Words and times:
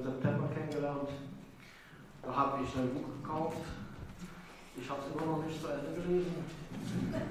im 0.00 0.04
September 0.04 0.48
kennengelernt. 0.54 1.10
Da 2.22 2.34
habe 2.34 2.64
ich 2.64 2.74
ein 2.76 2.94
Buch 2.94 3.08
gekauft. 3.22 3.58
Ich 4.76 4.88
habe 4.88 5.00
es 5.04 5.08
immer 5.12 5.26
noch 5.32 5.44
nicht 5.44 5.60
zu 5.60 5.66
Ende 5.68 6.00
gelesen, 6.00 6.36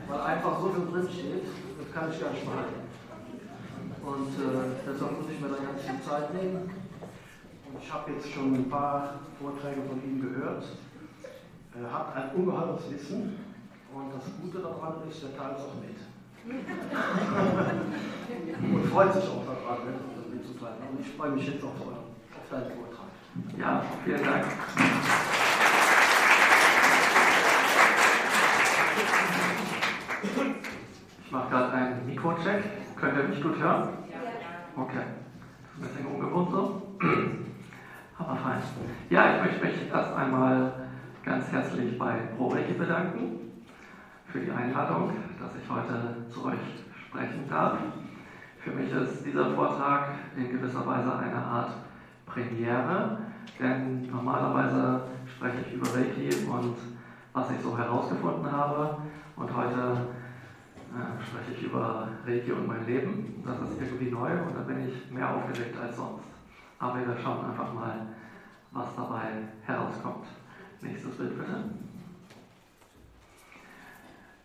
weil 0.08 0.22
einfach 0.22 0.60
so 0.60 0.70
viel 0.70 0.86
drin 0.86 1.10
steht, 1.10 1.46
das 1.80 1.92
kann 1.94 2.12
ich 2.12 2.22
gar 2.22 2.30
nicht 2.32 2.46
behalten. 2.46 2.82
Und 4.06 4.38
äh, 4.38 4.70
deshalb 4.86 5.18
muss 5.18 5.32
ich 5.32 5.40
mir 5.42 5.50
da 5.50 5.58
ganz 5.58 5.82
viel 5.82 6.00
Zeit 6.02 6.32
nehmen. 6.34 6.70
Und 6.70 7.82
ich 7.82 7.92
habe 7.92 8.12
jetzt 8.12 8.30
schon 8.30 8.54
ein 8.54 8.70
paar 8.70 9.16
Vorträge 9.40 9.82
von 9.88 10.04
ihm 10.04 10.22
gehört. 10.22 10.64
Er 11.74 11.92
hat 11.94 12.16
ein 12.16 12.36
ungeheures 12.36 12.92
Wissen 12.92 13.40
und 13.94 14.14
das 14.14 14.24
Gute 14.42 14.60
daran 14.60 15.02
ist, 15.10 15.24
er 15.24 15.38
teilt 15.38 15.58
es 15.58 15.66
auch 15.66 15.76
mit. 15.82 15.98
und 18.74 18.86
freut 18.92 19.14
sich 19.14 19.24
auch 19.24 19.46
daran, 19.46 19.78
das 19.86 20.28
mitzuteilen. 20.34 20.82
Und 20.92 21.00
ich 21.02 21.10
freue 21.14 21.32
mich 21.32 21.48
jetzt 21.48 21.64
auf, 21.64 21.80
auf 21.82 21.99
deinen 22.52 22.72
Vortrag. 22.72 23.08
Ja, 23.58 23.84
vielen 24.04 24.24
Dank. 24.24 24.46
Ich 31.24 31.32
mache 31.32 31.50
gerade 31.50 31.74
einen 31.74 32.06
Mikrocheck. 32.06 32.64
Könnt 32.96 33.18
ihr 33.18 33.24
mich 33.24 33.42
gut 33.42 33.58
hören? 33.60 33.90
Okay. 34.76 35.04
Das 35.80 35.90
ist 35.90 35.98
ein 35.98 36.04
bisschen 36.04 36.06
ungewohnt 36.08 36.52
so. 36.52 36.98
Aber 38.18 38.36
fein. 38.36 38.62
Ja, 39.10 39.36
ich 39.36 39.44
möchte 39.44 39.66
mich 39.66 39.92
erst 39.92 40.14
einmal 40.16 40.74
ganz 41.24 41.52
herzlich 41.52 41.98
bei 41.98 42.16
ProReiki 42.36 42.74
bedanken 42.74 43.40
für 44.26 44.40
die 44.40 44.52
Einladung, 44.52 45.12
dass 45.40 45.52
ich 45.56 45.70
heute 45.70 46.26
zu 46.30 46.46
euch 46.46 46.60
sprechen 47.08 47.48
darf. 47.50 47.78
Für 48.60 48.72
mich 48.72 48.92
ist 48.92 49.26
dieser 49.26 49.56
Vortrag 49.56 50.10
in 50.36 50.52
gewisser 50.52 50.86
Weise 50.86 51.18
eine 51.18 51.38
Art 51.38 51.72
Premiere, 52.30 53.18
denn 53.60 54.10
normalerweise 54.10 55.02
spreche 55.26 55.58
ich 55.68 55.74
über 55.74 55.88
Reiki 55.94 56.46
und 56.46 56.78
was 57.34 57.52
ich 57.52 57.62
so 57.62 57.78
herausgefunden 57.78 58.52
habe. 58.52 58.98
Und 59.36 59.56
heute 59.56 60.08
äh, 60.90 61.24
spreche 61.24 61.54
ich 61.58 61.64
über 61.64 62.08
Reiki 62.26 62.52
und 62.52 62.68
mein 62.68 62.86
Leben. 62.86 63.44
Das 63.46 63.60
ist 63.62 63.82
irgendwie 63.82 64.12
neu 64.12 64.32
und 64.32 64.56
da 64.56 64.62
bin 64.62 64.88
ich 64.88 65.12
mehr 65.12 65.30
aufgeregt 65.30 65.76
als 65.82 65.96
sonst. 65.96 66.26
Aber 66.80 67.00
wir 67.00 67.18
schauen 67.22 67.46
einfach 67.46 67.74
mal, 67.74 68.08
was 68.72 68.96
dabei 68.96 69.48
herauskommt. 69.66 70.26
Nächstes 70.82 71.18
Bild 71.18 71.38
bitte. 71.38 71.64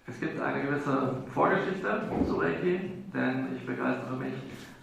Es 0.07 0.21
gibt 0.21 0.39
eine 0.41 0.63
gewisse 0.63 1.23
Vorgeschichte 1.33 2.03
zu 2.27 2.37
Reiki, 2.37 3.05
denn 3.13 3.57
ich 3.57 3.65
begeistere 3.65 4.17
mich 4.17 4.35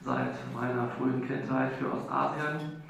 seit 0.04 0.34
meiner 0.54 0.88
frühen 0.90 1.28
Kindheit 1.28 1.74
für 1.74 1.92
Ostasien. 1.94 2.81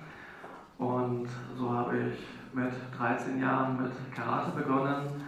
Und 0.82 1.28
so 1.56 1.72
habe 1.72 1.96
ich 1.96 2.28
mit 2.54 2.74
13 2.98 3.40
Jahren 3.40 3.80
mit 3.80 3.92
Karate 4.16 4.50
begonnen 4.58 5.22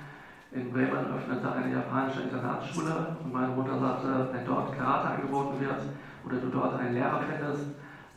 in 0.52 0.72
Bremen 0.72 1.06
öffnete 1.14 1.52
eine 1.52 1.72
japanische 1.72 2.22
Internatsschule 2.22 3.16
und 3.24 3.32
meine 3.32 3.50
Mutter 3.50 3.78
sagte, 3.80 4.30
wenn 4.32 4.46
dort 4.46 4.76
Karate 4.76 5.10
angeboten 5.10 5.60
wird 5.60 5.82
oder 6.26 6.38
du 6.38 6.50
dort 6.50 6.80
einen 6.80 6.96
Lehrer 6.96 7.22
findest, 7.22 7.68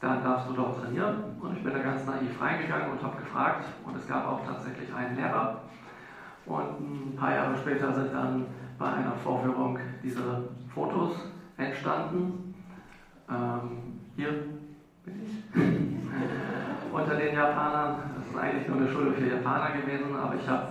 dann 0.01 0.23
darfst 0.25 0.49
du 0.49 0.55
dort 0.55 0.83
trainieren. 0.83 1.17
Und 1.39 1.57
ich 1.59 1.63
bin 1.63 1.75
da 1.75 1.79
ganz 1.79 2.07
naiv 2.07 2.41
reingegangen 2.41 2.93
und 2.93 3.03
habe 3.03 3.19
gefragt 3.19 3.67
und 3.85 3.97
es 3.97 4.09
gab 4.09 4.27
auch 4.27 4.47
tatsächlich 4.47 4.93
einen 4.95 5.17
Lehrer. 5.17 5.61
Und 6.47 6.81
ein 6.81 7.17
paar 7.17 7.35
Jahre 7.35 7.57
später 7.59 7.93
sind 7.93 8.15
dann 8.15 8.47
bei 8.79 8.87
einer 8.87 9.13
Vorführung 9.13 9.79
diese 10.03 10.49
Fotos 10.75 11.17
entstanden. 11.59 12.55
Ähm, 13.29 14.01
hier 14.17 14.31
bin 15.05 15.23
ich. 15.23 16.53
Unter 16.97 17.17
den 17.17 17.35
Japanern, 17.35 17.97
das 18.17 18.27
ist 18.27 18.39
eigentlich 18.39 18.67
nur 18.69 18.79
eine 18.79 18.89
Schule 18.89 19.13
für 19.13 19.27
Japaner 19.27 19.77
gewesen, 19.77 20.17
aber 20.17 20.35
ich 20.35 20.49
habe 20.49 20.69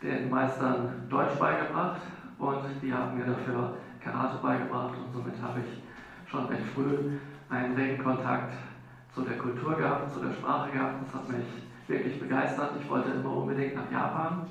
den 0.00 0.30
Meistern 0.30 1.08
Deutsch 1.10 1.34
beigebracht 1.36 2.00
und 2.38 2.60
die 2.80 2.94
haben 2.94 3.18
mir 3.18 3.24
dafür 3.24 3.74
Karate 3.98 4.38
beigebracht 4.40 4.94
und 4.96 5.12
somit 5.12 5.34
habe 5.42 5.58
ich 5.58 6.30
schon 6.30 6.46
recht 6.46 6.62
früh 6.72 7.18
einen 7.50 7.74
regen 7.74 8.04
Kontakt 8.04 8.52
zu 9.12 9.22
der 9.22 9.36
Kultur 9.36 9.74
gehabt, 9.74 10.12
zu 10.12 10.20
der 10.20 10.32
Sprache 10.32 10.70
gehabt. 10.70 11.02
Das 11.04 11.14
hat 11.14 11.28
mich 11.28 11.46
wirklich 11.88 12.20
begeistert. 12.20 12.74
Ich 12.80 12.88
wollte 12.88 13.10
immer 13.10 13.38
unbedingt 13.38 13.74
nach 13.74 13.90
Japan, 13.90 14.46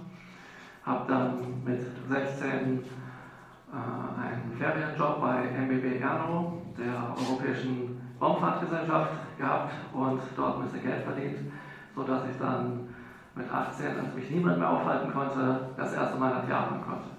habe 0.84 1.08
dann 1.08 1.64
mit 1.64 1.86
16 2.10 2.50
äh, 2.50 3.74
einen 3.74 4.58
Ferienjob 4.58 5.22
bei 5.22 5.46
MBB 5.58 6.02
Erno, 6.02 6.64
der 6.78 7.16
Europäischen 7.18 7.87
Raumfahrtgesellschaft, 8.20 9.38
gehabt 9.38 9.74
und 9.94 10.20
dort 10.36 10.58
ein 10.58 10.64
bisschen 10.64 10.84
Geld 10.84 11.04
verdient, 11.04 11.52
sodass 11.96 12.30
ich 12.30 12.38
dann 12.38 12.96
mit 13.36 13.52
18, 13.52 13.98
als 14.00 14.16
mich 14.16 14.30
niemand 14.32 14.58
mehr 14.58 14.70
aufhalten 14.70 15.14
konnte, 15.14 15.60
das 15.78 15.94
erste 15.94 16.18
Mal 16.18 16.32
nach 16.32 16.50
Japan 16.50 16.82
konnte. 16.82 17.10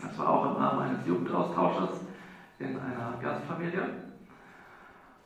Das 0.00 0.18
war 0.18 0.28
auch 0.28 0.44
im 0.50 0.62
Rahmen 0.62 0.80
eines 0.80 1.06
Jugendaustausches 1.06 2.00
in 2.58 2.76
einer 2.78 3.16
Gastfamilie. 3.20 3.82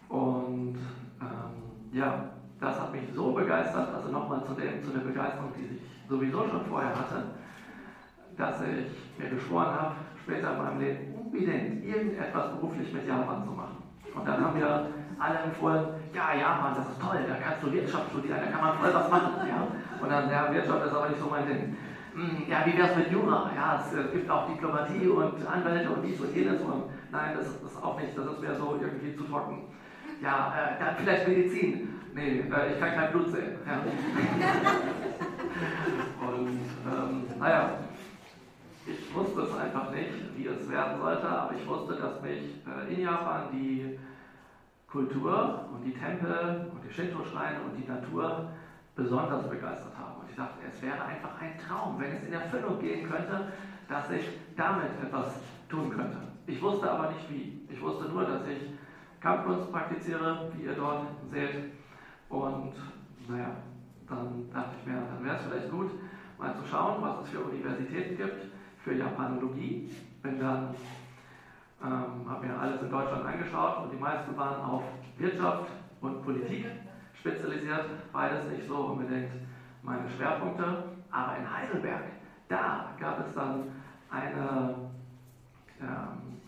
Und 0.08 0.76
ähm, 1.20 1.92
ja, 1.92 2.30
das 2.60 2.80
hat 2.80 2.92
mich 2.92 3.02
so 3.12 3.32
begeistert, 3.32 3.92
also 3.92 4.08
nochmal 4.10 4.42
zu, 4.44 4.54
zu 4.54 4.90
der 4.92 5.00
Begeisterung, 5.00 5.52
die 5.56 5.74
ich 5.74 6.08
sowieso 6.08 6.46
schon 6.46 6.64
vorher 6.66 6.94
hatte, 6.94 7.24
dass 8.36 8.60
ich 8.62 9.18
mir 9.18 9.30
geschworen 9.30 9.72
habe, 9.72 9.94
später 10.22 10.52
in 10.52 10.58
meinem 10.58 10.78
Leben 10.78 11.14
unbedingt 11.14 11.84
irgendetwas 11.84 12.50
beruflich 12.50 12.92
mit 12.92 13.06
Japan 13.06 13.42
zu 13.42 13.50
machen. 13.50 13.75
Und 14.16 14.26
dann 14.26 14.42
haben 14.42 14.58
wir 14.58 14.88
alle 15.18 15.38
empfohlen, 15.44 15.88
ja, 16.12 16.34
Japan, 16.34 16.74
das 16.74 16.88
ist 16.88 17.00
toll, 17.00 17.18
da 17.28 17.34
kannst 17.34 17.62
du 17.62 17.70
Wirtschaft 17.72 18.10
studieren, 18.10 18.40
da 18.40 18.46
kann 18.50 18.60
man 18.60 18.76
voll 18.78 18.92
was 18.92 19.08
machen. 19.10 19.32
Ja? 19.46 19.68
Und 20.00 20.10
dann, 20.10 20.28
ja, 20.30 20.52
Wirtschaft 20.52 20.84
ist 20.86 20.94
aber 20.94 21.08
nicht 21.08 21.20
so 21.20 21.28
mein 21.28 21.46
Ding. 21.46 21.76
Hm, 22.14 22.44
ja, 22.48 22.64
wie 22.64 22.76
wäre 22.76 22.88
es 22.88 22.96
mit 22.96 23.12
Jura? 23.12 23.50
Ja, 23.54 23.84
es 23.84 23.92
äh, 23.92 24.08
gibt 24.10 24.28
auch 24.30 24.48
Diplomatie 24.48 25.06
und 25.06 25.46
Anwälte 25.46 25.90
und 25.90 26.02
dies 26.02 26.18
und 26.18 26.34
jenes. 26.34 26.62
Und 26.62 26.84
nein, 27.12 27.34
das 27.36 27.46
ist 27.46 27.76
auch 27.82 28.00
nicht, 28.00 28.16
das 28.16 28.26
ist 28.26 28.40
mir 28.40 28.54
so 28.54 28.78
irgendwie 28.80 29.14
zu 29.14 29.24
trocken. 29.24 29.68
Ja, 30.22 30.54
äh, 30.56 30.78
dann 30.82 30.96
vielleicht 30.96 31.28
Medizin. 31.28 31.90
Nee, 32.14 32.44
äh, 32.50 32.72
ich 32.72 32.80
kann 32.80 32.94
kein 32.94 33.12
Blut 33.12 33.30
sehen. 33.30 33.56
Ja. 33.66 33.74
und 36.26 36.48
ähm, 36.48 37.26
naja, 37.38 37.76
ich 38.86 39.14
wusste 39.14 39.42
es 39.42 39.58
einfach 39.58 39.90
nicht, 39.90 40.36
wie 40.36 40.46
es 40.46 40.68
werden 40.68 41.00
sollte, 41.00 41.28
aber 41.28 41.54
ich 41.54 41.66
wusste, 41.66 41.96
dass 41.96 42.22
mich 42.22 42.60
äh, 42.66 42.94
in 42.94 43.00
Japan 43.00 43.48
die 43.52 43.98
Kultur 44.88 45.68
und 45.72 45.82
die 45.84 45.92
Tempel 45.92 46.70
und 46.72 46.82
die 46.84 46.92
Shinto-Schreine 46.92 47.60
und 47.62 47.76
die 47.76 47.88
Natur 47.88 48.48
besonders 48.94 49.48
begeistert 49.48 49.92
haben. 49.98 50.20
Und 50.20 50.30
ich 50.30 50.36
dachte, 50.36 50.60
es 50.66 50.80
wäre 50.80 51.02
einfach 51.02 51.40
ein 51.40 51.58
Traum, 51.58 51.98
wenn 51.98 52.12
es 52.12 52.24
in 52.24 52.32
Erfüllung 52.32 52.78
gehen 52.78 53.08
könnte, 53.08 53.52
dass 53.88 54.10
ich 54.10 54.28
damit 54.56 54.90
etwas 55.02 55.34
tun 55.68 55.90
könnte. 55.90 56.18
Ich 56.46 56.62
wusste 56.62 56.90
aber 56.90 57.10
nicht 57.10 57.28
wie. 57.30 57.66
Ich 57.68 57.80
wusste 57.82 58.08
nur, 58.08 58.24
dass 58.24 58.46
ich 58.46 58.70
Kampfkunst 59.20 59.72
praktiziere, 59.72 60.50
wie 60.54 60.64
ihr 60.64 60.74
dort 60.74 61.08
seht. 61.30 61.72
Und 62.28 62.72
naja, 63.28 63.56
dann 64.08 64.48
dachte 64.52 64.76
ich 64.80 64.86
mir, 64.86 65.02
dann 65.10 65.24
wäre 65.24 65.36
es 65.36 65.42
vielleicht 65.42 65.70
gut, 65.70 65.90
mal 66.38 66.54
zu 66.54 66.66
schauen, 66.66 67.02
was 67.02 67.24
es 67.24 67.30
für 67.30 67.40
Universitäten 67.40 68.16
gibt, 68.16 68.55
für 68.86 68.94
Japanologie. 68.94 69.90
Bin 70.22 70.38
dann, 70.38 70.68
ähm, 71.82 72.30
habe 72.30 72.46
mir 72.46 72.58
alles 72.58 72.80
in 72.80 72.90
Deutschland 72.90 73.26
angeschaut 73.26 73.82
und 73.82 73.92
die 73.92 73.98
meisten 73.98 74.36
waren 74.36 74.62
auf 74.62 74.84
Wirtschaft 75.18 75.70
und 76.00 76.22
Politik 76.22 76.66
spezialisiert, 77.18 78.12
beides 78.12 78.44
nicht 78.48 78.68
so 78.68 78.76
unbedingt 78.76 79.32
meine 79.82 80.08
Schwerpunkte. 80.08 80.84
Aber 81.10 81.36
in 81.36 81.52
Heidelberg, 81.52 82.04
da 82.48 82.94
gab 83.00 83.26
es 83.26 83.34
dann 83.34 83.72
eine, 84.08 84.74
ähm, 85.80 86.38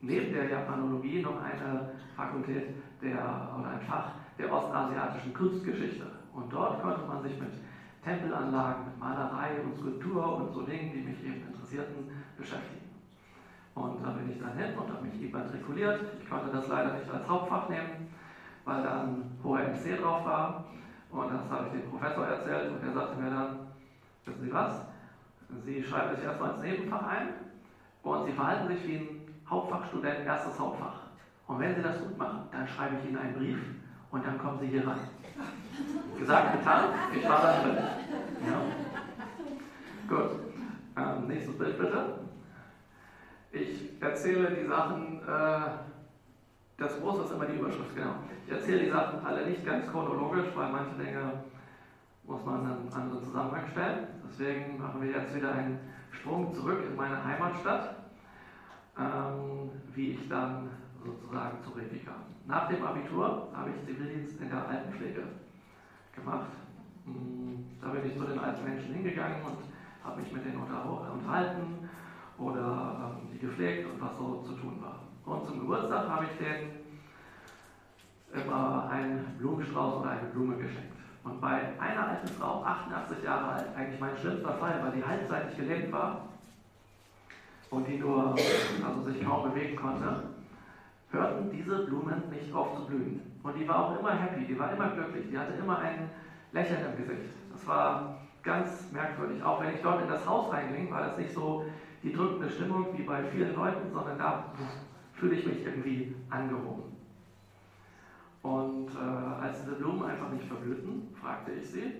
neben 0.00 0.32
der 0.32 0.48
Japanologie 0.48 1.22
noch 1.22 1.42
eine 1.42 1.90
Fakultät 2.14 2.68
der, 3.02 3.50
oder 3.58 3.70
ein 3.70 3.80
Fach 3.88 4.10
der 4.38 4.52
ostasiatischen 4.52 5.34
Kunstgeschichte. 5.34 6.06
Und 6.32 6.52
dort 6.52 6.82
konnte 6.82 7.04
man 7.06 7.22
sich 7.22 7.38
mit 7.40 7.50
Tempelanlagen, 8.04 8.84
mit 8.84 8.98
Malerei 9.00 9.60
und 9.64 9.76
Skulptur 9.78 10.36
und 10.36 10.52
so 10.52 10.62
Dingen, 10.62 10.92
die 10.92 11.00
mich 11.00 11.24
eben 11.24 11.53
interessierten, 11.74 12.10
beschäftigen. 12.36 12.80
Und 13.74 14.02
da 14.04 14.10
bin 14.10 14.30
ich 14.30 14.38
dann 14.38 14.56
hin 14.56 14.78
und 14.78 14.88
habe 14.88 15.04
mich 15.04 15.20
immatrikuliert. 15.20 16.00
Ich 16.20 16.28
konnte 16.28 16.48
das 16.50 16.68
leider 16.68 16.94
nicht 16.94 17.10
als 17.10 17.26
Hauptfach 17.28 17.68
nehmen, 17.68 18.08
weil 18.64 18.82
da 18.82 19.02
ein 19.02 19.36
hoher 19.42 19.60
MC 19.60 20.00
drauf 20.00 20.24
war. 20.24 20.64
Und 21.10 21.30
das 21.30 21.50
habe 21.50 21.66
ich 21.66 21.72
dem 21.72 21.90
Professor 21.90 22.26
erzählt 22.26 22.70
und 22.70 22.82
der 22.82 22.92
sagte 22.92 23.16
mir 23.16 23.30
dann, 23.30 23.58
wissen 24.24 24.42
Sie 24.42 24.52
was, 24.52 24.80
Sie 25.64 25.82
schreiben 25.82 26.14
sich 26.14 26.24
erstmal 26.24 26.52
ins 26.52 26.62
Nebenfach 26.62 27.06
ein 27.06 27.28
und 28.02 28.24
Sie 28.24 28.32
verhalten 28.32 28.68
sich 28.68 28.86
wie 28.86 28.96
ein 28.96 29.28
Hauptfachstudent, 29.48 30.26
erstes 30.26 30.58
Hauptfach. 30.58 31.00
Und 31.46 31.58
wenn 31.60 31.74
Sie 31.74 31.82
das 31.82 32.00
gut 32.00 32.16
machen, 32.16 32.48
dann 32.50 32.66
schreibe 32.66 32.96
ich 32.96 33.08
Ihnen 33.08 33.16
einen 33.16 33.34
Brief 33.34 33.58
und 34.10 34.24
dann 34.24 34.38
kommen 34.38 34.58
Sie 34.58 34.66
hier 34.66 34.86
rein. 34.86 34.98
Gesagt, 36.18 36.58
getan, 36.58 36.84
ich 37.12 37.28
war 37.28 37.42
dann 37.42 37.62
drin. 37.62 37.84
Ja. 38.46 38.58
Gut, 40.08 40.30
ähm, 40.96 41.26
nächstes 41.28 41.58
Bild 41.58 41.78
bitte. 41.78 42.18
Ich 43.52 44.02
erzähle 44.02 44.50
die 44.50 44.66
Sachen 44.66 45.20
äh, 45.22 45.70
Das 46.76 47.00
Große 47.00 47.24
ist 47.24 47.32
immer 47.32 47.46
die 47.46 47.56
Überschrift, 47.56 47.94
genau. 47.94 48.14
Ich 48.46 48.52
erzähle 48.52 48.84
die 48.84 48.90
Sachen 48.90 49.24
alle 49.24 49.46
nicht 49.46 49.64
ganz 49.64 49.86
chronologisch, 49.90 50.48
weil 50.54 50.72
manche 50.72 50.96
Dinge 50.96 51.44
muss 52.24 52.44
man 52.44 52.62
in 52.62 52.70
einen 52.70 52.92
anderen 52.92 53.24
Zusammenhang 53.24 53.66
stellen. 53.70 54.06
Deswegen 54.28 54.78
machen 54.78 55.00
wir 55.00 55.10
jetzt 55.10 55.34
wieder 55.34 55.52
einen 55.52 55.78
Sprung 56.10 56.52
zurück 56.52 56.82
in 56.88 56.96
meine 56.96 57.22
Heimatstadt, 57.24 57.96
ähm, 58.98 59.70
wie 59.94 60.12
ich 60.12 60.28
dann 60.28 60.70
sozusagen 61.04 61.62
zu 61.62 61.70
Reiki 61.70 61.98
kam. 61.98 62.22
Nach 62.46 62.68
dem 62.68 62.84
Abitur 62.84 63.48
habe 63.54 63.70
ich 63.70 63.86
Zivildienst 63.86 64.40
in 64.40 64.48
der 64.48 64.66
Altenpflege 64.66 65.22
gemacht. 66.14 66.50
Hm, 67.04 67.64
da 67.80 67.88
bin 67.88 68.06
ich 68.06 68.16
zu 68.18 68.24
den 68.24 68.38
alten 68.38 68.64
Menschen 68.64 68.94
hingegangen 68.94 69.42
und 69.42 69.58
habe 70.04 70.20
mich 70.20 70.32
mit 70.32 70.44
denen 70.44 70.60
unterhalten 70.60 71.88
oder 72.38 73.16
ähm, 73.16 73.28
die 73.32 73.38
gepflegt 73.38 73.90
und 73.90 74.00
was 74.00 74.16
so 74.16 74.42
zu 74.42 74.52
tun 74.54 74.80
war. 74.80 75.00
Und 75.24 75.46
zum 75.46 75.60
Geburtstag 75.60 76.08
habe 76.08 76.24
ich 76.24 76.38
denen 76.38 76.84
immer 78.32 78.88
einen 78.90 79.36
Blumenstrauß 79.38 80.00
oder 80.00 80.10
eine 80.10 80.28
Blume 80.28 80.56
geschenkt. 80.56 80.92
Und 81.22 81.40
bei 81.40 81.72
einer 81.78 82.08
alten 82.08 82.28
Frau, 82.28 82.62
88 82.62 83.24
Jahre 83.24 83.52
alt, 83.52 83.66
eigentlich 83.76 84.00
mein 84.00 84.16
schlimmster 84.18 84.52
Fall, 84.54 84.80
weil 84.82 84.92
die 84.92 85.04
halbseitig 85.04 85.56
gelähmt 85.56 85.90
war 85.90 86.28
und 87.70 87.88
die 87.88 87.98
nur 87.98 88.34
also 88.84 89.02
sich 89.02 89.24
kaum 89.24 89.50
bewegen 89.50 89.76
konnte, 89.76 90.24
hörten 91.10 91.50
diese 91.50 91.86
Blumen 91.86 92.28
nicht 92.30 92.52
auf 92.52 92.76
zu 92.76 92.86
blühen. 92.86 93.22
Und 93.42 93.56
die 93.56 93.66
war 93.66 93.86
auch 93.86 93.98
immer 93.98 94.12
happy, 94.12 94.44
die 94.44 94.58
war 94.58 94.72
immer 94.72 94.88
glücklich, 94.90 95.26
die 95.30 95.38
hatte 95.38 95.54
immer 95.54 95.78
ein 95.78 96.10
Lächeln 96.52 96.84
im 96.84 96.96
Gesicht. 96.96 97.34
Das 97.52 97.66
war 97.66 98.18
ganz 98.44 98.90
merkwürdig. 98.92 99.42
Auch 99.42 99.60
wenn 99.60 99.74
ich 99.74 99.82
dort 99.82 100.02
in 100.02 100.08
das 100.08 100.26
Haus 100.26 100.52
reinging, 100.52 100.90
war 100.90 101.00
das 101.00 101.16
nicht 101.16 101.32
so 101.32 101.64
die 102.02 102.12
drückende 102.12 102.48
Stimmung 102.48 102.86
wie 102.96 103.02
bei 103.02 103.22
vielen 103.24 103.54
Leuten, 103.54 103.90
sondern 103.90 104.18
da 104.18 104.52
fühle 105.12 105.34
ich 105.34 105.46
mich 105.46 105.64
irgendwie 105.64 106.14
angehoben. 106.28 106.84
Und 108.42 108.88
äh, 108.94 109.42
als 109.42 109.62
diese 109.62 109.76
Blumen 109.76 110.04
einfach 110.04 110.28
nicht 110.30 110.44
verblühten, 110.44 111.14
fragte 111.18 111.52
ich 111.52 111.70
sie, 111.70 111.94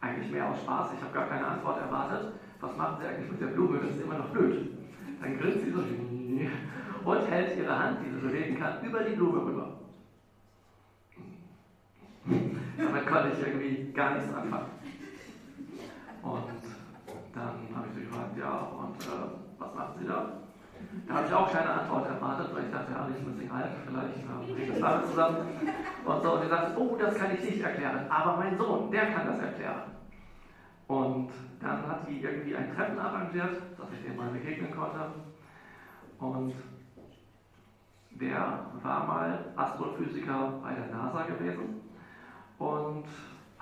eigentlich 0.00 0.30
mehr 0.30 0.50
aus 0.50 0.60
Spaß, 0.60 0.92
ich 0.94 1.02
habe 1.02 1.14
gar 1.14 1.26
keine 1.26 1.46
Antwort 1.46 1.80
erwartet, 1.80 2.32
was 2.60 2.76
machen 2.76 2.96
Sie 3.00 3.06
eigentlich 3.06 3.30
mit 3.30 3.40
der 3.40 3.46
Blume, 3.46 3.78
dass 3.78 3.96
sie 3.96 4.02
immer 4.02 4.18
noch 4.18 4.28
blüht? 4.28 4.70
Dann 5.20 5.38
grinst 5.38 5.64
sie 5.64 5.70
so 5.70 5.80
und 7.04 7.30
hält 7.30 7.56
ihre 7.56 7.78
Hand, 7.78 7.98
die 8.04 8.10
sie 8.10 8.20
bewegen 8.20 8.58
kann, 8.58 8.84
über 8.84 9.02
die 9.02 9.14
Blume 9.14 9.44
rüber. 9.44 9.72
Damit 12.76 13.06
konnte 13.06 13.30
ich 13.32 13.46
irgendwie 13.46 13.92
gar 13.92 14.14
nichts 14.14 14.32
anfangen. 14.34 14.66
Und 16.22 16.62
dann 17.34 17.76
habe 17.76 17.86
ich 17.88 17.94
sie 17.94 18.04
gefragt, 18.06 18.38
ja, 18.38 18.68
und 18.78 19.02
äh, 19.02 19.30
was 19.58 19.74
machen 19.74 19.94
Sie 19.98 20.06
da? 20.06 20.32
Da 21.08 21.14
habe 21.14 21.26
ich 21.26 21.34
auch 21.34 21.52
keine 21.52 21.70
Antwort 21.70 22.06
erwartet, 22.06 22.54
weil 22.54 22.64
ich 22.64 22.70
dachte, 22.70 22.92
ja, 22.92 23.08
ich 23.16 23.26
muss 23.26 23.36
nicht 23.36 23.50
alt, 23.50 23.70
vielleicht 23.86 24.16
äh, 24.16 24.60
hängt 24.60 24.72
das 24.72 24.80
damit 24.80 25.06
zusammen. 25.06 25.38
Und 26.04 26.22
so, 26.22 26.32
und 26.32 26.42
sie 26.42 26.48
sagte, 26.48 26.80
oh, 26.80 26.96
das 26.96 27.14
kann 27.14 27.34
ich 27.34 27.42
nicht 27.42 27.60
erklären, 27.60 28.06
aber 28.10 28.36
mein 28.36 28.58
Sohn, 28.58 28.90
der 28.90 29.06
kann 29.06 29.26
das 29.26 29.38
erklären. 29.38 29.82
Und 30.88 31.30
dann 31.60 31.86
hat 31.88 32.06
sie 32.06 32.20
irgendwie 32.20 32.54
ein 32.54 32.74
Treffen 32.74 32.98
arrangiert, 32.98 33.62
dass 33.78 33.86
ich 33.92 34.04
dem 34.04 34.16
mal 34.16 34.30
begegnen 34.30 34.74
konnte. 34.74 35.12
Und 36.18 36.54
der 38.10 38.66
war 38.82 39.06
mal 39.06 39.52
Astrophysiker 39.56 40.60
bei 40.62 40.74
der 40.74 40.86
NASA 40.94 41.22
gewesen 41.22 41.80
und 42.58 43.04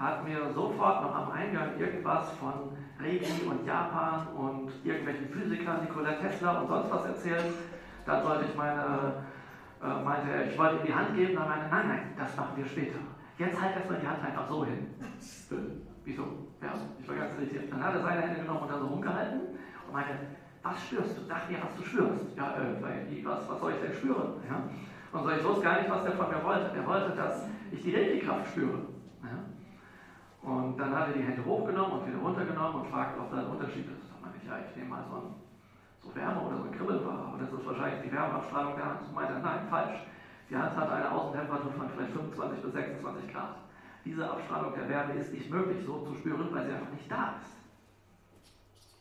hat 0.01 0.27
mir 0.27 0.51
sofort 0.55 1.03
noch 1.03 1.15
am 1.15 1.31
Eingang 1.31 1.79
irgendwas 1.79 2.31
von 2.33 2.73
Reiki 2.99 3.45
und 3.47 3.67
Japan 3.67 4.29
und 4.35 4.73
irgendwelchen 4.83 5.29
Physikern, 5.29 5.83
Nikola 5.83 6.13
Tesla 6.13 6.61
und 6.61 6.69
sonst 6.69 6.91
was 6.91 7.05
erzählt. 7.05 7.53
Dann 8.07 8.23
sollte 8.23 8.47
ich 8.47 8.57
meine, 8.57 9.25
äh, 9.83 10.03
meinte 10.03 10.51
ich 10.51 10.59
wollte 10.59 10.77
ihm 10.77 10.87
die 10.87 10.95
Hand 10.95 11.15
geben, 11.15 11.35
dann 11.35 11.49
meinte 11.49 11.69
nein, 11.71 11.89
nein, 11.89 12.03
das 12.17 12.35
machen 12.35 12.57
wir 12.57 12.65
später. 12.65 12.99
Jetzt 13.37 13.61
halt 13.61 13.77
erstmal 13.77 14.01
die 14.01 14.07
Hand 14.07 14.25
einfach 14.25 14.49
so 14.49 14.65
hin. 14.65 14.87
Wieso? 16.05 16.23
Ja, 16.63 16.73
ich 16.99 17.09
war 17.09 17.17
ganz 17.17 17.35
irritiert. 17.39 17.71
Dann 17.71 17.85
hat 17.85 17.95
er 17.95 18.01
seine 18.01 18.23
Hände 18.23 18.41
genommen 18.41 18.61
und 18.61 18.71
da 18.71 18.79
so 18.79 18.87
rumgehalten 18.87 19.41
und 19.87 19.93
meinte, 19.93 20.13
was 20.63 20.81
spürst 20.81 21.19
du? 21.19 21.25
Sag 21.29 21.51
mir, 21.51 21.59
was 21.63 21.77
du 21.77 21.85
spürst. 21.85 22.37
Ja, 22.37 22.55
äh, 22.57 23.25
was, 23.25 23.49
was 23.49 23.61
soll 23.61 23.73
ich 23.73 23.81
denn 23.81 23.95
spüren? 23.95 24.33
Ja? 24.49 24.63
Und 25.13 25.25
so, 25.25 25.31
ich 25.31 25.45
wusste 25.45 25.63
gar 25.63 25.79
nicht, 25.79 25.91
was 25.91 26.05
der 26.05 26.13
von 26.13 26.29
mir 26.31 26.43
wollte. 26.43 26.75
Er 26.75 26.87
wollte, 26.87 27.17
dass 27.17 27.45
ich 27.71 27.83
die 27.83 27.95
Reiki-Kraft 27.95 28.47
spüre. 28.49 28.79
Und 30.43 30.79
dann 30.79 30.95
hat 30.97 31.09
er 31.09 31.15
die 31.15 31.23
Hände 31.23 31.45
hochgenommen 31.45 32.01
und 32.01 32.07
wieder 32.07 32.19
runtergenommen 32.19 32.81
und 32.81 32.91
fragt, 32.91 33.19
ob 33.19 33.31
da 33.31 33.39
ein 33.39 33.47
Unterschied 33.47 33.85
ist. 33.85 34.09
Da 34.09 34.17
meinte 34.25 34.39
ich, 34.41 34.49
ja, 34.49 34.57
ich 34.59 34.75
nehme 34.77 34.89
mal 34.89 35.05
so, 35.09 35.17
ein, 35.17 35.35
so 36.01 36.15
Wärme 36.15 36.41
oder 36.41 36.57
so 36.57 36.65
ein 36.65 36.73
Kribbeln 36.73 37.05
wahr, 37.05 37.29
aber 37.29 37.39
das 37.39 37.53
ist 37.53 37.67
wahrscheinlich 37.67 38.03
die 38.03 38.13
Wärmeabstrahlung 38.13 38.77
der 38.77 38.87
Hand. 38.87 39.01
Und 39.07 39.15
meinte 39.15 39.35
er, 39.35 39.41
nein, 39.41 39.69
falsch. 39.69 40.01
Die 40.49 40.57
Hand 40.57 40.75
hat 40.77 40.91
eine 40.91 41.11
Außentemperatur 41.13 41.73
von 41.73 41.89
vielleicht 41.91 42.13
25 42.13 42.63
bis 42.63 42.73
26 42.73 43.33
Grad. 43.33 43.57
Diese 44.05 44.31
Abstrahlung 44.31 44.75
der 44.75 44.89
Wärme 44.89 45.13
ist 45.15 45.33
nicht 45.33 45.51
möglich 45.51 45.85
so 45.85 46.01
zu 46.07 46.15
spüren, 46.15 46.49
weil 46.53 46.67
sie 46.67 46.73
einfach 46.73 46.91
nicht 46.91 47.11
da 47.11 47.35
ist. 47.41 47.61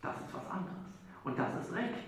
Das 0.02 0.16
ist 0.20 0.34
was 0.34 0.46
anderes. 0.46 0.78
Und 1.24 1.40
das 1.40 1.56
ist 1.56 1.74
Reiki. 1.74 2.04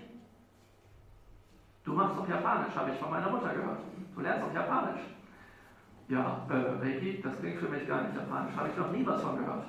Du 1.83 1.94
machst 1.94 2.18
doch 2.18 2.28
Japanisch, 2.28 2.75
habe 2.75 2.92
ich 2.92 3.00
von 3.00 3.10
meiner 3.10 3.30
Mutter 3.30 3.54
gehört. 3.54 3.80
Du 4.13 4.22
lernst 4.22 4.44
doch 4.45 4.54
Japanisch. 4.54 5.01
Ja, 6.12 6.44
äh, 6.50 6.84
Reiki, 6.84 7.22
das 7.24 7.40
klingt 7.40 7.58
für 7.58 7.69
mich 7.69 7.88
gar 7.88 8.02
nicht 8.02 8.13
japanisch, 8.13 8.54
habe 8.58 8.68
ich 8.68 8.75
noch 8.75 8.92
nie 8.92 9.06
was 9.06 9.22
von 9.22 9.38
gehört. 9.38 9.63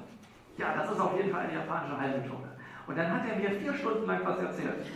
Ja, 0.59 0.75
das 0.75 0.91
ist 0.91 0.99
auf 0.99 1.17
jeden 1.17 1.31
Fall 1.31 1.43
eine 1.43 1.55
japanische 1.55 1.97
Heilmethode. 1.97 2.49
Und 2.89 2.99
dann 2.99 3.12
hat 3.12 3.23
er 3.31 3.37
mir 3.37 3.61
vier 3.61 3.73
Stunden 3.75 4.06
lang 4.09 4.23
was 4.25 4.39
erzählt. 4.41 4.83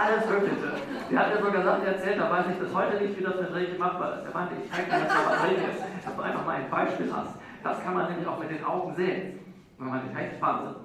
Alles 0.00 0.26
Mögliche. 0.26 0.72
Der 1.10 1.18
hat 1.18 1.34
mir 1.34 1.44
sogar 1.44 1.62
Sachen 1.62 1.84
erzählt, 1.84 2.18
da 2.18 2.30
weiß 2.30 2.46
ich 2.48 2.58
bis 2.60 2.74
heute 2.74 2.96
nicht, 2.96 3.18
wie 3.18 3.24
das 3.24 3.38
mit 3.38 3.52
Reiki 3.52 3.76
machbar 3.76 4.14
ist. 4.14 4.24
Er 4.24 4.32
meinte, 4.32 4.54
ich 4.56 4.72
zeige 4.72 4.90
dir 4.90 4.98
jetzt 5.00 5.14
mal, 5.14 5.26
was 5.28 5.42
Reiki 5.42 5.64
ist, 5.68 5.84
dass 6.06 6.16
du 6.16 6.22
einfach 6.22 6.46
mal 6.46 6.56
ein 6.56 6.70
Beispiel 6.70 7.12
hast. 7.12 7.34
Das 7.62 7.84
kann 7.84 7.92
man 7.92 8.08
nämlich 8.08 8.26
auch 8.26 8.38
mit 8.38 8.50
den 8.50 8.64
Augen 8.64 8.94
sehen. 8.94 9.38
Und 9.76 9.84
man 9.84 9.98
meinte, 9.98 10.16
hey, 10.16 10.30
Wahnsinn. 10.40 10.76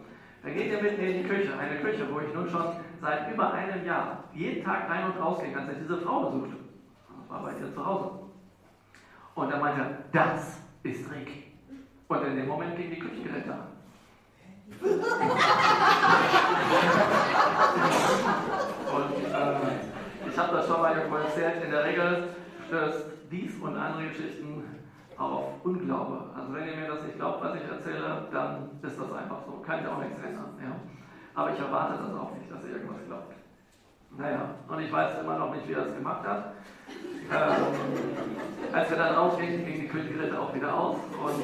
Dann 0.43 0.53
geht 0.53 0.73
er 0.73 0.83
mit 0.83 0.99
mir 0.99 1.07
in 1.07 1.23
die 1.23 1.29
Küche, 1.29 1.57
eine 1.57 1.79
Küche, 1.79 2.05
wo 2.11 2.19
ich 2.19 2.33
nun 2.33 2.49
schon 2.49 2.65
seit 2.99 3.31
über 3.33 3.53
einem 3.53 3.85
Jahr 3.85 4.25
jeden 4.33 4.61
Tag 4.61 4.89
rein 4.89 5.05
und 5.05 5.23
raus 5.23 5.41
ging, 5.41 5.55
als 5.55 5.69
er 5.69 5.75
diese 5.75 5.97
Frau 5.99 6.29
besuchte. 6.29 6.57
Das 7.21 7.29
war 7.29 7.43
bei 7.43 7.51
ihr 7.57 7.73
zu 7.73 7.85
Hause. 7.85 8.18
Und 9.39 9.49
er 9.51 9.57
meinte, 9.57 9.85
das 10.11 10.59
ist 10.83 11.09
Reiki. 11.09 11.53
Und 12.09 12.23
in 12.25 12.35
dem 12.35 12.47
Moment 12.49 12.75
ging 12.75 12.89
die 12.89 12.99
Küchengeräte 12.99 13.53
an. 13.53 13.67
und 18.95 19.15
äh, 19.33 20.29
ich 20.29 20.37
habe 20.37 20.57
das 20.57 20.67
schon 20.67 20.81
mal 20.81 20.93
erzählt, 20.93 21.63
in 21.63 21.71
der 21.71 21.85
Regel 21.85 22.29
stößt 22.67 23.05
dies 23.31 23.55
und 23.61 23.77
andere 23.77 24.09
Geschichten 24.09 24.61
auf 25.15 25.63
Unglaube. 25.63 26.31
Also 26.35 26.53
wenn 26.53 26.67
ihr 26.67 26.75
mir 26.75 26.89
das 26.89 27.03
nicht 27.03 27.15
glaubt, 27.15 27.41
was 27.41 27.55
ich 27.55 27.63
erzähle, 27.63 28.27
dann 28.33 28.71
ist 28.81 28.99
das 28.99 29.13
einfach 29.13 29.45
so. 29.45 29.61
Kann 29.65 29.79
ich 29.79 29.87
auch 29.87 29.99
nichts 29.99 30.19
ändern. 30.21 30.59
Ja? 30.61 30.75
Aber 31.33 31.53
ich 31.53 31.59
erwarte 31.59 32.03
das 32.03 32.13
auch 32.13 32.35
nicht, 32.35 32.51
dass 32.51 32.61
ihr 32.65 32.71
irgendwas 32.71 33.05
glaubt. 33.07 33.38
Naja, 34.17 34.49
und 34.67 34.79
ich 34.81 34.91
weiß 34.91 35.19
immer 35.21 35.37
noch 35.37 35.53
nicht, 35.53 35.67
wie 35.67 35.73
er 35.73 35.85
es 35.85 35.93
gemacht 35.95 36.25
hat. 36.27 36.53
Ähm, 37.31 38.73
als 38.73 38.89
wir 38.89 38.97
dann 38.97 39.15
rausgingen, 39.15 39.65
ging 39.65 39.81
die 39.81 39.87
Küchengeräte 39.87 40.39
auch 40.39 40.53
wieder 40.53 40.73
aus. 40.73 40.97
Und 41.23 41.43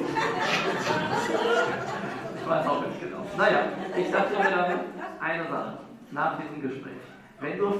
ich 2.36 2.48
weiß 2.48 2.66
auch 2.66 2.80
nicht 2.86 3.00
genau. 3.00 3.24
Naja, 3.36 3.60
ich 3.96 4.10
dachte 4.10 4.36
mir 4.36 4.50
dann 4.50 4.80
eine 5.20 5.44
Sache 5.44 5.78
nach 6.10 6.38
diesem 6.38 6.60
Gespräch. 6.62 6.92
Wenn 7.40 7.58
nur 7.58 7.72
5% 7.72 7.78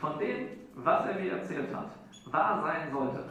von 0.00 0.18
dem, 0.18 0.48
was 0.74 1.06
er 1.06 1.14
mir 1.14 1.32
erzählt 1.32 1.74
hat, 1.74 1.90
wahr 2.32 2.62
sein 2.62 2.92
sollte, 2.92 3.24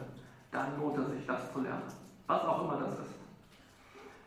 dann 0.50 0.78
lohnt 0.78 0.98
es 0.98 1.10
sich, 1.10 1.26
das 1.26 1.52
zu 1.52 1.60
lernen. 1.60 1.82
Was 2.26 2.42
auch 2.42 2.64
immer 2.64 2.80
das 2.80 2.94
ist. 2.94 3.14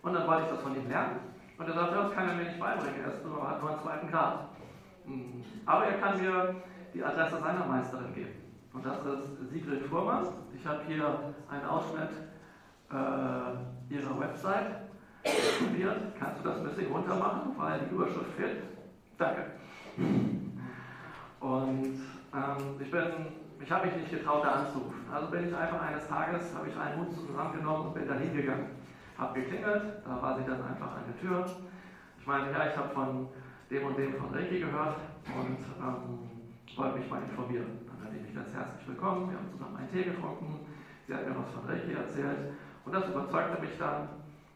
Und 0.01 0.13
dann 0.13 0.27
wollte 0.27 0.43
ich 0.43 0.49
das 0.49 0.61
von 0.61 0.75
ihm 0.75 0.89
lernen. 0.89 1.19
Und 1.57 1.67
er 1.67 1.73
sagte, 1.73 1.95
das 1.95 2.11
kann 2.13 2.29
er 2.29 2.35
mir 2.35 2.45
nicht 2.45 2.59
beibringen, 2.59 3.01
er 3.03 3.13
ist 3.13 3.25
nur, 3.25 3.47
hat 3.47 3.61
nur 3.61 3.71
einen 3.71 3.79
zweiten 3.81 4.09
Grad. 4.09 4.50
Hm. 5.11 5.43
Aber 5.65 5.85
er 5.85 5.99
kann 5.99 6.21
mir 6.21 6.55
die 6.93 7.03
Adresse 7.03 7.39
seiner 7.39 7.65
Meisterin 7.65 8.13
geben. 8.13 8.31
Und 8.73 8.85
das 8.85 8.97
ist 8.99 9.51
Sigrid 9.51 9.85
Fuhrmann. 9.87 10.27
Ich 10.55 10.65
habe 10.65 10.79
hier 10.87 11.33
einen 11.49 11.65
Ausschnitt 11.65 12.09
äh, 12.89 13.93
ihrer 13.93 14.19
Website 14.19 14.89
probiert. 15.59 15.97
Kannst 16.17 16.39
du 16.39 16.49
das 16.49 16.57
ein 16.57 16.63
bisschen 16.63 16.91
runter 16.91 17.15
machen, 17.15 17.51
weil 17.57 17.79
die 17.81 17.93
Überschrift 17.93 18.31
fehlt? 18.37 18.63
Danke. 19.17 19.45
Und 21.39 21.99
ähm, 22.33 22.79
ich 22.79 22.91
ich 23.63 23.71
habe 23.71 23.85
mich 23.85 23.95
nicht 23.95 24.09
getraut, 24.09 24.43
da 24.43 24.51
anzurufen. 24.51 25.05
Also 25.13 25.27
bin 25.27 25.47
ich 25.47 25.55
einfach 25.55 25.81
eines 25.81 26.07
Tages, 26.07 26.53
habe 26.55 26.67
ich 26.67 26.77
einen 26.77 26.97
Mut 26.97 27.13
zusammengenommen 27.13 27.87
und 27.87 27.93
bin 27.93 28.07
da 28.07 28.15
hingegangen. 28.15 28.67
Habe 29.17 29.39
geklingelt, 29.39 30.01
da 30.03 30.21
war 30.21 30.37
sie 30.37 30.43
dann 30.45 30.63
einfach 30.63 30.95
an 30.95 31.03
der 31.07 31.19
Tür. 31.19 31.45
Ich 32.19 32.25
meinte, 32.25 32.51
ja, 32.51 32.67
ich 32.67 32.77
habe 32.77 32.89
von 32.89 33.27
dem 33.71 33.85
und 33.85 33.97
dem 33.97 34.13
von 34.15 34.33
Reiki 34.35 34.59
gehört 34.59 34.97
und 35.33 35.63
ähm, 35.79 36.19
wollte 36.75 36.99
mich 36.99 37.09
mal 37.09 37.21
informieren. 37.23 37.79
Dann 37.87 38.05
hatte 38.05 38.17
ich 38.17 38.23
mich 38.23 38.35
ganz 38.35 38.53
herzlich 38.53 38.85
willkommen, 38.85 39.31
wir 39.31 39.37
haben 39.37 39.49
zusammen 39.49 39.77
einen 39.77 39.89
Tee 39.89 40.03
getrunken, 40.03 40.59
sie 41.07 41.13
hat 41.13 41.25
mir 41.25 41.35
was 41.37 41.49
von 41.55 41.63
Reiki 41.65 41.93
erzählt 41.93 42.51
und 42.83 42.91
das 42.93 43.07
überzeugte 43.07 43.61
mich 43.61 43.77
dann, 43.79 44.09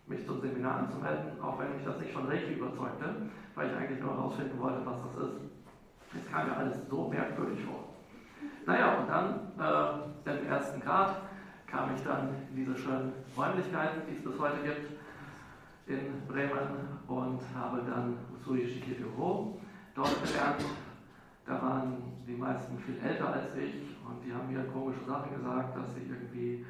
mich 0.08 0.26
zum 0.26 0.42
Seminar 0.42 0.80
anzumelden, 0.80 1.40
auch 1.42 1.58
wenn 1.58 1.74
mich 1.74 1.86
das 1.86 1.98
nicht 1.98 2.12
von 2.12 2.28
Reiki 2.28 2.56
überzeugte, 2.56 3.06
weil 3.56 3.72
ich 3.72 3.78
eigentlich 3.78 4.02
nur 4.02 4.12
herausfinden 4.12 4.60
wollte, 4.60 4.86
was 4.86 4.98
das 5.08 5.24
ist. 5.24 5.36
Es 6.20 6.32
kam 6.32 6.50
mir 6.50 6.58
alles 6.58 6.76
so 6.90 7.08
merkwürdig 7.08 7.64
vor. 7.64 7.96
Naja, 8.66 8.98
und 9.00 9.08
dann 9.08 9.54
äh, 9.58 10.30
im 10.30 10.48
ersten 10.48 10.82
Grad 10.82 11.22
kam 11.68 11.96
ich 11.96 12.04
dann 12.04 12.36
in 12.50 12.56
diese 12.56 12.78
schönen 12.78 13.14
Räumlichkeiten, 13.36 14.02
die 14.10 14.18
es 14.18 14.24
bis 14.24 14.40
heute 14.40 14.62
gibt, 14.62 14.92
in 15.88 16.28
Bremen 16.28 17.00
und 17.08 17.40
habe 17.56 17.82
dann 17.88 18.18
Usui 18.46 18.68
Shikiryo 18.68 19.58
dort 19.96 20.24
gelernt. 20.24 20.64
Da 21.46 21.62
waren 21.62 21.98
die 22.28 22.36
meisten 22.36 22.78
viel 22.78 22.98
älter 23.04 23.34
als 23.34 23.56
ich 23.56 23.74
und 24.06 24.24
die 24.24 24.34
haben 24.34 24.52
mir 24.52 24.64
komische 24.66 25.04
Sachen 25.04 25.36
gesagt, 25.36 25.75
dass 25.75 25.94
sie 25.96 26.02
irgendwie 26.02 26.66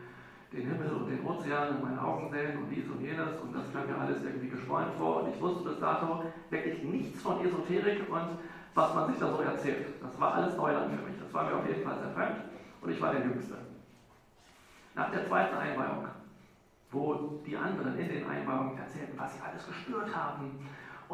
den 0.53 0.67
Himmel 0.67 0.93
und 0.93 1.09
den 1.09 1.25
Ozean 1.25 1.75
in 1.75 1.81
meinen 1.81 1.99
Augen 1.99 2.29
sehen 2.29 2.57
und 2.57 2.69
dies 2.69 2.87
und 2.87 3.01
jenes 3.01 3.39
und 3.41 3.53
das 3.53 3.71
kam 3.73 3.87
mir 3.87 3.97
alles 3.97 4.23
irgendwie 4.23 4.49
geschwollen 4.49 4.91
vor 4.97 5.23
und 5.23 5.33
ich 5.33 5.41
wusste 5.41 5.69
bis 5.69 5.79
dato 5.79 6.23
wirklich 6.49 6.83
nichts 6.83 7.21
von 7.21 7.43
Esoterik 7.45 8.09
und 8.09 8.39
was 8.73 8.93
man 8.93 9.09
sich 9.09 9.19
da 9.19 9.31
so 9.31 9.41
erzählt. 9.41 10.01
Das 10.01 10.19
war 10.19 10.35
alles 10.35 10.55
Neuland 10.55 10.91
für 10.91 11.05
mich. 11.05 11.19
Das 11.19 11.33
war 11.33 11.43
mir 11.45 11.55
auf 11.55 11.67
jeden 11.67 11.83
Fall 11.83 11.97
sehr 11.99 12.11
fremd 12.11 12.39
und 12.81 12.89
ich 12.89 13.01
war 13.01 13.11
der 13.11 13.25
Jüngste. 13.25 13.57
Nach 14.93 15.11
der 15.11 15.25
zweiten 15.25 15.57
Einweihung, 15.57 16.07
wo 16.91 17.41
die 17.45 17.57
anderen 17.57 17.97
in 17.97 18.07
den 18.07 18.27
Einweihungen 18.27 18.77
erzählten, 18.77 19.17
was 19.17 19.33
sie 19.33 19.41
alles 19.41 19.67
gespürt 19.67 20.15
haben 20.15 20.59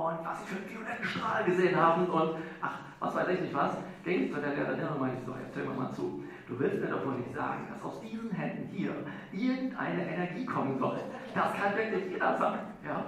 und 0.07 0.25
was 0.25 0.39
sie 0.39 0.45
für 0.47 0.55
einen 0.57 0.69
violetten 0.69 1.05
Strahl 1.05 1.43
gesehen 1.43 1.75
haben 1.75 2.05
und 2.07 2.35
ach, 2.61 2.79
was 2.99 3.15
weiß 3.15 3.27
ich 3.29 3.41
nicht 3.41 3.53
was, 3.53 3.77
ging 4.03 4.25
ich 4.25 4.33
zu 4.33 4.39
der 4.39 4.53
Lehrerin 4.53 4.87
und 4.87 4.99
meinte 4.99 5.25
so, 5.25 5.33
erzähl 5.33 5.65
mir 5.65 5.73
mal 5.73 5.91
zu. 5.93 6.23
Du 6.47 6.59
willst 6.59 6.81
mir 6.81 7.05
wohl 7.05 7.15
nicht 7.15 7.33
sagen, 7.33 7.67
dass 7.71 7.83
aus 7.83 8.01
diesen 8.01 8.31
Händen 8.31 8.67
hier 8.67 8.93
irgendeine 9.31 10.05
Energie 10.07 10.45
kommen 10.45 10.77
soll. 10.77 10.99
Das 11.33 11.53
kann 11.53 11.75
wirklich 11.75 12.11
jeder 12.11 12.37
sagen. 12.37 12.59
Ja? 12.85 13.05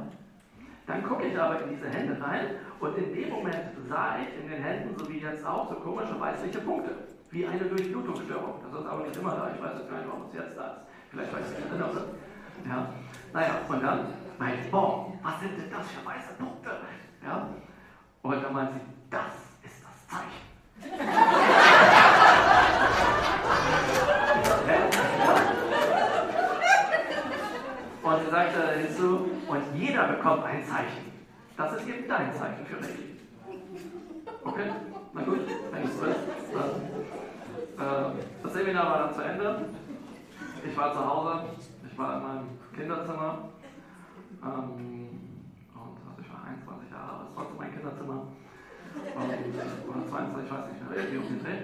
Dann 0.86 1.04
gucke 1.04 1.26
ich 1.26 1.40
aber 1.40 1.62
in 1.64 1.70
diese 1.76 1.90
Hände 1.90 2.22
rein 2.22 2.48
und 2.80 2.98
in 2.98 3.14
dem 3.14 3.30
Moment 3.30 3.72
sah 3.88 4.18
ich 4.20 4.42
in 4.42 4.50
den 4.50 4.62
Händen, 4.62 4.98
so 4.98 5.10
wie 5.10 5.20
jetzt 5.20 5.46
auch, 5.46 5.70
so 5.70 5.76
komische 5.76 6.20
weißliche 6.20 6.60
Punkte. 6.60 6.92
Wie 7.32 7.48
eine 7.48 7.66
Durchblutungsstörung. 7.66 8.62
Das 8.64 8.82
ist 8.82 8.88
aber 8.88 9.04
nicht 9.04 9.16
immer 9.16 9.32
da. 9.32 9.52
Ich 9.56 9.62
weiß 9.62 9.80
jetzt 9.80 9.90
gar 9.90 9.98
nicht, 9.98 10.08
warum 10.08 10.26
es 10.28 10.34
jetzt 10.34 10.58
da 10.58 10.66
ist. 10.66 10.82
Vielleicht 11.10 11.34
weiß 11.34 11.52
ich 11.52 11.60
nicht. 11.60 12.68
Ja. 12.68 12.90
Naja, 13.34 13.54
und 13.68 13.84
dann 13.84 14.00
meinte 14.40 14.60
ich, 14.66 14.72
boah, 14.72 15.14
was 15.22 15.40
sind 15.40 15.58
denn 15.58 15.70
das 15.70 15.88
für 15.92 16.06
weiße 16.06 16.34
Punkte? 16.38 16.72
Ja. 17.24 17.48
Und 18.22 18.44
dann 18.44 18.54
meinte 18.54 18.74
sie, 18.74 18.82
das 19.10 19.34
ist 19.64 19.84
das 19.84 20.08
Zeichen. 20.08 20.44
Und 28.04 28.20
sie 28.26 28.32
sagte 28.32 28.72
hinzu, 28.80 29.30
und 29.48 29.76
jeder 29.76 30.08
bekommt 30.08 30.46
ein 30.46 30.64
Zeichen. 30.66 31.12
Das 31.56 31.74
ist 31.74 31.88
eben 31.88 32.08
dein 32.08 32.34
Zeichen 32.34 32.66
für 32.66 32.78
Reiki. 32.78 33.20
Okay, 34.44 34.72
na 35.14 35.22
gut, 35.22 35.40
wenn 35.72 35.84
es 35.84 35.98
so 35.98 36.06
ist. 36.06 36.18
Äh, 37.78 37.84
das 38.44 38.54
Seminar 38.54 38.86
war 38.86 39.00
dann 39.00 39.16
zu 39.16 39.22
Ende. 39.22 39.66
Ich 40.66 40.78
war 40.78 40.94
zu 40.94 41.06
Hause, 41.06 41.44
ich 41.90 41.98
war 41.98 42.18
in 42.18 42.24
meinem 42.24 42.60
Kinderzimmer. 42.76 43.50
Ähm, 44.44 45.10
und 45.74 45.98
also 46.04 46.20
ich 46.20 46.30
war 46.30 46.44
21 46.44 46.92
Jahre, 46.92 47.24
ist 47.24 47.36
trotzdem 47.36 47.58
mein 47.58 47.72
Kinderzimmer. 47.72 48.28
Und, 49.16 49.30
oder 49.90 50.08
22, 50.10 50.46
ich 50.46 50.52
weiß 50.52 50.66
nicht 50.68 50.82
mehr, 50.84 50.98
irgendwie 50.98 51.18
um 51.18 51.28
den 51.28 51.40
Dreh. 51.44 51.60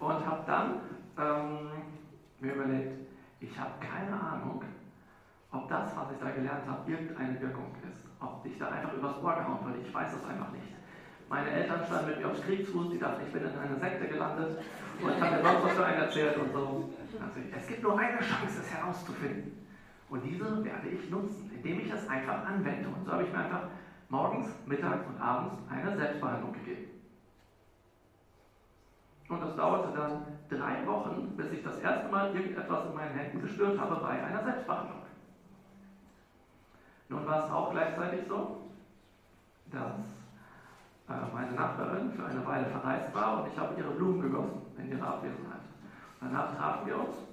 Und 0.00 0.26
habe 0.26 0.42
dann 0.46 0.68
ähm, 1.18 1.70
mir 2.40 2.54
überlegt, 2.54 3.06
ich 3.40 3.58
habe 3.58 3.72
keine 3.78 4.18
Ahnung, 4.18 4.64
ob 5.52 5.68
das, 5.68 5.94
was 5.94 6.12
ich 6.12 6.18
da 6.18 6.30
gelernt 6.30 6.66
habe, 6.66 6.90
irgendeine 6.90 7.40
Wirkung 7.40 7.76
ist. 7.86 8.00
Ob 8.20 8.44
ich 8.44 8.58
da 8.58 8.68
einfach 8.68 8.94
übers 8.94 9.22
Ohr 9.22 9.34
gehauen 9.34 9.58
wurde. 9.62 9.78
Ich 9.84 9.92
weiß 9.92 10.14
es 10.14 10.24
einfach 10.24 10.50
nicht. 10.52 10.72
Meine 11.28 11.50
Eltern 11.50 11.84
standen 11.86 12.10
mit 12.10 12.18
mir 12.18 12.28
aufs 12.28 12.42
Kriegsfuß, 12.42 12.90
die 12.90 12.98
dachten, 12.98 13.22
ich 13.26 13.32
bin 13.32 13.42
in 13.42 13.58
einer 13.58 13.78
Sekte 13.78 14.08
gelandet 14.08 14.58
und 15.00 15.20
habe 15.20 15.36
mir 15.36 15.42
sonst 15.42 15.64
was 15.64 15.72
für 15.72 15.84
einen 15.84 16.02
erzählt 16.02 16.36
und 16.36 16.52
so. 16.52 16.92
Also, 17.20 17.40
es 17.56 17.66
gibt 17.66 17.82
nur 17.82 17.98
eine 17.98 18.18
Chance, 18.18 18.60
es 18.60 18.70
herauszufinden. 18.70 19.61
Und 20.12 20.22
diese 20.24 20.62
werde 20.62 20.88
ich 20.88 21.08
nutzen, 21.08 21.50
indem 21.54 21.80
ich 21.80 21.90
es 21.90 22.06
einfach 22.06 22.44
anwende. 22.44 22.86
Und 22.86 23.02
so 23.02 23.12
habe 23.12 23.22
ich 23.22 23.32
mir 23.32 23.38
einfach 23.38 23.62
morgens, 24.10 24.46
mittags 24.66 25.06
und 25.06 25.18
abends 25.18 25.54
eine 25.70 25.96
Selbstbehandlung 25.96 26.52
gegeben. 26.52 26.90
Und 29.30 29.40
das 29.40 29.56
dauerte 29.56 29.96
dann 29.96 30.26
drei 30.50 30.86
Wochen, 30.86 31.34
bis 31.34 31.50
ich 31.52 31.64
das 31.64 31.78
erste 31.78 32.10
Mal 32.10 32.36
irgendetwas 32.36 32.84
in 32.88 32.94
meinen 32.94 33.14
Händen 33.14 33.40
gespürt 33.40 33.80
habe 33.80 34.02
bei 34.02 34.22
einer 34.22 34.44
Selbstbehandlung. 34.44 35.00
Nun 37.08 37.26
war 37.26 37.46
es 37.46 37.50
auch 37.50 37.70
gleichzeitig 37.70 38.26
so, 38.28 38.68
dass 39.70 39.96
äh, 41.08 41.32
meine 41.32 41.52
Nachbarin 41.52 42.12
für 42.12 42.26
eine 42.26 42.44
Weile 42.44 42.66
verreist 42.66 43.14
war 43.14 43.42
und 43.42 43.50
ich 43.50 43.58
habe 43.58 43.80
ihre 43.80 43.92
Blumen 43.92 44.20
gegossen 44.20 44.60
in 44.76 44.90
ihrer 44.90 45.08
Abwesenheit. 45.08 45.62
Danach 46.20 46.54
trafen 46.54 46.86
wir 46.86 46.98
uns 47.00 47.31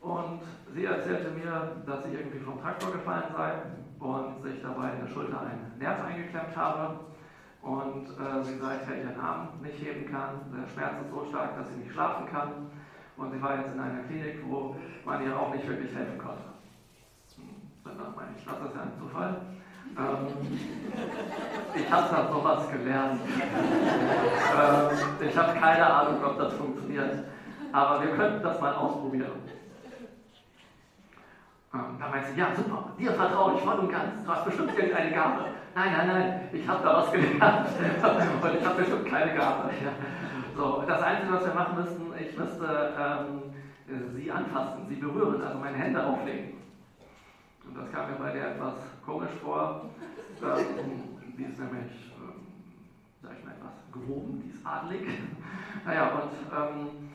und 0.00 0.40
sie 0.74 0.84
erzählte 0.84 1.30
mir, 1.30 1.72
dass 1.86 2.04
sie 2.04 2.14
irgendwie 2.14 2.38
vom 2.38 2.60
Traktor 2.60 2.92
gefallen 2.92 3.24
sei 3.36 3.52
und 3.98 4.42
sich 4.42 4.62
dabei 4.62 4.92
in 4.92 5.06
der 5.06 5.12
Schulter 5.12 5.40
einen 5.40 5.72
Nerv 5.78 6.04
eingeklemmt 6.04 6.56
habe 6.56 7.00
und 7.62 8.06
äh, 8.06 8.44
sie 8.44 8.58
seither 8.58 8.96
ihren 8.96 9.20
Arm 9.20 9.48
nicht 9.62 9.82
heben 9.82 10.10
kann. 10.10 10.40
Der 10.54 10.68
Schmerz 10.68 10.94
ist 11.02 11.10
so 11.10 11.26
stark, 11.28 11.56
dass 11.56 11.68
sie 11.68 11.80
nicht 11.80 11.92
schlafen 11.92 12.26
kann 12.26 12.70
und 13.16 13.32
sie 13.32 13.42
war 13.42 13.56
jetzt 13.56 13.74
in 13.74 13.80
einer 13.80 14.04
Klinik, 14.04 14.38
wo 14.46 14.76
man 15.04 15.24
ihr 15.24 15.36
auch 15.36 15.52
nicht 15.52 15.66
wirklich 15.66 15.92
helfen 15.94 16.18
konnte. 16.18 16.44
Hm, 17.36 17.44
dann 17.84 18.14
meine 18.14 18.30
ich, 18.38 18.44
das 18.44 18.54
ist 18.54 18.74
ja 18.74 18.82
ein 18.82 18.92
Zufall. 18.98 19.36
Ähm, 19.98 20.28
ich 21.74 21.90
habe 21.90 22.14
da 22.14 22.32
sowas 22.32 22.70
gelernt. 22.70 23.20
ähm, 24.60 25.28
ich 25.28 25.36
habe 25.36 25.58
keine 25.58 25.86
Ahnung, 25.86 26.24
ob 26.24 26.38
das 26.38 26.52
funktioniert. 26.54 27.24
Aber 27.72 28.02
wir 28.02 28.14
könnten 28.14 28.42
das 28.42 28.60
mal 28.60 28.74
ausprobieren. 28.74 29.57
Ähm, 31.78 31.98
da 31.98 32.08
meint 32.08 32.26
sie, 32.26 32.38
ja 32.38 32.54
super, 32.54 32.92
dir 32.98 33.12
vertraue 33.12 33.54
ich 33.54 33.60
voll 33.60 33.78
und 33.78 33.90
ganz. 33.90 34.24
Du 34.24 34.30
hast 34.30 34.44
bestimmt 34.44 34.76
irgendeine 34.76 35.12
Gabe. 35.12 35.44
Nein, 35.74 35.92
nein, 35.96 36.06
nein, 36.08 36.48
ich 36.52 36.68
habe 36.68 36.82
da 36.82 36.96
was 36.96 37.12
gelernt. 37.12 37.68
und 38.42 38.54
ich 38.54 38.66
habe 38.66 38.76
bestimmt 38.78 39.06
keine 39.06 39.34
Gabe. 39.34 39.70
Ja. 39.82 39.92
So, 40.56 40.82
das 40.86 41.02
Einzige, 41.02 41.32
was 41.34 41.44
wir 41.44 41.54
machen 41.54 41.76
müssten, 41.76 42.12
ich 42.18 42.36
müsste 42.36 42.94
ähm, 42.98 44.14
sie 44.14 44.30
anfassen, 44.30 44.86
sie 44.88 44.96
berühren, 44.96 45.40
also 45.42 45.58
meine 45.58 45.76
Hände 45.76 46.04
auflegen. 46.04 46.58
Und 47.64 47.76
das 47.76 47.90
kam 47.92 48.10
mir 48.10 48.16
bei 48.16 48.32
der 48.32 48.54
etwas 48.54 48.74
komisch 49.04 49.30
vor. 49.42 49.90
Ähm, 50.42 51.18
die 51.36 51.44
ist 51.44 51.58
nämlich, 51.58 52.12
ähm, 52.18 52.46
sag 53.22 53.32
ich 53.38 53.44
mal, 53.44 53.52
etwas 53.52 53.74
gehoben, 53.92 54.42
die 54.42 54.50
ist 54.50 54.66
adelig. 54.66 55.06
naja, 55.84 56.08
und 56.08 56.30
ähm, 56.56 57.07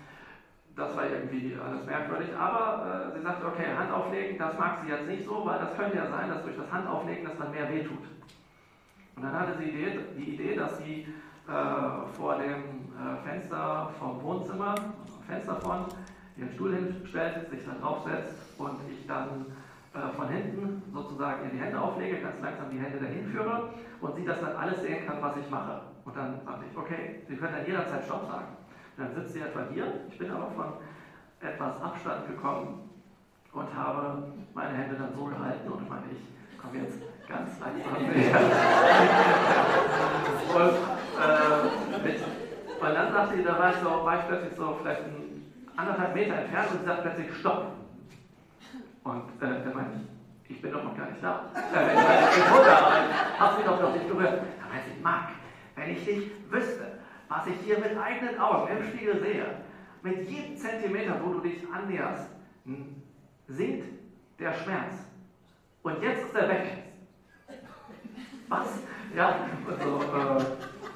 das 0.75 0.95
war 0.95 1.05
irgendwie 1.05 1.55
alles 1.63 1.85
merkwürdig. 1.85 2.29
Aber 2.37 3.11
äh, 3.13 3.17
sie 3.17 3.23
sagte, 3.23 3.45
okay, 3.45 3.65
Hand 3.77 3.91
auflegen, 3.91 4.37
das 4.37 4.57
mag 4.57 4.79
sie 4.83 4.89
jetzt 4.89 5.07
nicht 5.07 5.25
so, 5.25 5.45
weil 5.45 5.59
das 5.59 5.75
könnte 5.77 5.97
ja 5.97 6.07
sein, 6.07 6.29
dass 6.29 6.43
durch 6.43 6.57
das 6.57 6.71
Handauflegen 6.71 7.25
das 7.25 7.37
dann 7.37 7.51
mehr 7.51 7.69
wehtut. 7.69 8.03
Und 9.15 9.23
dann 9.23 9.39
hatte 9.39 9.57
sie 9.59 9.65
die 9.65 9.71
Idee, 9.71 9.99
die 10.17 10.33
Idee 10.33 10.55
dass 10.55 10.77
sie 10.79 11.07
äh, 11.47 12.17
vor 12.17 12.37
dem 12.37 12.89
äh, 12.93 13.27
Fenster 13.27 13.91
vom 13.99 14.21
Wohnzimmer, 14.23 14.75
Fensterfront, 15.27 15.93
ihren 16.35 16.51
Stuhl 16.51 16.73
hinstellt, 16.73 17.49
sich 17.51 17.59
da 17.65 17.73
draufsetzt 17.79 18.57
und 18.57 18.79
ich 18.89 19.05
dann 19.05 19.45
äh, 19.93 20.15
von 20.15 20.27
hinten 20.29 20.81
sozusagen 20.91 21.45
ihr 21.45 21.51
die 21.51 21.59
Hände 21.59 21.79
auflege, 21.79 22.17
ganz 22.17 22.41
langsam 22.41 22.71
die 22.71 22.79
Hände 22.79 22.99
dahin 22.99 23.27
führe 23.27 23.73
und 24.01 24.15
sie 24.15 24.25
das 24.25 24.41
dann 24.41 24.55
alles 24.55 24.81
sehen 24.81 25.05
kann, 25.05 25.21
was 25.21 25.37
ich 25.37 25.49
mache. 25.51 25.81
Und 26.03 26.17
dann 26.17 26.41
sagte 26.43 26.65
ich, 26.69 26.77
okay, 26.77 27.21
Sie 27.27 27.35
können 27.35 27.53
dann 27.53 27.65
jederzeit 27.65 28.03
Stopp 28.03 28.27
sagen. 28.27 28.47
Dann 28.97 29.15
sitzt 29.15 29.33
sie 29.33 29.41
etwa 29.41 29.61
hier, 29.71 29.93
ich 30.09 30.17
bin 30.17 30.29
aber 30.29 30.51
von 30.51 30.73
etwas 31.39 31.81
Abstand 31.81 32.27
gekommen 32.27 32.89
und 33.51 33.73
habe 33.75 34.23
meine 34.53 34.77
Hände 34.77 34.95
dann 34.95 35.15
so 35.15 35.23
gehalten 35.25 35.71
und 35.71 35.89
meine 35.89 36.05
ich, 36.11 36.19
komme 36.61 36.77
jetzt 36.83 36.99
ganz 37.27 37.59
langsam 37.59 38.03
näher. 38.03 38.35
und, 40.53 40.73
äh, 41.19 42.85
und 42.85 42.93
dann 42.93 43.11
sagte 43.11 43.37
sie, 43.37 43.43
da 43.43 43.59
war 43.59 43.71
ich, 43.71 43.77
so, 43.77 44.05
war 44.05 44.19
ich 44.19 44.27
plötzlich 44.27 44.53
so 44.55 44.77
vielleicht 44.81 45.01
anderthalb 45.75 46.13
Meter 46.13 46.35
entfernt 46.35 46.71
und 46.71 46.79
sie 46.79 46.85
sagt 46.85 47.01
plötzlich 47.01 47.35
Stopp. 47.37 47.65
Und 49.03 49.41
äh, 49.41 49.63
dann 49.63 49.73
meinte 49.73 49.97
ich, 50.45 50.51
ich 50.55 50.61
bin 50.61 50.71
doch 50.71 50.83
noch 50.83 50.95
gar 50.95 51.09
nicht 51.09 51.23
da. 51.23 51.49
Äh, 51.55 51.93
ich 51.93 51.99
ich 52.37 52.43
bin 52.43 52.63
da, 52.63 52.91
hab 53.39 53.57
sie 53.57 53.63
doch 53.63 53.81
noch 53.81 53.93
nicht 53.93 54.07
berührt. 54.07 54.33
Da 54.33 54.67
meinte 54.69 54.91
ich, 54.95 55.01
Marc, 55.03 55.29
wenn 55.75 55.89
ich 55.89 56.05
dich 56.05 56.29
wüsste, 56.49 56.92
was 57.33 57.47
ich 57.47 57.59
hier 57.65 57.79
mit 57.79 57.97
eigenen 57.97 58.39
Augen 58.39 58.77
im 58.77 58.83
Spiegel 58.85 59.19
sehe, 59.19 59.45
mit 60.03 60.29
jedem 60.29 60.55
Zentimeter, 60.55 61.19
wo 61.23 61.33
du 61.33 61.39
dich 61.39 61.63
annäherst, 61.73 62.29
sinkt 63.47 63.87
der 64.39 64.53
Schmerz. 64.53 64.93
Und 65.81 66.01
jetzt 66.01 66.25
ist 66.25 66.35
er 66.35 66.49
weg. 66.49 66.83
Was? 68.49 68.67
Ja, 69.15 69.35
also 69.67 69.97
äh, 69.97 70.45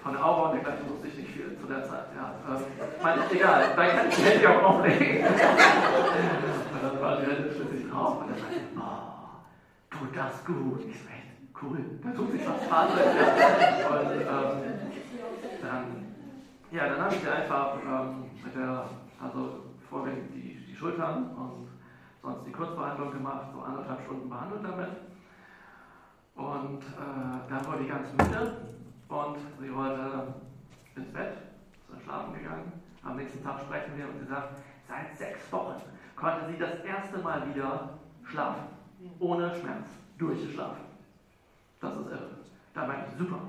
von 0.03 0.13
der 0.13 0.25
Aura 0.25 0.50
und 0.50 0.56
dergleichen 0.56 0.89
wusste 0.89 1.08
ich 1.08 1.17
nicht 1.17 1.32
viel 1.32 1.58
zu 1.60 1.67
der 1.67 1.84
Zeit. 1.84 2.06
Ja. 2.15 2.56
Äh, 2.56 3.03
meine, 3.03 3.22
egal, 3.32 3.63
dann 3.75 3.89
kann 3.89 4.10
ich 4.10 4.15
die 4.17 4.22
Hände 4.24 4.50
auch 4.50 4.63
auflegen. 4.63 5.25
und 5.25 6.84
dann 6.84 7.01
war 7.01 7.17
die 7.17 7.32
Hände 7.32 7.53
schließlich 7.53 7.89
drauf 7.89 8.22
und 8.22 8.29
dann 8.29 8.38
sagte 8.38 8.56
ich, 8.56 8.79
oh, 8.79 9.98
tut 9.98 10.15
das 10.15 10.46
gut. 10.46 10.86
Ich 10.88 11.00
so, 11.00 11.10
echt 11.10 11.63
cool, 11.63 11.79
da 12.03 12.12
tut 12.12 12.32
sich 12.32 12.41
was. 12.48 12.70
Ja. 12.70 12.84
Und 13.89 14.12
ähm, 14.22 14.77
dann 15.62 15.97
ja, 16.71 16.88
dann 16.88 17.01
habe 17.01 17.15
ich 17.15 17.21
sie 17.21 17.29
einfach 17.29 17.75
ähm, 17.77 18.29
mit 18.43 18.55
der, 18.55 18.86
also 19.21 19.63
vorwiegend 19.89 20.33
die, 20.33 20.65
die 20.65 20.75
Schultern 20.75 21.27
und 21.36 21.67
sonst 22.21 22.45
die 22.45 22.51
Kurzbehandlung 22.51 23.12
gemacht, 23.12 23.47
so 23.53 23.62
anderthalb 23.62 24.01
Stunden 24.03 24.29
behandelt 24.29 24.63
damit. 24.63 24.89
Und 26.36 26.81
äh, 26.81 27.50
dann 27.50 27.65
wurde 27.65 27.83
ich 27.83 27.89
ganz 27.89 28.12
müde 28.12 28.57
und 29.07 29.38
sie 29.59 29.74
wollte 29.74 30.33
ins 30.95 31.12
Bett, 31.13 31.33
ist 31.93 32.03
schlafen 32.03 32.33
gegangen. 32.33 32.74
Am 33.01 33.15
nächsten 33.15 33.43
Tag 33.43 33.59
sprechen 33.62 33.95
wir 33.95 34.07
und 34.09 34.19
sie 34.19 34.25
sagt, 34.25 34.59
seit 34.88 35.15
sechs 35.15 35.51
Wochen 35.51 35.81
konnte 36.15 36.45
sie 36.47 36.57
das 36.57 36.79
erste 36.83 37.19
Mal 37.19 37.47
wieder 37.53 37.89
schlafen, 38.24 38.67
ohne 39.19 39.55
Schmerz, 39.55 39.88
durchgeschlafen. 40.17 40.83
Das 41.79 41.95
ist 41.95 42.07
irre. 42.07 42.29
Da 42.74 42.86
meinte 42.86 43.05
ich, 43.12 43.17
super, 43.17 43.39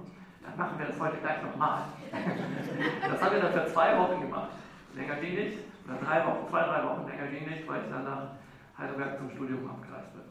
dann 0.48 0.58
machen 0.58 0.78
wir 0.78 0.86
das 0.86 1.00
heute 1.00 1.16
gleich 1.18 1.42
nochmal. 1.42 1.82
das 3.10 3.22
haben 3.22 3.32
wir 3.34 3.42
dann 3.42 3.52
für 3.52 3.66
zwei 3.66 3.98
Wochen 3.98 4.20
gemacht. 4.20 4.50
Länger 4.94 5.16
ging 5.16 5.34
nicht, 5.34 5.58
oder 5.86 5.98
drei 5.98 6.26
Wochen, 6.26 6.48
zwei, 6.48 6.62
drei 6.62 6.84
Wochen 6.84 7.06
länger 7.08 7.26
ging 7.26 7.48
nicht, 7.48 7.68
weil 7.68 7.82
ich 7.82 7.90
dann 7.90 8.04
nach 8.04 8.30
Heidelberg 8.78 9.18
zum 9.18 9.30
Studium 9.30 9.68
abgereist 9.68 10.12
bin. 10.12 10.22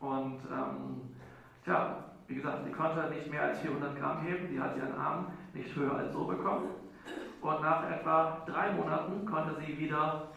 Und 0.00 0.40
ähm, 0.50 1.00
tja, 1.64 2.04
wie 2.26 2.34
gesagt, 2.34 2.64
sie 2.64 2.72
konnte 2.72 3.08
nicht 3.10 3.30
mehr 3.30 3.42
als 3.42 3.60
400 3.60 3.98
Gramm 3.98 4.22
heben, 4.22 4.48
die 4.48 4.60
hat 4.60 4.76
ihren 4.76 4.98
Arm 4.98 5.26
nicht 5.54 5.74
höher 5.76 5.96
als 5.96 6.12
so 6.12 6.24
bekommen. 6.24 6.68
Und 7.40 7.60
nach 7.60 7.88
etwa 7.90 8.38
drei 8.46 8.72
Monaten 8.72 9.26
konnte 9.26 9.60
sie 9.60 9.76
wieder 9.78 10.28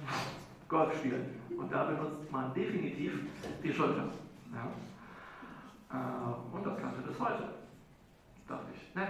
Golf 0.67 0.95
spielen. 0.97 1.41
Und 1.57 1.71
da 1.71 1.83
benutzt 1.85 2.31
man 2.31 2.53
definitiv 2.53 3.19
die 3.63 3.73
Schulter. 3.73 4.05
Ja. 4.53 4.67
Äh, 5.91 6.55
und 6.55 6.65
das 6.65 6.77
kannte 6.79 7.01
bis 7.01 7.19
heute. 7.19 7.64
Dachte 8.47 8.71
ich, 8.73 8.95
nett. 8.95 9.09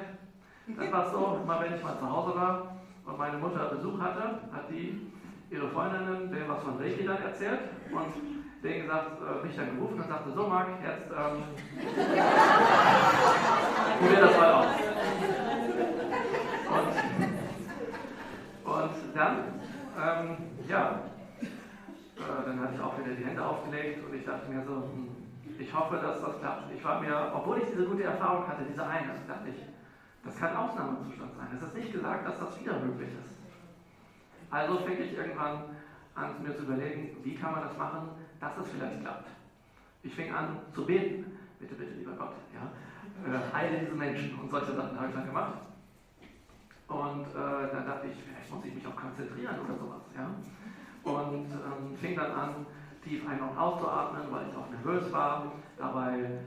Dann 0.68 0.92
war 0.92 1.12
so, 1.12 1.40
immer 1.44 1.62
wenn 1.62 1.76
ich 1.76 1.84
mal 1.84 2.00
zu 2.00 2.10
Hause 2.10 2.36
war 2.36 2.78
und 3.06 3.18
meine 3.18 3.38
Mutter 3.38 3.66
Besuch 3.66 4.00
hatte, 4.00 4.40
hat 4.52 4.70
die 4.70 5.12
ihre 5.50 5.70
Freundinnen 5.70 6.32
denen 6.32 6.50
was 6.50 6.62
von 6.64 6.78
Reiki 6.78 7.06
dann 7.06 7.22
erzählt 7.22 7.60
und 7.92 8.14
denen 8.64 8.84
gesagt, 8.84 9.22
äh, 9.22 9.46
mich 9.46 9.56
dann 9.56 9.76
gerufen 9.76 10.00
und 10.00 10.08
sagte, 10.08 10.32
so 10.32 10.48
Marc, 10.48 10.68
jetzt 10.82 11.12
ähm, 11.12 11.44
probier 14.00 14.22
das 14.22 14.38
mal 14.38 14.54
aus. 14.54 14.66
Und, 18.66 18.74
und 18.74 19.16
dann, 19.16 19.38
ähm, 19.98 20.38
ja, 20.68 21.00
äh, 21.42 21.48
dann 22.46 22.60
hatte 22.60 22.74
ich 22.76 22.82
auch 22.82 22.98
wieder 22.98 23.14
die 23.16 23.26
Hände 23.26 23.46
aufgelegt 23.46 24.04
und 24.06 24.14
ich 24.16 24.26
dachte 24.26 24.50
mir 24.50 24.64
so, 24.66 24.76
hm, 24.76 25.25
ich 25.60 25.74
hoffe, 25.74 25.98
dass 25.98 26.22
das 26.22 26.40
klappt. 26.40 26.74
Ich 26.74 26.84
war 26.84 27.02
mir, 27.02 27.32
obwohl 27.34 27.60
ich 27.60 27.66
diese 27.66 27.86
gute 27.86 28.04
Erfahrung 28.04 28.48
hatte, 28.48 28.64
diese 28.70 28.86
eine, 28.86 29.14
dachte 29.28 29.50
ich, 29.50 29.62
das 30.24 30.38
kann 30.38 30.56
Ausnahmezustand 30.56 31.36
sein. 31.36 31.48
Es 31.56 31.62
ist 31.62 31.76
nicht 31.76 31.94
gesagt, 31.94 32.28
dass 32.28 32.40
das 32.40 32.60
wieder 32.60 32.80
möglich 32.80 33.10
ist. 33.10 33.36
Also 34.50 34.78
fing 34.80 34.98
ich 35.00 35.16
irgendwann 35.16 35.64
an, 36.16 36.42
mir 36.42 36.56
zu 36.56 36.64
überlegen, 36.64 37.18
wie 37.24 37.36
kann 37.36 37.52
man 37.52 37.62
das 37.62 37.78
machen, 37.78 38.10
dass 38.40 38.58
es 38.58 38.70
vielleicht 38.70 39.02
klappt. 39.02 39.28
Ich 40.04 40.14
fing 40.14 40.34
an 40.34 40.60
zu 40.74 40.86
beten. 40.86 41.38
Bitte, 41.60 41.76
bitte, 41.76 41.94
lieber 41.94 42.14
Gott, 42.14 42.34
ja. 42.54 42.72
Äh, 43.26 43.54
heile 43.54 43.80
diese 43.80 43.96
Menschen 43.96 44.40
und 44.40 44.50
solche 44.50 44.74
Sachen 44.76 44.98
habe 44.98 45.08
ich 45.08 45.16
dann 45.16 45.26
gemacht. 45.26 45.54
Und 46.88 47.28
äh, 47.28 47.72
dann 47.72 47.86
dachte 47.86 48.08
ich, 48.08 48.24
vielleicht 48.24 48.52
muss 48.54 48.66
ich 48.66 48.76
mich 48.76 48.86
auch 48.86 48.96
konzentrieren 48.96 49.56
oder 49.66 49.76
sowas, 49.78 50.02
ja. 50.16 50.30
Und 51.04 51.52
ähm, 51.52 51.98
fing 52.00 52.16
dann 52.16 52.32
an, 52.32 52.66
tief 53.06 53.22
ein- 53.28 53.40
und 53.40 53.58
auszuatmen, 53.58 54.24
weil 54.32 54.46
ich 54.50 54.58
auch 54.58 54.70
nervös 54.70 55.12
war. 55.14 55.52
Dabei 55.78 56.42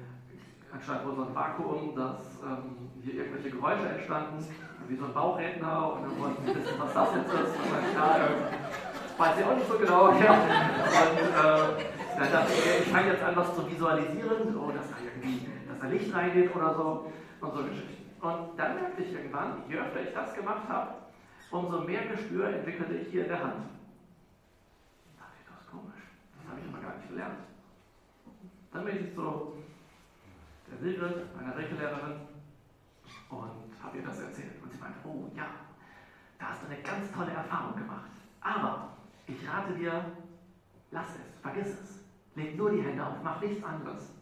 anscheinend 0.73 1.07
wohl 1.07 1.15
so 1.17 1.23
ein 1.23 1.35
Vakuum, 1.35 1.95
dass 1.95 2.43
ähm, 2.45 2.91
hier 3.03 3.15
irgendwelche 3.15 3.51
Geräusche 3.51 3.89
entstanden, 3.89 4.45
wie 4.89 4.97
so 4.97 5.05
ein 5.05 5.15
Bauchredner 5.15 5.93
und 5.95 6.03
dann 6.03 6.19
wollten 6.19 6.47
wir 6.47 6.55
wissen, 6.57 6.75
was 6.79 6.93
das 6.93 7.09
jetzt 7.15 7.33
ist. 7.33 7.55
Und 7.57 7.73
dann, 7.73 7.95
ja, 7.95 8.17
äh, 8.17 9.19
weiß 9.19 9.39
ich 9.39 9.45
auch 9.45 9.55
nicht 9.55 9.69
so 9.69 9.79
genau. 9.79 10.13
Ja. 10.21 10.33
Und 10.35 11.19
äh, 11.19 12.19
dann 12.19 12.33
dachte 12.33 12.53
ich, 12.53 12.87
ich 12.87 12.93
fange 12.93 13.09
jetzt 13.09 13.23
an, 13.23 13.37
was 13.37 13.55
zu 13.55 13.71
visualisieren, 13.71 14.53
so, 14.53 14.73
dass 14.73 14.91
da 14.91 14.97
irgendwie, 15.05 15.47
dass 15.69 15.79
da 15.79 15.87
Licht 15.87 16.15
reingeht 16.15 16.55
oder 16.55 16.75
so 16.75 17.13
und 17.41 17.55
so 17.55 17.63
Geschichten. 17.63 18.11
Und 18.21 18.59
dann 18.59 18.75
merkte 18.75 19.03
ich 19.03 19.13
irgendwann, 19.13 19.63
je 19.69 19.77
öfter 19.77 20.01
ich 20.03 20.13
das 20.13 20.35
gemacht 20.35 20.69
habe, 20.69 20.91
umso 21.51 21.83
mehr 21.83 22.05
Gespür 22.07 22.49
entwickelte 22.49 22.95
ich 22.95 23.09
hier 23.09 23.23
in 23.23 23.29
der 23.29 23.43
Hand. 23.43 23.55
Da 25.17 25.25
dachte 25.25 25.37
ich, 25.39 25.47
das 25.47 25.61
ist 25.61 25.71
komisch. 25.71 26.03
Das 26.49 26.57
habe 26.57 26.61
ich 26.61 26.73
immer 26.73 26.81
gar 26.81 26.97
nicht 26.97 27.09
gelernt. 27.09 27.39
Dann 28.73 28.85
bin 28.87 29.05
ich 29.05 29.15
so 29.15 29.55
der 30.71 30.79
Silke, 30.79 31.27
meiner 31.37 31.57
Regelehrerin, 31.57 32.21
und 33.29 33.83
habe 33.83 33.99
ihr 33.99 34.03
das 34.03 34.21
erzählt. 34.21 34.63
Und 34.63 34.73
sie 34.73 34.79
meinte, 34.79 34.99
oh 35.05 35.29
ja, 35.37 35.47
da 36.39 36.47
hast 36.47 36.63
du 36.63 36.67
eine 36.69 36.81
ganz 36.81 37.13
tolle 37.13 37.33
Erfahrung 37.33 37.77
gemacht. 37.77 38.11
Aber 38.41 38.93
ich 39.27 39.47
rate 39.47 39.75
dir, 39.75 40.13
lass 40.91 41.09
es, 41.11 41.41
vergiss 41.43 41.67
es. 41.67 41.99
Leg 42.35 42.57
nur 42.57 42.71
die 42.71 42.81
Hände 42.81 43.05
auf, 43.05 43.17
mach 43.23 43.41
nichts 43.43 43.63
anderes. 43.63 44.13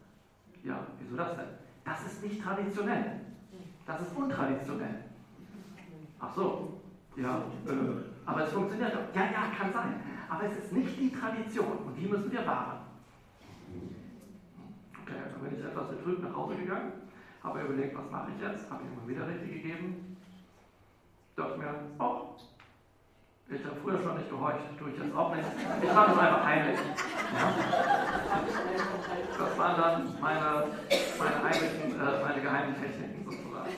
Ja, 0.64 0.84
wieso 0.98 1.16
das 1.16 1.36
denn? 1.36 1.48
Das 1.84 2.06
ist 2.06 2.22
nicht 2.24 2.42
traditionell. 2.42 3.20
Das 3.86 4.00
ist 4.00 4.16
untraditionell. 4.16 5.04
Ach 6.18 6.34
so, 6.34 6.80
ja, 7.14 7.38
äh, 7.66 8.02
aber 8.24 8.44
es 8.44 8.52
funktioniert 8.52 8.92
doch. 8.92 9.14
Ja, 9.14 9.26
ja, 9.26 9.52
kann 9.56 9.72
sein. 9.72 10.00
Aber 10.28 10.44
es 10.44 10.56
ist 10.56 10.72
nicht 10.72 10.98
die 10.98 11.12
Tradition 11.12 11.78
und 11.86 11.94
die 11.94 12.06
müssen 12.06 12.30
wir 12.30 12.46
wahren. 12.46 12.78
Okay, 15.02 15.14
dann 15.30 15.40
bin 15.40 15.58
ich 15.58 15.64
etwas 15.64 15.88
betrübt 15.88 16.22
nach 16.22 16.36
Hause 16.36 16.56
gegangen, 16.56 16.92
habe 17.42 17.60
überlegt, 17.60 17.96
was 17.96 18.10
mache 18.10 18.30
ich 18.34 18.42
jetzt, 18.42 18.70
habe 18.70 18.82
ihm 18.82 19.08
wieder 19.08 19.26
richtig 19.28 19.62
gegeben. 19.62 20.16
Dachte 21.36 21.58
mir, 21.58 21.74
oh, 21.98 22.34
ich 23.48 23.64
habe 23.64 23.76
früher 23.80 24.02
schon 24.02 24.16
nicht 24.16 24.28
gehorcht, 24.28 24.58
tue 24.78 24.90
ich 24.90 24.98
jetzt 24.98 25.14
auch 25.14 25.34
nicht. 25.36 25.46
Ich 25.82 25.92
mache 25.94 26.12
es 26.12 26.18
einfach 26.18 26.44
heimlich. 26.44 26.78
Ja? 26.78 27.54
Das 29.38 29.58
waren 29.58 29.80
dann 29.80 30.20
meine, 30.20 30.64
meine, 31.18 31.42
heimlichen, 31.44 32.00
äh, 32.00 32.22
meine 32.24 32.42
geheimen 32.42 32.74
Techniken 32.74 33.24
sozusagen. 33.24 33.70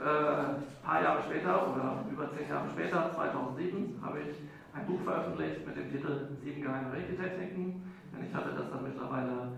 Äh, 0.00 0.04
ein 0.04 0.62
paar 0.84 1.02
Jahre 1.02 1.22
später 1.22 1.72
oder 1.72 2.04
über 2.10 2.28
zehn 2.36 2.48
Jahre 2.50 2.68
später, 2.70 3.10
2007, 3.14 4.00
habe 4.02 4.20
ich 4.20 4.36
ein 4.72 4.86
Buch 4.86 5.00
veröffentlicht 5.02 5.66
mit 5.66 5.76
dem 5.76 5.90
Titel 5.90 6.28
Sieben 6.42 6.62
geheime 6.62 6.92
Reiki-Techniken. 6.92 7.82
Denn 8.12 8.26
ich 8.26 8.34
hatte 8.34 8.54
das 8.54 8.70
dann 8.70 8.82
mittlerweile 8.82 9.52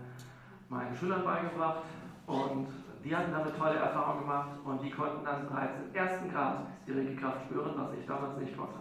meinen 0.69 0.95
Schülern 0.95 1.23
beigebracht 1.23 1.83
und 2.27 2.67
die 3.03 3.15
hatten 3.15 3.33
eine 3.33 3.53
tolle 3.55 3.75
Erfahrung 3.75 4.21
gemacht 4.21 4.49
und 4.63 4.81
die 4.81 4.91
konnten 4.91 5.25
dann 5.25 5.47
bereits 5.47 5.73
im 5.77 5.95
ersten 5.95 6.31
Grad 6.31 6.67
die 6.87 6.93
Reiki-Kraft 6.93 7.45
spüren, 7.45 7.73
was 7.75 7.93
ich 7.99 8.05
damals 8.05 8.37
nicht 8.37 8.55
konnte. 8.57 8.79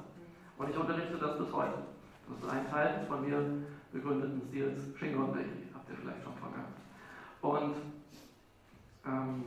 Und 0.57 0.71
ich 0.71 0.77
unterrichte 0.77 1.19
das 1.19 1.39
bis 1.39 1.53
heute. 1.53 1.75
Das 2.29 2.39
ist 2.39 2.51
ein 2.51 2.71
Teil 2.71 2.99
des 2.99 3.09
von 3.09 3.29
mir 3.29 3.43
begründeten 3.93 4.41
Stils 4.49 4.97
Shingon 4.99 5.31
Reiki, 5.31 5.69
habt 5.75 5.91
ihr 5.91 5.97
vielleicht 5.97 6.23
schon 6.23 6.35
von 6.35 6.53
gehabt. 6.53 6.79
Und 7.43 7.75
ähm, 9.05 9.45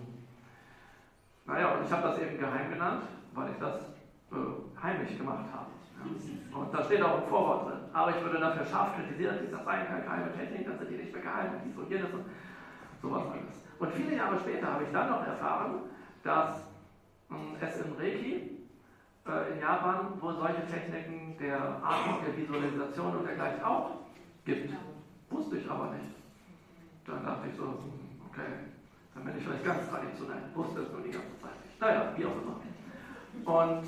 naja, 1.45 1.75
und 1.75 1.85
ich 1.85 1.91
habe 1.91 2.09
das 2.09 2.19
eben 2.19 2.37
geheim 2.37 2.69
genannt, 2.69 3.03
weil 3.33 3.51
ich 3.51 3.57
das 3.57 3.79
äh, 4.35 4.81
heimlich 4.81 5.17
gemacht 5.17 5.45
habe. 5.53 5.71
Ja. 5.97 6.57
Und 6.57 6.73
da 6.73 6.83
steht 6.83 7.01
auch 7.01 7.21
ein 7.21 7.29
Vorwort 7.29 7.67
drin. 7.67 7.79
Aber 7.93 8.11
ich 8.11 8.21
würde 8.21 8.39
dafür 8.39 8.65
scharf 8.65 8.95
kritisieren, 8.95 9.37
dass 9.41 9.51
das 9.51 9.65
seien 9.65 9.87
keine 9.87 10.03
geheime 10.03 10.33
Technik, 10.33 10.67
dann 10.67 10.77
sind 10.77 10.89
die 10.91 10.95
nicht 10.95 11.13
mehr 11.13 11.21
geheim 11.21 11.51
dies 11.65 11.77
und 11.77 11.89
jenes 11.89 12.13
und 12.13 12.25
sowas 13.01 13.23
alles. 13.31 13.55
Und 13.79 13.91
viele 13.93 14.15
Jahre 14.15 14.39
später 14.39 14.71
habe 14.71 14.83
ich 14.83 14.91
dann 14.91 15.09
noch 15.09 15.25
erfahren, 15.25 15.79
dass 16.23 16.67
äh, 17.31 17.65
es 17.65 17.77
im 17.81 17.93
Reiki 17.93 18.55
äh, 19.25 19.53
in 19.53 19.59
Japan 19.59 20.21
wohl 20.21 20.35
solche 20.35 20.65
Techniken 20.67 21.37
der 21.39 21.59
Atmung, 21.83 22.19
der 22.25 22.37
Visualisation 22.37 23.15
und 23.15 23.27
dergleichen 23.27 23.63
auch 23.63 23.91
gibt. 24.45 24.73
Wusste 25.29 25.57
ich 25.57 25.69
aber 25.69 25.91
nicht. 25.91 26.15
Dann 27.05 27.23
dachte 27.23 27.47
ich 27.49 27.55
so, 27.55 27.63
hm, 27.63 28.21
okay, 28.29 28.71
dann 29.13 29.25
bin 29.25 29.37
ich 29.37 29.43
vielleicht 29.43 29.65
ganz 29.65 29.89
traditionell. 29.89 30.41
Wusste 30.53 30.81
es 30.81 30.91
nur 30.91 31.01
die 31.01 31.11
ganze 31.11 31.37
Zeit 31.41 31.57
nicht. 31.65 31.81
Naja, 31.81 32.13
wie 32.15 32.25
auch 32.25 32.37
immer. 32.41 32.55
Und 33.45 33.87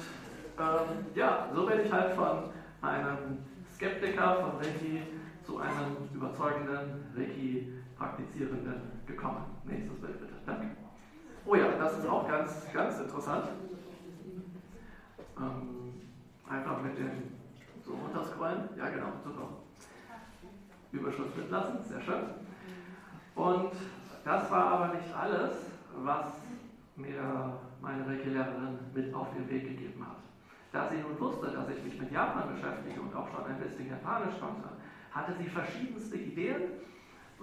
ähm, 0.59 1.05
ja, 1.13 1.47
so 1.53 1.65
bin 1.65 1.81
ich 1.81 1.91
halt 1.91 2.13
von 2.13 2.49
einem 2.81 3.39
Skeptiker 3.73 4.35
von 4.41 4.57
Reiki 4.57 5.03
zu 5.43 5.57
einem 5.57 6.09
überzeugenden 6.13 7.05
Reiki-Praktizierenden 7.15 8.81
gekommen. 9.05 9.45
Nächstes 9.63 9.99
Bild 9.99 10.19
bitte. 10.19 10.33
Danke. 10.45 10.67
Oh 11.45 11.55
ja, 11.55 11.69
das 11.77 11.99
ist 11.99 12.07
auch 12.07 12.27
ganz, 12.27 12.65
ganz 12.73 12.99
interessant. 12.99 13.49
Ähm, 15.39 16.01
einfach 16.49 16.81
mit 16.81 16.97
dem 16.97 17.37
so 17.85 17.93
runterscrollen. 17.93 18.69
Ja, 18.77 18.89
genau, 18.89 19.13
super. 19.23 19.47
Überschrift 20.91 21.37
mitlassen, 21.37 21.83
sehr 21.83 22.01
schön. 22.01 22.23
Und 23.35 23.71
das 24.25 24.51
war 24.51 24.65
aber 24.71 24.95
nicht 24.95 25.13
alles, 25.13 25.51
was 26.03 26.25
mir 26.95 27.59
meine 27.81 28.07
Reiki-Lehrerin 28.07 28.79
mit 28.93 29.13
auf 29.13 29.27
den 29.33 29.49
Weg 29.49 29.67
gegeben 29.67 30.05
hat. 30.05 30.16
Da 30.71 30.89
sie 30.89 30.97
nun 30.97 31.19
wusste, 31.19 31.47
dass 31.47 31.69
ich 31.69 31.83
mich 31.83 31.99
mit 31.99 32.11
Japan 32.11 32.53
beschäftige 32.53 32.99
und 33.01 33.15
auch 33.15 33.27
schon 33.31 33.45
ein 33.45 33.59
bisschen 33.59 33.89
Japanisch 33.89 34.39
konnte, 34.39 34.69
hatte 35.11 35.33
sie 35.39 35.49
verschiedenste 35.49 36.17
Ideen 36.17 36.61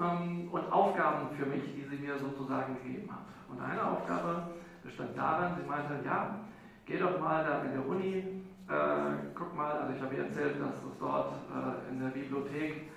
ähm, 0.01 0.49
und 0.51 0.73
Aufgaben 0.73 1.35
für 1.37 1.47
mich, 1.47 1.63
die 1.75 1.85
sie 1.89 1.97
mir 1.97 2.19
sozusagen 2.19 2.77
gegeben 2.83 3.11
hat. 3.11 3.27
Und 3.49 3.61
eine 3.61 3.83
Aufgabe 3.83 4.43
bestand 4.83 5.17
darin, 5.17 5.57
sie 5.61 5.67
meinte, 5.67 5.95
ja, 6.05 6.41
geh 6.85 6.99
doch 6.99 7.19
mal 7.21 7.45
da 7.45 7.63
in 7.63 7.73
der 7.73 7.87
Uni, 7.87 8.45
äh, 8.69 9.33
guck 9.35 9.55
mal, 9.57 9.73
also 9.73 9.95
ich 9.95 10.03
habe 10.03 10.15
ihr 10.15 10.25
erzählt, 10.25 10.61
dass 10.61 10.75
es 10.75 10.99
dort 10.99 11.33
äh, 11.33 11.93
in 11.93 12.01
der 12.01 12.09
Bibliothek 12.09 12.91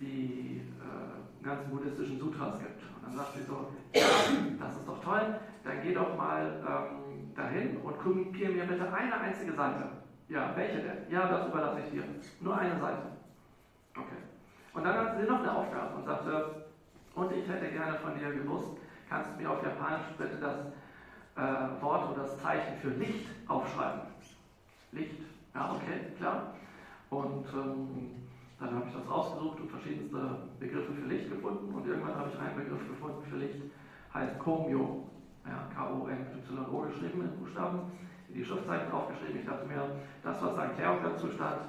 die 0.00 0.60
äh, 0.80 1.44
ganzen 1.44 1.70
buddhistischen 1.70 2.18
Sutras 2.18 2.58
gibt. 2.58 2.82
Und 2.82 3.06
dann 3.06 3.16
sagt 3.16 3.34
sie 3.34 3.44
so, 3.44 3.68
ja, 3.94 4.06
das 4.58 4.76
ist 4.76 4.86
doch 4.86 5.02
toll, 5.02 5.40
dann 5.64 5.82
geh 5.82 5.94
doch 5.94 6.16
mal 6.16 6.60
ähm, 6.66 7.01
dahin 7.34 7.76
und 7.78 7.98
kopiere 7.98 8.52
mir 8.52 8.64
bitte 8.64 8.92
eine 8.92 9.20
einzige 9.20 9.52
Seite. 9.52 9.90
Ja, 10.28 10.52
welche 10.54 10.80
denn? 10.80 11.10
Ja, 11.10 11.28
das 11.28 11.48
überlasse 11.48 11.80
ich 11.80 11.90
dir. 11.90 12.04
Nur 12.40 12.56
eine 12.56 12.78
Seite. 12.78 13.02
Okay. 13.96 14.22
Und 14.72 14.84
dann 14.84 14.96
hat 14.96 15.18
sie 15.18 15.26
noch 15.26 15.40
eine 15.40 15.54
Aufgabe 15.54 15.96
und 15.96 16.04
sagte, 16.04 16.64
und 17.14 17.32
ich 17.32 17.46
hätte 17.46 17.70
gerne 17.70 17.98
von 17.98 18.14
dir 18.14 18.32
gewusst, 18.32 18.70
kannst 19.08 19.32
du 19.32 19.42
mir 19.42 19.50
auf 19.50 19.62
Japanisch 19.62 20.16
bitte 20.16 20.38
das 20.38 20.56
äh, 21.36 21.82
Wort 21.82 22.08
oder 22.08 22.22
das 22.22 22.38
Zeichen 22.38 22.76
für 22.76 22.88
Licht 22.88 23.28
aufschreiben? 23.46 24.00
Licht, 24.92 25.20
ja, 25.54 25.70
okay, 25.70 26.00
klar. 26.16 26.52
Und 27.10 27.46
ähm, 27.52 28.10
dann 28.58 28.74
habe 28.74 28.86
ich 28.86 28.94
das 28.94 29.08
rausgesucht 29.08 29.60
und 29.60 29.68
verschiedenste 29.68 30.38
Begriffe 30.58 30.92
für 30.92 31.06
Licht 31.06 31.28
gefunden 31.28 31.74
und 31.74 31.86
irgendwann 31.86 32.14
habe 32.14 32.28
ich 32.28 32.38
einen 32.38 32.54
Begriff 32.54 32.86
gefunden 32.86 33.22
für 33.24 33.36
Licht, 33.36 33.60
heißt 34.14 34.38
Komyo, 34.38 35.02
ja, 35.46 35.66
K-O-M-Y-O 35.74 36.78
geschrieben 36.86 37.22
in 37.22 37.38
Buchstaben, 37.38 37.92
in 38.28 38.34
die 38.34 38.44
Schriftzeichen 38.44 38.92
aufgeschrieben. 38.92 39.40
Ich 39.40 39.46
dachte 39.46 39.66
mir, 39.66 39.82
das, 40.22 40.42
was 40.42 40.54
da 40.54 40.64
Erklärung 40.64 40.98
dazu 41.02 41.28
stand, 41.28 41.62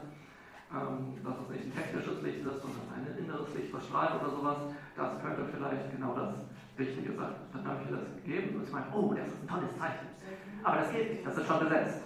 ähm, 0.73 1.23
dass 1.23 1.35
es 1.41 1.49
nicht 1.49 1.65
ein 1.65 1.73
technisches 1.73 2.21
Licht 2.21 2.45
ist, 2.45 2.61
sondern 2.61 2.85
ein 2.95 3.05
inneres 3.17 3.53
Licht, 3.53 3.73
was 3.73 3.85
strahlt 3.85 4.21
oder 4.21 4.31
sowas, 4.31 4.57
das 4.95 5.21
könnte 5.21 5.45
vielleicht 5.51 5.91
genau 5.91 6.13
das 6.15 6.33
Richtige 6.77 7.13
sein. 7.13 7.33
Dann 7.53 7.67
habe 7.67 7.77
ich 7.83 7.91
ihr 7.91 7.97
das 7.97 8.15
gegeben 8.23 8.57
und 8.57 8.63
ich 8.63 8.71
meine, 8.71 8.85
oh, 8.93 9.13
das 9.13 9.27
ist 9.27 9.41
ein 9.41 9.47
tolles 9.47 9.77
Zeichen. 9.77 10.07
Aber 10.63 10.77
das 10.77 10.91
geht 10.91 11.11
nicht, 11.11 11.25
das 11.25 11.37
ist 11.37 11.47
schon 11.47 11.59
besetzt. 11.59 12.01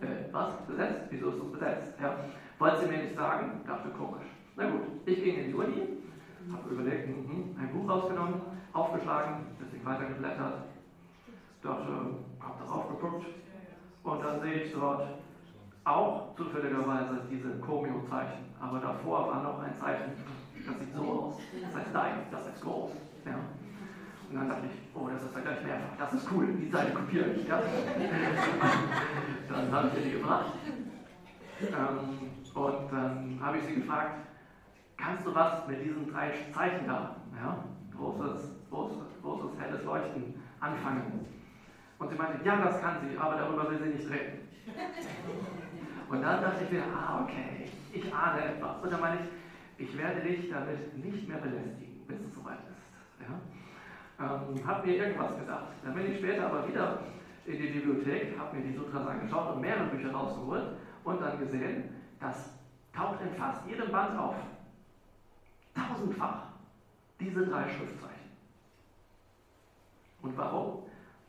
Äh, 0.00 0.32
was? 0.32 0.66
Besetzt? 0.66 1.02
Wieso 1.10 1.28
ist 1.30 1.38
das 1.40 1.52
besetzt? 1.52 2.00
Ja. 2.00 2.14
Wollte 2.58 2.80
sie 2.80 2.86
mir 2.86 2.98
nicht 2.98 3.14
sagen, 3.14 3.62
dachte 3.66 3.88
komisch. 3.90 4.26
Na 4.56 4.68
gut, 4.68 4.82
ich 5.06 5.22
ging 5.22 5.36
in 5.36 5.46
die 5.48 5.54
Uni, 5.54 5.82
habe 6.50 6.70
überlegt, 6.70 7.08
mh, 7.08 7.60
ein 7.60 7.70
Buch 7.72 7.88
rausgenommen, 7.88 8.40
aufgeschlagen, 8.72 9.46
ein 9.46 9.64
bisschen 9.64 9.84
weitergeblättert, 9.84 10.62
dachte, 11.68 11.92
habe 12.40 12.64
darauf 12.64 12.88
geguckt 12.88 13.26
und 14.02 14.24
dann 14.24 14.40
sehe 14.40 14.62
ich 14.64 14.72
dort 14.72 15.06
auch 15.84 16.34
zufälligerweise 16.36 17.22
diese 17.30 17.58
Komio-Zeichen, 17.60 18.44
aber 18.60 18.78
davor 18.78 19.28
war 19.28 19.42
noch 19.42 19.60
ein 19.60 19.74
Zeichen, 19.78 20.12
das 20.66 20.78
sieht 20.78 20.94
so 20.94 21.02
aus. 21.02 21.34
Das 21.62 21.74
heißt 21.76 21.94
Dein, 21.94 22.14
das 22.30 22.46
ist 22.46 22.62
groß. 22.62 22.90
Ja. 23.24 23.34
Und 24.28 24.36
dann 24.36 24.48
dachte 24.48 24.66
ich, 24.66 24.94
oh, 24.94 25.08
das 25.08 25.22
ist 25.22 25.34
ja 25.34 25.40
gleich 25.40 25.64
mehrfach, 25.64 25.96
das 25.98 26.12
ist 26.14 26.28
cool, 26.32 26.46
die 26.46 26.70
Seite 26.70 26.92
kopiere 26.92 27.30
ich. 27.36 27.48
Ja. 27.48 27.62
dann 29.48 29.72
habe 29.72 29.88
ich 29.88 29.94
ihr 29.94 30.10
die 30.10 30.18
gebracht. 30.18 30.52
Ähm, 31.60 32.30
und 32.54 32.92
dann 32.92 33.40
habe 33.42 33.58
ich 33.58 33.64
sie 33.64 33.74
gefragt, 33.76 34.14
kannst 34.96 35.26
du 35.26 35.34
was 35.34 35.66
mit 35.66 35.84
diesen 35.84 36.12
drei 36.12 36.32
Zeichen 36.54 36.86
da, 36.86 37.16
ja, 37.36 37.64
großes, 37.96 38.50
großes, 38.70 39.22
großes, 39.22 39.58
helles 39.58 39.84
Leuchten 39.84 40.34
anfangen? 40.60 41.26
Und 41.98 42.08
sie 42.08 42.14
meinte, 42.14 42.44
ja, 42.44 42.56
das 42.56 42.80
kann 42.80 42.96
sie, 43.00 43.16
aber 43.18 43.36
darüber 43.36 43.70
will 43.70 43.78
sie 43.78 43.98
nicht 43.98 44.10
reden. 44.10 44.48
Und 46.08 46.22
dann 46.22 46.42
dachte 46.42 46.64
ich 46.64 46.70
mir, 46.70 46.82
ah, 46.84 47.22
okay, 47.22 47.68
ich 47.92 48.14
ahne 48.14 48.44
etwas. 48.44 48.82
Und 48.82 48.92
dann 48.92 49.00
meine 49.00 49.18
ich, 49.20 49.88
ich 49.88 49.98
werde 49.98 50.20
dich 50.20 50.50
damit 50.50 50.96
nicht 50.96 51.28
mehr 51.28 51.38
belästigen, 51.38 52.06
bis 52.06 52.20
es 52.20 52.34
soweit 52.34 52.58
ist. 52.70 52.88
Ja? 53.20 54.34
Ähm, 54.34 54.66
hab 54.66 54.84
mir 54.84 54.96
irgendwas 54.96 55.38
gedacht. 55.38 55.68
Dann 55.84 55.94
bin 55.94 56.12
ich 56.12 56.18
später 56.18 56.46
aber 56.46 56.66
wieder 56.68 57.00
in 57.46 57.58
die 57.58 57.68
Bibliothek, 57.68 58.38
habe 58.38 58.56
mir 58.56 58.62
die 58.62 58.74
Sutras 58.74 59.06
angeschaut 59.06 59.54
und 59.54 59.60
mehrere 59.60 59.86
Bücher 59.86 60.12
rausgeholt 60.12 60.76
und 61.04 61.20
dann 61.20 61.38
gesehen, 61.38 61.84
das 62.20 62.50
taucht 62.94 63.20
in 63.22 63.34
fast 63.34 63.66
jedem 63.66 63.90
Band 63.90 64.18
auf. 64.18 64.34
Tausendfach. 65.74 66.42
Diese 67.20 67.46
drei 67.46 67.68
Schriftzeichen. 67.68 68.30
Und 70.22 70.36
warum? 70.36 70.82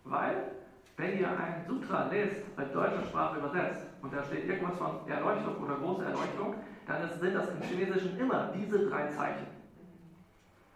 Weil, 0.04 0.52
wenn 1.00 1.18
ihr 1.18 1.30
ein 1.30 1.64
Sutra 1.66 2.10
lest, 2.10 2.44
als 2.58 2.74
deutscher 2.74 3.02
Sprache 3.04 3.40
übersetzt, 3.40 3.86
und 4.02 4.14
da 4.14 4.22
steht 4.22 4.50
irgendwas 4.50 4.78
von 4.78 5.08
Erleuchtung 5.08 5.56
oder 5.58 5.76
große 5.76 6.04
Erleuchtung, 6.04 6.56
dann 6.86 7.10
sind 7.18 7.36
das 7.36 7.48
im 7.50 7.62
Chinesischen 7.62 8.20
immer 8.20 8.52
diese 8.54 8.90
drei 8.90 9.08
Zeichen. 9.08 9.48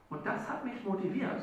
Und 0.10 0.26
das 0.26 0.48
hat 0.48 0.64
mich 0.64 0.82
motiviert, 0.86 1.42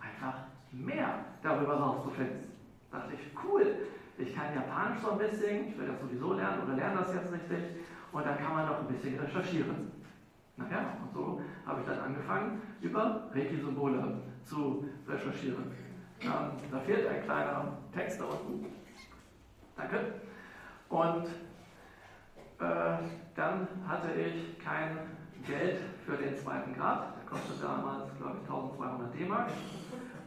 einfach 0.00 0.34
mehr 0.72 1.14
darüber 1.42 1.74
rauszufinden. 1.74 2.50
Da 2.90 2.98
dachte 2.98 3.12
ich, 3.14 3.20
cool, 3.44 3.76
ich 4.18 4.34
kann 4.34 4.52
Japanisch 4.52 4.98
so 5.00 5.12
ein 5.12 5.18
bisschen, 5.18 5.68
ich 5.68 5.78
will 5.78 5.86
das 5.86 6.00
sowieso 6.00 6.32
lernen 6.32 6.64
oder 6.64 6.74
lerne 6.74 7.00
das 7.00 7.14
jetzt 7.14 7.32
richtig 7.32 7.62
und 8.10 8.26
dann 8.26 8.36
kann 8.36 8.54
man 8.54 8.66
noch 8.66 8.80
ein 8.80 8.88
bisschen 8.88 9.18
recherchieren. 9.18 9.92
Naja, 10.56 10.96
und 11.02 11.12
so 11.12 11.40
habe 11.64 11.80
ich 11.80 11.86
dann 11.86 12.00
angefangen, 12.00 12.62
über 12.80 13.28
Reiki-Symbole 13.32 14.18
zu 14.44 14.88
recherchieren. 15.06 15.70
Ähm, 16.20 16.50
da 16.70 16.78
fehlt 16.80 17.08
ein 17.08 17.22
kleiner 17.22 17.81
Text 17.92 18.20
da 18.20 18.24
unten. 18.24 18.66
Danke. 19.76 19.98
Und 20.88 21.26
äh, 22.60 22.98
dann 23.34 23.68
hatte 23.86 24.12
ich 24.12 24.58
kein 24.58 24.98
Geld 25.46 25.80
für 26.06 26.16
den 26.16 26.36
zweiten 26.36 26.74
Grad. 26.74 27.16
Der 27.16 27.26
kostete 27.28 27.62
damals, 27.62 28.16
glaube 28.18 28.38
ich, 28.42 28.50
1200 28.50 29.14
D-Mark. 29.18 29.48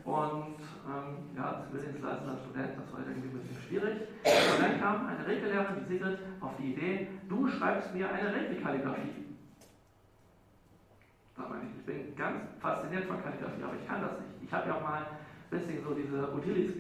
Und 0.04 0.58
ähm, 0.86 1.36
ja, 1.36 1.64
zivildienstleistender 1.66 2.38
Student, 2.38 2.78
das 2.78 2.94
war 2.94 3.00
irgendwie 3.08 3.30
ein 3.30 3.40
bisschen 3.40 3.62
schwierig. 3.68 4.02
Und 4.24 4.62
dann 4.62 4.80
kam 4.80 5.08
eine 5.08 5.26
Regelehrerin, 5.26 5.78
die 5.82 5.94
Sigrid, 5.94 6.20
auf 6.42 6.52
die 6.60 6.74
Idee, 6.74 7.08
du 7.28 7.48
schreibst 7.48 7.94
mir 7.94 8.12
eine 8.12 8.36
Regelkalligraphie. 8.36 9.26
Da 11.36 11.50
meine 11.50 11.64
ich, 11.64 11.80
ich 11.80 11.86
bin 11.86 12.16
ganz 12.16 12.44
fasziniert 12.60 13.06
von 13.06 13.22
Kalligraphie, 13.24 13.64
aber 13.64 13.74
ich 13.82 13.88
kann 13.88 14.02
das 14.02 14.12
nicht. 14.20 14.44
Ich 14.44 14.54
habe 14.54 14.70
ja 14.70 14.76
auch 14.76 14.84
mal 14.84 15.02
ein 15.02 15.50
bisschen 15.50 15.84
so 15.84 15.96
diese 15.96 16.32
Utilities 16.34 16.76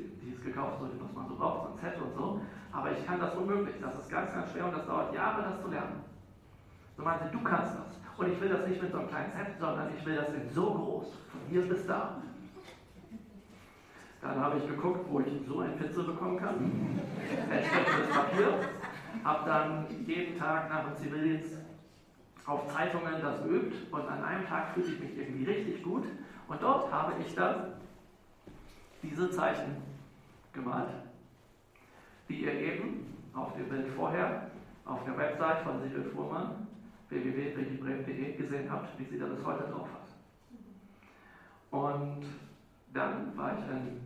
gekauft, 0.45 0.79
so, 0.79 0.85
was 0.85 1.13
man 1.13 1.27
so 1.27 1.35
braucht, 1.35 1.67
so 1.67 1.73
ein 1.73 1.79
Set 1.79 2.01
und 2.01 2.13
so. 2.15 2.41
Aber 2.71 2.91
ich 2.91 3.05
kann 3.05 3.19
das 3.19 3.35
unmöglich. 3.35 3.75
Das 3.81 3.97
ist 3.99 4.09
ganz, 4.09 4.31
ganz 4.33 4.51
schwer 4.51 4.65
und 4.65 4.75
das 4.75 4.85
dauert 4.85 5.13
Jahre, 5.13 5.43
das 5.43 5.61
zu 5.61 5.69
lernen. 5.69 6.03
So 6.95 7.03
meinte, 7.03 7.25
du 7.31 7.41
kannst 7.43 7.75
das. 7.75 7.99
Und 8.17 8.31
ich 8.31 8.39
will 8.39 8.49
das 8.49 8.67
nicht 8.67 8.81
mit 8.81 8.91
so 8.91 8.99
einem 8.99 9.09
kleinen 9.09 9.31
Set, 9.33 9.59
sondern 9.59 9.89
ich 9.97 10.05
will 10.05 10.15
das 10.15 10.29
in 10.29 10.49
so 10.49 10.73
groß, 10.73 11.07
von 11.31 11.41
hier 11.49 11.67
bis 11.67 11.85
da. 11.85 12.21
Dann 14.21 14.39
habe 14.39 14.57
ich 14.57 14.67
geguckt, 14.67 15.05
wo 15.09 15.19
ich 15.19 15.45
so 15.47 15.59
ein 15.59 15.77
Pizza 15.77 16.03
bekommen 16.03 16.39
kann. 16.39 16.99
Entsprechendes 17.49 18.09
Papier. 18.15 18.59
Habe 19.23 19.45
dann 19.45 19.85
jeden 20.05 20.39
Tag 20.39 20.69
nach 20.69 20.85
dem 20.85 20.95
Zivildienst 20.95 21.57
auf 22.45 22.67
Zeitungen 22.67 23.21
das 23.21 23.43
geübt 23.43 23.91
und 23.91 24.07
an 24.07 24.23
einem 24.23 24.45
Tag 24.47 24.73
fühlte 24.73 24.91
ich 24.91 24.99
mich 24.99 25.17
irgendwie 25.17 25.45
richtig 25.45 25.83
gut. 25.83 26.05
Und 26.47 26.61
dort 26.61 26.91
habe 26.91 27.13
ich 27.19 27.33
dann 27.35 27.73
diese 29.01 29.29
Zeichen 29.31 29.77
gemalt, 30.55 30.89
die 32.27 32.43
ihr 32.43 32.53
eben 32.53 33.13
auf 33.33 33.53
dem 33.55 33.69
Bild 33.69 33.87
vorher 33.95 34.49
auf 34.85 35.03
der 35.05 35.17
Website 35.17 35.63
von 35.63 35.81
Sibyl 35.81 36.11
Fuhrmann 36.15 36.67
www.regibremen.de 37.09 38.33
gesehen 38.37 38.71
habt, 38.71 38.97
wie 38.97 39.05
sie 39.05 39.19
da 39.19 39.25
bis 39.27 39.45
heute 39.45 39.63
drauf 39.63 39.87
hat. 39.93 40.07
Und 41.71 42.25
dann 42.93 43.37
war 43.37 43.57
ich 43.57 43.65
in 43.69 44.01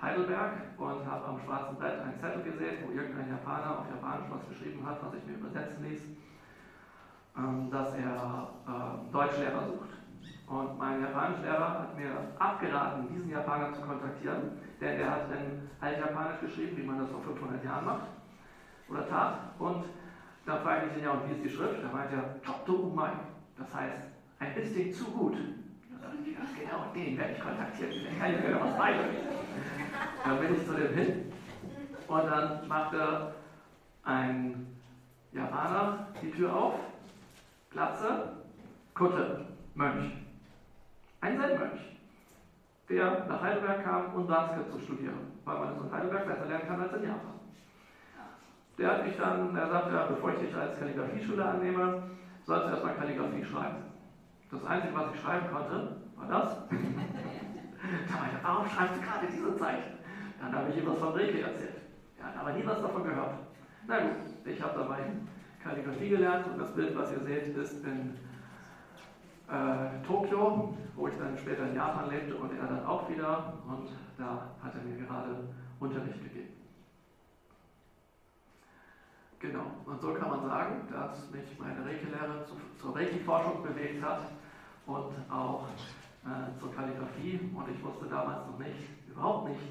Heidelberg 0.00 0.52
und 0.78 1.06
habe 1.06 1.26
am 1.26 1.40
schwarzen 1.40 1.76
Brett 1.76 2.00
ein 2.00 2.18
Zettel 2.20 2.42
gesehen, 2.42 2.84
wo 2.84 2.92
irgendein 2.92 3.30
Japaner 3.30 3.80
auf 3.80 3.86
Japanisch 3.90 4.30
was 4.30 4.48
geschrieben 4.48 4.84
hat, 4.86 4.98
was 5.02 5.14
ich 5.14 5.26
mir 5.26 5.38
übersetzen 5.38 5.84
ließ, 5.84 6.02
ähm, 7.36 7.70
dass 7.70 7.94
er 7.94 8.50
äh, 8.66 9.12
Deutschlehrer 9.12 9.66
sucht. 9.66 9.90
Und 10.46 10.78
mein 10.78 11.00
Japanischlehrer 11.00 11.80
hat 11.80 11.96
mir 11.96 12.10
abgeraten, 12.38 13.08
diesen 13.08 13.30
Japaner 13.30 13.72
zu 13.72 13.82
kontaktieren, 13.82 14.58
denn 14.80 15.00
er 15.00 15.10
hat 15.10 15.30
in 15.30 15.68
Altjapanisch 15.80 16.40
geschrieben, 16.40 16.76
wie 16.76 16.82
man 16.82 16.98
das 16.98 17.10
vor 17.10 17.22
500 17.22 17.64
Jahren 17.64 17.84
macht 17.84 18.06
oder 18.88 19.08
tat. 19.08 19.38
Und 19.58 19.84
da 20.46 20.56
frage 20.56 20.86
ich 20.90 20.98
ihn 20.98 21.04
ja, 21.04 21.12
und 21.12 21.28
wie 21.28 21.34
ist 21.34 21.44
die 21.44 21.50
Schrift? 21.50 21.82
Da 21.82 21.92
meint 21.92 22.12
er, 22.12 22.36
Chotto 22.44 22.72
Umai. 22.72 23.10
Das 23.58 23.74
heißt, 23.74 23.96
ein 24.38 24.54
bisschen 24.54 24.92
zu 24.92 25.04
gut. 25.04 25.36
Ich, 26.24 26.58
genau, 26.58 26.86
den 26.94 27.18
werde 27.18 27.32
ich 27.34 27.40
kontaktieren, 27.40 27.92
der 27.92 28.18
kann 28.18 28.52
ja 28.52 28.60
was 28.60 28.76
beibringen. 28.76 29.16
Dann 30.24 30.40
bin 30.40 30.54
ich 30.54 30.66
zu 30.66 30.72
dem 30.72 30.94
hin 30.94 31.32
und 32.08 32.26
dann 32.26 32.66
machte 32.66 33.34
ein 34.04 34.66
Japaner 35.32 36.08
die 36.22 36.30
Tür 36.30 36.54
auf, 36.54 36.74
Glatze, 37.70 38.36
Kutte, 38.94 39.46
Mönch. 39.74 40.12
Ein 41.20 41.38
Zen-Mönch, 41.38 41.99
der 42.90 43.24
nach 43.28 43.40
Heidelberg 43.40 43.84
kam, 43.84 44.14
um 44.14 44.26
Sanskrit 44.26 44.70
zu 44.70 44.80
studieren, 44.80 45.38
weil 45.44 45.58
man 45.58 45.68
es 45.70 45.80
in 45.80 45.92
Heidelberg 45.92 46.26
besser 46.26 46.46
lernen 46.46 46.66
kann 46.66 46.80
als 46.80 46.92
in 46.92 47.02
Japan. 47.04 47.40
Der 48.78 48.90
hat 48.90 49.06
mich 49.06 49.16
dann, 49.16 49.56
er 49.56 49.68
sagte, 49.68 50.14
bevor 50.14 50.32
ich 50.32 50.38
dich 50.40 50.56
als 50.56 50.78
Kalligraphieschüler 50.78 51.50
annehme, 51.50 52.02
sollst 52.44 52.66
du 52.66 52.70
erstmal 52.70 52.94
Kalligraphie 52.94 53.44
schreiben. 53.44 53.84
Das 54.50 54.64
Einzige, 54.64 54.94
was 54.94 55.14
ich 55.14 55.20
schreiben 55.20 55.46
konnte, 55.52 55.96
war 56.16 56.28
das. 56.28 56.56
da 56.70 58.18
meinte 58.18 58.38
warum 58.42 58.66
schreibst 58.66 58.96
du 58.96 59.00
gerade 59.00 59.26
diese 59.30 59.56
Zeichen? 59.56 59.98
Dann 60.40 60.52
habe 60.52 60.70
ich 60.70 60.78
ihm 60.78 60.88
was 60.88 60.98
von 60.98 61.12
Reiki 61.12 61.40
erzählt. 61.40 61.76
Er 62.18 62.26
hat 62.26 62.36
aber 62.38 62.52
nie 62.52 62.66
was 62.66 62.80
davon 62.80 63.04
gehört. 63.04 63.34
Na 63.86 64.00
gut, 64.00 64.16
ich 64.44 64.62
habe 64.62 64.78
dabei 64.78 64.98
Kalligrafie 65.62 66.08
gelernt 66.08 66.46
und 66.46 66.58
das 66.58 66.74
Bild, 66.74 66.96
was 66.96 67.12
ihr 67.12 67.20
seht, 67.20 67.56
ist 67.56 67.84
in 67.84 68.16
äh, 69.50 70.06
Tokio, 70.06 70.74
wo 70.94 71.08
ich 71.08 71.14
dann 71.18 71.36
später 71.36 71.66
in 71.68 71.74
Japan 71.74 72.08
lebte 72.08 72.36
und 72.36 72.56
er 72.56 72.66
dann 72.66 72.84
auch 72.84 73.08
wieder 73.08 73.54
und 73.66 73.88
da 74.16 74.50
hat 74.62 74.74
er 74.74 74.82
mir 74.82 74.96
gerade 74.96 75.48
Unterricht 75.80 76.22
gegeben. 76.22 76.54
Genau, 79.40 79.64
und 79.86 80.00
so 80.00 80.12
kann 80.14 80.28
man 80.28 80.42
sagen, 80.42 80.86
dass 80.90 81.30
mich 81.30 81.58
meine 81.58 81.84
Reiki-Lehre 81.84 82.44
zu, 82.44 82.54
zur 82.78 82.94
Reiki-Forschung 82.94 83.62
bewegt 83.62 84.04
hat 84.04 84.20
und 84.86 85.14
auch 85.30 85.66
äh, 86.24 86.58
zur 86.60 86.74
Kalligrafie 86.74 87.50
und 87.54 87.68
ich 87.70 87.82
wusste 87.82 88.04
damals 88.06 88.46
noch 88.46 88.58
nicht, 88.58 88.76
überhaupt 89.08 89.48
nicht, 89.48 89.62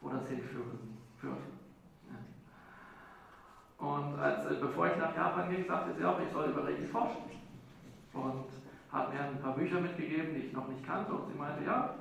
wo 0.00 0.08
das 0.08 0.26
hinführen 0.26 0.96
führt. 1.18 1.42
Und 3.78 4.18
als, 4.18 4.44
äh, 4.46 4.54
bevor 4.60 4.86
ich 4.88 4.96
nach 4.96 5.14
Japan 5.14 5.50
ging, 5.50 5.64
sagte 5.66 5.94
sie 5.96 6.04
auch, 6.04 6.18
ich 6.18 6.32
soll 6.32 6.48
über 6.48 6.64
Reiki 6.64 6.86
forschen. 6.86 7.22
Und 8.12 8.46
hat 8.92 9.12
mir 9.12 9.20
ein 9.20 9.40
paar 9.40 9.54
Bücher 9.54 9.80
mitgegeben, 9.80 10.34
die 10.34 10.46
ich 10.48 10.52
noch 10.52 10.68
nicht 10.68 10.84
kannte 10.84 11.12
und 11.12 11.30
sie 11.30 11.38
meinte, 11.38 11.64
ja, 11.64 11.94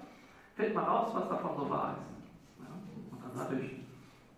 find 0.56 0.74
mal 0.74 0.84
raus, 0.84 1.12
was 1.14 1.30
davon 1.30 1.56
so 1.58 1.70
wahr 1.70 1.96
ist. 1.98 2.64
Ja. 2.64 2.72
Und 3.12 3.20
dann 3.22 3.44
hatte 3.44 3.56
ich 3.60 3.84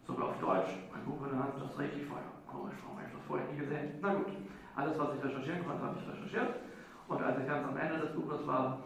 sogar 0.06 0.30
auf 0.30 0.40
Deutsch 0.40 0.74
ein 0.94 1.06
Buch 1.06 1.24
in 1.26 1.32
der 1.32 1.40
Hand, 1.40 1.54
das 1.60 1.78
Reiki-Feuer. 1.78 2.34
Komisch, 2.48 2.76
warum 2.84 2.98
habe 2.98 3.08
ich 3.08 3.14
das 3.14 3.26
vorher 3.28 3.48
nie 3.52 3.58
gesehen? 3.58 4.00
Na 4.02 4.14
gut, 4.14 4.34
alles, 4.76 4.98
was 4.98 5.16
ich 5.16 5.24
recherchieren 5.24 5.66
konnte, 5.66 5.84
habe 5.84 5.98
ich 6.02 6.10
recherchiert. 6.10 6.56
Und 7.08 7.22
als 7.22 7.40
ich 7.40 7.48
ganz 7.48 7.68
am 7.68 7.78
Ende 7.78 8.00
des 8.00 8.16
Buches 8.16 8.46
war, 8.48 8.80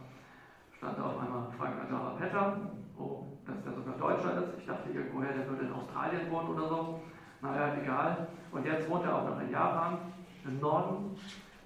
stand 0.78 0.98
da 0.98 1.04
auf 1.04 1.20
einmal 1.20 1.48
Frank 1.58 1.76
Adara 1.80 2.16
Petter, 2.20 2.58
oh, 2.98 3.24
dass 3.46 3.64
der 3.64 3.74
sogar 3.74 3.96
Deutscher 3.96 4.44
ist. 4.44 4.60
Ich 4.60 4.66
dachte 4.66 4.90
irgendwoher, 4.90 5.34
der 5.34 5.48
würde 5.48 5.66
in 5.66 5.74
Australien 5.74 6.30
wohnen 6.32 6.50
oder 6.50 6.68
so. 6.68 7.02
Naja, 7.42 7.76
egal. 7.82 8.28
Und 8.52 8.66
jetzt 8.66 8.90
wohnt 8.90 9.06
er 9.06 9.16
auch 9.16 9.30
noch 9.30 9.40
in 9.42 9.52
Japan, 9.52 9.98
im 10.46 10.60
Norden. 10.60 11.16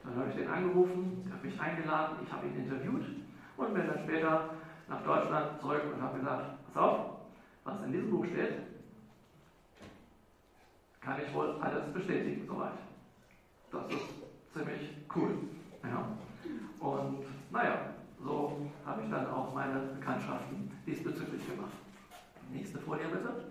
Dann 0.07 0.19
habe 0.19 0.29
ich 0.29 0.35
den 0.37 0.47
angerufen, 0.47 1.21
der 1.25 1.33
hat 1.33 1.43
mich 1.43 1.59
eingeladen, 1.59 2.17
ich 2.23 2.31
habe 2.31 2.47
ihn 2.47 2.55
interviewt 2.55 3.05
und 3.57 3.73
bin 3.73 3.87
dann 3.87 3.99
später 3.99 4.51
nach 4.87 5.03
Deutschland 5.03 5.59
zurück 5.59 5.83
und 5.93 6.01
habe 6.01 6.19
gesagt, 6.19 6.65
pass 6.65 6.77
auf, 6.77 6.99
was 7.65 7.81
in 7.83 7.91
diesem 7.91 8.09
Buch 8.09 8.25
steht, 8.25 8.53
kann 11.01 11.17
ich 11.21 11.33
wohl 11.33 11.57
alles 11.59 11.91
bestätigen 11.91 12.45
soweit. 12.47 12.77
Das 13.69 13.91
ist 13.91 14.53
ziemlich 14.53 14.95
cool. 15.13 15.39
Ja. 15.83 16.07
Und 16.79 17.25
naja, 17.51 17.77
so 18.23 18.57
habe 18.85 19.01
ich 19.03 19.09
dann 19.09 19.27
auch 19.27 19.53
meine 19.53 19.79
Bekanntschaften 19.79 20.71
diesbezüglich 20.85 21.45
gemacht. 21.49 21.73
Nächste 22.49 22.79
Folie 22.79 23.07
bitte. 23.07 23.43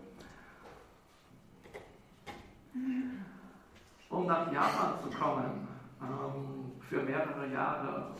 Um 4.08 4.26
nach 4.26 4.50
Japan 4.50 4.94
zu 5.02 5.10
kommen, 5.10 5.75
ähm, 6.02 6.72
für 6.80 7.02
mehrere 7.02 7.46
Jahre, 7.52 8.14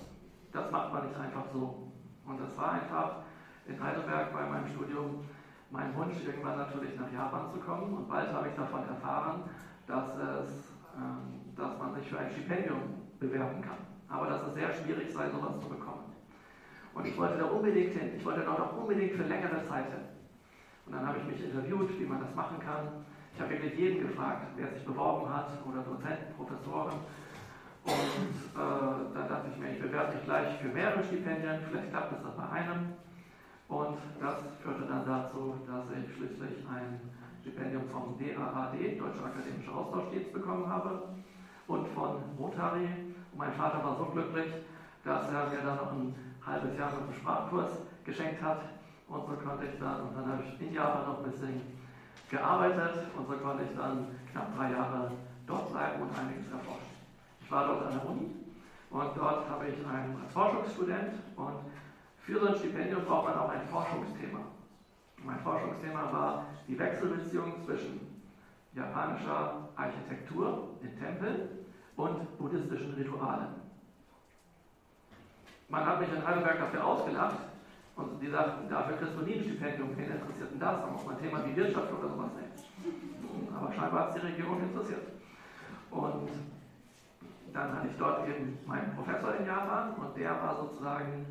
das 0.53 0.71
macht 0.71 0.93
man 0.93 1.07
nicht 1.07 1.19
einfach 1.19 1.45
so. 1.53 1.93
Und 2.25 2.41
das 2.41 2.57
war 2.57 2.73
einfach 2.73 3.17
in 3.67 3.83
Heidelberg 3.83 4.33
bei 4.33 4.47
meinem 4.47 4.67
Studium 4.69 5.25
mein 5.71 5.95
Wunsch, 5.97 6.17
irgendwann 6.25 6.59
natürlich 6.59 6.97
nach 6.99 7.11
Japan 7.12 7.51
zu 7.51 7.59
kommen. 7.59 7.95
Und 7.95 8.09
bald 8.09 8.33
habe 8.33 8.49
ich 8.49 8.55
davon 8.55 8.87
erfahren, 8.87 9.43
dass, 9.87 10.17
es, 10.17 10.73
ähm, 10.97 11.55
dass 11.57 11.79
man 11.79 11.95
sich 11.95 12.09
für 12.09 12.19
ein 12.19 12.31
Stipendium 12.31 13.03
bewerben 13.19 13.61
kann. 13.61 13.79
Aber 14.09 14.27
dass 14.29 14.47
es 14.47 14.55
sehr 14.55 14.73
schwierig 14.73 15.12
sei, 15.12 15.29
sowas 15.31 15.61
zu 15.61 15.69
bekommen. 15.69 16.15
Und 16.95 17.07
ich 17.07 17.17
wollte 17.19 17.39
da 17.39 17.45
unbedingt 17.47 17.93
hin. 17.93 18.12
Ich 18.17 18.25
wollte 18.25 18.41
dort 18.41 18.61
auch 18.61 18.77
unbedingt 18.77 19.12
für 19.12 19.25
längere 19.25 19.67
Zeit 19.69 19.87
hin. 19.87 20.05
Und 20.87 20.95
dann 20.95 21.07
habe 21.07 21.19
ich 21.19 21.25
mich 21.25 21.45
interviewt, 21.45 21.99
wie 21.99 22.07
man 22.07 22.21
das 22.21 22.35
machen 22.35 22.59
kann. 22.61 23.05
Ich 23.35 23.41
habe 23.41 23.51
wirklich 23.51 23.77
jeden 23.77 24.07
gefragt, 24.09 24.47
wer 24.57 24.69
sich 24.69 24.85
beworben 24.85 25.29
hat, 25.29 25.51
oder 25.69 25.83
Dozenten, 25.83 26.33
Professoren. 26.37 26.95
Und 27.87 27.92
äh, 27.94 29.14
dann 29.14 29.29
dachte 29.29 29.46
ich 29.53 29.59
mir, 29.59 29.70
ich 29.70 29.81
bewerbe 29.81 30.14
mich 30.14 30.25
gleich 30.25 30.59
für 30.59 30.68
mehrere 30.68 31.05
Stipendien, 31.05 31.62
vielleicht 31.70 31.90
klappt 31.90 32.12
es 32.12 32.22
dann 32.22 32.37
bei 32.37 32.49
einem. 32.51 32.92
Und 33.68 33.99
das 34.20 34.42
führte 34.62 34.87
dann 34.87 35.07
dazu, 35.07 35.55
dass 35.66 35.87
ich 35.94 36.14
schließlich 36.14 36.66
ein 36.66 37.01
Stipendium 37.40 37.85
vom 37.90 38.18
DAAD, 38.18 38.99
Deutscher 38.99 39.27
Akademischer 39.27 39.75
Austauschdienst, 39.75 40.33
bekommen 40.33 40.66
habe 40.68 41.03
und 41.68 41.87
von 41.94 42.22
Rotary. 42.38 43.14
Und 43.31 43.38
mein 43.38 43.53
Vater 43.53 43.83
war 43.85 43.96
so 43.96 44.07
glücklich, 44.07 44.51
dass 45.05 45.31
er 45.31 45.46
mir 45.46 45.62
dann 45.62 45.77
noch 45.77 45.92
ein 45.92 46.14
halbes 46.44 46.77
Jahr 46.77 46.90
mit 46.90 47.03
einem 47.03 47.14
Sprachkurs 47.14 47.70
geschenkt 48.05 48.42
hat. 48.42 48.62
Und 49.09 49.27
so 49.27 49.35
konnte 49.38 49.66
ich 49.66 49.79
dann, 49.79 50.01
und 50.03 50.16
dann 50.16 50.27
habe 50.27 50.42
ich 50.42 50.61
in 50.61 50.75
Japan 50.75 51.07
noch 51.07 51.22
ein 51.22 51.31
bisschen 51.31 51.61
gearbeitet 52.31 53.07
und 53.16 53.29
so 53.29 53.35
konnte 53.35 53.62
ich 53.62 53.77
dann 53.77 54.09
knapp 54.33 54.57
drei 54.57 54.72
Jahre 54.72 55.12
dort 55.46 55.70
bleiben 55.70 56.03
und 56.03 56.18
einiges 56.18 56.51
erforschen. 56.51 56.96
Ich 57.47 57.53
war 57.53 57.65
dort 57.65 57.87
an 57.87 57.93
der 57.93 58.11
Uni 58.11 58.27
und 58.91 59.17
dort 59.17 59.49
habe 59.49 59.69
ich 59.69 59.77
einen, 59.87 60.21
als 60.21 60.33
Forschungsstudent 60.33 61.13
und 61.37 61.55
für 62.19 62.41
so 62.41 62.47
ein 62.49 62.57
Stipendium 62.57 63.05
braucht 63.05 63.29
man 63.29 63.39
auch 63.39 63.51
ein 63.51 63.69
Forschungsthema. 63.69 64.41
Mein 65.25 65.39
Forschungsthema 65.39 66.13
war 66.13 66.47
die 66.67 66.77
Wechselbeziehung 66.77 67.63
zwischen 67.65 68.01
japanischer 68.75 69.69
Architektur 69.77 70.71
in 70.83 70.99
Tempeln 70.99 71.49
und 71.95 72.37
buddhistischen 72.37 72.95
Ritualen. 72.95 73.55
Man 75.69 75.87
hat 75.87 76.01
mich 76.01 76.13
in 76.13 76.27
Heidelberg 76.27 76.59
dafür 76.59 76.85
ausgelacht 76.85 77.39
und 77.95 78.21
die 78.21 78.29
sagten, 78.29 78.69
dafür 78.69 78.97
kriegst 78.97 79.17
du 79.17 79.23
nie 79.23 79.35
ein 79.35 79.45
Stipendium. 79.45 79.97
Wen 79.97 80.11
interessiert 80.11 80.51
denn 80.51 80.59
das? 80.59 80.81
Da 80.81 80.87
muss 80.89 81.07
man 81.07 81.15
ein 81.15 81.23
Thema 81.23 81.47
wie 81.47 81.55
Wirtschaft 81.55 81.93
oder 81.93 82.09
sowas 82.09 82.31
nehmen. 82.35 83.55
Aber 83.57 83.73
scheinbar 83.73 84.01
hat 84.01 84.09
es 84.09 84.15
die 84.21 84.27
Regierung 84.27 84.61
interessiert. 84.61 85.03
Und 85.93 86.29
dann 87.53 87.73
hatte 87.73 87.89
ich 87.89 87.97
dort 87.99 88.29
eben 88.29 88.59
meinen 88.67 88.95
Professor 88.95 89.35
in 89.35 89.47
Japan 89.47 89.95
und 89.95 90.17
der 90.17 90.31
war 90.31 90.57
sozusagen 90.57 91.27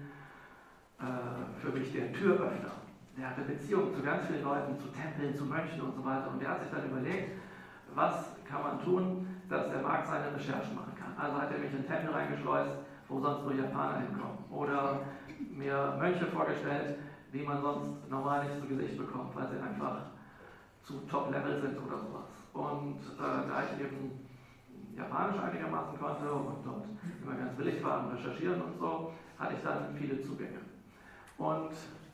äh, 0.99 1.61
für 1.61 1.69
mich 1.69 1.91
der 1.93 2.11
Türöffner. 2.13 2.71
Der 3.17 3.29
hatte 3.29 3.41
Beziehungen 3.41 3.93
zu 3.93 4.01
ganz 4.01 4.25
vielen 4.25 4.43
Leuten, 4.43 4.77
zu 4.79 4.87
Tempeln, 4.89 5.35
zu 5.35 5.45
Mönchen 5.45 5.81
und 5.81 5.95
so 5.95 6.03
weiter. 6.03 6.29
Und 6.31 6.41
der 6.41 6.49
hat 6.49 6.61
sich 6.61 6.71
dann 6.71 6.89
überlegt, 6.89 7.31
was 7.93 8.35
kann 8.43 8.61
man 8.61 8.83
tun, 8.83 9.27
dass 9.49 9.69
der 9.69 9.81
Markt 9.81 10.07
seine 10.07 10.35
Recherchen 10.35 10.75
machen 10.75 10.93
kann. 10.95 11.13
Also 11.17 11.41
hat 11.41 11.51
er 11.51 11.59
mich 11.59 11.73
in 11.73 11.87
Tempel 11.87 12.13
reingeschleust, 12.13 12.71
wo 13.07 13.19
sonst 13.19 13.43
nur 13.43 13.53
Japaner 13.53 13.99
hinkommen. 13.99 14.37
Oder 14.49 15.01
mir 15.51 15.95
Mönche 15.97 16.25
vorgestellt, 16.25 16.97
die 17.31 17.43
man 17.43 17.61
sonst 17.61 18.09
normal 18.09 18.45
nicht 18.45 18.59
zu 18.59 18.67
Gesicht 18.67 18.97
bekommt, 18.97 19.35
weil 19.35 19.47
sie 19.47 19.61
einfach 19.61 19.99
zu 20.83 20.99
Top-Level 21.09 21.61
sind 21.61 21.77
oder 21.77 21.99
sowas. 21.99 22.29
Und 22.53 22.99
äh, 23.17 23.47
da 23.47 23.63
ich 23.63 23.83
eben 23.83 24.24
Japanisch 24.95 25.39
einigermaßen 25.41 25.99
konnte 25.99 26.31
und 26.31 26.65
dort 26.65 26.85
immer 27.23 27.35
ganz 27.35 27.57
willig 27.57 27.83
war 27.83 27.99
am 27.99 28.09
Recherchieren 28.09 28.61
und 28.61 28.79
so, 28.79 29.11
hatte 29.37 29.53
ich 29.53 29.63
dann 29.63 29.95
viele 29.97 30.21
Zugänge. 30.21 30.59
Und 31.37 31.71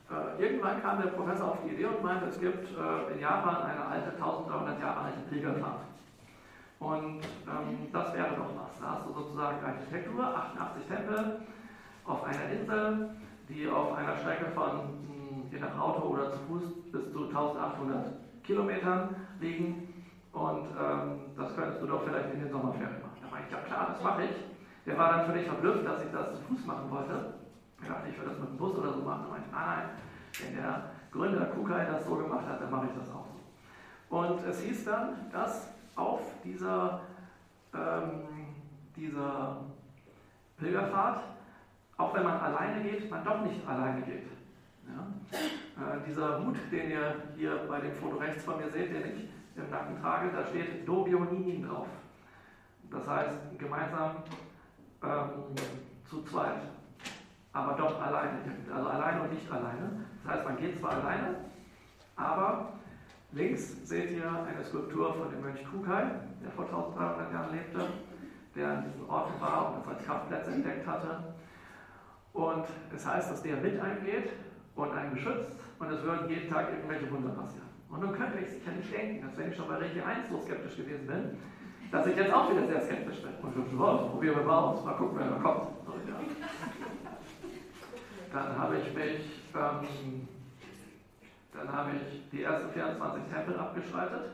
äh, 0.09 0.41
irgendwann 0.41 0.81
kam 0.81 1.01
der 1.01 1.09
Professor 1.09 1.51
auf 1.51 1.57
die 1.63 1.73
Idee 1.73 1.85
und 1.85 2.03
meinte, 2.03 2.25
es 2.25 2.39
gibt 2.39 2.67
äh, 2.77 3.13
in 3.13 3.19
Japan 3.19 3.63
eine 3.63 3.85
alte, 3.85 4.11
1300 4.11 4.79
Jahre 4.79 4.99
alte 5.01 5.19
Pilgerfahrt. 5.29 5.81
Und 6.79 7.21
ähm, 7.45 7.87
das 7.93 8.13
wäre 8.13 8.35
doch 8.35 8.49
was. 8.57 8.79
Da 8.79 8.95
hast 8.95 9.07
du 9.07 9.13
sozusagen 9.13 9.63
Architektur, 9.63 10.25
88 10.25 10.83
Tempel 10.87 11.41
auf 12.05 12.23
einer 12.23 12.49
Insel, 12.51 13.09
die 13.47 13.69
auf 13.69 13.93
einer 13.93 14.17
Strecke 14.17 14.45
von, 14.55 14.71
hm, 14.71 15.43
je 15.51 15.59
nach 15.59 15.77
Auto 15.79 16.07
oder 16.07 16.31
zu 16.31 16.39
Fuß, 16.47 16.63
bis 16.91 17.11
zu 17.11 17.27
1800 17.27 18.13
Kilometern 18.43 19.15
liegen. 19.39 19.90
Und 20.33 20.67
ähm, 20.79 21.19
das 21.35 21.55
könntest 21.55 21.81
du 21.81 21.87
doch 21.87 22.03
vielleicht 22.03 22.33
in 22.33 22.39
den 22.39 22.51
Sommerferien 22.51 23.01
machen. 23.01 23.19
Da 23.21 23.29
meinte 23.29 23.47
ich, 23.47 23.53
ja 23.53 23.61
klar, 23.61 23.87
das 23.89 24.03
mache 24.03 24.23
ich. 24.23 24.31
Der 24.85 24.97
war 24.97 25.11
dann 25.11 25.25
völlig 25.25 25.45
verblüfft, 25.45 25.85
dass 25.85 26.03
ich 26.03 26.11
das 26.11 26.31
zu 26.31 26.41
Fuß 26.43 26.65
machen 26.65 26.89
wollte. 26.89 27.33
Ich 27.81 27.87
dachte, 27.87 28.09
ich 28.09 28.17
würde 28.17 28.31
das 28.31 28.39
mit 28.39 28.49
dem 28.49 28.57
Bus 28.57 28.77
oder 28.77 28.93
so 28.93 29.01
machen. 29.01 29.25
Da 29.25 29.29
meinte 29.29 29.47
ich, 29.47 29.53
nein, 29.53 29.65
nein, 29.67 29.89
wenn 30.41 30.55
der 30.55 30.91
Gründer 31.11 31.45
Kukai 31.47 31.85
das 31.85 32.05
so 32.05 32.15
gemacht 32.15 32.47
hat, 32.47 32.61
dann 32.61 32.71
mache 32.71 32.87
ich 32.87 32.97
das 32.97 33.09
auch 33.13 33.25
so. 33.25 34.15
Und 34.15 34.45
es 34.45 34.61
hieß 34.61 34.85
dann, 34.85 35.29
dass 35.31 35.69
auf 35.95 36.21
dieser, 36.43 37.01
ähm, 37.73 38.21
dieser 38.95 39.57
Pilgerfahrt, 40.57 41.23
auch 41.97 42.13
wenn 42.15 42.23
man 42.23 42.39
alleine 42.39 42.81
geht, 42.83 43.09
man 43.09 43.23
doch 43.23 43.41
nicht 43.41 43.67
alleine 43.67 44.01
geht. 44.01 44.27
Ja? 44.87 45.95
Äh, 45.95 45.99
dieser 46.07 46.43
Hut, 46.43 46.55
den 46.71 46.91
ihr 46.91 47.15
hier 47.35 47.65
bei 47.67 47.79
dem 47.79 47.93
Foto 47.95 48.17
rechts 48.17 48.43
von 48.43 48.57
mir 48.57 48.69
seht, 48.69 48.93
den 48.93 49.05
ich 49.05 49.29
im 49.55 49.69
Nacken 49.69 50.01
trage, 50.01 50.29
da 50.31 50.45
steht 50.45 50.87
Dobio 50.87 51.19
Ninin 51.25 51.67
drauf. 51.67 51.87
Das 52.89 53.07
heißt, 53.07 53.37
gemeinsam 53.57 54.17
ähm, 55.03 55.55
zu 56.09 56.23
zweit 56.23 56.61
aber 57.53 57.73
doch 57.73 58.01
alleine. 58.01 58.39
Also 58.73 58.89
alleine 58.89 59.21
und 59.23 59.33
nicht 59.33 59.51
alleine. 59.51 60.05
Das 60.23 60.33
heißt, 60.33 60.45
man 60.45 60.57
geht 60.57 60.79
zwar 60.79 60.91
alleine, 60.91 61.35
aber 62.15 62.73
links 63.31 63.87
seht 63.87 64.11
ihr 64.11 64.29
eine 64.29 64.63
Skulptur 64.63 65.13
von 65.13 65.29
dem 65.31 65.41
Mönch 65.41 65.63
Kukai, 65.69 66.03
der 66.43 66.51
vor 66.51 66.65
1300 66.65 67.33
Jahren 67.33 67.51
lebte, 67.51 67.79
der 68.55 68.69
an 68.69 68.83
diesen 68.85 69.09
Orten 69.09 69.41
war 69.41 69.73
und 69.73 69.79
das 69.79 69.95
als 69.95 70.05
Kraftplatz 70.05 70.47
entdeckt 70.47 70.87
hatte. 70.87 71.33
Und 72.33 72.65
es 72.95 73.05
heißt, 73.05 73.31
dass 73.31 73.41
der 73.41 73.57
mit 73.57 73.79
eingeht 73.79 74.31
und 74.75 74.91
einen 74.91 75.13
beschützt 75.13 75.59
und 75.79 75.91
es 75.91 76.01
würden 76.03 76.29
jeden 76.29 76.49
Tag 76.49 76.69
irgendwelche 76.69 77.11
Wunder 77.11 77.29
passieren. 77.29 77.70
Und 77.91 77.99
nun 77.99 78.13
könnte 78.13 78.39
ich 78.39 78.49
sicherlich 78.49 78.89
denken, 78.89 79.21
dass 79.21 79.37
wenn 79.37 79.49
ich 79.49 79.55
schon 79.55 79.67
bei 79.67 79.75
Reiki 79.75 79.99
1 79.99 80.29
so 80.29 80.39
skeptisch 80.39 80.77
gewesen 80.77 81.05
bin, 81.05 81.37
dass 81.91 82.07
ich 82.07 82.15
jetzt 82.15 82.33
auch 82.33 82.49
wieder 82.49 82.65
sehr 82.65 82.81
skeptisch 82.81 83.21
bin. 83.21 83.33
Und 83.41 83.53
so, 83.53 84.09
probieren 84.11 84.37
wir 84.37 84.43
mal 84.43 84.59
aus, 84.59 84.83
mal 84.85 84.93
gucken, 84.93 85.19
wer 85.19 85.27
da 85.27 85.35
kommt. 85.35 85.85
So, 85.85 85.91
ja. 86.07 86.17
Dann 88.31 88.57
habe 88.57 88.77
ich 88.77 88.93
mich, 88.95 89.43
ähm, 89.53 90.27
dann 91.51 91.71
habe 91.71 91.91
ich 91.91 92.29
die 92.29 92.43
ersten 92.43 92.71
24 92.71 93.23
Tempel 93.25 93.59
abgeschaltet 93.59 94.31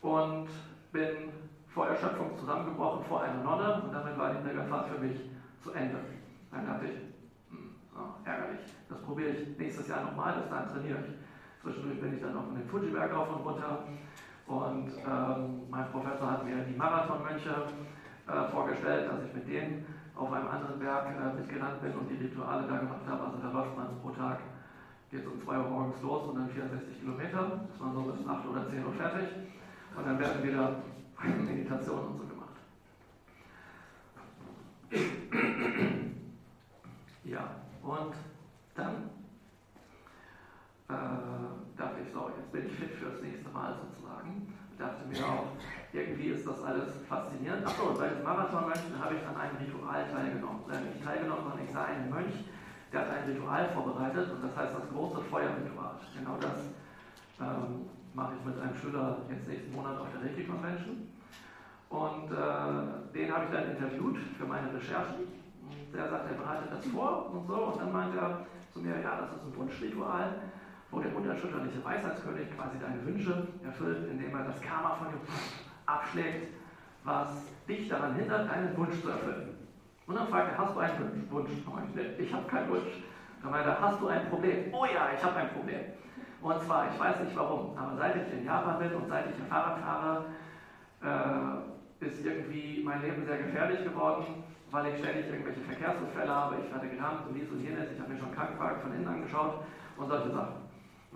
und 0.00 0.48
bin 0.92 1.30
vor 1.68 1.88
Erschöpfung 1.88 2.34
zusammengebrochen 2.38 3.04
vor 3.04 3.22
einer 3.22 3.42
Nonne 3.42 3.82
und 3.84 3.92
damit 3.92 4.16
war 4.16 4.32
die 4.32 4.42
Pilgerfahrt 4.42 4.88
für 4.88 4.98
mich 4.98 5.20
zu 5.62 5.72
Ende. 5.72 5.98
Dann 6.50 6.64
dachte 6.64 6.86
ich, 6.86 6.94
hm, 7.50 7.74
so, 7.92 8.00
ärgerlich, 8.24 8.60
das 8.88 8.98
probiere 9.02 9.28
ich 9.28 9.58
nächstes 9.58 9.88
Jahr 9.88 10.04
nochmal, 10.04 10.36
das 10.40 10.48
dann 10.48 10.70
trainiere 10.70 11.00
ich. 11.06 11.35
Zwischendurch 11.66 12.00
bin 12.00 12.14
ich 12.14 12.22
dann 12.22 12.34
noch 12.34 12.46
von 12.46 12.54
den 12.54 12.68
Fujiberg 12.68 13.12
auf 13.12 13.28
und 13.28 13.44
runter 13.44 13.82
und 14.46 14.86
ähm, 15.02 15.62
mein 15.68 15.90
Professor 15.90 16.30
hat 16.30 16.44
mir 16.44 16.58
die 16.58 16.76
Marathonmönche 16.76 17.50
äh, 18.28 18.50
vorgestellt, 18.52 19.10
dass 19.10 19.24
ich 19.26 19.34
mit 19.34 19.48
denen 19.48 19.84
auf 20.14 20.30
einem 20.30 20.46
anderen 20.46 20.78
Berg 20.78 21.08
äh, 21.08 21.34
mitgerannt 21.34 21.82
bin 21.82 21.92
und 21.94 22.08
die 22.08 22.22
Rituale 22.22 22.68
da 22.68 22.78
gemacht 22.78 23.02
habe. 23.08 23.24
Also 23.24 23.38
da 23.42 23.50
läuft 23.50 23.76
man 23.76 24.00
pro 24.00 24.10
Tag, 24.10 24.38
geht 25.10 25.26
um 25.26 25.42
2 25.42 25.58
Uhr 25.58 25.68
morgens 25.68 26.00
los 26.02 26.28
und 26.28 26.36
dann 26.36 26.48
64 26.50 27.00
Kilometer. 27.00 27.60
Ist 27.68 27.80
man 27.80 27.92
so 27.92 28.02
bis 28.02 28.24
8 28.24 28.46
oder 28.46 28.70
10 28.70 28.86
Uhr 28.86 28.92
fertig. 28.92 29.26
Und 29.96 30.06
dann 30.06 30.20
werden 30.20 30.44
wieder 30.44 30.76
Meditationen 31.24 32.06
und 32.06 32.18
so 32.18 32.26
gemacht. 32.26 32.54
Ja, 37.24 37.56
und 37.82 38.14
dann 38.76 39.10
äh, 40.88 41.78
dachte 41.78 41.98
ich 42.04 42.12
so, 42.12 42.30
jetzt 42.36 42.52
bin 42.52 42.66
ich 42.66 42.72
fit 42.78 42.94
fürs 42.94 43.20
nächste 43.22 43.50
Mal 43.50 43.74
sozusagen. 43.74 44.54
Ich 44.70 44.78
dachte 44.78 45.02
mir 45.08 45.18
auch, 45.26 45.50
irgendwie 45.92 46.28
ist 46.28 46.46
das 46.46 46.62
alles 46.62 47.02
faszinierend. 47.08 47.66
Achso, 47.66 47.90
und 47.90 47.98
bei 47.98 48.08
den 48.08 48.22
Marathonmönchen 48.22 48.94
habe 49.00 49.14
ich 49.16 49.26
an 49.26 49.36
einem 49.36 49.56
Ritual 49.56 50.04
teilgenommen. 50.12 50.62
Äh, 50.70 50.80
nicht 50.80 51.02
teilgenommen, 51.02 51.42
sondern 51.42 51.64
ich 51.66 51.72
sah 51.72 51.84
einen 51.84 52.10
Mönch, 52.10 52.34
der 52.92 53.00
hat 53.00 53.10
ein 53.10 53.24
Ritual 53.30 53.68
vorbereitet 53.74 54.30
und 54.30 54.44
das 54.44 54.56
heißt 54.56 54.74
das 54.78 54.88
große 54.90 55.20
Feuerritual. 55.26 55.98
Genau 56.16 56.36
das 56.38 56.70
ähm, 57.40 57.90
mache 58.14 58.34
ich 58.38 58.46
mit 58.46 58.60
einem 58.60 58.76
Schüler 58.76 59.18
jetzt 59.28 59.48
nächsten 59.48 59.72
Monat 59.74 59.98
auf 59.98 60.06
der 60.14 60.22
Reiki 60.22 60.44
Convention. 60.44 61.08
Und 61.88 62.30
äh, 62.30 63.12
den 63.14 63.32
habe 63.32 63.44
ich 63.44 63.50
dann 63.50 63.70
interviewt 63.74 64.18
für 64.38 64.46
meine 64.46 64.72
Recherchen. 64.72 65.26
Und 65.66 65.94
der 65.94 66.08
sagt, 66.08 66.30
er 66.30 66.36
bereitet 66.36 66.70
das 66.70 66.86
vor 66.86 67.30
und 67.32 67.46
so. 67.46 67.74
Und 67.74 67.80
dann 67.80 67.92
meint 67.92 68.14
er 68.14 68.46
zu 68.72 68.80
mir, 68.80 69.00
ja, 69.00 69.20
das 69.20 69.34
ist 69.34 69.44
ein 69.44 69.56
Wunschritual 69.56 70.40
wo 70.96 71.00
der 71.00 71.14
unerschütterliche 71.14 71.84
Weisheitskönig 71.84 72.48
quasi 72.56 72.78
deine 72.80 73.04
Wünsche 73.04 73.46
erfüllt, 73.62 74.08
indem 74.10 74.34
er 74.34 74.44
das 74.44 74.58
Karma 74.62 74.94
von 74.94 75.08
dir 75.08 75.20
abschlägt, 75.84 76.54
was 77.04 77.44
dich 77.68 77.86
daran 77.86 78.14
hindert, 78.14 78.48
deinen 78.48 78.74
Wunsch 78.78 79.02
zu 79.02 79.10
erfüllen. 79.10 79.58
Und 80.06 80.14
dann 80.14 80.26
fragt 80.28 80.52
er, 80.52 80.58
hast 80.58 80.74
du 80.74 80.80
einen 80.80 81.28
Wunsch? 81.30 81.50
Ich, 81.50 82.26
ich 82.26 82.32
habe 82.32 82.48
keinen 82.48 82.70
Wunsch. 82.70 83.04
Dann 83.42 83.50
meint 83.50 83.66
er, 83.66 83.78
hast 83.78 84.00
du 84.00 84.08
ein 84.08 84.26
Problem? 84.30 84.72
Oh 84.72 84.86
ja, 84.86 85.10
ich 85.14 85.22
habe 85.22 85.36
ein 85.36 85.50
Problem. 85.50 85.80
Und 86.40 86.62
zwar, 86.62 86.88
ich 86.90 86.98
weiß 86.98 87.20
nicht 87.20 87.36
warum, 87.36 87.76
aber 87.76 87.96
seit 87.96 88.16
ich 88.16 88.32
in 88.32 88.46
Japan 88.46 88.78
bin 88.78 88.94
und 88.94 89.06
seit 89.06 89.26
ich 89.28 89.36
hier 89.36 89.44
Fahrrad 89.44 89.78
fahre, 89.78 90.24
äh, 91.02 92.06
ist 92.06 92.24
irgendwie 92.24 92.82
mein 92.82 93.02
Leben 93.02 93.26
sehr 93.26 93.36
gefährlich 93.36 93.84
geworden, 93.84 94.44
weil 94.70 94.94
ich 94.94 94.98
ständig 95.04 95.28
irgendwelche 95.28 95.60
Verkehrsunfälle 95.60 96.34
habe. 96.34 96.56
Ich 96.64 96.72
werde 96.72 96.88
gerammt 96.88 97.26
und 97.28 97.34
dies 97.34 97.50
und 97.50 97.60
jenes. 97.60 97.92
Ich 97.92 98.00
habe 98.00 98.14
mir 98.14 98.18
schon 98.18 98.34
Krankenwagen 98.34 98.80
von 98.80 98.94
innen 98.94 99.06
angeschaut 99.06 99.60
und 99.98 100.08
solche 100.08 100.30
Sachen. 100.30 100.65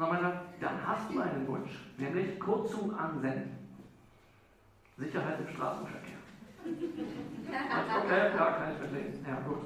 Und 0.01 0.09
dann 0.09 0.23
meinte 0.23 0.41
dann 0.61 0.87
hast 0.87 1.13
du 1.13 1.21
einen 1.21 1.47
Wunsch, 1.47 1.73
nämlich 1.99 2.41
kurzum 2.41 2.95
ansenden. 2.95 3.51
Sicherheit 4.97 5.39
im 5.41 5.55
Straßenverkehr. 5.55 6.17
okay, 6.65 8.35
ja, 8.35 8.45
kann 8.53 8.73
ich 8.73 8.81
mitleben. 8.81 9.27
Ja, 9.29 9.41
gut. 9.47 9.59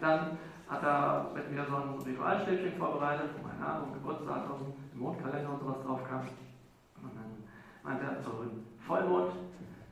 Dann 0.00 0.38
hat 0.66 0.82
er 0.82 1.30
mit 1.34 1.52
mir 1.52 1.66
so 1.66 1.76
ein 1.76 1.98
Ritualstäbchen 2.06 2.78
vorbereitet, 2.78 3.32
wo 3.36 3.46
mein 3.46 3.60
Name 3.60 3.84
und 3.84 3.92
Geburtsdatum, 3.92 4.72
im 4.94 4.98
Mondkalender 4.98 5.50
und 5.50 5.60
sowas 5.60 5.82
drauf 5.84 6.00
kam. 6.08 6.20
Und 6.20 7.12
dann 7.14 7.44
meinte 7.82 8.04
er, 8.06 8.22
so 8.22 8.46
Vollmond 8.86 9.32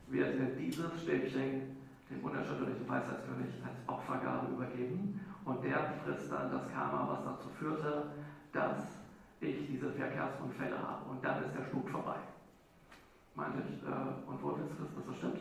wird 0.08 0.58
dieses 0.58 1.02
Stäbchen 1.02 1.76
dem 2.08 2.24
unerschütterlichen 2.24 2.88
Weisheitskönig 2.88 3.52
als 3.62 3.76
Opfergabe 3.86 4.50
übergeben 4.50 5.20
und 5.44 5.62
der 5.62 5.92
frisst 6.02 6.32
dann 6.32 6.50
das 6.50 6.72
Karma, 6.72 7.06
was 7.06 7.22
dazu 7.22 7.50
führte, 7.50 8.04
dass 8.52 8.99
ich 9.40 9.66
diese 9.66 9.90
Verkehrsunfälle 9.92 10.78
habe. 10.78 11.10
Und 11.10 11.24
dann 11.24 11.42
ist 11.44 11.54
der 11.56 11.64
Spuk 11.64 11.88
vorbei. 11.88 12.16
Meinte 13.34 13.58
äh, 13.58 14.28
und 14.28 14.42
wo 14.42 14.56
willst 14.56 14.72
du, 14.72 14.82
dass 14.84 14.94
das 14.94 15.06
so 15.06 15.12
stimmt? 15.14 15.38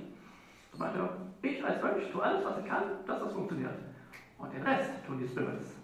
So 0.71 0.77
meinte 0.77 1.09
ich 1.41 1.65
als 1.65 1.81
Mönch 1.81 2.11
tue 2.11 2.21
alles, 2.23 2.45
was 2.45 2.59
ich 2.59 2.65
kann, 2.65 2.83
dass 3.05 3.19
das 3.19 3.33
funktioniert. 3.33 3.73
Und 4.37 4.53
den 4.53 4.63
Rest 4.63 5.05
tun 5.05 5.19
die 5.19 5.27
Spirits. 5.27 5.75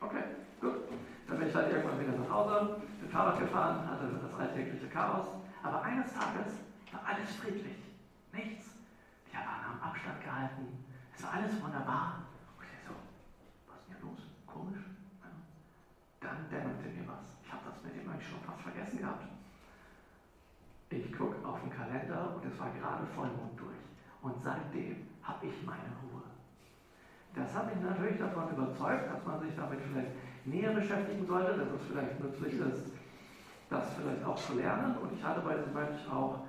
Okay, 0.00 0.24
gut. 0.60 0.74
Dann 1.26 1.38
bin 1.38 1.48
ich 1.48 1.54
halt 1.54 1.72
irgendwann 1.72 2.00
wieder 2.00 2.18
nach 2.18 2.30
Hause, 2.30 2.76
bin 3.00 3.10
Fahrrad 3.10 3.38
gefahren, 3.38 3.88
hatte 3.88 4.08
das 4.22 4.38
alltägliche 4.38 4.88
Chaos. 4.88 5.28
Aber 5.62 5.82
eines 5.82 6.12
Tages 6.12 6.52
war 6.92 7.02
alles 7.06 7.36
friedlich. 7.36 7.76
Nichts. 8.32 8.66
Die 9.26 9.34
Japaner 9.34 9.68
haben 9.68 9.80
Abstand 9.80 10.22
gehalten. 10.22 10.84
Es 11.16 11.22
war 11.22 11.32
alles 11.32 11.62
wunderbar. 11.62 12.28
Und 12.58 12.64
ich 12.64 12.86
so, 12.86 12.94
was 13.68 13.80
ist 13.80 13.88
denn 13.88 13.96
hier 13.96 14.06
los? 14.06 14.20
Komisch. 14.46 14.84
Dann 16.20 16.48
dämmerte 16.50 16.88
mir 16.88 17.08
was. 17.08 17.24
Ich 17.44 17.52
habe 17.52 17.64
eigentlich 18.24 18.30
schon 18.30 18.40
fast 18.40 18.60
vergessen 18.62 18.98
gehabt. 18.98 19.24
Ich 20.90 21.12
gucke 21.12 21.36
auf 21.46 21.60
den 21.60 21.70
Kalender 21.70 22.36
und 22.36 22.44
es 22.44 22.58
war 22.58 22.70
gerade 22.70 23.06
Vollmond 23.14 23.58
durch. 23.58 23.82
Und 24.22 24.34
seitdem 24.42 25.08
habe 25.22 25.46
ich 25.46 25.66
meine 25.66 25.90
Ruhe. 26.02 26.22
Das 27.34 27.52
hat 27.54 27.74
mich 27.74 27.82
natürlich 27.82 28.18
davon 28.18 28.48
überzeugt, 28.50 29.10
dass 29.10 29.24
man 29.26 29.40
sich 29.40 29.54
damit 29.56 29.80
vielleicht 29.80 30.12
näher 30.44 30.72
beschäftigen 30.72 31.26
sollte, 31.26 31.58
dass 31.58 31.68
es 31.68 31.86
vielleicht 31.88 32.20
nützlich 32.20 32.54
ist, 32.54 32.92
das 33.68 33.84
vielleicht 33.94 34.24
auch 34.24 34.36
zu 34.36 34.54
lernen. 34.54 34.96
Und 34.98 35.12
ich 35.12 35.24
hatte 35.24 35.40
bei 35.40 35.56
diesem 35.56 35.72
Mönch 35.72 35.98
auch 36.08 36.46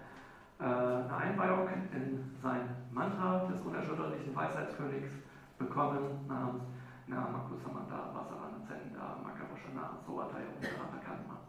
äh, 0.59 0.63
eine 0.63 1.15
Einweihung 1.15 1.67
in 1.91 2.23
sein 2.41 2.69
Mantra 2.91 3.45
des 3.47 3.59
unerschütterlichen 3.61 4.35
Weisheitskönigs 4.35 5.09
bekommen 5.57 6.27
namens 6.27 6.63
Namakusamanda 7.07 8.13
Vasaranazenda 8.13 9.21
Makabashana 9.23 9.97
Soataya 10.05 10.53
Uttarakanma. 10.61 11.44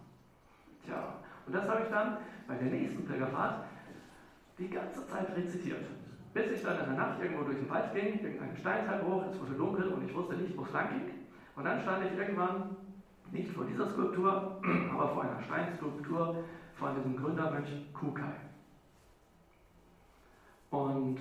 Tja, 0.87 1.15
und 1.47 1.55
das 1.55 1.69
habe 1.69 1.83
ich 1.83 1.91
dann 1.91 2.19
bei 2.47 2.55
der 2.55 2.71
nächsten 2.71 3.05
Pilgerfahrt 3.05 3.65
die 4.59 4.71
ganze 4.71 5.07
Zeit 5.07 5.37
rezitiert. 5.37 5.85
Bis 6.33 6.51
ich 6.53 6.63
dann 6.63 6.79
in 6.79 6.87
der 6.87 7.07
Nacht 7.07 7.21
irgendwo 7.21 7.45
durch 7.45 7.59
den 7.59 7.69
Wald 7.69 7.93
ging, 7.93 8.21
irgendeinen 8.21 8.57
Steinteil 8.57 9.03
hoch, 9.03 9.25
es 9.31 9.41
wurde 9.41 9.55
dunkel 9.55 9.89
und 9.89 10.09
ich 10.09 10.15
wusste 10.15 10.37
nicht, 10.37 10.57
wo 10.57 10.63
es 10.63 10.73
lang 10.73 10.89
ging. 10.91 11.11
Und 11.57 11.65
dann 11.65 11.81
stand 11.81 12.05
ich 12.05 12.17
irgendwann 12.17 12.77
nicht 13.33 13.51
vor 13.51 13.65
dieser 13.65 13.89
Skulptur, 13.91 14.61
aber 14.93 15.09
vor 15.09 15.23
einer 15.23 15.41
Steinskulptur 15.41 16.45
von 16.75 16.95
diesem 16.95 17.17
Gründermönch 17.17 17.93
Kukai. 17.93 18.33
Und 20.71 21.19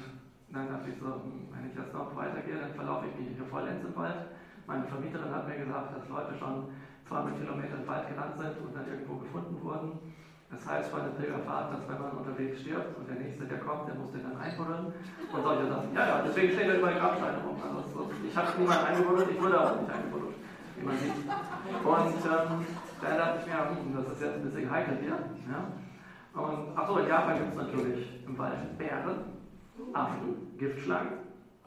dann 0.49 0.69
dachte 0.69 0.89
ich 0.89 0.99
so, 0.99 1.05
hm, 1.05 1.47
wenn 1.51 1.69
ich 1.69 1.75
jetzt 1.75 1.93
noch 1.93 2.15
weitergehe, 2.15 2.59
dann 2.59 2.73
verlaufe 2.73 3.07
ich 3.07 3.19
mich 3.19 3.35
hier 3.35 3.45
vollends 3.45 3.83
im 3.83 3.95
Wald. 3.95 4.27
Meine 4.67 4.85
Vermieterin 4.85 5.33
hat 5.33 5.47
mir 5.47 5.57
gesagt, 5.57 5.95
dass 5.95 6.09
Leute 6.09 6.37
schon 6.37 6.69
200 7.07 7.37
Kilometer 7.39 7.77
Wald 7.85 8.09
gelandet 8.09 8.37
sind 8.37 8.65
und 8.65 8.75
dann 8.75 8.87
irgendwo 8.87 9.15
gefunden 9.21 9.61
wurden. 9.61 9.91
Das 10.49 10.61
heißt 10.65 10.91
bei 10.91 10.99
einer 11.01 11.09
Pilgerfahrt, 11.09 11.73
dass 11.73 11.83
wenn 11.89 12.01
man 12.01 12.11
unterwegs 12.11 12.61
stirbt 12.61 12.97
und 12.97 13.09
der 13.09 13.17
Nächste, 13.17 13.45
der 13.45 13.59
kommt, 13.59 13.87
der 13.87 13.95
muss 13.95 14.11
den 14.11 14.23
dann 14.23 14.37
einbuddeln 14.37 14.93
und 15.33 15.41
solche 15.43 15.67
Sachen. 15.67 15.93
Ja, 15.93 16.07
ja, 16.07 16.23
deswegen 16.25 16.53
stehen 16.53 16.69
da 16.69 16.75
überall 16.77 16.95
Grabsteine 16.95 17.37
rum. 17.43 17.57
Also 17.61 17.81
so, 17.93 18.11
ich 18.23 18.35
habe 18.35 18.47
niemanden 18.57 18.85
eingebuddelt, 18.85 19.29
ich 19.31 19.41
wurde 19.41 19.59
auch 19.59 19.81
nicht 19.81 19.91
eingebuddelt, 19.91 20.35
wie 20.77 20.85
man 20.85 20.97
sieht. 20.97 21.17
Und 21.17 22.19
ähm, 22.25 22.65
da 23.01 23.09
dachte 23.17 23.39
ich 23.41 23.45
mir, 23.47 24.01
das 24.01 24.11
ist 24.13 24.21
jetzt 24.21 24.35
ein 24.35 24.43
bisschen 24.43 24.71
heikel 24.71 24.97
hier. 25.01 25.17
Ja? 25.49 26.41
Und 26.41 26.77
achso, 26.77 26.97
in 26.97 27.07
Japan 27.07 27.37
gibt 27.37 27.49
es 27.49 27.55
natürlich 27.55 28.25
im 28.25 28.37
Wald 28.37 28.77
Bären 28.77 29.35
Affen, 29.93 30.57
Giftschlangen, 30.57 31.13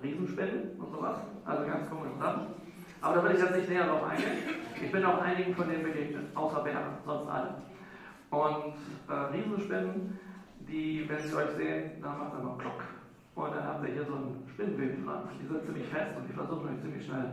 Riesenspinnen 0.03 0.79
und 0.79 0.91
sowas. 0.91 1.19
Also 1.45 1.67
ganz 1.67 1.89
komische 1.91 2.17
Sachen. 2.19 2.47
Aber 3.01 3.15
da 3.15 3.25
will 3.25 3.33
ich 3.33 3.41
jetzt 3.41 3.57
nicht 3.57 3.69
näher 3.69 3.87
drauf 3.87 4.03
eingehen. 4.05 4.39
Ich 4.81 4.93
bin 4.93 5.05
auch 5.05 5.21
einigen 5.21 5.55
von 5.55 5.69
denen 5.69 5.83
begegnet, 5.83 6.37
außer 6.37 6.63
Bären, 6.63 6.99
sonst 7.05 7.29
alle. 7.29 7.55
Und 8.31 8.75
äh, 9.09 9.37
Riesenspinnen, 9.37 10.19
die, 10.69 11.09
wenn 11.09 11.23
sie 11.23 11.35
euch 11.35 11.51
sehen, 11.57 12.03
dann 12.03 12.19
macht 12.19 12.35
es 12.35 12.41
immer 12.41 12.59
Klock. 12.59 12.83
Und 13.35 13.55
dann 13.55 13.65
habt 13.65 13.87
ihr 13.87 13.95
hier 13.95 14.05
so 14.05 14.15
einen 14.15 14.45
Spinnenweben 14.53 15.07
dran. 15.07 15.29
Die 15.41 15.47
sind 15.47 15.65
ziemlich 15.65 15.87
fest 15.89 16.17
und 16.17 16.29
die 16.29 16.33
versuchen 16.33 16.69
euch 16.69 16.83
ziemlich 16.83 17.07
schnell, 17.07 17.33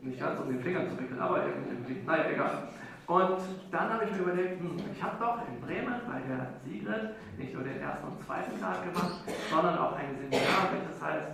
nicht 0.00 0.20
ganz 0.20 0.40
um 0.40 0.48
den 0.48 0.60
Finger 0.60 0.88
zu 0.88 0.98
wickeln, 0.98 1.20
aber 1.20 1.44
irgendwie, 1.44 2.02
naja, 2.06 2.30
egal. 2.30 2.68
Und 3.06 3.40
dann 3.72 3.92
habe 3.92 4.04
ich 4.04 4.12
mir 4.12 4.18
überlegt, 4.18 4.60
hm, 4.60 4.76
ich 4.92 5.02
habe 5.02 5.16
doch 5.18 5.40
in 5.48 5.60
Bremen 5.60 6.00
bei 6.06 6.20
der 6.28 6.46
Sigrid 6.62 7.10
nicht 7.36 7.52
nur 7.52 7.64
den 7.64 7.80
ersten 7.80 8.06
und 8.06 8.22
zweiten 8.24 8.58
Grad 8.60 8.84
gemacht, 8.84 9.20
sondern 9.50 9.78
auch 9.78 9.96
ein 9.96 10.14
Seminar, 10.16 10.70
welches 10.70 11.02
heißt 11.02 11.30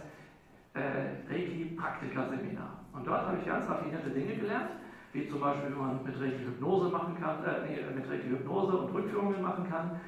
äh, 0.72 1.30
Reiki 1.30 1.76
Praktiker 1.76 2.28
Seminar. 2.30 2.80
Und 2.96 3.06
dort 3.06 3.26
habe 3.26 3.36
ich 3.38 3.46
ganz 3.46 3.68
raffinierte 3.68 4.08
Dinge 4.10 4.36
gelernt, 4.36 4.70
wie 5.12 5.28
zum 5.28 5.40
Beispiel, 5.40 5.70
wie 5.70 5.78
man 5.78 6.02
mit 6.02 6.18
Reiki 6.18 6.44
Hypnose 6.44 6.88
machen 6.88 7.14
kann, 7.20 7.44
äh, 7.44 7.94
mit 7.94 8.08
Reiki 8.08 8.28
Hypnose 8.28 8.76
und 8.78 8.94
Rückführungen 8.94 9.42
machen 9.42 9.68
kann 9.68 10.00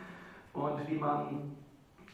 und 0.55 0.89
wie 0.89 0.97
man, 0.97 1.53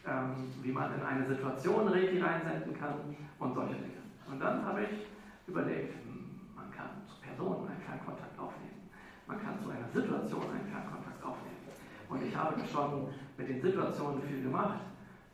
ähm, 0.05 0.51
wie 0.63 0.73
man 0.73 0.93
in 0.95 1.03
eine 1.03 1.27
Situation 1.27 1.89
Reiki 1.89 2.21
reinsenden 2.21 2.77
kann 2.79 3.17
und 3.39 3.55
solche 3.55 3.75
Dinge. 3.75 4.03
Und 4.29 4.41
dann 4.41 4.65
habe 4.67 4.83
ich 4.83 5.07
überlegt, 5.47 5.95
hm, 5.95 6.41
man 6.57 6.71
kann 6.73 6.91
zu 7.07 7.21
Personen 7.21 7.69
einen 7.69 7.81
Fernkontakt 7.81 8.37
aufnehmen, 8.39 8.91
man 9.29 9.41
kann 9.41 9.61
zu 9.63 9.71
einer 9.71 9.89
Situation 9.95 10.43
einen 10.43 10.67
Fernkontakt 10.67 11.23
aufnehmen. 11.23 11.63
Und 12.09 12.23
ich 12.23 12.37
habe 12.37 12.55
schon 12.67 13.09
mit 13.39 13.49
den 13.49 13.63
Situationen 13.63 14.21
viel 14.23 14.43
gemacht, 14.43 14.81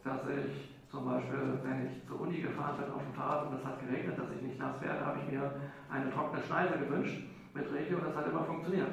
dass 0.05 0.21
ich 0.29 0.80
zum 0.91 1.05
Beispiel, 1.05 1.59
wenn 1.63 1.87
ich 1.87 2.07
zur 2.07 2.21
Uni 2.21 2.41
gefahren 2.41 2.77
bin 2.77 2.93
auf 2.93 3.03
dem 3.03 3.15
Fahrrad 3.15 3.47
und 3.47 3.59
es 3.59 3.65
hat 3.65 3.79
geregnet, 3.79 4.19
dass 4.19 4.27
ich 4.35 4.43
nicht 4.43 4.59
nass 4.59 4.81
werde, 4.83 5.07
habe 5.07 5.21
ich 5.21 5.31
mir 5.31 5.53
eine 5.89 6.11
trockene 6.11 6.43
Schneise 6.43 6.79
gewünscht 6.79 7.23
mit 7.55 7.73
Regio 7.73 7.99
und 7.99 8.07
das 8.07 8.17
hat 8.17 8.27
immer 8.27 8.45
funktioniert. 8.45 8.91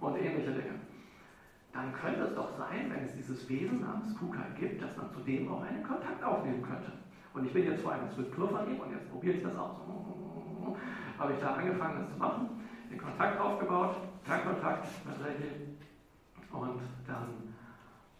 Und 0.00 0.16
ähnliche 0.16 0.52
Dinge. 0.52 0.78
Dann 1.72 1.92
könnte 1.92 2.22
es 2.22 2.34
doch 2.34 2.56
sein, 2.56 2.90
wenn 2.90 3.04
es 3.04 3.14
dieses 3.14 3.48
Wesen 3.48 3.80
namens 3.80 4.16
Kukai 4.16 4.48
gibt, 4.58 4.82
dass 4.82 4.96
man 4.96 5.10
zu 5.10 5.20
dem 5.20 5.52
auch 5.52 5.62
einen 5.62 5.82
Kontakt 5.82 6.22
aufnehmen 6.22 6.62
könnte. 6.62 6.92
Und 7.34 7.44
ich 7.46 7.52
bin 7.52 7.64
jetzt 7.64 7.82
vor 7.82 7.92
einer 7.92 8.10
Skulptur 8.10 8.48
von 8.48 8.68
ihm 8.70 8.80
und 8.80 8.90
jetzt 8.92 9.10
probiere 9.10 9.36
ich 9.36 9.42
das 9.42 9.56
aus. 9.56 9.76
Habe 11.18 11.32
ich 11.32 11.38
da 11.40 11.54
angefangen, 11.54 12.00
das 12.00 12.12
zu 12.12 12.18
machen, 12.18 12.48
den 12.90 12.98
Kontakt 12.98 13.40
aufgebaut, 13.40 13.96
Fernkontakt 14.24 14.86
mit 15.04 15.14
Reiki. 15.24 15.50
Und 16.52 16.80
dann 17.06 17.54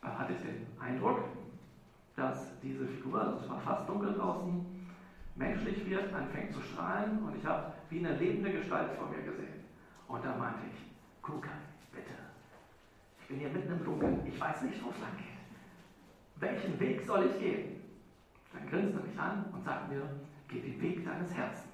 äh, 0.03 0.07
hatte 0.07 0.33
ich 0.33 0.41
den 0.41 0.66
Eindruck, 0.78 1.20
dass 2.21 2.61
diese 2.62 2.87
Figur, 2.87 3.18
also 3.18 3.39
es 3.43 3.49
war 3.49 3.61
fast 3.61 3.89
dunkel 3.89 4.12
draußen, 4.12 4.62
menschlich 5.37 5.87
wird, 5.87 6.12
anfängt 6.12 6.53
zu 6.53 6.61
strahlen 6.61 7.23
und 7.23 7.35
ich 7.35 7.47
habe 7.47 7.73
wie 7.89 7.99
eine 8.01 8.12
lebende 8.18 8.53
Gestalt 8.53 8.91
vor 8.99 9.09
mir 9.09 9.23
gesehen. 9.23 9.64
Und 10.07 10.23
da 10.23 10.37
meinte 10.37 10.61
ich, 10.71 11.23
Kukai, 11.23 11.49
bitte, 11.93 12.12
ich 13.21 13.29
bin 13.29 13.39
hier 13.39 13.49
mitten 13.49 13.73
im 13.73 13.85
Dunkeln, 13.85 14.21
ich 14.27 14.39
weiß 14.39 14.62
nicht, 14.62 14.85
wo 14.85 14.91
es 14.91 15.01
lang 15.01 15.16
geht. 15.16 15.31
Welchen 16.37 16.79
Weg 16.79 17.01
soll 17.07 17.25
ich 17.25 17.39
gehen? 17.39 17.81
Dann 18.53 18.68
grinste 18.68 18.99
er 18.99 19.07
mich 19.07 19.18
an 19.18 19.45
und 19.53 19.64
sagte 19.64 19.95
mir, 19.95 20.03
geh 20.49 20.61
den 20.61 20.81
Weg 20.81 21.05
deines 21.05 21.33
Herzens. 21.33 21.71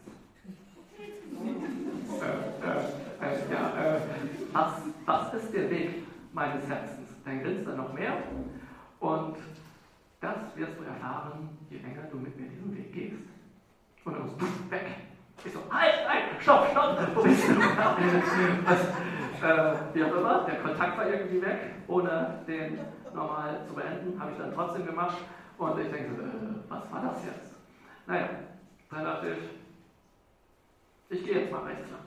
äh, 2.23 2.27
äh, 2.65 3.35
äh, 3.35 3.53
ja, 3.53 3.97
äh, 3.97 4.01
was, 4.53 4.83
was 5.07 5.35
ist 5.35 5.53
der 5.53 5.69
Weg 5.71 6.03
meines 6.33 6.69
Herzens? 6.69 7.09
Dann 7.25 7.43
grinst 7.43 7.67
er 7.67 7.75
noch 7.75 7.93
mehr 7.93 8.17
und 9.01 9.37
das 10.21 10.57
wirst 10.57 10.79
du 10.79 10.85
erfahren, 10.85 11.59
je 11.71 11.79
länger 11.79 12.03
du 12.11 12.19
mit 12.19 12.39
mir 12.39 12.49
diesen 12.49 12.77
Weg 12.77 12.93
gehst. 12.93 13.23
Und 14.05 14.15
dann 14.15 14.23
musst 14.23 14.41
du 14.41 14.71
weg. 14.71 14.87
Ich 15.45 15.53
so, 15.53 15.61
halt, 15.71 16.09
halt, 16.09 16.23
stopp, 16.41 16.69
stopp, 16.71 16.99
wo 17.15 17.23
bist 17.23 17.49
du? 17.49 17.55
Äh, 19.43 19.75
wie 19.93 20.03
auch 20.03 20.17
immer, 20.17 20.45
der 20.45 20.61
Kontakt 20.61 20.97
war 20.97 21.07
irgendwie 21.07 21.43
weg, 21.43 21.75
ohne 21.87 22.43
den 22.49 22.79
normal 23.15 23.61
zu 23.69 23.75
beenden, 23.75 24.19
habe 24.19 24.33
ich 24.33 24.39
dann 24.39 24.55
trotzdem 24.55 24.87
gemacht. 24.87 25.19
Und 25.59 25.79
ich 25.79 25.91
denke, 25.91 26.23
äh, 26.23 26.71
was 26.71 26.91
war 26.91 27.03
das 27.03 27.23
jetzt? 27.23 27.55
Naja, 28.07 28.29
dann 28.91 29.05
dachte 29.05 29.27
ich, 29.29 31.19
ich 31.19 31.25
gehe 31.25 31.41
jetzt 31.41 31.53
mal 31.53 31.65
rechts 31.65 31.91
lang. 31.91 32.01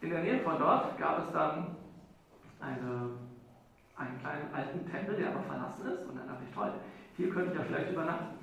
In 0.00 0.10
der 0.10 0.22
Nähe 0.22 0.40
von 0.40 0.58
dort 0.58 0.98
gab 0.98 1.18
es 1.18 1.32
dann 1.32 1.76
eine 2.60 3.10
einen 3.96 4.18
kleinen 4.18 4.52
alten 4.52 4.90
Tempel, 4.90 5.16
der 5.16 5.30
aber 5.30 5.42
verlassen 5.42 5.86
ist. 5.86 6.06
Und 6.06 6.18
dann 6.18 6.26
dachte 6.26 6.42
ich, 6.46 6.54
toll, 6.54 6.72
hier 7.16 7.30
könnte 7.30 7.52
ich 7.52 7.58
ja 7.58 7.64
vielleicht 7.64 7.92
übernachten. 7.92 8.38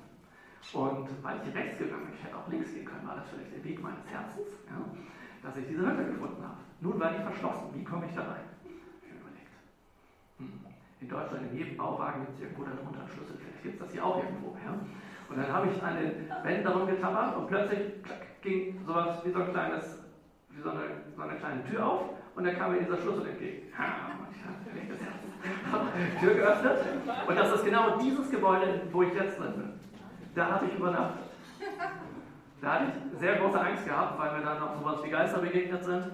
Und 0.72 1.08
weil 1.22 1.40
ich 1.42 1.54
rechts 1.54 1.78
gegangen 1.78 2.06
bin, 2.06 2.14
ich 2.14 2.24
hätte 2.24 2.36
auch 2.36 2.48
links 2.48 2.72
gehen 2.72 2.84
können, 2.84 3.06
war 3.06 3.16
das 3.16 3.28
vielleicht 3.28 3.52
der 3.52 3.64
Weg 3.64 3.82
meines 3.82 4.06
Herzens, 4.06 4.46
ja, 4.70 4.78
dass 5.42 5.56
ich 5.56 5.66
diese 5.66 5.82
Hütte 5.82 6.06
gefunden 6.06 6.42
habe. 6.42 6.62
Nun 6.80 7.00
war 7.00 7.10
die 7.10 7.22
verschlossen. 7.22 7.74
Wie 7.74 7.84
komme 7.84 8.06
ich 8.06 8.14
da 8.14 8.22
rein? 8.22 8.46
Ich 9.02 9.10
habe 9.10 9.20
überlegt. 9.20 9.52
Hm. 10.38 10.52
In 11.00 11.08
Deutschland, 11.08 11.50
in 11.50 11.58
jedem 11.58 11.76
Bauwagen 11.76 12.20
gibt 12.22 12.34
es 12.34 12.40
irgendwo 12.40 12.62
dann 12.62 12.78
unter 12.78 13.06
Schlüssel. 13.08 13.36
Vielleicht 13.36 13.62
gibt 13.62 13.74
es 13.74 13.80
das 13.82 13.92
hier 13.92 14.06
auch 14.06 14.22
irgendwo. 14.22 14.56
Ja? 14.64 14.78
Und 15.28 15.36
dann 15.36 15.52
habe 15.52 15.68
ich 15.68 15.82
an 15.82 15.96
den 15.98 16.30
Wänden 16.44 16.64
darum 16.64 16.86
getappert 16.86 17.36
und 17.36 17.48
plötzlich 17.48 18.02
klack, 18.02 18.40
ging 18.40 18.78
sowas 18.86 19.24
wie 19.24 19.30
so 19.30 19.42
ein 19.42 19.50
kleines, 19.50 19.98
wie 20.50 20.62
so 20.62 20.70
eine, 20.70 20.82
so 21.16 21.22
eine 21.22 21.36
kleine 21.36 21.64
Tür 21.64 21.86
auf 21.86 22.10
und 22.34 22.44
dann 22.44 22.56
kam 22.56 22.72
mir 22.72 22.80
dieser 22.80 22.96
Schlüssel 22.96 23.26
entgegen. 23.26 23.72
Ha, 23.76 23.84
ich 24.32 24.44
habe 24.44 24.88
Herz 24.88 26.20
Tür 26.20 26.34
geöffnet. 26.34 26.78
Und 27.26 27.36
das 27.36 27.52
ist 27.52 27.64
genau 27.64 27.98
dieses 27.98 28.30
Gebäude, 28.30 28.82
wo 28.92 29.02
ich 29.02 29.14
jetzt 29.14 29.38
drin 29.38 29.52
bin. 29.54 29.72
Da 30.34 30.52
hatte 30.52 30.66
ich 30.66 30.74
übernachtet. 30.74 31.24
Da 32.60 32.72
hatte 32.72 32.84
ich 32.86 33.18
sehr 33.18 33.36
große 33.36 33.60
Angst 33.60 33.84
gehabt, 33.84 34.18
weil 34.18 34.38
mir 34.38 34.44
dann 34.44 34.60
noch 34.60 34.78
sowas 34.78 35.00
wie 35.04 35.10
Geister 35.10 35.38
begegnet 35.38 35.84
sind. 35.84 36.04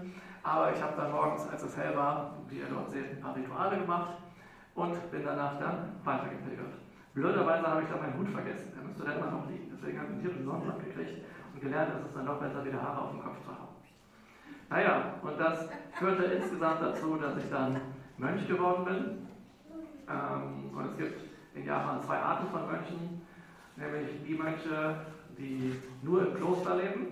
Aber 0.42 0.72
ich 0.72 0.82
habe 0.82 0.94
dann 0.96 1.12
morgens, 1.12 1.46
als 1.50 1.62
es 1.62 1.76
hell 1.76 1.94
war, 1.94 2.34
wie 2.48 2.58
ihr 2.58 2.66
dort 2.70 2.90
seht, 2.90 3.10
ein 3.10 3.20
paar 3.20 3.36
Rituale 3.36 3.78
gemacht 3.78 4.14
und 4.74 5.10
bin 5.10 5.24
danach 5.24 5.58
dann 5.58 5.92
weitergepilgert. 6.04 6.72
Blöderweise 7.12 7.66
habe 7.66 7.82
ich 7.82 7.88
dann 7.88 8.00
meinen 8.00 8.18
Hut 8.18 8.28
vergessen. 8.30 8.72
Der 8.74 8.82
müsste 8.82 9.04
da 9.04 9.12
immer 9.12 9.30
noch 9.30 9.48
liegen. 9.50 9.70
Deswegen 9.72 9.98
habe 10.00 10.08
ich 10.14 10.20
hier 10.22 10.30
den 10.30 10.44
Sonnenbrand 10.44 10.84
gekriegt 10.84 11.24
und 11.52 11.60
gelernt, 11.60 11.94
dass 11.94 12.08
es 12.08 12.14
dann 12.14 12.26
doch 12.26 12.40
besser 12.40 12.64
wieder 12.64 12.80
Haare 12.80 13.02
auf 13.02 13.10
dem 13.10 13.22
Kopf 13.22 13.40
zu 13.44 13.50
haben. 13.50 13.67
Naja, 14.70 15.14
und 15.22 15.40
das 15.40 15.68
führte 15.92 16.24
insgesamt 16.24 16.82
dazu, 16.82 17.16
dass 17.16 17.38
ich 17.38 17.48
dann 17.50 17.80
Mönch 18.18 18.46
geworden 18.46 18.84
bin. 18.84 19.28
Ähm, 20.08 20.76
und 20.76 20.84
es 20.90 20.96
gibt 20.98 21.20
in 21.54 21.64
Japan 21.64 22.02
zwei 22.02 22.18
Arten 22.18 22.48
von 22.48 22.66
Mönchen, 22.66 23.22
nämlich 23.76 24.22
die 24.26 24.34
Mönche, 24.34 25.06
die 25.38 25.78
nur 26.02 26.26
im 26.26 26.34
Kloster 26.34 26.76
leben 26.76 27.06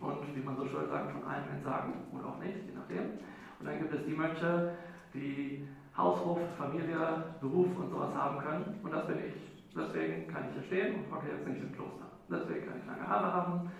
und, 0.00 0.34
wie 0.34 0.40
man 0.40 0.56
so 0.56 0.64
schön 0.66 0.88
sagt, 0.88 1.12
von 1.12 1.24
allem 1.24 1.48
entsagen 1.54 1.92
oder 2.12 2.28
auch 2.28 2.38
nicht, 2.38 2.56
je 2.66 2.72
nachdem. 2.74 3.18
Und 3.58 3.66
dann 3.66 3.78
gibt 3.78 3.92
es 3.92 4.04
die 4.06 4.14
Mönche, 4.14 4.72
die 5.12 5.68
Haushof, 5.96 6.40
Familie, 6.56 7.24
Beruf 7.40 7.68
und 7.78 7.90
sowas 7.90 8.14
haben 8.14 8.38
können. 8.38 8.80
Und 8.82 8.92
das 8.92 9.06
bin 9.06 9.18
ich. 9.18 9.34
Deswegen 9.76 10.28
kann 10.28 10.44
ich 10.48 10.54
hier 10.54 10.62
stehen 10.62 10.94
und 10.96 11.14
hocke 11.14 11.28
jetzt 11.28 11.46
nicht 11.46 11.60
im 11.60 11.72
Kloster. 11.72 12.06
Deswegen 12.30 12.66
kann 12.66 12.78
ich 12.78 12.86
lange 12.86 13.06
Haare 13.06 13.32
haben, 13.32 13.70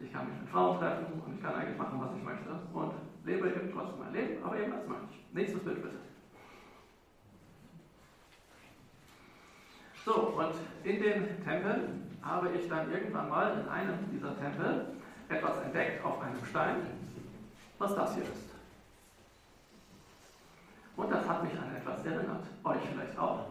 ich 0.00 0.12
kann 0.12 0.28
mich 0.28 0.40
mit 0.40 0.48
Frauen 0.48 0.78
treffen 0.78 1.22
und 1.24 1.34
ich 1.34 1.42
kann 1.42 1.54
eigentlich 1.54 1.78
machen, 1.78 2.00
was 2.00 2.16
ich 2.16 2.22
möchte. 2.22 2.50
Und 2.72 2.94
lebe 3.24 3.48
eben 3.48 3.72
trotzdem 3.72 3.98
mein 4.00 4.12
Leben, 4.12 4.44
aber 4.44 4.58
eben 4.58 4.72
als 4.72 4.86
Mönch. 4.86 5.24
Nächstes 5.32 5.60
Bild 5.62 5.82
bitte. 5.82 5.96
So, 10.04 10.14
und 10.14 10.54
in 10.84 11.02
den 11.02 11.42
Tempeln 11.42 12.18
habe 12.22 12.50
ich 12.50 12.68
dann 12.68 12.90
irgendwann 12.92 13.28
mal 13.28 13.58
in 13.58 13.68
einem 13.68 14.10
dieser 14.12 14.38
Tempel 14.38 14.88
etwas 15.28 15.62
entdeckt 15.62 16.04
auf 16.04 16.20
einem 16.20 16.44
Stein, 16.44 16.76
was 17.78 17.94
das 17.94 18.14
hier 18.14 18.24
ist. 18.24 18.54
Und 20.96 21.10
das 21.10 21.26
hat 21.26 21.42
mich 21.42 21.58
an 21.58 21.74
etwas 21.74 22.04
erinnert. 22.04 22.44
Euch 22.64 22.80
vielleicht 22.92 23.18
auch. 23.18 23.46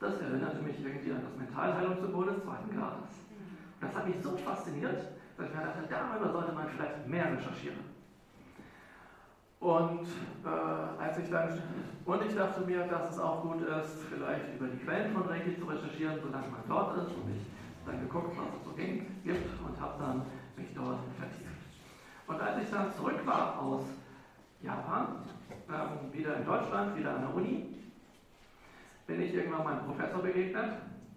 Das 0.00 0.20
erinnerte 0.20 0.62
mich 0.62 0.78
irgendwie 0.84 1.12
an 1.12 1.22
das 1.24 1.36
Mentalheilungssymbol 1.36 2.26
des 2.26 2.42
zweiten 2.42 2.76
Grades. 2.76 3.23
Das 3.84 3.94
hat 3.94 4.06
mich 4.06 4.16
so 4.22 4.36
fasziniert, 4.36 5.08
dass 5.36 5.46
ich 5.46 5.54
mir 5.54 5.62
dachte, 5.62 5.84
darüber 5.88 6.32
sollte 6.32 6.52
man 6.52 6.68
vielleicht 6.68 7.06
mehr 7.06 7.32
recherchieren. 7.32 7.80
Und 9.60 10.06
äh, 10.44 11.02
als 11.02 11.18
ich 11.18 11.30
dann 11.30 11.60
und 12.04 12.22
ich 12.22 12.34
dachte 12.34 12.60
mir, 12.62 12.86
dass 12.86 13.12
es 13.12 13.18
auch 13.18 13.42
gut 13.42 13.62
ist, 13.62 13.96
vielleicht 14.10 14.54
über 14.56 14.68
die 14.68 14.78
Quellen 14.78 15.12
von 15.12 15.22
Reiki 15.22 15.58
zu 15.58 15.64
recherchieren, 15.64 16.18
solange 16.22 16.48
man 16.48 16.60
dort 16.68 16.98
ist. 16.98 17.08
Und 17.08 17.34
ich 17.34 17.42
dann 17.86 18.00
geguckt, 18.00 18.36
was 18.36 18.58
es 18.58 18.64
so 18.64 18.70
ging, 18.72 19.06
gibt 19.24 19.48
und 19.60 19.80
habe 19.80 19.94
dann 19.98 20.22
mich 20.56 20.68
dort 20.74 21.00
vertieft. 21.18 21.50
Und 22.26 22.40
als 22.40 22.62
ich 22.62 22.70
dann 22.70 22.92
zurück 22.94 23.20
war 23.26 23.58
aus 23.60 23.82
Japan, 24.62 25.16
ähm, 25.68 26.12
wieder 26.12 26.36
in 26.36 26.44
Deutschland, 26.44 26.96
wieder 26.96 27.16
an 27.16 27.22
der 27.22 27.34
Uni, 27.34 27.66
bin 29.06 29.20
ich 29.20 29.34
irgendwann 29.34 29.64
meinem 29.64 29.84
Professor 29.84 30.22
begegnet 30.22 30.72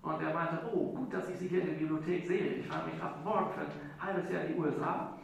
und 0.08 0.22
er 0.22 0.34
meinte, 0.34 0.70
oh, 0.74 0.94
gut, 0.94 1.14
dass 1.14 1.30
ich 1.30 1.38
Sie 1.38 1.48
hier 1.48 1.62
in 1.62 1.68
der 1.68 1.74
Bibliothek 1.74 2.28
sehe. 2.28 2.54
Ich 2.56 2.68
fahre 2.68 2.90
mich 2.90 3.02
ab 3.02 3.20
morgen 3.24 3.52
für 3.54 3.62
ein 3.62 3.68
halbes 4.00 4.32
Jahr 4.32 4.44
in 4.44 4.54
die 4.54 4.60
USA 4.60 5.18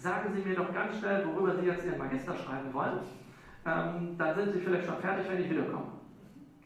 sagen 0.00 0.32
Sie 0.34 0.48
mir 0.48 0.54
doch 0.54 0.72
ganz 0.72 0.98
schnell, 0.98 1.26
worüber 1.26 1.54
Sie 1.56 1.66
jetzt 1.66 1.84
Ihren 1.84 1.98
Magister 1.98 2.34
schreiben 2.34 2.72
wollen. 2.72 3.00
Ähm, 3.66 4.16
dann 4.16 4.34
sind 4.34 4.52
Sie 4.52 4.60
vielleicht 4.60 4.86
schon 4.86 4.98
fertig, 4.98 5.26
wenn 5.28 5.40
ich 5.42 5.50
wiederkomme. 5.50 5.92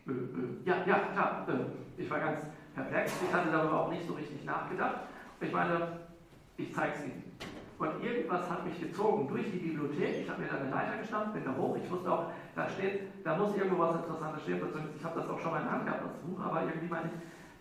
Äh, 0.06 0.10
äh, 0.10 0.16
ja, 0.64 0.76
ja, 0.86 0.98
klar. 1.12 1.46
Äh, 1.48 2.00
ich 2.00 2.10
war 2.10 2.18
ganz 2.20 2.40
perplex. 2.74 3.12
Ich 3.26 3.34
hatte 3.34 3.50
darüber 3.50 3.84
auch 3.84 3.90
nicht 3.90 4.06
so 4.06 4.14
richtig 4.14 4.44
nachgedacht. 4.44 5.00
Ich 5.40 5.52
meine, 5.52 6.00
ich 6.56 6.74
zeige 6.74 6.92
es 6.98 7.04
Ihnen. 7.04 7.22
Und 7.78 8.04
irgendwas 8.04 8.48
hat 8.48 8.64
mich 8.64 8.78
gezogen 8.78 9.26
durch 9.28 9.50
die 9.50 9.58
Bibliothek. 9.58 10.20
Ich 10.22 10.30
habe 10.30 10.42
mir 10.42 10.48
da 10.48 10.58
eine 10.58 10.70
Leiter 10.70 10.98
gestanden, 10.98 11.32
bin 11.32 11.44
da 11.44 11.56
hoch. 11.56 11.76
Ich 11.82 11.90
wusste 11.90 12.12
auch, 12.12 12.26
da 12.54 12.68
steht, 12.68 13.00
da 13.24 13.36
muss 13.36 13.56
irgendwo 13.56 13.78
was 13.78 13.96
Interessantes 13.96 14.42
stehen. 14.42 14.60
Ich 14.96 15.04
habe 15.04 15.20
das 15.20 15.28
auch 15.28 15.40
schon 15.40 15.50
mal 15.50 15.58
in 15.58 15.64
der 15.64 15.72
Hand 15.72 15.86
gehabt, 15.86 16.04
das 16.04 16.14
Buch, 16.20 16.44
aber 16.44 16.62
irgendwie 16.62 16.88
meine 16.88 17.06
ich, 17.06 17.12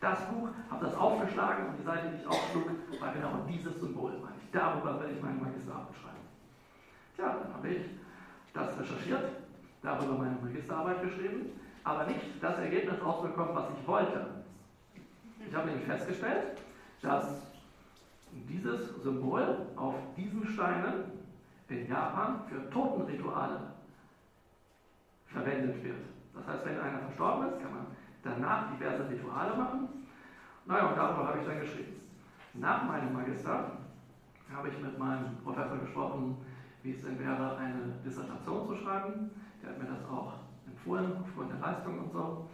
das 0.01 0.19
Buch, 0.27 0.49
habe 0.69 0.85
das 0.85 0.95
aufgeschlagen 0.95 1.67
und 1.67 1.77
die 1.77 1.83
Seite, 1.83 2.11
ich 2.19 2.27
aufschlug, 2.27 2.65
war 2.99 3.13
genau 3.13 3.45
dieses 3.47 3.79
Symbol, 3.79 4.11
meine 4.11 4.35
ich. 4.43 4.51
Darüber 4.51 4.99
will 4.99 5.11
ich 5.15 5.21
meine 5.21 5.39
Magisterarbeit 5.39 5.95
schreiben. 5.95 6.25
Tja, 7.15 7.37
dann 7.43 7.53
habe 7.53 7.67
ich 7.69 7.85
das 8.53 8.79
recherchiert, 8.79 9.29
darüber 9.83 10.17
meine 10.17 10.37
Magisterarbeit 10.41 11.03
geschrieben, 11.03 11.51
aber 11.83 12.05
nicht 12.05 12.21
das 12.41 12.57
Ergebnis 12.57 12.95
rausbekommen, 13.03 13.55
was 13.55 13.65
ich 13.79 13.87
wollte. 13.87 14.27
Ich 15.47 15.55
habe 15.55 15.67
nämlich 15.67 15.85
festgestellt, 15.85 16.57
dass 17.01 17.41
dieses 18.31 18.95
Symbol 19.03 19.67
auf 19.75 19.95
diesen 20.17 20.45
Steinen 20.47 21.11
in 21.69 21.87
Japan 21.87 22.41
für 22.49 22.69
Totenrituale 22.69 23.59
verwendet 25.27 25.83
wird. 25.83 25.97
Das 26.33 26.47
heißt, 26.47 26.65
wenn 26.65 26.79
einer 26.79 26.99
verstorben 26.99 27.49
ist, 27.49 27.61
kann 27.61 27.71
man 27.71 27.85
danach 28.23 28.71
diverse 28.71 29.09
Rituale 29.09 29.55
machen. 29.55 29.87
Naja, 30.65 30.87
und 30.87 30.97
darüber 30.97 31.27
habe 31.27 31.39
ich 31.39 31.45
dann 31.45 31.59
geschrieben. 31.59 32.01
Nach 32.53 32.83
meinem 32.83 33.13
Magister 33.13 33.71
habe 34.53 34.67
ich 34.69 34.79
mit 34.81 34.97
meinem 34.99 35.37
Professor 35.43 35.77
gesprochen, 35.77 36.37
wie 36.83 36.91
es 36.91 37.01
denn 37.01 37.17
wäre, 37.19 37.57
eine 37.57 37.93
Dissertation 38.05 38.67
zu 38.67 38.75
schreiben. 38.75 39.31
Der 39.61 39.69
hat 39.69 39.79
mir 39.79 39.85
das 39.85 40.03
auch 40.09 40.33
empfohlen, 40.67 41.13
aufgrund 41.21 41.51
der 41.51 41.59
Leistung 41.59 41.99
und 41.99 42.11
so. 42.11 42.49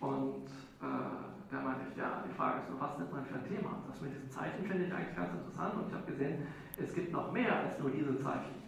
Und 0.00 0.46
äh, 0.80 1.24
da 1.50 1.60
meinte 1.60 1.82
ich, 1.90 1.96
ja, 1.96 2.22
die 2.26 2.34
Frage 2.34 2.60
ist 2.60 2.70
nur, 2.70 2.80
was 2.80 2.98
nimmt 2.98 3.12
man 3.12 3.24
für 3.24 3.34
ein 3.34 3.44
Thema? 3.44 3.82
Das 3.86 4.00
mit 4.00 4.14
diesen 4.14 4.30
Zeichen 4.30 4.64
finde 4.64 4.84
ich 4.84 4.94
eigentlich 4.94 5.16
ganz 5.16 5.32
interessant 5.32 5.74
und 5.74 5.88
ich 5.88 5.94
habe 5.94 6.06
gesehen, 6.10 6.46
es 6.76 6.92
gibt 6.94 7.12
noch 7.12 7.30
mehr 7.32 7.56
als 7.56 7.78
nur 7.78 7.90
diese 7.90 8.18
Zeichen. 8.18 8.62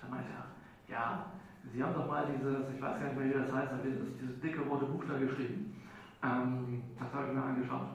Da 0.00 0.08
meinte 0.08 0.30
er, 0.30 0.46
ja, 0.88 1.26
Sie 1.72 1.82
haben 1.82 1.94
doch 1.94 2.08
mal 2.08 2.26
dieses, 2.26 2.74
ich 2.74 2.80
weiß 2.80 2.98
gar 2.98 3.04
nicht 3.04 3.18
mehr, 3.18 3.28
wie 3.28 3.38
das 3.38 3.52
heißt, 3.52 3.72
dieses, 3.84 4.16
dieses 4.18 4.40
dicke 4.40 4.62
rote 4.62 4.86
Buch 4.86 5.04
da 5.06 5.18
geschrieben. 5.18 5.76
Ähm, 6.22 6.82
das 6.98 7.12
habe 7.14 7.28
ich 7.28 7.32
mir 7.34 7.42
angeschaut. 7.42 7.88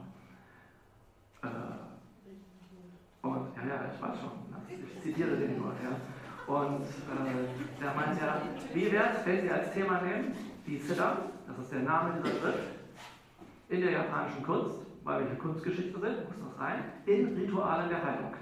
Äh, 1.43 1.47
und 3.21 3.55
ja, 3.55 3.67
ja, 3.67 3.91
ich 3.93 4.01
weiß 4.01 4.19
schon, 4.19 4.31
ich 4.67 5.01
zitiere 5.01 5.37
den 5.37 5.57
nur. 5.57 5.73
Ja. 5.83 5.95
Und 6.47 6.81
äh, 6.83 7.81
der 7.81 7.93
meint 7.93 8.21
ja, 8.21 8.41
wie 8.73 8.91
wäre 8.91 9.09
es, 9.15 9.25
wenn 9.25 9.41
Sie 9.41 9.51
als 9.51 9.71
Thema 9.73 10.01
nehmen, 10.01 10.35
die 10.65 10.77
Siddha, 10.77 11.17
das 11.47 11.57
ist 11.59 11.71
der 11.71 11.81
Name 11.81 12.21
dieser 12.21 12.39
Schrift, 12.39 12.59
in 13.69 13.81
der 13.81 13.91
japanischen 13.91 14.43
Kunst, 14.43 14.85
weil 15.03 15.21
wir 15.21 15.27
hier 15.27 15.39
Kunstgeschichte 15.39 15.99
sind, 15.99 16.17
muss 16.27 16.51
das 16.51 16.59
rein, 16.59 16.83
in 17.05 17.35
Ritualen 17.35 17.89
der 17.89 18.03
Heilung. 18.03 18.33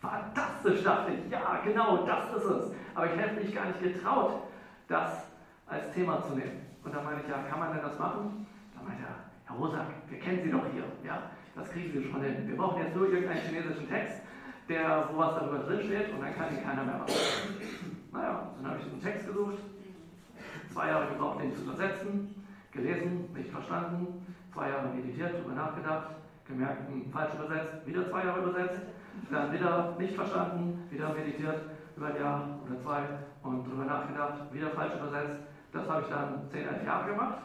Fantastisch, 0.00 0.82
dachte 0.82 1.12
ich. 1.12 1.30
Ja, 1.30 1.60
genau, 1.64 2.04
das 2.04 2.34
ist 2.36 2.44
es. 2.44 2.72
Aber 2.94 3.06
ich 3.06 3.20
hätte 3.20 3.40
mich 3.42 3.54
gar 3.54 3.66
nicht 3.66 3.80
getraut, 3.80 4.42
das 4.88 5.26
als 5.66 5.92
Thema 5.92 6.22
zu 6.22 6.34
nehmen. 6.34 6.71
Und 6.84 6.94
dann 6.94 7.04
meinte 7.04 7.22
ich, 7.24 7.30
ja, 7.30 7.42
kann 7.48 7.60
man 7.60 7.72
denn 7.72 7.82
das 7.82 7.98
machen? 7.98 8.46
Dann 8.74 8.84
meinte 8.86 9.02
er, 9.04 9.16
Herr 9.46 9.56
Rosak, 9.56 9.86
wir 10.08 10.18
kennen 10.18 10.40
Sie 10.42 10.50
doch 10.50 10.66
hier. 10.72 10.84
Ja, 11.04 11.30
das 11.54 11.70
kriegen 11.70 11.92
Sie 11.92 12.10
schon 12.10 12.22
hin. 12.22 12.48
Wir 12.48 12.56
brauchen 12.56 12.82
jetzt 12.82 12.96
nur 12.96 13.08
irgendeinen 13.08 13.40
chinesischen 13.40 13.88
Text, 13.88 14.22
der, 14.68 15.08
wo 15.12 15.18
was 15.18 15.34
darüber 15.34 15.58
drin 15.58 15.80
steht, 15.86 16.12
und 16.12 16.20
dann 16.20 16.34
kann 16.34 16.54
ihn 16.54 16.62
keiner 16.62 16.84
mehr 16.84 16.98
machen. 16.98 17.14
Naja, 18.12 18.50
dann 18.56 18.70
habe 18.70 18.78
ich 18.78 18.84
diesen 18.84 19.02
Text 19.02 19.26
gesucht, 19.26 19.58
zwei 20.72 20.88
Jahre 20.88 21.08
gebraucht, 21.08 21.40
den 21.40 21.54
zu 21.54 21.62
übersetzen 21.62 22.42
gelesen, 22.72 23.28
nicht 23.34 23.50
verstanden, 23.50 24.26
zwei 24.52 24.70
Jahre 24.70 24.88
meditiert, 24.88 25.34
darüber 25.34 25.54
nachgedacht, 25.54 26.08
gemerkt, 26.46 26.88
hm, 26.88 27.10
falsch 27.12 27.34
übersetzt, 27.34 27.86
wieder 27.86 28.08
zwei 28.10 28.24
Jahre 28.24 28.40
übersetzt, 28.40 28.80
dann 29.30 29.52
wieder 29.52 29.94
nicht 29.98 30.14
verstanden, 30.14 30.88
wieder 30.90 31.12
meditiert, 31.12 31.60
über 31.96 32.06
ein 32.06 32.16
Jahr 32.16 32.48
oder 32.66 32.80
zwei 32.80 33.02
und 33.42 33.66
darüber 33.66 33.84
nachgedacht, 33.84 34.52
wieder 34.52 34.70
falsch 34.70 34.94
übersetzt. 34.94 35.40
Das 35.72 35.88
habe 35.88 36.02
ich 36.02 36.08
dann 36.08 36.48
zehn, 36.50 36.68
elf 36.68 36.84
Jahre 36.84 37.10
gemacht. 37.10 37.38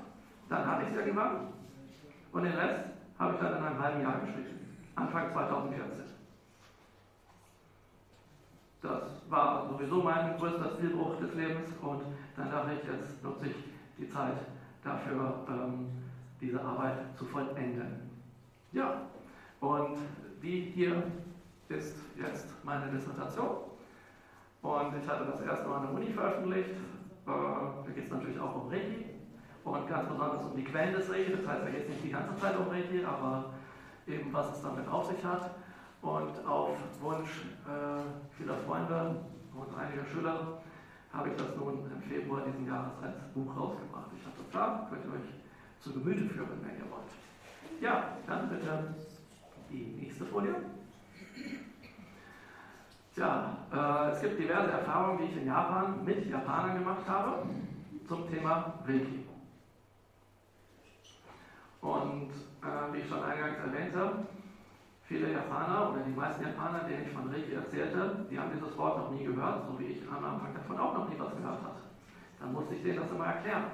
Dann 0.50 0.66
hatte 0.66 0.84
ich 0.84 0.90
es 0.90 0.98
irgendwann. 0.98 1.48
Und 2.32 2.44
den 2.44 2.54
Rest 2.54 2.86
habe 3.18 3.34
ich 3.34 3.40
dann 3.40 3.58
in 3.58 3.64
einem 3.64 3.82
halben 3.82 4.02
Jahr 4.02 4.20
geschrieben. 4.20 4.78
Anfang 4.96 5.32
2014. 5.32 6.08
Das 8.82 9.02
war 9.30 9.68
sowieso 9.68 10.04
mein 10.04 10.38
größter 10.38 10.72
Stilbruch 10.78 11.20
des 11.20 11.34
Lebens 11.34 11.70
und 11.82 12.02
dann 12.36 12.52
dachte 12.52 12.72
ich, 12.74 12.88
jetzt 12.88 13.24
nutze 13.24 13.48
ich 13.48 13.56
die 13.98 14.08
Zeit 14.08 14.38
dafür, 14.84 15.46
ähm, 15.50 15.88
diese 16.40 16.62
Arbeit 16.62 17.18
zu 17.18 17.26
vollenden. 17.26 18.10
Ja, 18.72 19.02
und 19.60 19.98
die 20.42 20.72
hier 20.76 21.04
ist 21.70 21.98
jetzt 22.16 22.54
meine 22.64 22.92
Dissertation. 22.92 23.58
Und 24.62 24.94
ich 25.02 25.10
hatte 25.10 25.26
das 25.26 25.42
erste 25.42 25.68
Mal 25.68 25.78
an 25.78 25.82
der 25.84 25.94
Uni 25.94 26.14
veröffentlicht. 26.14 26.76
Äh, 27.28 27.30
da 27.30 27.92
geht 27.94 28.06
es 28.06 28.12
natürlich 28.12 28.40
auch 28.40 28.56
um 28.56 28.70
Reiki 28.70 29.06
und 29.66 29.88
ganz 29.90 30.08
besonders 30.08 30.44
um 30.46 30.56
die 30.56 30.64
Quellen 30.64 30.94
des 30.94 31.10
Reiki. 31.12 31.32
Das 31.32 31.46
heißt, 31.46 31.64
da 31.64 31.70
geht 31.70 31.84
es 31.84 31.90
nicht 31.90 32.04
die 32.06 32.12
ganze 32.12 32.36
Zeit 32.38 32.58
um 32.58 32.68
Reiki, 32.70 33.04
aber 33.04 33.52
eben 34.08 34.32
was 34.32 34.56
es 34.56 34.62
damit 34.62 34.88
auf 34.88 35.08
sich 35.08 35.24
hat. 35.24 35.52
Und 36.02 36.46
auf 36.48 36.78
Wunsch 37.02 37.30
äh, 37.66 38.38
vieler 38.38 38.56
Freunde 38.66 39.26
und 39.54 39.78
einiger 39.78 40.06
Schüler 40.06 40.62
habe 41.12 41.30
ich 41.30 41.36
das 41.36 41.56
nun 41.58 41.92
im 41.92 42.02
Februar 42.02 42.44
diesen 42.46 42.66
Jahres 42.66 42.94
als 43.02 43.18
Buch 43.34 43.58
rausgebracht. 43.58 44.08
Ich 44.16 44.24
habe 44.24 44.36
das 44.38 44.50
da, 44.54 44.88
könnt 44.90 45.04
ihr 45.06 45.12
euch 45.12 45.84
zu 45.84 45.94
Gemüte 45.94 46.30
führen, 46.30 46.62
wenn 46.62 46.78
ihr 46.78 46.90
wollt. 46.90 47.12
Ja, 47.82 48.18
dann 48.26 48.50
bitte 48.50 48.94
die 49.70 49.98
nächste 50.00 50.26
Folie. 50.26 50.56
Tja, 53.18 53.58
äh, 53.74 54.12
es 54.12 54.22
gibt 54.22 54.38
diverse 54.38 54.70
Erfahrungen, 54.70 55.18
die 55.18 55.24
ich 55.24 55.38
in 55.38 55.48
Japan 55.48 56.06
mit 56.06 56.30
Japanern 56.30 56.78
gemacht 56.78 57.02
habe 57.08 57.48
zum 58.08 58.30
Thema 58.30 58.76
Reiki. 58.86 59.26
Und 61.82 62.30
äh, 62.30 62.94
wie 62.94 63.00
ich 63.00 63.10
schon 63.10 63.24
eingangs 63.24 63.58
erwähnte, 63.58 64.28
Viele 65.08 65.32
Japaner 65.32 65.90
oder 65.90 66.02
die 66.02 66.12
meisten 66.12 66.44
Japaner, 66.44 66.84
denen 66.84 67.08
ich 67.08 67.14
von 67.14 67.30
Reiki 67.30 67.54
erzählte, 67.54 68.28
die 68.30 68.38
haben 68.38 68.52
dieses 68.54 68.78
Wort 68.78 68.98
noch 68.98 69.10
nie 69.10 69.24
gehört, 69.24 69.66
so 69.66 69.80
wie 69.80 69.86
ich 69.86 70.02
am 70.06 70.22
Anfang 70.22 70.54
davon 70.54 70.78
auch 70.78 70.94
noch 70.94 71.08
nie 71.08 71.18
was 71.18 71.34
gehört 71.34 71.64
hatte. 71.64 71.82
Dann 72.42 72.52
musste 72.52 72.76
ich 72.76 72.84
denen 72.84 73.00
das 73.00 73.10
immer 73.10 73.26
erklären. 73.26 73.72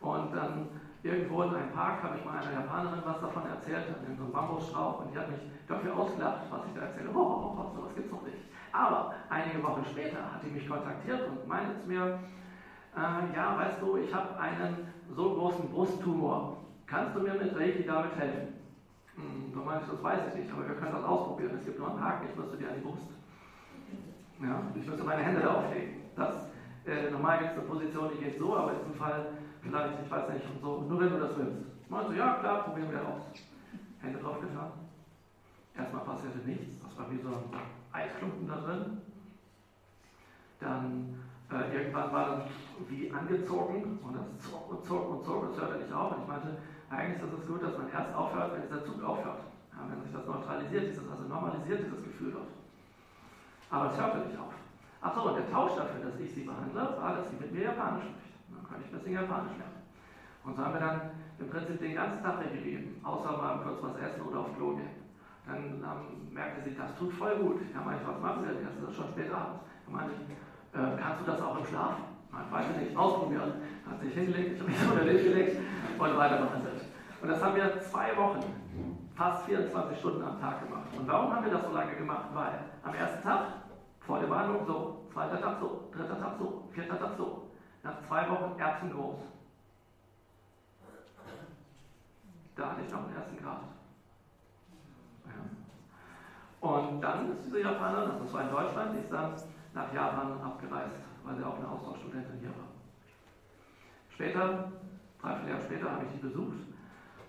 Und 0.00 0.34
dann 0.34 0.70
irgendwo 1.02 1.42
in 1.42 1.54
einem 1.54 1.70
Park 1.70 2.02
habe 2.02 2.16
ich 2.16 2.24
mal 2.24 2.38
einer 2.38 2.64
Japanerin 2.64 3.02
was 3.04 3.20
davon 3.20 3.46
erzählt, 3.46 3.84
in 4.08 4.16
so 4.16 4.24
einem 4.24 4.32
Bambusstrauch, 4.32 5.00
und 5.00 5.12
die 5.12 5.18
hat 5.18 5.30
mich 5.30 5.42
dafür 5.68 5.94
ausgelacht, 5.94 6.40
was 6.50 6.60
ich 6.66 6.74
da 6.74 6.80
erzähle. 6.80 7.10
Oh, 7.12 7.20
oh, 7.20 7.60
oh, 7.60 7.76
sowas 7.76 7.94
gibt 7.94 8.06
es 8.06 8.12
noch 8.12 8.22
nicht. 8.22 8.53
Aber 8.74 9.14
einige 9.28 9.62
Wochen 9.62 9.84
später 9.84 10.18
hat 10.18 10.42
die 10.42 10.50
mich 10.50 10.68
kontaktiert 10.68 11.28
und 11.28 11.46
meinte 11.46 11.80
zu 11.80 11.86
mir, 11.86 12.18
äh, 12.96 13.36
ja, 13.36 13.56
weißt 13.56 13.80
du, 13.80 13.98
ich 13.98 14.12
habe 14.12 14.36
einen 14.36 14.88
so 15.14 15.32
großen 15.34 15.70
Brusttumor. 15.70 16.56
Kannst 16.86 17.14
du 17.14 17.20
mir 17.20 17.34
mit 17.34 17.54
Reiki 17.56 17.84
damit 17.86 18.16
helfen? 18.16 18.54
Hm, 19.14 19.52
du 19.52 19.60
meinst, 19.60 19.88
das 19.88 20.02
weiß 20.02 20.20
ich 20.28 20.40
nicht, 20.40 20.52
aber 20.52 20.66
wir 20.66 20.74
können 20.74 20.92
das 20.92 21.04
ausprobieren. 21.04 21.52
Es 21.56 21.64
gibt 21.64 21.78
nur 21.78 21.88
einen 21.88 22.02
Haken, 22.02 22.26
ich 22.28 22.36
müsste 22.36 22.56
dir 22.56 22.68
an 22.68 22.74
die 22.74 22.80
Brust. 22.80 23.10
Ja, 24.42 24.60
ich 24.74 24.86
müsste 24.86 25.04
meine 25.04 25.22
Hände 25.22 25.40
da 25.40 25.54
auflegen. 25.54 25.94
Das, 26.16 26.50
äh, 26.84 27.10
normal 27.12 27.38
gibt 27.38 27.52
es 27.52 27.58
eine 27.58 27.68
Position, 27.68 28.10
die 28.12 28.24
geht 28.24 28.38
so, 28.40 28.56
aber 28.56 28.72
in 28.72 28.78
diesem 28.78 28.94
Fall 28.94 29.26
vielleicht, 29.62 30.02
ich 30.04 30.10
weiß 30.10 30.28
nicht, 30.30 30.46
so, 30.60 30.84
nur 30.88 30.98
wenn 30.98 31.10
du 31.10 31.20
das 31.20 31.38
willst. 31.38 31.62
Meinst 31.88 32.10
du, 32.10 32.14
ja 32.14 32.34
klar, 32.40 32.64
probieren 32.64 32.90
wir 32.90 33.06
aus. 33.06 33.22
Hände 34.00 34.18
drauf 34.18 34.40
getan. 34.40 34.72
Erstmal 35.76 36.02
passierte 36.02 36.38
nichts, 36.38 36.82
das 36.82 36.98
war 36.98 37.08
wie 37.10 37.18
so 37.18 37.28
ein 37.28 37.73
Eisklumpen 37.94 38.48
da 38.48 38.56
drin. 38.56 38.98
Dann 40.60 41.14
äh, 41.50 41.76
irgendwann 41.76 42.12
war 42.12 42.36
das 42.36 42.44
wie 42.88 43.10
angezogen 43.12 43.98
und 44.02 44.16
das 44.16 44.26
zog 44.50 44.70
und 44.70 44.84
zog 44.84 45.10
und 45.10 45.24
zog, 45.24 45.48
das 45.48 45.60
hörte 45.60 45.78
nicht 45.78 45.92
auf. 45.92 46.16
Und 46.16 46.22
ich 46.22 46.28
meinte, 46.28 46.56
eigentlich 46.90 47.22
ist 47.22 47.38
es 47.38 47.46
gut, 47.46 47.62
dass 47.62 47.78
man 47.78 47.88
erst 47.90 48.14
aufhört, 48.14 48.52
wenn 48.52 48.62
dieser 48.62 48.84
Zug 48.84 49.02
aufhört. 49.02 49.40
Ja, 49.72 49.86
wenn 49.88 50.02
sich 50.02 50.12
das 50.12 50.26
neutralisiert, 50.26 50.90
dieses, 50.90 51.08
also 51.08 51.22
normalisiert 51.28 51.86
dieses 51.86 52.02
Gefühl 52.02 52.32
dort. 52.32 52.50
Aber 53.70 53.90
es 53.90 53.98
hörte 53.98 54.26
nicht 54.26 54.38
auf. 54.38 54.54
Achso, 55.00 55.28
und 55.28 55.36
der 55.36 55.50
Tausch 55.50 55.76
dafür, 55.76 56.10
dass 56.10 56.18
ich 56.18 56.34
sie 56.34 56.42
behandle, 56.42 56.80
war, 56.98 57.16
dass 57.16 57.30
sie 57.30 57.36
mit 57.36 57.52
mir 57.52 57.64
Japanisch 57.70 58.04
spricht. 58.04 58.34
Dann 58.50 58.66
kann 58.66 58.80
ich 58.80 58.90
ein 58.90 58.98
bisschen 58.98 59.14
Japanisch 59.14 59.56
lernen. 59.58 59.82
Und 60.44 60.56
so 60.56 60.64
haben 60.64 60.74
wir 60.74 60.80
dann 60.80 61.00
im 61.38 61.48
Prinzip 61.48 61.78
den 61.78 61.94
ganzen 61.94 62.22
Tag 62.22 62.40
gegeben, 62.40 63.00
außer 63.02 63.32
mal 63.32 63.60
kurz 63.62 63.82
was 63.82 63.96
essen 64.02 64.22
oder 64.22 64.40
auf 64.40 64.56
Klo 64.56 64.76
gehen. 64.76 65.03
Dann 65.46 65.56
ähm, 65.56 66.32
merkte 66.32 66.68
sie, 66.68 66.76
das 66.76 66.96
tut 66.98 67.12
voll 67.12 67.36
gut. 67.36 67.60
Ja, 67.74 67.82
meinte 67.82 68.02
ich, 68.02 68.08
was 68.08 68.20
machen 68.20 68.44
Sie 68.44 68.54
denn? 68.54 68.64
Das 68.64 68.90
ist 68.90 68.96
schon 68.96 69.08
spät 69.08 69.32
abends. 69.32 69.60
Dann 69.84 69.94
meinte 69.94 70.14
ich, 70.14 70.78
äh, 70.78 70.96
kannst 71.00 71.20
du 71.20 71.30
das 71.30 71.40
auch 71.40 71.58
im 71.58 71.66
Schlaf? 71.66 71.94
Ich 72.32 72.52
weiß 72.52 72.76
nicht, 72.76 72.96
ausprobieren. 72.96 73.52
Hat 73.88 74.00
sich 74.00 74.14
hingelegt, 74.14 74.54
ich 74.54 74.60
habe 74.60 74.70
mich 74.70 74.82
unter 74.90 75.04
den 75.04 75.22
gelegt 75.22 75.58
und 75.98 76.16
weitermachen. 76.16 76.62
Und 77.24 77.30
das 77.30 77.42
haben 77.42 77.56
wir 77.56 77.80
zwei 77.80 78.14
Wochen, 78.18 78.42
fast 79.14 79.46
24 79.46 79.98
Stunden 79.98 80.22
am 80.22 80.38
Tag 80.38 80.62
gemacht. 80.62 80.88
Und 80.94 81.08
warum 81.08 81.34
haben 81.34 81.42
wir 81.42 81.52
das 81.52 81.64
so 81.64 81.72
lange 81.72 81.94
gemacht? 81.96 82.26
Weil 82.34 82.58
am 82.82 82.94
ersten 82.94 83.22
Tag, 83.22 83.46
vor 84.00 84.20
der 84.20 84.26
Behandlung 84.26 84.66
so, 84.66 85.06
zweiter 85.10 85.40
Tag 85.40 85.58
so, 85.58 85.88
dritter 85.90 86.20
Tag 86.20 86.32
so, 86.38 86.68
vierter 86.72 86.98
Tag 86.98 87.12
so. 87.16 87.48
Nach 87.82 87.94
zwei 88.06 88.28
Wochen 88.28 88.58
Erbsen 88.58 88.92
groß. 88.92 89.16
Da 92.56 92.70
hatte 92.70 92.82
ich 92.86 92.92
noch 92.92 93.06
den 93.06 93.16
ersten 93.16 93.36
Grad. 93.38 93.60
Ja. 95.24 96.68
Und 96.68 96.93
dann 97.04 97.30
ist 97.30 97.44
diese 97.44 97.60
Japanerin, 97.60 98.18
das 98.18 98.32
war 98.32 98.42
in 98.42 98.50
Deutschland, 98.50 98.98
ist 98.98 99.12
dann 99.12 99.34
nach 99.74 99.92
Japan 99.92 100.40
abgereist, 100.40 100.96
weil 101.22 101.36
sie 101.36 101.44
auch 101.44 101.58
eine 101.58 101.68
Austauschstudentin 101.68 102.40
hier 102.40 102.48
war. 102.48 102.72
Später, 104.08 104.72
drei, 105.20 105.36
vier 105.36 105.50
Jahre 105.50 105.62
später, 105.62 105.90
habe 105.90 106.04
ich 106.04 106.12
sie 106.12 106.26
besucht 106.26 106.56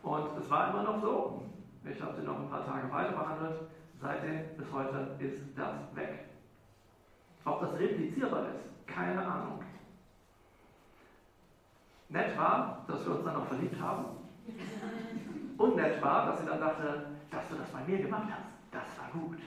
und 0.03 0.37
es 0.37 0.49
war 0.49 0.69
immer 0.69 0.83
noch 0.83 1.01
so. 1.01 1.43
Ich 1.83 2.01
habe 2.01 2.15
sie 2.15 2.25
noch 2.25 2.39
ein 2.39 2.49
paar 2.49 2.65
Tage 2.65 2.91
weiter 2.91 3.11
behandelt. 3.11 3.61
Seitdem 4.01 4.55
bis 4.57 4.71
heute 4.71 5.15
ist 5.19 5.41
das 5.55 5.95
weg. 5.95 6.25
Ob 7.43 7.61
das 7.61 7.77
replizierbar 7.77 8.47
ist, 8.49 8.87
keine 8.87 9.25
Ahnung. 9.25 9.63
Nett 12.09 12.37
war, 12.37 12.85
dass 12.87 13.05
wir 13.05 13.15
uns 13.15 13.25
dann 13.25 13.33
noch 13.33 13.47
verliebt 13.47 13.79
haben. 13.79 14.05
Und 15.57 15.75
nett 15.75 16.01
war, 16.01 16.27
dass 16.27 16.39
sie 16.39 16.45
dann 16.45 16.59
dachte, 16.59 17.05
dass 17.29 17.49
du 17.49 17.55
das 17.55 17.69
bei 17.69 17.83
mir 17.83 17.97
gemacht 17.97 18.29
hast, 18.29 18.45
das 18.71 18.99
war 18.99 19.09
gut. 19.11 19.37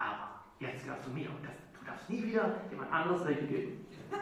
Aber 0.00 0.40
jetzt 0.58 0.84
gehörst 0.84 1.06
du 1.06 1.10
mir 1.10 1.28
und 1.28 1.44
das, 1.44 1.52
du 1.78 1.84
darfst 1.84 2.08
nie 2.08 2.22
wieder 2.22 2.54
jemand 2.70 2.90
anderes 2.92 3.26
Recht 3.26 3.46
geben. 3.48 3.86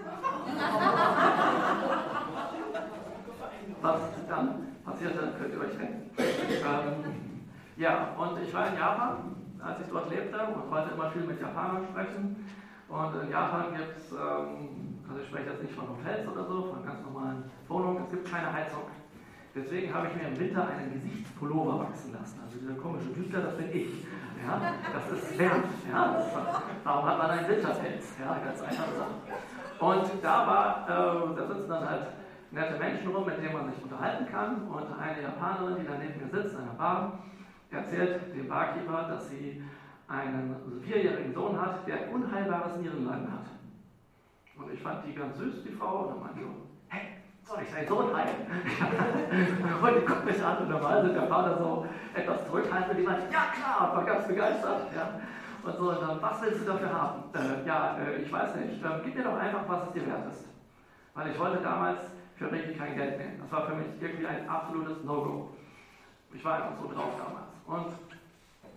Was 3.81 4.01
dann 4.29 4.77
passierte, 4.85 5.35
könnt 5.39 5.55
ihr 5.55 5.61
euch 5.61 5.77
denken. 5.77 6.11
Ähm, 6.19 7.47
ja, 7.77 8.13
und 8.19 8.43
ich 8.43 8.53
war 8.53 8.67
in 8.69 8.75
Japan, 8.75 9.37
als 9.61 9.81
ich 9.81 9.87
dort 9.87 10.11
lebte 10.11 10.47
und 10.47 10.69
wollte 10.69 10.95
immer 10.95 11.11
viel 11.11 11.23
mit 11.23 11.41
Japanern 11.41 11.85
sprechen. 11.85 12.45
Und 12.89 13.23
in 13.23 13.31
Japan 13.31 13.77
gibt 13.77 13.97
es, 13.97 14.11
ähm, 14.13 14.99
also 15.09 15.21
ich 15.21 15.29
spreche 15.29 15.51
jetzt 15.51 15.63
nicht 15.63 15.75
von 15.75 15.89
Hotels 15.89 16.27
oder 16.27 16.45
so, 16.45 16.73
von 16.73 16.85
ganz 16.85 17.01
normalen 17.03 17.45
Wohnungen, 17.69 18.03
es 18.03 18.11
gibt 18.11 18.29
keine 18.29 18.53
Heizung. 18.53 18.83
Deswegen 19.59 19.93
habe 19.93 20.09
ich 20.09 20.15
mir 20.15 20.29
im 20.29 20.39
Winter 20.39 20.69
einen 20.69 20.93
Gesichtspullover 20.93 21.81
wachsen 21.81 22.13
lassen. 22.13 22.41
Also 22.45 22.59
dieser 22.59 22.75
komische 22.75 23.09
Düster, 23.11 23.41
das 23.43 23.57
bin 23.57 23.71
ich. 23.73 24.07
Ja, 24.47 24.75
das 24.93 25.19
ist 25.19 25.39
wärmt. 25.39 25.67
Ja, 25.91 26.23
darum 26.85 27.07
hat 27.07 27.19
man 27.19 27.31
einen 27.31 27.49
Winterpelz. 27.49 28.17
Ja, 28.21 28.39
ganz 28.45 28.63
einfache 28.63 28.93
Sache. 28.93 29.15
Und 29.81 30.23
da 30.23 30.47
war, 30.47 30.87
äh, 30.89 31.37
da 31.37 31.47
sitzen 31.47 31.69
dann 31.69 31.91
halt 31.91 32.07
nette 32.51 32.79
Menschen 32.79 33.09
rum, 33.09 33.27
mit 33.27 33.39
denen 33.39 33.53
man 33.53 33.73
sich 33.73 33.83
unterhalten 33.83 34.27
kann. 34.27 34.69
Und 34.69 34.87
eine 34.99 35.23
Japanerin, 35.23 35.77
die 35.81 35.87
da 35.87 35.99
neben 35.99 36.21
mir 36.21 36.31
sitzt, 36.31 36.55
in 36.55 36.61
einer 36.61 36.75
Bar, 36.75 37.19
erzählt 37.71 38.35
dem 38.35 38.49
Barkeeper, 38.49 39.09
dass 39.09 39.29
sie 39.29 39.63
einen 40.07 40.55
vierjährigen 40.83 41.35
Sohn 41.35 41.61
hat, 41.61 41.87
der 41.87 42.13
unheilbares 42.13 42.77
Nierenleiden 42.81 43.31
hat. 43.33 43.47
Und 44.57 44.73
ich 44.73 44.81
fand 44.81 45.05
die 45.05 45.15
ganz 45.15 45.37
süß, 45.37 45.65
die 45.65 45.73
Frau, 45.73 46.07
und 46.07 46.15
dann 46.15 46.21
meinte 46.21 46.41
soll 47.49 47.63
ich 47.63 47.73
deinen 47.73 47.89
Sohn 47.89 48.15
heilen? 48.15 48.37
und 49.83 49.95
die 49.97 50.07
guckt 50.07 50.25
mich 50.25 50.45
an 50.45 50.59
und 50.59 50.69
normal 50.69 51.03
sind 51.03 51.15
der 51.15 51.27
Vater 51.27 51.57
so 51.59 51.87
etwas 52.15 52.47
zurückhaltend 52.47 52.91
und 52.91 52.97
die 52.99 53.03
meinte, 53.05 53.33
ja 53.33 53.47
klar, 53.57 53.97
war 53.97 54.05
ganz 54.05 54.27
begeistert. 54.27 54.93
Ja. 54.95 55.21
Und 55.63 55.77
so, 55.77 55.91
und 55.91 56.03
dann, 56.03 56.23
was 56.23 56.43
willst 56.43 56.61
du 56.61 56.65
dafür 56.67 56.93
haben? 56.93 57.23
Äh, 57.35 57.67
ja, 57.67 57.97
äh, 57.99 58.23
ich 58.23 58.31
weiß 58.31 58.55
nicht, 58.57 58.85
äh, 58.85 58.89
gib 59.03 59.17
mir 59.17 59.25
doch 59.25 59.39
einfach, 59.39 59.63
was 59.67 59.89
es 59.89 59.93
dir 59.93 60.07
wert 60.07 60.31
ist. 60.31 60.45
Weil 61.15 61.29
ich 61.29 61.39
wollte 61.39 61.63
damals 61.63 61.99
für 62.37 62.53
richtig 62.53 62.79
kein 62.79 62.95
Geld 62.95 63.19
nehmen. 63.19 63.41
Das 63.41 63.51
war 63.51 63.67
für 63.67 63.75
mich 63.75 63.87
irgendwie 63.99 64.27
ein 64.27 64.49
absolutes 64.49 65.03
No-Go. 65.05 65.49
Ich 66.33 66.45
war 66.45 66.57
einfach 66.57 66.77
so 66.81 66.93
drauf 66.93 67.13
damals. 67.17 67.49
Und 67.67 67.95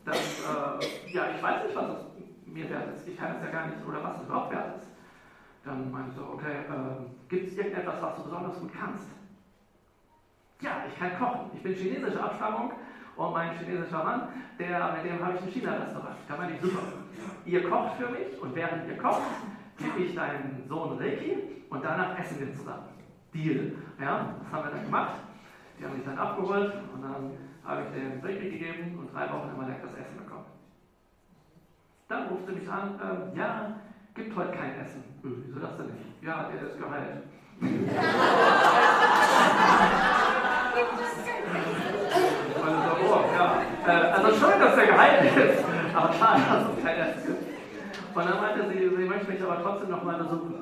das, 0.05 0.17
äh, 0.17 1.11
ja, 1.11 1.23
ich 1.35 1.43
weiß 1.43 1.65
nicht, 1.65 1.75
was 1.75 1.89
es 1.89 2.47
mir 2.47 2.69
wert 2.69 2.95
ist. 2.95 3.07
Ich 3.07 3.17
kann 3.17 3.35
es 3.35 3.45
ja 3.45 3.51
gar 3.51 3.67
nicht, 3.67 3.77
oder 3.85 4.01
was 4.01 4.21
es 4.21 4.27
überhaupt 4.27 4.51
wert 4.53 4.77
ist. 4.77 4.90
Dann 5.63 5.93
ich 6.09 6.15
so, 6.15 6.23
okay, 6.23 6.61
äh, 6.69 7.29
gibt 7.29 7.49
es 7.49 7.57
irgendetwas, 7.57 8.01
was 8.01 8.15
du 8.15 8.23
besonders 8.23 8.59
gut 8.59 8.71
kannst? 8.73 9.07
Ja, 10.59 10.83
ich 10.87 10.97
kann 10.97 11.17
kochen. 11.17 11.51
Ich 11.53 11.61
bin 11.61 11.73
chinesischer 11.73 12.23
Abstammung 12.23 12.73
und 13.15 13.33
mein 13.33 13.55
chinesischer 13.57 14.03
Mann, 14.03 14.27
der, 14.57 14.91
mit 14.93 15.05
dem 15.05 15.23
habe 15.23 15.35
ich 15.35 15.41
ein 15.41 15.47
China-Restaurant. 15.49 16.15
Da 16.27 16.35
meinte 16.35 16.53
ich, 16.55 16.61
super. 16.61 16.81
Ihr 17.45 17.69
kocht 17.69 17.95
für 17.97 18.09
mich 18.09 18.41
und 18.41 18.55
während 18.55 18.87
ihr 18.87 18.97
kocht, 18.97 19.21
gebe 19.77 19.99
ich 19.99 20.15
deinen 20.15 20.65
Sohn 20.67 20.97
Reiki 20.97 21.63
und 21.69 21.83
danach 21.83 22.17
essen 22.17 22.39
wir 22.39 22.53
zusammen. 22.53 22.85
Deal. 23.33 23.73
Ja, 23.99 24.35
das 24.39 24.51
haben 24.51 24.65
wir 24.65 24.71
dann 24.71 24.85
gemacht. 24.85 25.13
Die 25.79 25.85
haben 25.85 25.95
mich 25.95 26.05
dann 26.05 26.17
abgeholt 26.17 26.73
und 26.93 27.01
dann 27.01 27.31
habe 27.63 27.83
ich 27.83 27.99
den 27.99 28.19
Reiki 28.21 28.49
gegeben 28.49 28.97
und 28.99 29.13
drei 29.13 29.29
Wochen 29.29 29.49
immer 29.53 29.67
leckeres 29.67 29.93
Essen 29.93 30.17
bekommen. 30.17 30.45
Dann 32.07 32.27
rufte 32.27 32.51
mich 32.51 32.69
an, 32.69 32.99
äh, 32.99 33.37
ja, 33.37 33.75
gibt 34.15 34.35
heute 34.35 34.51
kein 34.51 34.79
Essen. 34.79 35.03
Hm, 35.21 35.43
wieso 35.47 35.59
das 35.59 35.77
denn 35.77 35.87
nicht? 35.87 36.23
Ja, 36.23 36.49
der 36.49 36.69
ist 36.69 36.77
geheilt. 36.77 37.23
äh, 43.87 43.91
also 43.91 44.27
schön, 44.37 44.59
dass 44.59 44.77
er 44.77 44.85
geheilt 44.87 45.37
ist, 45.37 45.63
aber 45.95 46.13
schade, 46.13 46.41
dass 46.49 46.77
es 46.77 46.83
kein 46.83 46.97
Essen 46.99 47.27
gibt. 47.27 48.15
Und 48.15 48.25
dann 48.25 48.41
meinte 48.41 48.69
sie, 48.69 48.89
sie 48.89 49.05
möchte 49.05 49.31
mich 49.31 49.41
aber 49.41 49.61
trotzdem 49.61 49.89
noch 49.89 50.03
mal 50.03 50.17
besuchen. 50.17 50.55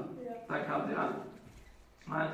Dann 0.48 0.66
kam 0.66 0.88
sie 0.88 0.96
an. 0.96 1.16
Meint, 2.06 2.32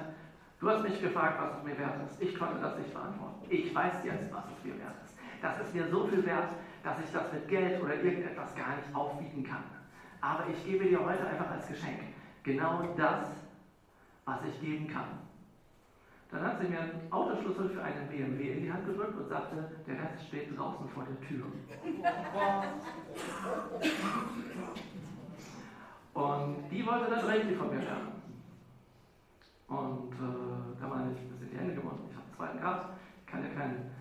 du 0.59 0.69
hast 0.69 0.83
mich 0.83 1.01
gefragt, 1.01 1.39
was 1.41 1.57
es 1.57 1.63
mir 1.63 1.77
wert 1.77 1.95
ist. 2.05 2.21
Ich 2.21 2.37
konnte 2.37 2.61
das 2.61 2.77
nicht 2.77 2.93
beantworten. 2.93 3.45
Ich 3.49 3.73
weiß 3.73 3.93
jetzt, 4.03 4.33
was 4.33 4.43
es 4.57 4.65
mir 4.65 4.77
wert 4.79 4.95
ist. 5.03 5.15
Das 5.41 5.59
ist 5.59 5.73
mir 5.73 5.87
so 5.89 6.07
viel 6.07 6.25
wert, 6.25 6.49
dass 6.83 6.99
ich 6.99 7.11
das 7.11 7.31
mit 7.33 7.47
Geld 7.47 7.81
oder 7.83 7.95
irgendetwas 7.95 8.55
gar 8.55 8.75
nicht 8.75 8.93
aufwiegen 8.95 9.43
kann. 9.43 9.63
Aber 10.25 10.49
ich 10.49 10.65
gebe 10.65 10.85
dir 10.85 11.05
heute 11.05 11.27
einfach 11.27 11.51
als 11.51 11.67
Geschenk 11.67 11.99
genau 12.41 12.81
das, 12.97 13.27
was 14.25 14.39
ich 14.49 14.59
geben 14.59 14.87
kann. 14.87 15.19
Dann 16.31 16.41
hat 16.41 16.59
sie 16.59 16.67
mir 16.67 16.79
einen 16.79 17.11
Autoschlüssel 17.11 17.69
für 17.69 17.83
einen 17.83 18.07
BMW 18.07 18.53
in 18.53 18.63
die 18.63 18.73
Hand 18.73 18.87
gedrückt 18.87 19.15
und 19.15 19.29
sagte, 19.29 19.69
der 19.85 19.95
Rest 19.99 20.27
steht 20.27 20.57
draußen 20.57 20.89
vor 20.89 21.03
der 21.03 21.21
Tür. 21.27 21.45
Und 26.15 26.71
die 26.71 26.85
wollte 26.87 27.11
dann 27.11 27.25
Reiki 27.25 27.53
von 27.53 27.69
mir 27.69 27.83
lernen. 27.83 28.21
Und 29.67 30.13
äh, 30.13 30.79
da 30.81 30.87
meine 30.87 31.11
ich, 31.11 31.21
mir 31.29 31.37
sind 31.37 31.51
die 31.51 31.57
Hände 31.57 31.75
gebunden. 31.75 32.09
Ich 32.09 32.15
habe 32.15 32.25
einen 32.25 32.35
zweiten 32.35 32.59
Grad, 32.59 32.89
kann 33.27 33.43
ja 33.43 33.49
kein, 33.49 33.91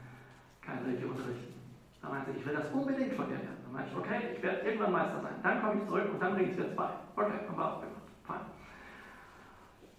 kein 0.62 0.84
Reiki 0.86 1.04
unterrichten. 1.04 1.60
Da 2.00 2.08
meinte 2.08 2.30
ich, 2.30 2.38
ich 2.38 2.46
will 2.46 2.54
das 2.54 2.72
unbedingt 2.72 3.12
von 3.12 3.28
dir 3.28 3.36
lernen. 3.36 3.63
Dann 3.74 3.82
meinte 3.82 3.90
ich, 3.90 3.96
okay, 3.96 4.28
ich 4.32 4.40
werde 4.40 4.64
irgendwann 4.64 4.92
Meister 4.92 5.18
sein. 5.18 5.34
Dann 5.42 5.60
komme 5.60 5.74
ich 5.74 5.84
zurück 5.84 6.06
und 6.12 6.22
dann 6.22 6.32
bringe 6.32 6.48
ich 6.48 6.54
dir 6.54 6.64
bei. 6.76 6.86
Okay, 7.16 7.40
haben 7.48 7.56
wir 7.56 7.64
abgemacht. 7.64 8.02
Fein. 8.22 8.40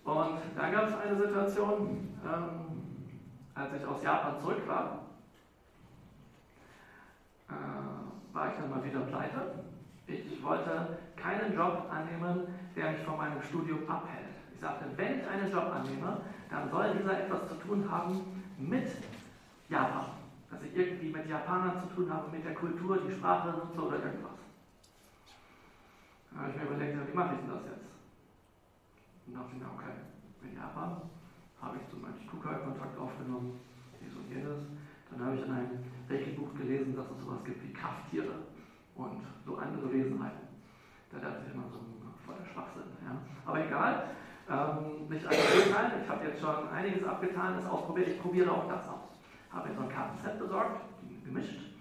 Und 0.02 0.38
dann 0.56 0.72
gab 0.72 0.86
es 0.86 0.96
eine 0.96 1.18
Situation, 1.18 2.10
ähm, 2.24 2.72
als 3.54 3.74
ich 3.74 3.86
aus 3.86 4.02
Japan 4.02 4.40
zurück 4.40 4.66
war, 4.66 4.94
äh, 7.50 8.34
war 8.34 8.48
ich 8.48 8.56
dann 8.56 8.70
mal 8.70 8.82
wieder 8.82 9.02
pleite. 9.02 9.46
Ich 10.08 10.42
wollte 10.42 10.86
keinen 11.18 11.52
Job 11.52 11.74
annehmen, 11.90 12.48
der 12.76 12.88
mich 12.88 13.02
von 13.02 13.18
meinem 13.18 13.42
Studium 13.42 13.82
abhält. 13.90 14.32
Ich 14.54 14.60
sagte, 14.60 14.88
wenn 14.96 15.12
ich 15.16 15.28
einen 15.28 15.50
Job 15.50 15.68
annehme, 15.70 16.16
dann 16.48 16.70
soll 16.70 16.92
dieser 16.92 17.18
etwas 17.18 17.46
zu 17.46 17.56
tun 17.56 17.90
haben 17.90 18.22
mit 18.56 18.86
Japan. 19.68 20.06
Dass 20.56 20.64
ich 20.64 20.78
irgendwie 20.78 21.12
mit 21.12 21.28
Japanern 21.28 21.84
zu 21.84 21.94
tun 21.94 22.08
habe, 22.14 22.32
mit 22.32 22.46
der 22.46 22.56
Kultur, 22.56 22.98
die 23.04 23.12
Sprache 23.12 23.50
nutze 23.52 23.76
oder 23.76 24.00
irgendwas. 24.00 24.40
Da 26.32 26.40
habe 26.40 26.52
ich 26.52 26.56
mir 26.56 26.64
überlegt, 26.64 26.96
wie 26.96 27.18
mache 27.18 27.36
ich 27.36 27.40
denn 27.44 27.50
das 27.52 27.64
jetzt? 27.68 27.92
Und 29.28 29.36
dachte 29.36 29.52
ich 29.52 29.60
mir, 29.60 29.68
okay, 29.68 30.00
in 30.48 30.56
Japan 30.56 31.12
habe 31.60 31.76
ich 31.76 31.84
zum 31.92 32.04
Beispiel 32.04 32.24
Kukai-Kontakt 32.32 32.98
aufgenommen, 32.98 33.60
dies 34.00 34.16
und 34.16 34.32
jenes. 34.32 34.64
Dann 35.12 35.28
habe 35.28 35.36
ich 35.36 35.44
in 35.44 35.52
einem 35.52 35.84
Reiki-Buch 36.08 36.56
gelesen, 36.56 36.96
dass 36.96 37.12
es 37.12 37.20
sowas 37.20 37.44
gibt 37.44 37.62
wie 37.62 37.74
Krafttiere 37.74 38.48
und 38.96 39.28
so 39.44 39.58
andere 39.58 39.92
Wesenheiten. 39.92 40.48
Da 41.12 41.20
dachte 41.20 41.44
ich 41.48 41.54
immer 41.54 41.68
so, 41.68 41.84
voller 42.26 42.48
Schwachsinn. 42.48 42.96
Ja. 43.04 43.20
Aber 43.44 43.60
egal, 43.60 44.16
ähm, 44.48 45.10
nicht 45.10 45.28
alles 45.28 45.68
urteilen. 45.68 46.00
Ich 46.02 46.10
habe 46.10 46.24
jetzt 46.24 46.40
schon 46.40 46.70
einiges 46.70 47.04
abgetan, 47.04 47.58
das 47.58 47.66
ausprobiert. 47.66 48.08
Ich 48.08 48.22
probiere 48.22 48.50
auch 48.50 48.70
das 48.70 48.88
aus. 48.88 49.05
Habe 49.56 49.70
mir 49.70 49.76
so 49.76 49.82
ein 49.84 49.90
Kartenset 49.90 50.38
besorgt, 50.38 50.82
gemischt. 51.24 51.72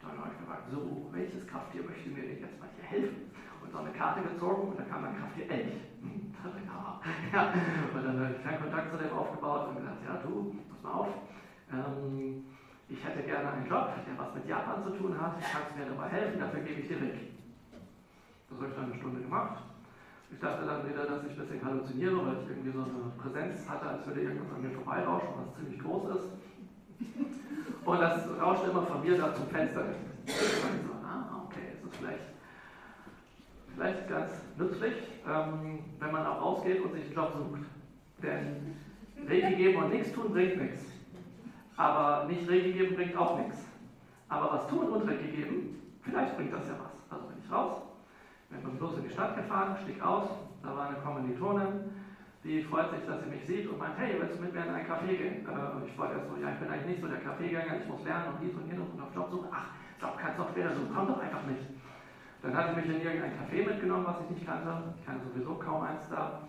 Dann 0.00 0.16
habe 0.16 0.30
ich 0.30 0.38
gefragt, 0.38 0.70
so, 0.70 1.10
welches 1.10 1.44
Krafttier 1.48 1.82
möchte 1.82 2.08
mir 2.10 2.22
denn 2.22 2.38
jetzt 2.38 2.60
mal 2.60 2.68
hier 2.76 2.84
helfen? 2.86 3.34
Und 3.60 3.72
so 3.72 3.78
eine 3.78 3.90
Karte 3.90 4.22
gezogen 4.22 4.70
und 4.70 4.78
dann 4.78 4.88
kam 4.88 5.02
mein 5.02 5.18
Krafttier 5.18 5.50
Elch. 5.50 5.74
Ja. 7.32 7.52
Und 7.94 8.02
dann 8.04 8.18
habe 8.18 8.34
ich 8.36 8.42
keinen 8.42 8.60
Kontakt 8.62 8.90
zu 8.90 8.96
dem 8.98 9.12
aufgebaut 9.12 9.68
und 9.68 9.76
gesagt, 9.76 10.02
ja 10.06 10.18
du, 10.22 10.56
pass 10.70 10.82
mal 10.82 10.90
auf. 10.90 11.08
Ähm, 11.72 12.44
ich 12.88 13.04
hätte 13.04 13.22
gerne 13.22 13.50
einen 13.52 13.66
Job, 13.66 13.90
der 14.06 14.18
was 14.18 14.34
mit 14.34 14.46
Japan 14.46 14.82
zu 14.82 14.90
tun 14.90 15.20
hat. 15.20 15.34
Kannst 15.40 15.76
mir 15.76 15.86
dabei 15.86 16.08
helfen, 16.08 16.40
dafür 16.40 16.60
gebe 16.60 16.80
ich 16.80 16.88
dir 16.88 17.00
weg. 17.00 17.18
Das 18.48 18.58
habe 18.58 18.68
ich 18.70 18.74
dann 18.74 18.84
eine 18.86 18.94
Stunde 18.94 19.20
gemacht. 19.20 19.62
Ich 20.30 20.38
dachte 20.38 20.66
dann 20.66 20.88
wieder, 20.88 21.04
dass 21.06 21.24
ich 21.24 21.30
ein 21.30 21.46
bisschen 21.46 21.64
halluziniere, 21.64 22.26
weil 22.26 22.42
ich 22.42 22.50
irgendwie 22.50 22.72
so 22.72 22.82
eine 22.82 23.10
Präsenz 23.18 23.68
hatte, 23.68 23.86
als 23.86 24.06
würde 24.06 24.20
irgendwas 24.20 24.54
an 24.54 24.62
mir 24.62 24.70
vorbeirauschen, 24.70 25.28
was 25.38 25.54
ziemlich 25.54 25.78
groß 25.82 26.16
ist. 26.16 26.26
Und 27.84 28.00
das 28.00 28.22
rauschte 28.40 28.70
immer 28.70 28.82
von 28.82 29.02
mir 29.02 29.16
da 29.16 29.34
zum 29.34 29.46
Fenster. 29.48 29.84
Ich 30.26 30.34
so, 30.34 30.92
ah, 31.04 31.42
okay, 31.44 31.72
ist 31.72 31.84
das 31.84 31.96
vielleicht, 31.96 32.24
vielleicht 33.74 34.08
ganz 34.08 34.30
nützlich, 34.58 34.94
ähm, 35.26 35.80
wenn 36.00 36.12
man 36.12 36.26
auch 36.26 36.40
rausgeht 36.40 36.82
und 36.82 36.92
sich 36.94 37.04
einen 37.04 37.14
Job 37.14 37.32
sucht. 37.36 37.60
Denn 38.22 38.76
Regie 39.28 39.54
geben 39.54 39.82
und 39.82 39.90
nichts 39.90 40.12
tun 40.12 40.32
bringt 40.32 40.60
nichts. 40.60 40.82
Aber 41.76 42.26
nicht 42.26 42.48
Regie 42.48 42.72
geben 42.72 42.96
bringt 42.96 43.16
auch 43.16 43.38
nichts. 43.38 43.58
Aber 44.28 44.52
was 44.52 44.66
tun 44.66 44.88
und 44.88 45.08
Regie 45.08 45.28
geben, 45.28 45.80
vielleicht 46.02 46.36
bringt 46.36 46.52
das 46.52 46.66
ja 46.66 46.74
was. 46.82 46.92
Also 47.10 47.28
bin 47.28 47.36
ich 47.44 47.52
raus, 47.52 47.82
bin 48.50 48.78
bloß 48.78 48.96
in 48.96 49.04
die 49.04 49.10
Stadt 49.10 49.36
gefahren, 49.36 49.76
stieg 49.82 50.02
aus, 50.02 50.28
da 50.62 50.76
war 50.76 50.88
eine 50.88 50.98
Kommilitonin, 50.98 51.90
die 52.46 52.62
freut 52.62 52.90
sich, 52.90 53.02
dass 53.06 53.22
sie 53.22 53.30
mich 53.30 53.44
sieht 53.44 53.68
und 53.68 53.78
meint, 53.78 53.98
hey, 53.98 54.14
willst 54.18 54.38
du 54.38 54.42
mit 54.42 54.54
mir 54.54 54.62
in 54.62 54.70
einen 54.70 54.86
Café 54.86 55.18
gehen? 55.18 55.42
Äh, 55.42 55.84
ich 55.84 55.98
wollte 55.98 56.14
erst 56.14 56.30
so, 56.30 56.36
ja, 56.38 56.54
ich 56.54 56.58
bin 56.62 56.70
eigentlich 56.70 56.86
nicht 56.86 57.02
so 57.02 57.08
der 57.08 57.18
Kaffeegänger, 57.18 57.82
ich 57.82 57.88
muss 57.90 58.04
lernen 58.04 58.34
und 58.34 58.40
dies 58.40 58.54
und 58.54 58.68
jenes 58.70 58.88
und 58.88 59.02
auf 59.02 59.12
Jobsuche. 59.14 59.48
Ach, 59.50 59.66
Job 60.00 60.16
kannst 60.16 60.38
doch 60.38 60.50
später 60.50 60.70
suchen, 60.70 60.92
komm 60.94 61.08
doch 61.08 61.18
einfach 61.18 61.42
nicht. 61.42 61.66
Dann 62.42 62.54
hat 62.54 62.70
sie 62.70 62.76
mich 62.76 62.86
in 62.86 63.02
irgendein 63.02 63.34
Café 63.34 63.66
mitgenommen, 63.66 64.06
was 64.06 64.20
ich 64.22 64.30
nicht 64.30 64.46
kannte. 64.46 64.70
Ich 64.94 65.04
kannte 65.04 65.26
sowieso 65.26 65.58
kaum 65.58 65.82
eins 65.82 66.08
da. 66.08 66.46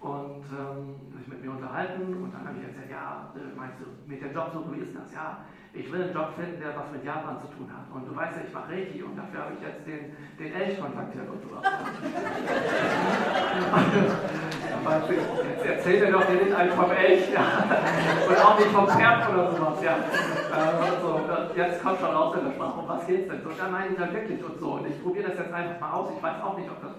und 0.00 0.48
ähm, 0.48 0.96
sich 1.12 1.28
mit 1.28 1.44
mir 1.44 1.50
unterhalten 1.50 2.22
und 2.22 2.32
dann 2.32 2.48
habe 2.48 2.56
ich 2.56 2.64
erzählt, 2.64 2.88
ja, 2.88 3.28
äh, 3.36 3.52
meinst 3.52 3.76
du, 3.82 3.86
mit 4.08 4.22
der 4.22 4.32
Jobsuche, 4.32 4.72
wie 4.72 4.80
ist 4.80 4.96
das? 4.96 5.12
Ja, 5.12 5.44
ich 5.74 5.92
will 5.92 6.04
einen 6.08 6.14
Job 6.14 6.32
finden, 6.38 6.58
der 6.60 6.74
was 6.74 6.90
mit 6.90 7.04
Japan 7.04 7.36
zu 7.36 7.48
tun 7.52 7.68
hat. 7.68 7.84
Und 7.92 8.08
du 8.08 8.16
weißt 8.16 8.34
ja, 8.38 8.44
ich 8.48 8.54
mache 8.54 8.72
Reiki 8.72 9.02
und 9.02 9.14
dafür 9.18 9.44
habe 9.44 9.52
ich 9.58 9.60
jetzt 9.60 9.84
den, 9.84 10.16
den 10.38 10.54
Elch 10.54 10.80
kontaktiert 10.80 11.28
und 11.28 11.42
so. 11.42 11.50
jetzt 14.84 15.66
erzähl 15.66 16.00
mir 16.04 16.12
doch 16.12 16.24
dir 16.26 16.44
nicht 16.44 16.54
einen 16.54 16.72
vom 16.72 16.90
Elch 16.90 17.32
ja. 17.32 17.64
und 18.28 18.44
auch 18.44 18.58
nicht 18.58 18.70
vom 18.70 18.88
Pferd 18.88 19.28
oder 19.30 19.52
sowas. 19.52 19.82
Ja. 19.82 19.96
Äh, 19.96 21.00
so, 21.00 21.20
jetzt 21.56 21.82
kommt 21.82 22.00
schon 22.00 22.10
raus 22.10 22.36
in 22.38 22.44
der 22.44 22.52
Sprache, 22.52 22.80
um 22.80 22.88
was 22.88 23.06
geht's 23.06 23.28
denn? 23.28 23.42
So, 23.42 23.50
dann 23.58 23.72
meine 23.72 23.88
ich 23.90 23.98
dann 23.98 24.12
wirklich 24.12 24.44
und 24.44 24.58
so. 24.58 24.72
Und 24.72 24.86
ich 24.86 25.02
probiere 25.02 25.28
das 25.28 25.38
jetzt 25.38 25.52
einfach 25.52 25.80
mal 25.80 25.92
aus. 25.92 26.10
Ich 26.16 26.22
weiß 26.22 26.42
auch 26.42 26.56
nicht, 26.56 26.70
ob 26.70 26.80
das. 26.82 26.92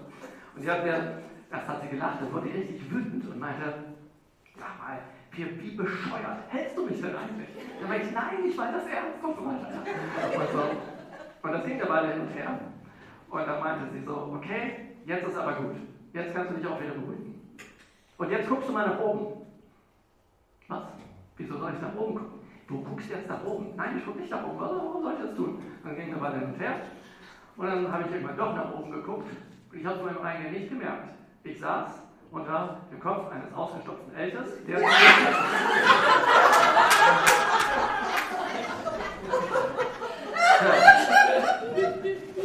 Und 0.55 0.61
sie 0.61 0.69
hat 0.69 0.84
mir 0.84 1.19
Erst 1.51 1.67
hat 1.67 1.82
sie 1.82 1.88
gelacht, 1.88 2.21
dann 2.21 2.32
wurde 2.32 2.45
richtig 2.45 2.91
wütend 2.91 3.27
und 3.27 3.39
meinte, 3.39 3.73
sag 4.55 4.77
mal, 4.77 4.99
wie, 5.32 5.61
wie 5.61 5.75
bescheuert 5.75 6.45
hältst 6.49 6.77
du 6.77 6.86
mich 6.86 7.01
denn 7.01 7.15
eigentlich? 7.15 7.49
Dann 7.80 7.89
meinte 7.89 8.07
ich, 8.07 8.13
nein, 8.13 8.45
ich 8.47 8.55
meine 8.55 8.73
das 8.73 8.86
ernst 8.86 9.23
und 9.23 9.36
so 9.36 9.45
weiter. 9.45 9.67
Und, 10.38 10.49
so. 10.51 11.47
und 11.47 11.51
das 11.51 11.65
ging 11.65 11.82
eine 11.82 11.89
Weile 11.89 12.13
hin 12.13 12.21
und 12.21 12.30
her. 12.30 12.59
Und 13.32 13.47
dann 13.47 13.59
meinte 13.59 13.91
sie 13.93 14.05
so, 14.05 14.32
okay, 14.36 14.93
jetzt 15.05 15.27
ist 15.27 15.38
aber 15.38 15.53
gut. 15.53 15.75
Jetzt 16.13 16.36
kannst 16.36 16.51
du 16.51 16.55
dich 16.55 16.67
auch 16.67 16.80
wieder 16.80 16.93
beruhigen. 16.93 17.28
Und 18.20 18.30
jetzt 18.30 18.49
guckst 18.49 18.67
du 18.67 18.74
mal 18.74 18.86
nach 18.86 18.99
oben. 18.99 19.45
Was? 20.67 20.84
Wieso 21.38 21.57
soll 21.57 21.72
ich 21.74 21.82
nach 21.82 21.95
oben 21.95 22.15
gucken? 22.15 22.39
Du 22.67 22.84
guckst 22.84 23.09
jetzt 23.09 23.30
nach 23.30 23.43
oben. 23.45 23.74
Nein, 23.78 23.97
ich 23.97 24.05
gucke 24.05 24.20
nicht 24.20 24.30
nach 24.30 24.43
oben. 24.43 24.59
Warum 24.59 25.01
soll 25.01 25.13
ich 25.13 25.26
das 25.26 25.36
tun? 25.36 25.63
Dann 25.84 25.95
ging 25.95 26.11
eine 26.11 26.22
Weile 26.22 26.39
hin 26.39 26.49
und 26.53 26.59
her. 26.59 26.82
Und 27.55 27.67
dann 27.67 27.91
habe 27.91 28.03
ich 28.03 28.11
irgendwann 28.11 28.38
doch 28.38 28.53
nach 28.53 28.74
oben 28.74 28.91
geguckt. 28.91 29.30
Ich 29.72 29.86
habe 29.86 29.99
es 29.99 30.03
meinem 30.03 30.22
eigenen 30.22 30.51
nicht 30.51 30.70
gemerkt. 30.70 31.15
Ich 31.45 31.59
saß 31.61 31.91
unter 32.32 32.82
dem 32.91 32.99
Kopf 32.99 33.32
eines 33.32 33.53
ausgestopften 33.53 34.13
Elches, 34.13 34.65
der. 34.67 34.80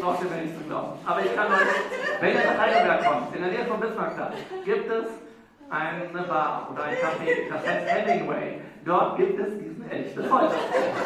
Braucht 0.01 0.23
ihr 0.23 0.31
mir 0.31 0.57
zu 0.57 0.65
glauben. 0.69 1.01
Aber 1.05 1.21
ich 1.21 1.35
kann 1.35 1.53
euch, 1.53 2.21
wenn 2.21 2.33
ihr 2.33 2.45
nach 2.47 2.59
Heidelberg 2.59 3.05
kommt, 3.05 3.35
in 3.35 3.43
der 3.43 3.51
Nähe 3.51 3.65
von 3.67 3.81
Bismarckstadt, 3.81 4.35
gibt 4.65 4.89
es 4.89 5.24
eine 5.71 6.23
Bar 6.23 6.69
oder 6.73 6.85
ein 6.85 6.95
Café, 6.97 7.49
das 7.49 7.67
heißt 7.67 7.89
Hemingway. 7.89 8.61
Dort 8.85 9.17
gibt 9.17 9.39
es 9.41 9.59
diesen 9.59 9.91
Elch 9.91 10.15
bis 10.15 10.31
heute. 10.31 10.55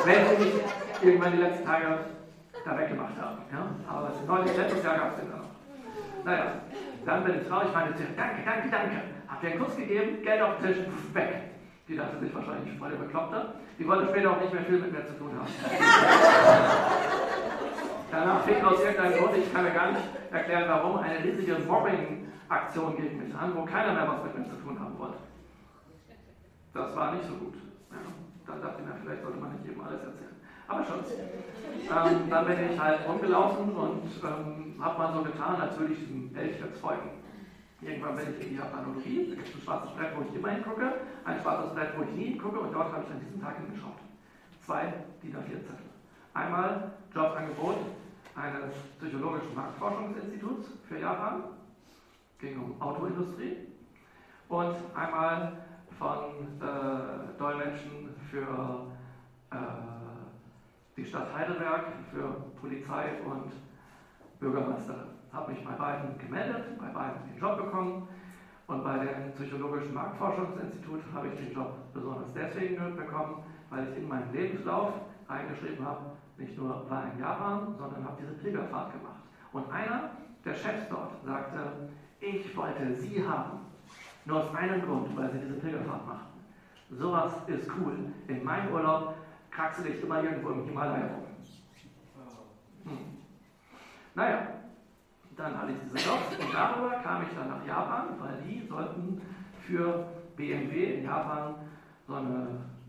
Wenn 0.04 0.36
sie 0.36 0.44
nicht 0.44 0.64
irgendwann 1.00 1.32
die 1.32 1.38
letzten 1.38 1.64
Tage 1.64 1.98
da 2.64 2.78
weggemacht 2.78 3.14
haben. 3.20 3.38
Ja? 3.52 3.70
Aber 3.88 4.12
neulich, 4.26 4.56
letztes 4.56 4.82
Jahr 4.82 4.96
gab 4.96 5.12
es 5.12 5.20
den 5.20 5.30
da 5.30 5.36
noch. 5.36 6.24
Naja, 6.24 6.52
dann 7.06 7.24
bin 7.24 7.34
ich 7.36 7.42
ich 7.42 7.50
meine, 7.50 7.94
danke, 8.16 8.42
danke, 8.44 8.68
danke. 8.70 8.96
Habt 9.28 9.42
ihr 9.42 9.50
einen 9.50 9.60
Kuss 9.60 9.76
gegeben, 9.76 10.22
Geld 10.22 10.42
auf 10.42 10.58
den 10.58 10.66
Tisch, 10.66 10.84
weg. 11.12 11.28
Die 11.86 11.96
dachte 11.96 12.18
sich 12.18 12.34
wahrscheinlich 12.34 12.78
voll 12.78 12.90
der 12.90 12.98
Bekloppte. 12.98 13.54
Die 13.78 13.86
wollte 13.86 14.08
später 14.08 14.32
auch 14.32 14.40
nicht 14.40 14.52
mehr 14.52 14.62
viel 14.64 14.78
mit 14.78 14.92
mir 14.92 15.06
zu 15.06 15.14
tun 15.14 15.30
haben. 15.38 15.48
Danach 18.10 18.42
fing 18.42 18.62
aus 18.64 18.80
irgendeinem 18.80 19.18
Grund, 19.18 19.36
ich 19.36 19.52
kann 19.52 19.64
mir 19.64 19.70
gar 19.70 19.92
nicht 19.92 20.04
erklären, 20.30 20.64
warum, 20.66 20.98
eine 20.98 21.22
riesige 21.22 21.56
Mobbing-Aktion 22.48 22.96
gegen 22.96 23.18
mich 23.18 23.34
an, 23.34 23.54
wo 23.54 23.64
keiner 23.64 23.92
mehr 23.92 24.08
was 24.08 24.24
mit 24.24 24.38
mir 24.38 24.44
zu 24.44 24.56
tun 24.56 24.78
haben 24.80 24.98
wollte. 24.98 25.18
Das 26.72 26.96
war 26.96 27.12
nicht 27.12 27.26
so 27.26 27.34
gut. 27.34 27.54
Ja, 27.90 27.98
dann 28.46 28.62
dachte 28.62 28.82
ich 28.82 28.86
mir, 28.86 28.94
vielleicht 29.02 29.22
sollte 29.22 29.38
man 29.38 29.52
nicht 29.52 29.64
jedem 29.66 29.80
alles 29.82 30.00
erzählen. 30.00 30.36
Aber 30.66 30.84
schon. 30.84 30.98
Ähm, 30.98 32.30
dann 32.30 32.46
bin 32.46 32.70
ich 32.70 32.78
halt 32.78 33.08
rumgelaufen 33.08 33.74
und 33.74 34.10
ähm, 34.22 34.74
habe 34.80 34.98
mal 34.98 35.12
so 35.14 35.22
getan, 35.22 35.60
als 35.60 35.78
würde 35.78 35.92
ich 35.92 36.00
diesem 36.00 36.34
Elch 36.36 36.60
jetzt. 36.60 36.82
Irgendwann 37.80 38.16
bin 38.16 38.34
ich 38.34 38.44
in 38.44 38.48
die 38.50 38.56
Japanologie, 38.56 39.26
da 39.30 39.34
gibt 39.36 39.48
es 39.48 39.54
ein 39.54 39.60
schwarzes 39.62 39.92
Brett, 39.92 40.10
wo 40.16 40.22
ich 40.28 40.34
immer 40.34 40.50
hingucke, 40.50 40.94
ein 41.24 41.40
schwarzes 41.40 41.72
Brett, 41.74 41.96
wo 41.96 42.02
ich 42.02 42.10
nie 42.10 42.24
hingucke 42.32 42.58
und 42.58 42.72
dort 42.72 42.92
habe 42.92 43.04
ich 43.04 43.10
an 43.10 43.20
diesem 43.20 43.40
Tag 43.40 43.56
hingeschaut. 43.56 43.98
Zwei 44.66 44.92
DIN 45.22 45.36
A4 45.36 45.62
Zettel. 45.62 45.86
Einmal 46.34 46.92
Jobangebot 47.14 47.78
eines 48.34 48.74
psychologischen 48.98 49.54
Marktforschungsinstituts 49.54 50.68
für 50.88 50.98
Japan, 50.98 51.44
ging 52.38 52.58
um 52.58 52.80
Autoindustrie, 52.80 53.56
und 54.48 54.76
einmal 54.94 55.52
von 55.98 56.60
äh, 56.60 57.38
Dolmetschen 57.38 58.08
für 58.30 58.86
äh, 59.50 59.56
die 60.96 61.04
Stadt 61.04 61.34
Heidelberg 61.36 61.84
für 62.10 62.34
Polizei 62.60 63.20
und 63.26 63.52
Bürgermeister. 64.40 65.08
Habe 65.32 65.52
mich 65.52 65.64
bei 65.64 65.72
beiden 65.72 66.16
gemeldet, 66.18 66.78
bei 66.78 66.86
beiden 66.86 67.30
den 67.30 67.38
Job 67.38 67.58
bekommen 67.58 68.08
und 68.66 68.84
bei 68.84 68.98
dem 68.98 69.32
Psychologischen 69.34 69.92
Marktforschungsinstitut 69.92 71.02
habe 71.12 71.28
ich 71.28 71.34
den 71.34 71.52
Job 71.52 71.74
besonders 71.92 72.32
deswegen 72.32 72.96
bekommen, 72.96 73.42
weil 73.68 73.88
ich 73.88 73.98
in 73.98 74.08
meinem 74.08 74.32
Lebenslauf 74.32 74.92
reingeschrieben 75.28 75.84
habe, 75.84 76.12
nicht 76.38 76.56
nur 76.56 76.88
war 76.88 77.12
in 77.12 77.20
Japan, 77.20 77.74
sondern 77.76 78.04
habe 78.04 78.16
diese 78.20 78.32
Pilgerfahrt 78.32 78.92
gemacht. 78.92 79.22
Und 79.52 79.70
einer 79.70 80.10
der 80.44 80.54
Chefs 80.54 80.88
dort 80.88 81.12
sagte, 81.24 81.58
ich 82.20 82.56
wollte 82.56 82.94
Sie 82.96 83.26
haben. 83.26 83.60
Nur 84.24 84.42
aus 84.42 84.54
einem 84.54 84.82
Grund, 84.82 85.16
weil 85.16 85.30
Sie 85.32 85.38
diese 85.38 85.54
Pilgerfahrt 85.54 86.06
machten. 86.06 86.40
Sowas 86.90 87.32
ist 87.46 87.68
cool. 87.78 87.96
In 88.26 88.44
meinem 88.44 88.72
Urlaub 88.72 89.14
kraxel 89.50 89.86
ich 89.86 90.02
immer 90.02 90.22
irgendwo 90.22 90.50
im 90.50 90.64
Himalaya 90.64 91.06
rum. 91.06 91.24
Hm. 92.84 92.98
Naja, 94.14 94.48
dann 95.36 95.56
hatte 95.56 95.72
ich 95.72 95.78
diese 95.78 96.08
Jobs 96.08 96.38
und 96.38 96.54
darüber 96.54 96.90
kam 97.02 97.22
ich 97.22 97.28
dann 97.36 97.48
nach 97.48 97.66
Japan, 97.66 98.06
weil 98.18 98.42
die 98.42 98.66
sollten 98.66 99.20
für 99.66 100.06
BMW 100.36 100.98
in 100.98 101.04
Japan 101.04 101.54
so 102.06 102.14
eine 102.14 102.48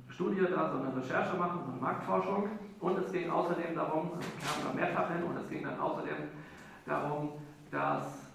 Studie 0.09 0.41
da, 0.49 0.71
so 0.71 0.79
eine 0.79 0.95
Recherche 0.95 1.37
machen, 1.37 1.59
so 1.65 1.71
eine 1.71 1.81
Marktforschung. 1.81 2.49
Und 2.79 2.97
es 2.97 3.11
ging 3.11 3.29
außerdem 3.29 3.75
darum, 3.75 4.11
also 4.13 4.19
es 4.19 4.45
kam 4.45 4.67
da 4.67 4.73
mehrfach 4.73 5.09
hin, 5.09 5.23
und 5.23 5.37
es 5.37 5.49
ging 5.49 5.63
dann 5.63 5.79
außerdem 5.79 6.15
darum, 6.85 7.33
dass 7.69 8.28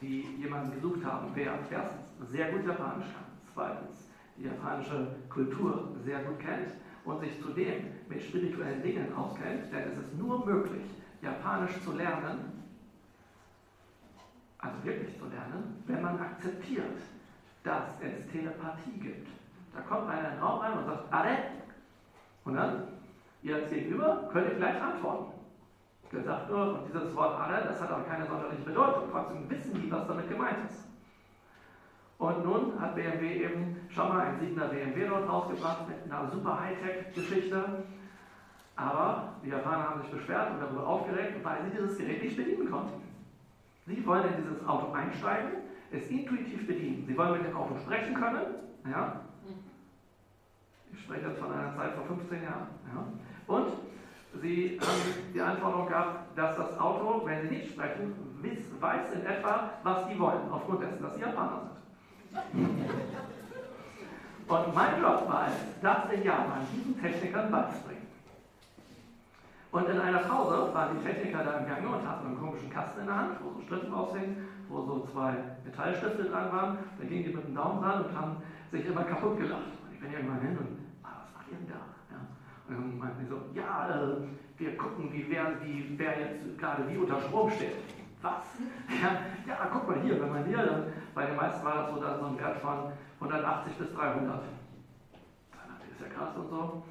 die 0.00 0.22
jemanden 0.38 0.72
gesucht 0.74 1.04
haben, 1.04 1.28
wer 1.34 1.58
erstens 1.70 2.30
sehr 2.30 2.50
gut 2.52 2.66
Japanisch 2.66 3.06
kann, 3.06 3.24
zweitens 3.52 4.08
die 4.36 4.44
japanische 4.44 5.06
Kultur 5.28 5.94
sehr 6.04 6.20
gut 6.20 6.38
kennt 6.38 6.70
und 7.04 7.20
sich 7.20 7.40
zudem 7.40 7.84
mit 8.08 8.22
spirituellen 8.22 8.82
Dingen 8.82 9.14
auskennt, 9.14 9.72
denn 9.72 9.90
es 9.92 9.98
ist 9.98 10.18
nur 10.18 10.44
möglich, 10.44 10.82
Japanisch 11.22 11.80
zu 11.82 11.92
lernen, 11.92 12.62
also 14.58 14.76
wirklich 14.82 15.18
zu 15.18 15.26
lernen, 15.26 15.82
wenn 15.86 16.02
man 16.02 16.18
akzeptiert, 16.18 16.98
dass 17.62 17.84
es 18.00 18.30
Telepathie 18.30 18.98
gibt. 18.98 19.28
Da 19.74 19.80
kommt 19.80 20.08
einer 20.08 20.28
in 20.28 20.34
den 20.34 20.42
Raum 20.42 20.60
rein 20.60 20.78
und 20.78 20.86
sagt, 20.86 21.12
Are? 21.12 21.36
Und 22.44 22.54
dann, 22.54 22.88
ihr 23.42 23.60
Gegenüber, 23.68 24.28
könnt 24.32 24.48
ihr 24.48 24.56
gleich 24.56 24.80
antworten. 24.80 25.33
Der 26.14 26.22
sagt 26.22 26.50
nur, 26.50 26.78
und 26.78 26.86
dieses 26.86 27.14
Wort 27.16 27.40
Are, 27.40 27.64
das 27.64 27.80
hat 27.80 27.90
auch 27.90 28.06
keine 28.06 28.26
sonderliche 28.26 28.62
Bedeutung. 28.62 29.08
Trotzdem 29.10 29.50
wissen 29.50 29.74
die, 29.74 29.90
was 29.90 30.06
damit 30.06 30.28
gemeint 30.28 30.70
ist. 30.70 30.88
Und 32.18 32.44
nun 32.44 32.80
hat 32.80 32.94
BMW 32.94 33.44
eben 33.44 33.76
schon 33.88 34.08
mal 34.08 34.20
ein 34.20 34.40
7er 34.40 34.68
BMW 34.68 35.08
dort 35.08 35.28
rausgebracht 35.28 35.88
mit 35.88 35.96
einer 36.04 36.30
super 36.30 36.60
Hightech-Geschichte. 36.60 37.84
Aber 38.76 39.34
die 39.44 39.50
Japaner 39.50 39.90
haben 39.90 40.02
sich 40.02 40.10
beschwert 40.10 40.52
und 40.52 40.60
darüber 40.60 40.86
aufgeregt, 40.86 41.44
weil 41.44 41.64
sie 41.64 41.70
dieses 41.76 41.98
Gerät 41.98 42.22
nicht 42.22 42.36
bedienen 42.36 42.70
konnten. 42.70 43.02
Sie 43.86 44.06
wollen 44.06 44.24
in 44.24 44.42
dieses 44.42 44.66
Auto 44.66 44.92
einsteigen, 44.92 45.50
es 45.90 46.08
intuitiv 46.08 46.66
bedienen. 46.66 47.04
Sie 47.06 47.16
wollen 47.16 47.32
mit 47.32 47.46
dem 47.46 47.56
Auto 47.56 47.76
sprechen 47.78 48.14
können. 48.14 48.54
Ja? 48.88 49.20
Ich 50.92 51.02
spreche 51.02 51.28
jetzt 51.28 51.40
von 51.40 51.52
einer 51.52 51.74
Zeit 51.76 51.92
vor 51.94 52.06
15 52.06 52.42
Jahren. 52.42 52.68
Ja? 52.94 53.06
Und 53.46 53.66
sie 54.40 54.78
haben 54.80 55.32
die 55.32 55.40
Anforderung 55.40 55.88
gehabt, 55.88 56.36
dass 56.36 56.56
das 56.56 56.78
Auto, 56.78 57.22
wenn 57.24 57.42
sie 57.42 57.56
nicht 57.56 57.72
sprechen, 57.72 58.14
weiß 58.84 59.12
in 59.14 59.24
etwa, 59.24 59.70
was 59.82 60.08
sie 60.08 60.18
wollen, 60.18 60.50
aufgrund 60.50 60.82
dessen, 60.82 61.02
dass 61.02 61.14
sie 61.14 61.22
Japaner 61.22 61.62
sind. 61.62 62.64
Und 64.46 64.74
mein 64.74 65.00
Job 65.00 65.26
war 65.26 65.48
es, 65.48 65.80
das 65.80 66.12
in 66.12 66.22
Japan 66.22 66.60
diesen 66.74 67.00
Technikern 67.00 67.50
beizubringen. 67.50 68.06
Und 69.72 69.88
in 69.88 69.98
einer 69.98 70.18
Pause 70.18 70.72
waren 70.74 70.98
die 70.98 71.04
Techniker 71.04 71.42
da 71.42 71.58
im 71.58 71.66
Gange 71.66 71.88
und 71.88 72.06
hatten 72.06 72.26
einen 72.26 72.38
komischen 72.38 72.70
Kasten 72.70 73.00
in 73.00 73.06
der 73.06 73.16
Hand, 73.16 73.38
wo 73.42 73.58
so 73.58 73.62
Strippen 73.62 73.92
raushingen, 73.92 74.36
wo 74.68 74.82
so 74.82 75.08
zwei 75.10 75.32
Metallstifte 75.64 76.24
dran 76.24 76.52
waren. 76.52 76.78
Da 76.98 77.06
gingen 77.06 77.24
die 77.24 77.34
mit 77.34 77.44
dem 77.44 77.54
Daumen 77.54 77.82
ran 77.82 78.04
und 78.04 78.14
haben 78.14 78.36
sich 78.70 78.84
immer 78.84 79.04
kaputt 79.04 79.38
gelacht. 79.38 79.72
Und 79.82 79.94
ich 79.94 80.00
bin 80.00 80.12
irgendwann 80.12 80.40
hin 80.40 80.58
und, 80.58 80.78
ah, 81.02 81.24
was 81.24 81.32
macht 81.34 81.50
ihr 81.50 81.56
denn 81.56 81.68
da? 81.68 81.80
Ja. 82.12 82.20
Und 82.68 82.74
dann 82.74 82.98
meinten 82.98 83.24
die 83.24 83.28
so, 83.28 83.40
ja, 83.52 83.88
äh, 83.90 84.26
wir 84.56 84.76
gucken, 84.76 85.12
wie 85.12 85.26
wer, 85.28 85.60
wie, 85.62 85.94
wer 85.98 86.18
jetzt 86.18 86.58
gerade 86.58 86.88
wie 86.88 86.96
unter 86.96 87.20
Strom 87.20 87.50
steht. 87.50 87.76
Was? 88.22 88.44
Ja, 89.02 89.18
ja, 89.46 89.68
guck 89.70 89.88
mal 89.88 90.00
hier, 90.00 90.20
wenn 90.20 90.30
man 90.30 90.44
hier, 90.46 90.64
dann, 90.64 90.92
bei 91.14 91.26
den 91.26 91.36
meisten 91.36 91.64
war 91.64 91.82
das 91.82 91.90
so, 91.90 92.00
dass 92.00 92.18
so 92.18 92.26
ein 92.26 92.38
Wert 92.38 92.56
von 92.58 92.92
180 93.20 93.76
bis 93.76 93.92
300. 93.92 94.42
Dann 95.52 95.90
ist 95.90 96.00
ja 96.00 96.08
krass 96.08 96.36
und 96.36 96.48
so. 96.48 96.82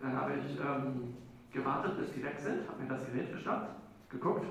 Dann 0.00 0.14
habe 0.14 0.32
ich 0.34 0.58
ähm, 0.58 1.14
gewartet, 1.50 1.96
bis 1.96 2.12
die 2.12 2.22
weg 2.22 2.38
sind, 2.38 2.68
habe 2.68 2.82
mir 2.82 2.88
das 2.88 3.04
Gerät 3.06 3.32
geschnappt, 3.32 3.70
geguckt 4.10 4.46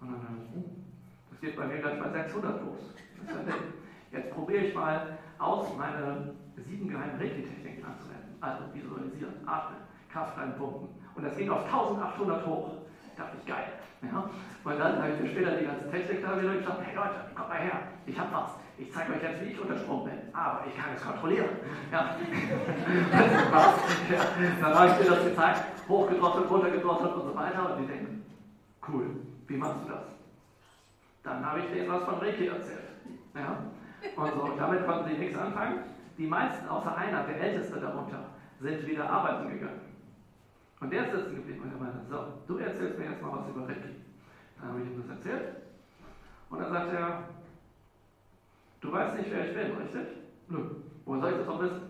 und 0.00 0.10
dann, 0.10 0.48
uh, 0.54 0.64
das 1.30 1.40
geht 1.40 1.56
bei 1.56 1.66
mir 1.66 1.78
gleich 1.78 1.98
bei 1.98 2.10
600 2.10 2.60
los. 2.60 2.94
Jetzt 4.10 4.30
probiere 4.30 4.64
ich 4.64 4.74
mal 4.74 5.16
aus, 5.38 5.74
meine 5.76 6.34
sieben 6.56 6.88
geheimen 6.88 7.16
Reiki-Techniken 7.16 7.84
anzuwenden. 7.84 8.36
Also 8.40 8.64
visualisieren, 8.74 9.34
atmen, 9.46 9.78
Kraft 10.12 10.36
reinpumpen. 10.38 10.88
Und 11.14 11.24
das 11.24 11.36
ging 11.36 11.50
auf 11.50 11.64
1800 11.64 12.46
hoch. 12.46 12.70
Da 13.16 13.24
dachte 13.24 13.36
ich, 13.40 13.46
geil. 13.46 13.72
Ja? 14.02 14.28
Und 14.64 14.78
dann 14.78 15.02
habe 15.02 15.12
ich 15.12 15.20
mir 15.20 15.28
später 15.30 15.56
die 15.56 15.66
ganze 15.66 15.90
Technik 15.90 16.22
da 16.22 16.40
wieder 16.40 16.54
gesagt, 16.54 16.80
hey 16.84 16.94
Leute, 16.94 17.14
kommt 17.34 17.48
mal 17.48 17.58
her, 17.58 17.82
ich 18.06 18.18
habe 18.18 18.32
was. 18.32 18.50
Ich 18.78 18.92
zeige 18.92 19.12
euch 19.12 19.22
jetzt, 19.22 19.40
wie 19.42 19.52
ich 19.52 19.60
unter 19.60 19.74
bin, 19.74 20.18
aber 20.32 20.64
ich 20.66 20.76
kann 20.76 20.94
es 20.94 21.02
kontrollieren. 21.02 21.50
Ja. 21.92 22.16
ja. 24.10 24.24
Dann 24.60 24.74
habe 24.74 24.88
ich 24.88 24.98
mir 24.98 25.14
das 25.14 25.24
gezeigt, 25.24 25.62
hochgedrosselt, 25.88 26.50
runtergedrosselt 26.50 27.14
und 27.14 27.22
so 27.22 27.34
weiter. 27.34 27.70
Und 27.70 27.82
die 27.82 27.86
denken, 27.86 28.24
cool, 28.88 29.06
wie 29.46 29.56
machst 29.56 29.84
du 29.84 29.92
das? 29.92 30.02
Dann 31.22 31.46
habe 31.46 31.60
ich 31.60 31.66
denen 31.66 31.92
was 31.92 32.02
von 32.04 32.14
Reiki 32.14 32.46
erzählt. 32.46 32.88
Ja. 33.34 33.58
Und 34.16 34.34
so, 34.34 34.52
damit 34.58 34.86
konnten 34.86 35.10
sie 35.10 35.18
nichts 35.18 35.38
anfangen. 35.38 35.80
Die 36.18 36.26
meisten, 36.26 36.68
außer 36.68 36.96
einer, 36.96 37.22
der 37.24 37.40
Älteste 37.40 37.78
darunter, 37.78 38.24
sind 38.58 38.86
wieder 38.86 39.08
arbeiten 39.08 39.48
gegangen. 39.48 39.91
Und 40.82 40.92
der 40.92 41.04
ist 41.04 41.12
sitzen 41.12 41.36
geblieben 41.36 41.62
und 41.62 41.72
er 41.72 41.78
meinte, 41.78 42.00
so, 42.10 42.24
du 42.48 42.58
erzählst 42.58 42.98
mir 42.98 43.04
jetzt 43.04 43.22
mal 43.22 43.30
was 43.32 43.48
über 43.48 43.68
Reiki. 43.68 43.94
Dann 44.58 44.68
habe 44.68 44.80
ich 44.80 44.86
ihm 44.86 45.00
das 45.00 45.16
erzählt. 45.16 45.56
Und 46.50 46.60
dann 46.60 46.72
sagt 46.72 46.92
er, 46.92 47.22
du 48.80 48.92
weißt 48.92 49.16
nicht, 49.16 49.30
wer 49.30 49.46
ich 49.46 49.54
bin, 49.54 49.76
richtig? 49.76 50.16
Nö, 50.48 50.58
woher 51.04 51.20
soll 51.20 51.30
ich 51.30 51.38
das 51.38 51.48
auch 51.48 51.62
wissen? 51.62 51.82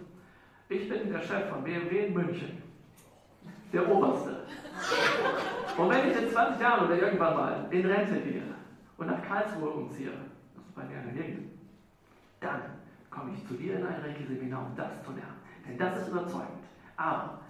Ich 0.68 0.88
bin 0.90 1.10
der 1.10 1.22
Chef 1.22 1.48
von 1.48 1.64
BMW 1.64 2.06
in 2.06 2.12
München. 2.12 2.62
Der 3.72 3.90
Oberste. 3.90 4.44
Und 5.78 5.88
wenn 5.88 6.10
ich 6.10 6.16
in 6.18 6.28
20 6.28 6.60
Jahren 6.60 6.84
oder 6.84 7.00
irgendwann 7.00 7.34
mal 7.34 7.66
in 7.70 7.86
Rente 7.86 8.20
gehe 8.20 8.42
und 8.98 9.06
nach 9.06 9.22
Karlsruhe 9.22 9.70
umziehe, 9.70 10.10
das 10.54 10.64
ist 10.66 10.74
bei 10.74 10.84
mir 10.84 10.98
in 10.98 11.14
der 11.14 11.24
Gegend, 11.24 11.50
dann 12.40 12.60
komme 13.08 13.32
ich 13.34 13.48
zu 13.48 13.54
dir 13.54 13.78
in 13.78 13.86
ein 13.86 14.02
Reiki-Seminar, 14.02 14.66
um 14.66 14.76
das 14.76 15.02
zu 15.02 15.12
lernen. 15.12 15.40
Denn 15.66 15.78
das 15.78 15.98
ist 15.98 16.08
überzeugend. 16.08 16.60
Aber 16.98 17.41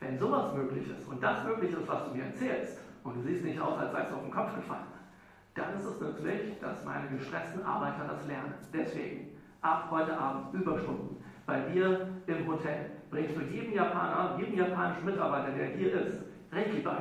wenn 0.00 0.18
sowas 0.18 0.54
möglich 0.54 0.88
ist 0.90 1.06
und 1.08 1.22
das 1.22 1.44
möglich 1.44 1.72
ist, 1.72 1.86
was 1.86 2.04
du 2.04 2.16
mir 2.16 2.24
erzählst, 2.24 2.78
und 3.04 3.16
du 3.16 3.22
siehst 3.22 3.44
nicht 3.44 3.60
aus, 3.60 3.78
als 3.78 3.92
seist 3.92 4.10
du 4.10 4.16
auf 4.16 4.22
den 4.22 4.30
Kopf 4.30 4.54
gefallen, 4.54 4.86
dann 5.54 5.74
ist 5.74 5.84
es 5.84 6.00
möglich, 6.00 6.54
dass 6.60 6.84
meine 6.84 7.08
gestressten 7.08 7.64
Arbeiter 7.64 8.04
das 8.08 8.26
lernen. 8.26 8.54
Deswegen, 8.72 9.38
ab 9.62 9.88
heute 9.90 10.18
Abend 10.18 10.54
Überstunden 10.54 11.22
bei 11.46 11.60
dir 11.60 12.08
im 12.26 12.46
Hotel 12.46 12.90
bringst 13.10 13.36
du 13.36 13.40
jedem 13.42 13.74
Japaner, 13.74 14.38
jedem 14.38 14.58
japanischen 14.58 15.04
Mitarbeiter, 15.04 15.50
der 15.52 15.66
hier 15.68 15.92
ist, 15.92 16.18
Reiki 16.52 16.80
bei. 16.80 16.96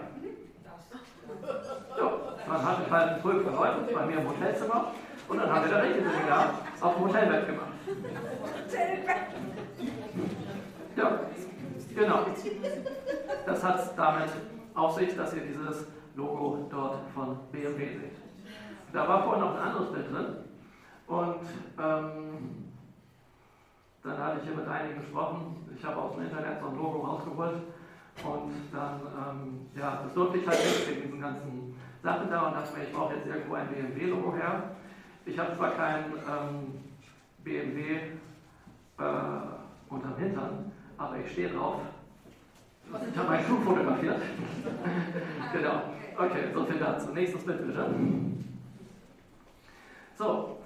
So, 1.97 2.19
dann 2.47 2.65
hatte 2.65 2.81
ich 2.85 2.91
halt 2.91 3.21
zwölf 3.21 3.45
Leute 3.45 3.93
bei 3.93 4.05
mir 4.05 4.19
im 4.19 4.29
Hotelzimmer 4.29 4.93
und 5.27 5.37
dann 5.37 5.51
haben 5.51 5.65
wir 5.65 5.71
da 5.71 5.79
Reiki-Seminar 5.79 6.53
auf 6.81 6.95
dem 6.95 7.03
Hotelbett 7.05 7.47
gemacht. 7.47 7.69
Ja, 10.95 11.19
genau. 11.99 12.25
Das 13.45 13.63
hat 13.63 13.97
damit 13.97 14.29
auf 14.73 14.95
sich, 14.95 15.15
dass 15.15 15.33
ihr 15.33 15.41
dieses 15.41 15.87
Logo 16.15 16.67
dort 16.69 16.99
von 17.13 17.37
BMW 17.51 17.85
seht. 17.85 18.17
Da 18.93 19.07
war 19.07 19.23
vorhin 19.23 19.43
noch 19.43 19.55
ein 19.55 19.61
anderes 19.61 19.91
Bild 19.91 20.11
drin 20.11 20.25
und 21.07 21.41
ähm, 21.77 22.69
dann 24.03 24.17
hatte 24.17 24.39
ich 24.39 24.47
hier 24.47 24.55
mit 24.55 24.67
einigen 24.67 25.01
gesprochen. 25.01 25.67
Ich 25.75 25.83
habe 25.83 25.97
aus 25.97 26.15
dem 26.15 26.23
Internet 26.23 26.59
so 26.61 26.67
ein 26.67 26.75
Logo 26.75 26.99
rausgeholt 26.99 27.61
und 28.23 28.53
dann, 28.71 29.01
ähm, 29.01 29.69
ja, 29.75 30.01
das 30.03 30.13
durfte 30.13 30.39
ich 30.39 30.47
halt 30.47 30.59
nicht 30.59 30.89
wegen 30.89 31.01
diesen 31.03 31.21
ganzen 31.21 31.75
Sachen 32.01 32.29
da 32.29 32.47
und 32.47 32.53
dachte 32.55 32.77
mir, 32.77 32.83
ich 32.85 32.93
brauche 32.93 33.13
jetzt 33.15 33.27
irgendwo 33.27 33.55
ein 33.55 33.67
BMW-Logo 33.67 34.35
her. 34.35 34.63
Ich 35.25 35.37
habe 35.37 35.55
zwar 35.55 35.71
kein 35.71 36.05
ähm, 36.05 36.79
BMW 37.43 37.95
äh, 38.97 39.93
unterm 39.93 40.17
Hintern, 40.17 40.71
aber 40.99 41.17
ich 41.17 41.31
stehe 41.31 41.49
drauf. 41.49 41.81
Ich 43.09 43.17
habe 43.17 43.29
meinen 43.29 43.45
Schuh 43.45 43.57
fotografiert. 43.57 44.21
genau. 45.53 45.81
Okay, 46.17 46.51
so 46.53 46.65
viel 46.65 46.79
dazu. 46.79 47.11
Nächstes 47.13 47.45
Bild 47.45 47.65
bitte. 47.65 47.95
So. 50.17 50.57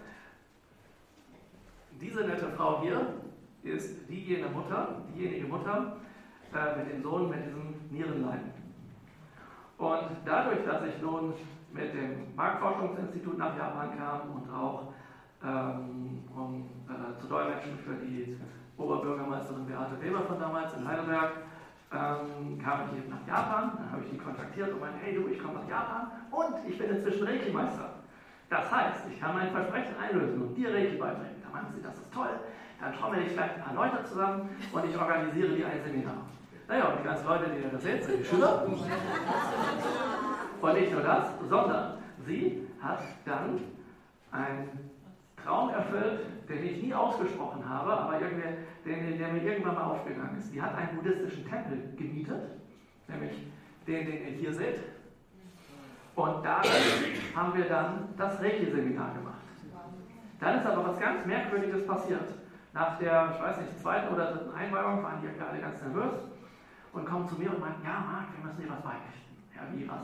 Diese 2.02 2.22
nette 2.22 2.48
Frau 2.58 2.82
hier 2.82 3.14
ist 3.64 4.10
diejenige 4.10 4.50
Mutter, 4.50 5.02
diejenige 5.14 5.48
Mutter 5.48 5.98
äh, 6.54 6.78
mit 6.78 6.92
dem 6.92 7.04
Sohn 7.04 7.30
mit 7.30 7.46
diesem 7.46 7.76
Nierenleiden. 7.92 8.52
Und 9.78 10.10
dadurch, 10.26 10.66
dass 10.66 10.84
ich 10.86 11.02
nun 11.02 11.34
mit 11.72 11.94
dem 11.94 12.36
Marktforschungsinstitut 12.36 13.38
nach 13.38 13.58
Japan 13.58 13.98
kam 13.98 14.32
und 14.32 14.50
auch 14.54 14.94
ähm, 15.44 16.24
um 16.36 16.70
äh, 16.88 17.20
zu 17.20 17.28
dolmetschen 17.28 17.78
für 17.80 17.96
die 17.96 18.38
Oberbürgermeisterin 18.78 19.66
Beate 19.66 20.02
Weber 20.02 20.22
von 20.22 20.40
damals 20.40 20.74
in 20.74 20.88
Heidelberg, 20.88 21.32
ähm, 21.92 22.60
kam 22.64 22.80
ich 22.90 22.98
eben 22.98 23.10
nach 23.10 23.28
Japan, 23.28 23.72
dann 23.78 23.92
habe 23.92 24.04
ich 24.04 24.10
die 24.10 24.18
kontaktiert 24.18 24.72
und 24.74 24.80
meinte, 24.80 24.98
hey 25.02 25.14
du, 25.14 25.28
ich 25.28 25.38
komme 25.38 25.60
nach 25.60 25.70
Japan 25.70 26.12
und 26.32 26.68
ich 26.68 26.78
bin 26.78 26.90
inzwischen 26.90 27.28
Reiki-Meister. 27.28 27.90
Das 28.50 28.72
heißt, 28.72 29.06
ich 29.12 29.20
kann 29.20 29.36
mein 29.36 29.52
Versprechen 29.52 29.96
einlösen 30.02 30.42
und 30.42 30.56
dir 30.56 30.74
Reiki 30.74 30.98
beibringen. 30.98 31.42
Da 31.44 31.50
meinen 31.52 31.74
sie, 31.74 31.82
das 31.82 31.96
ist 31.96 32.12
toll. 32.14 32.30
Dann 32.82 32.94
trommel 32.94 33.22
ich 33.22 33.32
vielleicht 33.32 33.56
ein 33.56 33.64
paar 33.64 33.74
Leute 33.76 34.04
zusammen 34.04 34.50
und 34.72 34.86
ich 34.86 34.98
organisiere 34.98 35.56
dir 35.56 35.68
ein 35.68 35.84
Seminar. 35.84 36.26
Naja, 36.68 36.86
und 36.86 37.00
die 37.00 37.04
ganzen 37.04 37.28
Leute, 37.28 37.46
die 37.50 37.72
das 37.72 37.84
jetzt 37.84 38.08
sind 38.08 38.20
die 38.20 38.26
Schüler. 38.26 38.66
Und 40.62 40.74
nicht 40.74 40.92
nur 40.92 41.02
das, 41.02 41.26
sondern 41.50 41.98
sie 42.26 42.68
hat 42.82 43.00
dann 43.26 43.60
einen 44.32 44.92
Traum 45.44 45.70
erfüllt, 45.70 46.22
den 46.54 46.66
ich 46.66 46.84
nie 46.84 46.94
ausgesprochen 46.94 47.68
habe, 47.68 47.92
aber 47.92 48.20
der, 48.20 48.30
der 48.86 49.34
mir 49.34 49.44
irgendwann 49.44 49.76
mal 49.76 49.84
aufgegangen 49.84 50.38
ist. 50.38 50.52
Sie 50.52 50.62
hat 50.62 50.76
einen 50.76 50.96
buddhistischen 50.98 51.48
Tempel 51.50 51.94
gemietet, 51.98 52.42
nämlich 53.08 53.48
den, 53.88 54.06
den 54.06 54.28
ihr 54.28 54.40
hier 54.40 54.54
seht. 54.54 54.80
Und 56.16 56.46
da 56.46 56.62
haben 57.36 57.58
wir 57.58 57.66
dann 57.66 58.10
das 58.18 58.40
Reiki-Seminar 58.40 59.14
gemacht. 59.14 59.34
Dann 60.40 60.60
ist 60.60 60.66
aber 60.66 60.90
was 60.90 61.00
ganz 61.00 61.26
Merkwürdiges 61.26 61.88
passiert. 61.88 62.34
Nach 62.74 62.98
der, 63.00 63.32
ich 63.34 63.42
weiß 63.42 63.58
nicht, 63.62 63.80
zweiten 63.80 64.14
oder 64.14 64.32
dritten 64.32 64.54
Einweihung 64.54 65.04
waren 65.04 65.22
die 65.22 65.42
alle 65.42 65.60
ganz 65.60 65.82
nervös 65.82 66.14
und 66.92 67.06
kommen 67.06 67.28
zu 67.28 67.36
mir 67.36 67.52
und 67.52 67.60
meinen, 67.60 67.84
ja, 67.84 68.00
Marc, 68.00 68.28
wir 68.36 68.46
müssen 68.46 68.62
dir 68.62 68.70
was 68.70 68.82
beirichten. 68.82 69.38
Ja, 69.56 69.62
wie 69.72 69.88
was? 69.88 70.04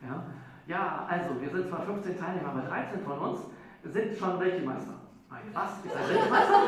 Ja, 0.00 0.24
ja 0.66 1.06
also, 1.08 1.40
wir 1.40 1.50
sind 1.50 1.68
zwar 1.68 1.82
15 1.82 2.18
Teilnehmer, 2.18 2.50
aber 2.50 2.62
13 2.62 3.02
von 3.04 3.18
uns 3.18 3.40
sind 3.84 4.16
schon 4.16 4.36
Reiki-Meister. 4.36 4.97
Was? 5.30 5.84
Ist 5.84 5.96
ein 5.96 6.04
Reiki-Meister? 6.04 6.62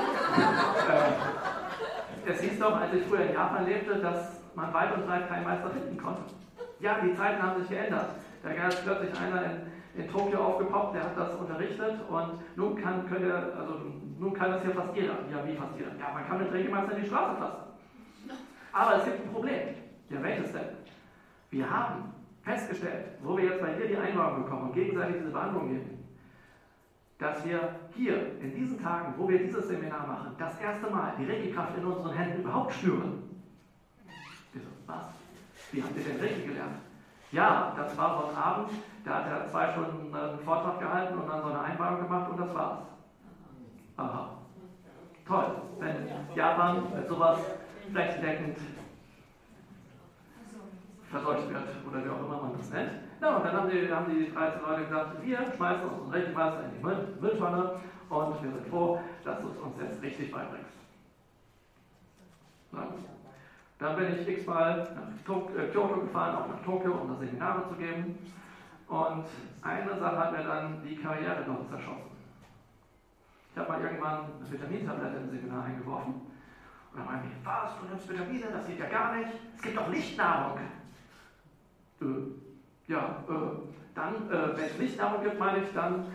äh, 2.27 2.31
es 2.31 2.41
hieß 2.41 2.59
doch, 2.59 2.81
als 2.81 2.93
ich 2.93 3.05
früher 3.05 3.21
in 3.21 3.33
Japan 3.33 3.65
lebte, 3.65 3.97
dass 3.97 4.43
man 4.55 4.73
weit 4.75 4.95
und 4.95 5.07
breit 5.07 5.29
keinen 5.29 5.45
Meister 5.45 5.71
finden 5.71 5.97
konnte. 5.97 6.23
Ja, 6.81 6.99
die 7.03 7.15
Zeiten 7.15 7.43
haben 7.43 7.61
sich 7.61 7.69
geändert. 7.69 8.11
Da 8.43 8.53
gab 8.53 8.69
es 8.69 8.81
plötzlich 8.83 9.11
einer 9.19 9.45
in, 9.45 10.03
in 10.03 10.11
Tokio 10.11 10.39
aufgepoppt, 10.41 10.95
der 10.95 11.05
hat 11.05 11.17
das 11.17 11.35
unterrichtet 11.35 12.01
und 12.09 12.41
nun 12.57 12.77
kann, 12.77 13.09
könnte, 13.09 13.53
also, 13.59 13.81
nun 14.19 14.33
kann 14.35 14.51
das 14.51 14.63
hier 14.63 14.75
fast 14.75 14.95
jeder. 14.95 15.15
Ja, 15.31 15.47
wie 15.47 15.55
fast 15.55 15.77
jeder? 15.77 15.91
Ja, 15.99 16.13
man 16.13 16.27
kann 16.27 16.39
mit 16.39 16.53
Regelmeister 16.53 16.97
in 16.97 17.03
die 17.03 17.09
Straße 17.09 17.37
fassen. 17.39 17.63
Aber 18.73 18.97
es 18.97 19.05
gibt 19.05 19.25
ein 19.25 19.33
Problem. 19.33 19.61
Ja, 20.11 20.23
welches 20.23 20.53
denn? 20.53 20.69
Wir 21.51 21.69
haben 21.69 22.15
festgestellt, 22.43 23.07
wo 23.23 23.37
wir 23.37 23.45
jetzt 23.45 23.61
bei 23.61 23.73
dir 23.73 23.89
die 23.89 23.97
Einweihung 23.97 24.45
bekommen 24.45 24.69
und 24.69 24.75
gegenseitig 24.75 25.17
diese 25.19 25.31
Behandlung 25.31 25.69
geben, 25.69 26.00
dass 27.21 27.45
wir 27.45 27.77
hier 27.95 28.41
in 28.41 28.55
diesen 28.55 28.83
Tagen, 28.83 29.13
wo 29.19 29.29
wir 29.29 29.39
dieses 29.39 29.69
Seminar 29.69 30.07
machen, 30.07 30.35
das 30.39 30.59
erste 30.59 30.91
Mal 30.91 31.13
die 31.19 31.31
Reiki-Kraft 31.31 31.77
in 31.77 31.85
unseren 31.85 32.15
Händen 32.15 32.41
überhaupt 32.41 32.73
spüren. 32.73 33.23
Ich 34.55 34.63
so, 34.63 34.69
was? 34.87 35.05
Wie 35.71 35.83
habt 35.83 35.97
ihr 35.97 36.03
denn 36.03 36.19
Reiki 36.19 36.47
gelernt? 36.49 36.79
Ja, 37.31 37.75
das 37.77 37.97
war 37.97 38.31
ein 38.31 38.37
Abend, 38.37 38.71
da 39.05 39.15
hat 39.17 39.27
er 39.27 39.51
zwei 39.51 39.71
Stunden 39.71 40.15
einen 40.15 40.39
Vortrag 40.41 40.81
gehalten 40.81 41.19
und 41.19 41.29
dann 41.29 41.43
so 41.43 41.49
eine 41.49 41.61
Einweihung 41.61 42.01
gemacht 42.03 42.31
und 42.31 42.41
das 42.41 42.55
war's. 42.55 42.79
Aha. 43.99 44.31
Toll, 45.27 45.57
wenn 45.79 46.09
Japan 46.35 46.83
mit 46.97 47.07
sowas 47.07 47.39
flächendeckend 47.93 48.59
verseucht 51.11 51.51
wird 51.51 51.69
oder 51.89 52.05
wie 52.05 52.09
auch 52.09 52.25
immer 52.25 52.43
man 52.43 52.57
das 52.57 52.71
nennt. 52.71 53.10
Ja, 53.21 53.37
und 53.37 53.45
dann 53.45 53.53
haben 53.53 53.71
die, 53.71 53.93
haben 53.93 54.11
die 54.11 54.33
13 54.33 54.63
Leute 54.63 54.85
gesagt, 54.85 55.23
wir 55.23 55.39
schmeißen 55.55 55.89
unseren 55.89 56.11
Rechenmeister 56.11 56.65
in 56.65 56.79
die 56.79 56.85
Müll, 56.87 57.19
Mülltonne 57.21 57.81
und 58.09 58.43
wir 58.43 58.51
sind 58.51 58.67
froh, 58.69 58.99
dass 59.25 59.41
du 59.41 59.49
es 59.49 59.57
uns 59.59 59.75
jetzt 59.79 60.03
richtig 60.03 60.33
beibringst. 60.33 60.71
Ja. 62.73 62.89
Dann 63.79 63.97
bin 63.97 64.19
ich 64.19 64.29
x-mal 64.29 64.89
nach 64.95 65.09
äh, 65.09 65.69
Kyoto 65.69 66.01
gefahren, 66.01 66.37
auch 66.37 66.49
nach 66.49 66.63
Tokio, 66.65 66.93
um 66.93 67.09
das 67.09 67.19
Seminare 67.21 67.69
zu 67.69 67.75
geben. 67.75 68.19
Und 68.89 69.25
eine 69.63 69.99
Sache 69.99 70.19
hat 70.19 70.33
mir 70.33 70.45
dann 70.45 70.83
die 70.83 70.97
Karriere 70.97 71.45
dort 71.47 71.69
zerschossen. 71.69 72.11
Ich 73.53 73.59
habe 73.59 73.69
mal 73.69 73.81
irgendwann 73.81 74.25
eine 74.39 74.51
Vitamintablette 74.51 75.17
im 75.17 75.31
Seminar 75.31 75.65
eingeworfen. 75.65 76.13
Und 76.93 76.99
dann 76.99 77.07
meinte 77.07 77.27
ich, 77.29 77.47
was, 77.47 77.79
du 77.79 77.85
nimmst 77.87 78.09
Vitamine, 78.09 78.47
das 78.53 78.67
geht 78.67 78.79
ja 78.79 78.89
gar 78.89 79.15
nicht. 79.15 79.31
Es 79.57 79.63
gibt 79.63 79.77
doch 79.77 79.89
Lichtnahrung. 79.89 80.59
Äh, 82.01 82.05
ja, 82.91 83.25
äh, 83.29 83.33
dann, 83.95 84.15
äh, 84.31 84.57
wenn 84.57 84.65
es 84.65 84.79
Lichtnahrung 84.79 85.23
gibt, 85.23 85.39
meine 85.39 85.59
ich, 85.59 85.73
dann 85.73 86.07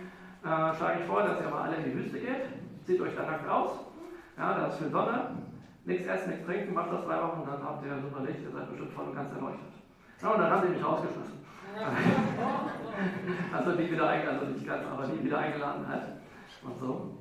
äh, 0.43 0.75
schlage 0.75 0.99
ich 1.01 1.05
vor, 1.07 1.23
dass 1.23 1.41
ihr 1.41 1.49
mal 1.49 1.63
alle 1.63 1.77
in 1.77 1.85
die 1.85 1.95
Wüste 1.95 2.19
geht 2.19 2.65
zieht 2.85 3.01
euch 3.01 3.15
da 3.15 3.23
nackt 3.23 3.49
aus, 3.49 3.71
ja, 4.37 4.53
da 4.53 4.67
ist 4.67 4.77
viel 4.77 4.89
Sonne, 4.89 5.29
nichts 5.85 6.07
essen, 6.07 6.29
nichts 6.29 6.45
trinken, 6.45 6.73
macht 6.73 6.91
das 6.91 7.05
drei 7.05 7.21
Wochen, 7.21 7.43
dann 7.45 7.63
habt 7.63 7.85
ihr 7.85 7.99
super 8.01 8.23
Licht, 8.23 8.41
ihr 8.41 8.51
seid 8.51 8.69
bestimmt 8.69 8.93
voll 8.93 9.05
und 9.05 9.15
ganz 9.15 9.33
erleuchtet. 9.33 9.73
Ja, 10.21 10.29
und 10.29 10.39
dann 10.39 10.51
haben 10.51 10.67
sie 10.67 10.73
mich 10.73 10.85
rausgeschmissen. 10.85 11.35
also 13.53 13.71
nie 13.71 13.91
wieder 13.91 14.07
eingeladen, 14.07 14.39
also 14.39 14.53
nicht 14.53 14.67
ganz, 14.67 14.83
aber 14.85 15.07
nie 15.07 15.23
wieder 15.23 15.37
eingeladen 15.39 15.87
halt. 15.87 16.03
Und 16.63 16.79
so. 16.79 17.17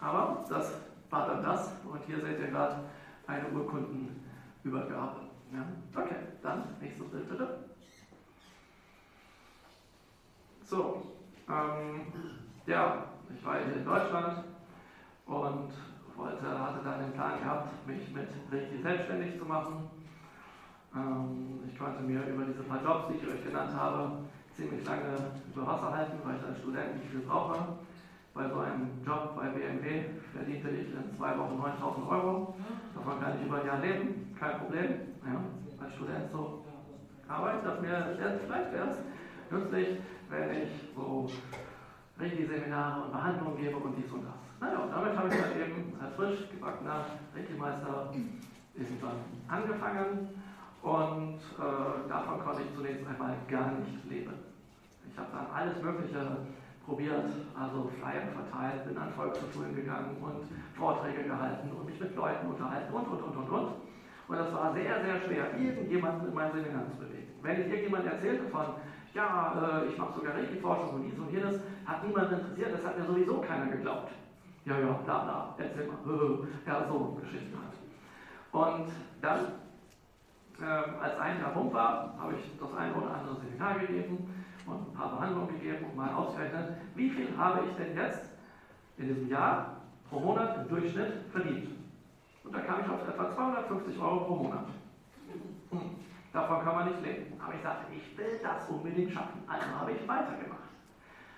Aber 0.00 0.44
das 0.48 0.72
war 1.08 1.26
dann 1.28 1.42
das. 1.42 1.72
Und 1.90 2.02
hier 2.06 2.20
seht 2.20 2.38
ihr 2.40 2.48
gerade 2.48 2.76
eine 3.26 3.48
Urkundenübergabe. 3.54 5.20
Ja? 5.52 5.64
Okay, 5.94 6.16
dann 6.42 6.64
nächstes 6.80 7.06
Bild 7.08 7.28
bitte. 7.28 7.69
So, 10.70 11.02
ähm, 11.48 12.06
ja, 12.64 13.06
ich 13.34 13.44
war 13.44 13.58
in 13.58 13.84
Deutschland 13.84 14.44
und 15.26 15.66
wollte, 16.14 16.46
hatte 16.46 16.84
dann 16.84 17.00
den 17.00 17.12
Plan 17.14 17.40
gehabt, 17.40 17.84
mich 17.88 18.14
mit 18.14 18.28
richtig 18.52 18.80
selbstständig 18.80 19.36
zu 19.36 19.46
machen. 19.46 19.90
Ähm, 20.94 21.64
ich 21.68 21.76
konnte 21.76 22.04
mir 22.04 22.22
über 22.22 22.44
diese 22.44 22.62
paar 22.62 22.84
Jobs, 22.84 23.08
die 23.08 23.14
ich 23.14 23.26
euch 23.26 23.42
genannt 23.42 23.74
habe, 23.74 24.12
ziemlich 24.54 24.86
lange 24.86 25.16
über 25.52 25.66
Wasser 25.66 25.90
halten, 25.90 26.20
weil 26.22 26.36
ich 26.36 26.44
als 26.44 26.58
Student 26.58 26.94
nicht 26.94 27.10
viel 27.10 27.22
brauche. 27.22 27.56
Bei 28.32 28.48
so 28.48 28.60
einem 28.60 29.02
Job 29.04 29.34
bei 29.34 29.48
BMW 29.48 30.02
verdiente 30.32 30.68
ich 30.68 30.94
in 30.94 31.16
zwei 31.16 31.36
Wochen 31.36 31.58
9000 31.58 32.06
Euro. 32.06 32.54
Davon 32.94 33.18
kann 33.18 33.34
ich 33.36 33.44
über 33.44 33.58
ein 33.58 33.66
Jahr 33.66 33.80
leben, 33.80 34.32
kein 34.38 34.56
Problem. 34.58 35.00
Ja, 35.26 35.40
als 35.80 35.92
Student 35.94 36.30
so 36.30 36.62
arbeite, 37.26 37.64
dass 37.64 37.80
mir 37.80 38.14
vielleicht 38.46 38.72
wäre 38.72 38.90
es 38.90 38.96
nützlich, 39.50 39.96
wenn 40.30 40.62
ich 40.62 40.70
so 40.94 41.28
Reiki-Seminare 42.18 43.02
und 43.02 43.12
Behandlungen 43.12 43.56
gebe 43.56 43.76
und 43.76 43.96
dies 43.96 44.10
und 44.12 44.24
das. 44.24 44.40
Naja, 44.60 44.78
und 44.84 44.90
damit 44.92 45.16
habe 45.16 45.28
ich 45.28 45.40
dann 45.40 45.52
eben 45.60 45.92
als 46.00 46.14
frisch 46.14 46.50
gebackener 46.50 47.04
Reiki-Meister 47.34 48.12
irgendwann 48.74 49.18
angefangen 49.48 50.28
und 50.82 51.40
äh, 51.58 52.08
davon 52.08 52.40
konnte 52.40 52.62
ich 52.62 52.74
zunächst 52.76 53.06
einmal 53.06 53.36
gar 53.48 53.72
nicht 53.72 54.04
leben. 54.08 54.34
Ich 55.10 55.18
habe 55.18 55.28
dann 55.32 55.46
alles 55.52 55.82
Mögliche 55.82 56.46
probiert, 56.86 57.30
also 57.58 57.90
Flyer 58.00 58.28
verteilt, 58.32 58.86
bin 58.86 58.96
an 58.96 59.12
Volkshochschulen 59.12 59.74
gegangen 59.74 60.16
und 60.20 60.48
Vorträge 60.76 61.24
gehalten 61.24 61.70
und 61.72 61.86
mich 61.86 62.00
mit 62.00 62.16
Leuten 62.16 62.46
unterhalten 62.48 62.92
und, 62.92 63.06
und, 63.06 63.22
und, 63.22 63.36
und, 63.36 63.50
und. 63.50 63.68
Und 64.28 64.36
das 64.36 64.52
war 64.54 64.72
sehr, 64.72 65.04
sehr 65.04 65.20
schwer, 65.26 65.58
irgendjemanden 65.58 66.28
in 66.28 66.34
mein 66.34 66.52
Seminar 66.52 66.86
zu 66.86 66.96
bewegen. 66.96 67.34
Wenn 67.42 67.60
ich 67.60 67.66
irgendjemand 67.66 68.06
erzählte 68.06 68.44
von, 68.48 68.66
ja, 69.14 69.82
äh, 69.82 69.88
ich 69.88 69.98
mache 69.98 70.14
sogar 70.14 70.34
Reiki-Forschung 70.34 70.94
und 70.94 71.02
dies 71.02 71.18
und 71.18 71.30
jenes, 71.30 71.60
hat 71.84 72.06
niemand 72.06 72.32
interessiert, 72.32 72.72
das 72.72 72.84
hat 72.84 72.98
mir 72.98 73.06
sowieso 73.06 73.40
keiner 73.40 73.66
geglaubt. 73.66 74.12
Ja, 74.64 74.78
ja, 74.78 74.92
bla, 74.92 75.18
bla, 75.18 75.54
erzähl 75.58 75.86
mal, 75.86 75.98
ja, 76.66 76.86
so 76.88 77.18
Geschichten 77.20 77.56
halt. 77.56 77.76
Und 78.52 78.92
dann 79.20 79.52
ähm, 80.60 80.94
als 81.00 81.18
ein 81.18 81.40
Jahr 81.40 81.54
rum 81.54 81.72
war, 81.72 82.14
habe 82.18 82.34
ich 82.34 82.58
das 82.58 82.74
eine 82.74 82.94
oder 82.94 83.14
andere 83.14 83.36
Seminar 83.36 83.78
gegeben 83.78 84.28
und 84.66 84.88
ein 84.88 84.92
paar 84.92 85.10
Behandlungen 85.16 85.48
gegeben 85.48 85.86
und 85.86 85.96
mal 85.96 86.12
ausgerechnet, 86.12 86.76
wie 86.94 87.08
viel 87.08 87.28
habe 87.36 87.60
ich 87.66 87.74
denn 87.76 87.96
jetzt 87.96 88.28
in 88.98 89.08
diesem 89.08 89.28
Jahr 89.28 89.76
pro 90.08 90.20
Monat 90.20 90.56
im 90.58 90.68
Durchschnitt 90.68 91.12
verdient. 91.32 91.70
Und 92.44 92.54
da 92.54 92.60
kam 92.60 92.80
ich 92.80 92.90
auf 92.90 93.08
etwa 93.08 93.30
250 93.30 93.98
Euro 93.98 94.24
pro 94.24 94.34
Monat. 94.36 94.66
Hm, 95.70 95.80
davon 96.32 96.64
kann 96.64 96.74
man 96.74 96.88
nicht 96.88 97.02
leben. 97.02 97.40
Aber 97.42 97.54
ich 97.54 97.62
sagte, 97.62 97.92
ich 97.92 98.16
will 98.18 98.40
das 98.42 98.68
unbedingt 98.68 99.12
schaffen. 99.12 99.42
Also 99.46 99.66
habe 99.66 99.92
ich 99.92 100.08
weitergemacht. 100.08 100.60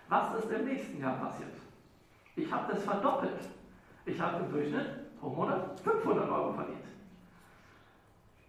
Was 0.09 0.35
ist 0.35 0.51
im 0.51 0.65
nächsten 0.67 1.01
Jahr 1.01 1.15
passiert? 1.15 1.55
Ich 2.37 2.53
habe 2.53 2.73
das 2.73 2.85
verdoppelt. 2.85 3.39
Ich 4.05 4.21
habe 4.21 4.45
im 4.45 4.53
Durchschnitt 4.53 5.19
pro 5.21 5.31
Monat 5.31 5.81
500 5.81 6.29
Euro 6.29 6.53
verdient. 6.53 6.85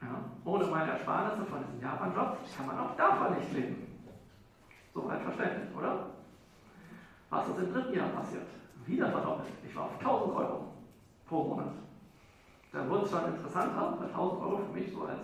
Ja, 0.01 0.23
ohne 0.43 0.65
meine 0.65 0.91
Ersparnisse 0.91 1.45
von 1.45 1.63
diesem 1.63 1.81
Japan-Job 1.81 2.37
kann 2.57 2.67
man 2.67 2.79
auch 2.79 2.95
davon 2.95 3.37
nicht 3.37 3.53
leben. 3.53 3.99
Soweit 4.93 5.21
verständlich, 5.21 5.75
oder? 5.75 6.07
Was 7.29 7.47
ist 7.47 7.57
im 7.57 7.73
dritten 7.73 7.93
Jahr 7.93 8.09
passiert? 8.09 8.47
Wieder 8.85 9.09
verdoppelt. 9.09 9.53
Ich 9.65 9.75
war 9.75 9.85
auf 9.85 9.97
1000 9.99 10.35
Euro 10.35 10.73
pro 11.27 11.43
Monat. 11.43 11.73
Da 12.71 12.89
wurde 12.89 13.05
es 13.05 13.11
schon 13.11 13.25
interessanter, 13.25 13.95
weil 13.99 14.07
1000 14.07 14.41
Euro 14.41 14.57
für 14.57 14.73
mich 14.73 14.91
so 14.91 15.03
als 15.03 15.19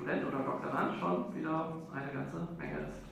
Student 0.00 0.26
oder 0.26 0.38
Doktorand 0.38 0.98
schon 0.98 1.34
wieder 1.34 1.72
eine 1.92 2.10
ganze 2.10 2.36
Menge 2.56 2.78
ist. 2.78 3.02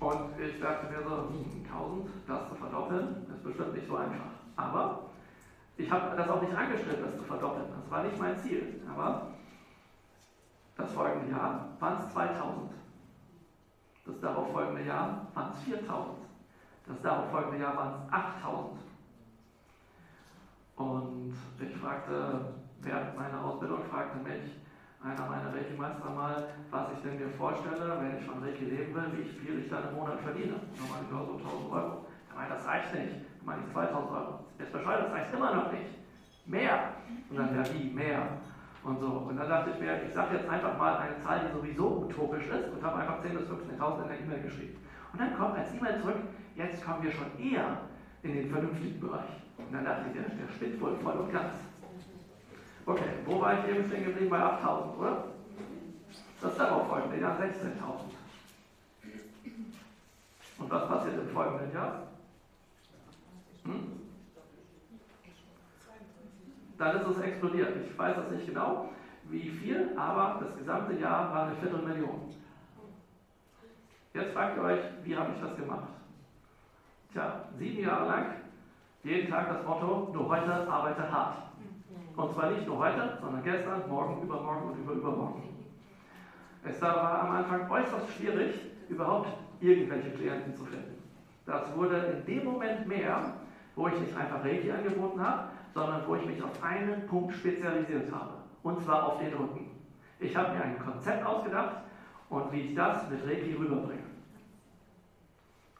Und 0.00 0.40
ich 0.40 0.58
dachte 0.58 0.90
mir 0.90 1.02
so, 1.06 1.28
1000, 1.28 1.68
hm, 1.68 2.12
das 2.26 2.48
zu 2.48 2.54
verdoppeln, 2.54 3.26
ist 3.28 3.44
bestimmt 3.44 3.74
nicht 3.74 3.86
so 3.86 3.96
einfach. 3.96 4.32
Aber 4.56 5.10
ich 5.76 5.90
habe 5.90 6.16
das 6.16 6.28
auch 6.28 6.40
nicht 6.40 6.54
angestrebt, 6.54 7.04
das 7.04 7.16
zu 7.16 7.24
verdoppeln. 7.24 7.66
Das 7.82 7.90
war 7.90 8.02
nicht 8.04 8.18
mein 8.18 8.38
Ziel. 8.38 8.80
Aber 8.90 9.28
das 10.76 10.92
folgende 10.92 11.30
Jahr 11.30 11.68
waren 11.78 12.02
es 12.02 12.12
2000. 12.12 12.72
Das 14.06 14.20
darauf 14.20 14.50
folgende 14.50 14.84
Jahr 14.84 15.26
waren 15.34 15.52
es 15.52 15.62
4000. 15.64 16.16
Das 16.88 17.02
darauf 17.02 17.30
folgende 17.30 17.58
Jahr 17.58 17.76
waren 17.76 17.94
es 17.94 18.12
8000. 18.12 18.80
Und 20.76 21.34
ich 21.60 21.76
fragte, 21.76 22.54
während 22.80 23.16
meiner 23.16 23.44
Ausbildung 23.44 23.84
fragte 23.90 24.18
mich 24.18 24.61
einer 25.04 25.26
meiner 25.26 25.52
Reiki-Meister 25.52 26.10
mal, 26.10 26.48
was 26.70 26.86
ich 26.94 27.02
denn 27.02 27.18
mir 27.18 27.28
vorstelle, 27.34 27.98
wenn 28.00 28.18
ich 28.18 28.24
von 28.24 28.42
Reiki 28.42 28.64
leben 28.64 28.94
will, 28.94 29.10
wie 29.18 29.24
viel 29.24 29.58
ich 29.58 29.68
dann 29.68 29.88
im 29.90 29.96
Monat 29.96 30.20
verdiene. 30.20 30.54
Meine 30.78 31.02
ich, 31.02 31.10
so 31.10 31.18
1000 31.18 31.72
Euro. 31.72 32.06
Er 32.30 32.34
meinte, 32.36 32.54
das 32.54 32.66
reicht 32.66 32.94
nicht. 32.94 33.14
Meine 33.44 33.62
ich, 33.66 33.72
2000 33.72 34.10
Euro. 34.10 34.38
Jetzt 34.58 34.72
bescheuert, 34.72 35.04
das 35.04 35.12
reicht 35.12 35.34
immer 35.34 35.54
noch 35.54 35.72
nicht. 35.72 35.90
Mehr. 36.46 36.94
Und 37.30 37.36
dann, 37.38 37.54
ja, 37.54 37.62
wie, 37.74 37.90
mehr. 37.90 38.38
Und 38.84 38.98
so. 38.98 39.06
Und 39.28 39.36
dann 39.36 39.48
dachte 39.48 39.70
ich 39.70 39.80
mir, 39.80 40.02
ich 40.06 40.14
sage 40.14 40.36
jetzt 40.36 40.48
einfach 40.48 40.78
mal 40.78 40.96
eine 40.98 41.18
Zahl, 41.18 41.40
die 41.46 41.52
sowieso 41.52 42.06
utopisch 42.06 42.46
ist 42.46 42.70
und 42.70 42.82
habe 42.82 43.00
einfach 43.00 43.22
10.000 43.22 43.38
bis 43.38 43.48
15.000 43.48 44.02
in 44.02 44.08
der 44.08 44.20
E-Mail 44.20 44.42
geschrieben. 44.42 44.76
Und 45.12 45.20
dann 45.20 45.36
kommt 45.36 45.58
als 45.58 45.74
E-Mail 45.74 46.00
zurück, 46.00 46.16
jetzt 46.54 46.84
kommen 46.84 47.02
wir 47.02 47.12
schon 47.12 47.30
eher 47.38 47.78
in 48.22 48.34
den 48.34 48.50
vernünftigen 48.50 49.00
Bereich. 49.00 49.42
Und 49.58 49.72
dann 49.72 49.84
dachte 49.84 50.02
ich, 50.08 50.12
der, 50.14 50.30
der 50.30 50.52
spinnt 50.52 50.80
wohl 50.80 50.96
voll 50.96 51.14
und 51.14 51.32
ganz. 51.32 51.71
Okay, 52.84 53.10
wo 53.24 53.40
war 53.40 53.58
ich 53.58 53.72
eben 53.72 53.86
stehen 53.86 54.04
geblieben? 54.04 54.30
Bei 54.30 54.38
8.000, 54.38 54.96
oder? 54.96 55.24
Das 56.40 56.56
darauf 56.56 56.88
folgende 56.88 57.20
Jahr 57.20 57.38
16.000. 57.38 57.52
Und 60.58 60.70
was 60.70 60.88
passiert 60.88 61.18
im 61.18 61.28
folgenden 61.28 61.72
Jahr? 61.72 62.02
Hm? 63.64 63.92
Dann 66.76 67.00
ist 67.00 67.06
es 67.06 67.18
explodiert. 67.18 67.76
Ich 67.76 67.96
weiß 67.96 68.16
das 68.16 68.30
nicht 68.30 68.46
genau, 68.46 68.86
wie 69.24 69.48
viel, 69.48 69.96
aber 69.96 70.40
das 70.40 70.56
gesamte 70.56 70.94
Jahr 70.94 71.32
war 71.32 71.46
eine 71.46 71.54
Viertelmillion. 71.54 72.34
Jetzt 74.14 74.32
fragt 74.32 74.56
ihr 74.56 74.62
euch, 74.62 74.80
wie 75.04 75.16
habe 75.16 75.32
ich 75.32 75.40
das 75.40 75.56
gemacht? 75.56 75.88
Tja, 77.12 77.44
sieben 77.56 77.80
Jahre 77.80 78.06
lang, 78.08 78.34
jeden 79.04 79.30
Tag 79.30 79.48
das 79.48 79.64
Motto, 79.64 80.10
nur 80.12 80.28
heute 80.28 80.68
arbeite 80.68 81.10
hart. 81.10 81.51
Und 82.16 82.32
zwar 82.32 82.50
nicht 82.50 82.66
nur 82.66 82.78
heute, 82.78 83.18
sondern 83.20 83.42
gestern, 83.42 83.88
morgen, 83.88 84.22
übermorgen 84.22 84.70
und 84.70 84.78
überübermorgen. 84.78 85.42
Es 86.64 86.80
war 86.80 87.22
am 87.22 87.30
Anfang 87.36 87.70
äußerst 87.70 88.10
schwierig, 88.12 88.54
überhaupt 88.88 89.28
irgendwelche 89.60 90.10
Klienten 90.10 90.54
zu 90.54 90.64
finden. 90.64 91.02
Das 91.46 91.74
wurde 91.74 91.96
in 91.96 92.24
dem 92.26 92.44
Moment 92.44 92.86
mehr, 92.86 93.34
wo 93.74 93.88
ich 93.88 93.98
nicht 93.98 94.16
einfach 94.16 94.44
Reiki 94.44 94.70
angeboten 94.70 95.20
habe, 95.20 95.48
sondern 95.74 96.06
wo 96.06 96.14
ich 96.16 96.26
mich 96.26 96.42
auf 96.42 96.62
einen 96.62 97.06
Punkt 97.06 97.34
spezialisiert 97.34 98.12
habe. 98.12 98.34
Und 98.62 98.80
zwar 98.82 99.06
auf 99.06 99.18
den 99.18 99.32
Rücken. 99.32 99.70
Ich 100.20 100.36
habe 100.36 100.54
mir 100.54 100.62
ein 100.62 100.78
Konzept 100.78 101.24
ausgedacht 101.24 101.76
und 102.28 102.52
wie 102.52 102.60
ich 102.60 102.74
das 102.74 103.08
mit 103.10 103.26
Reiki 103.26 103.54
rüberbringe. 103.54 104.02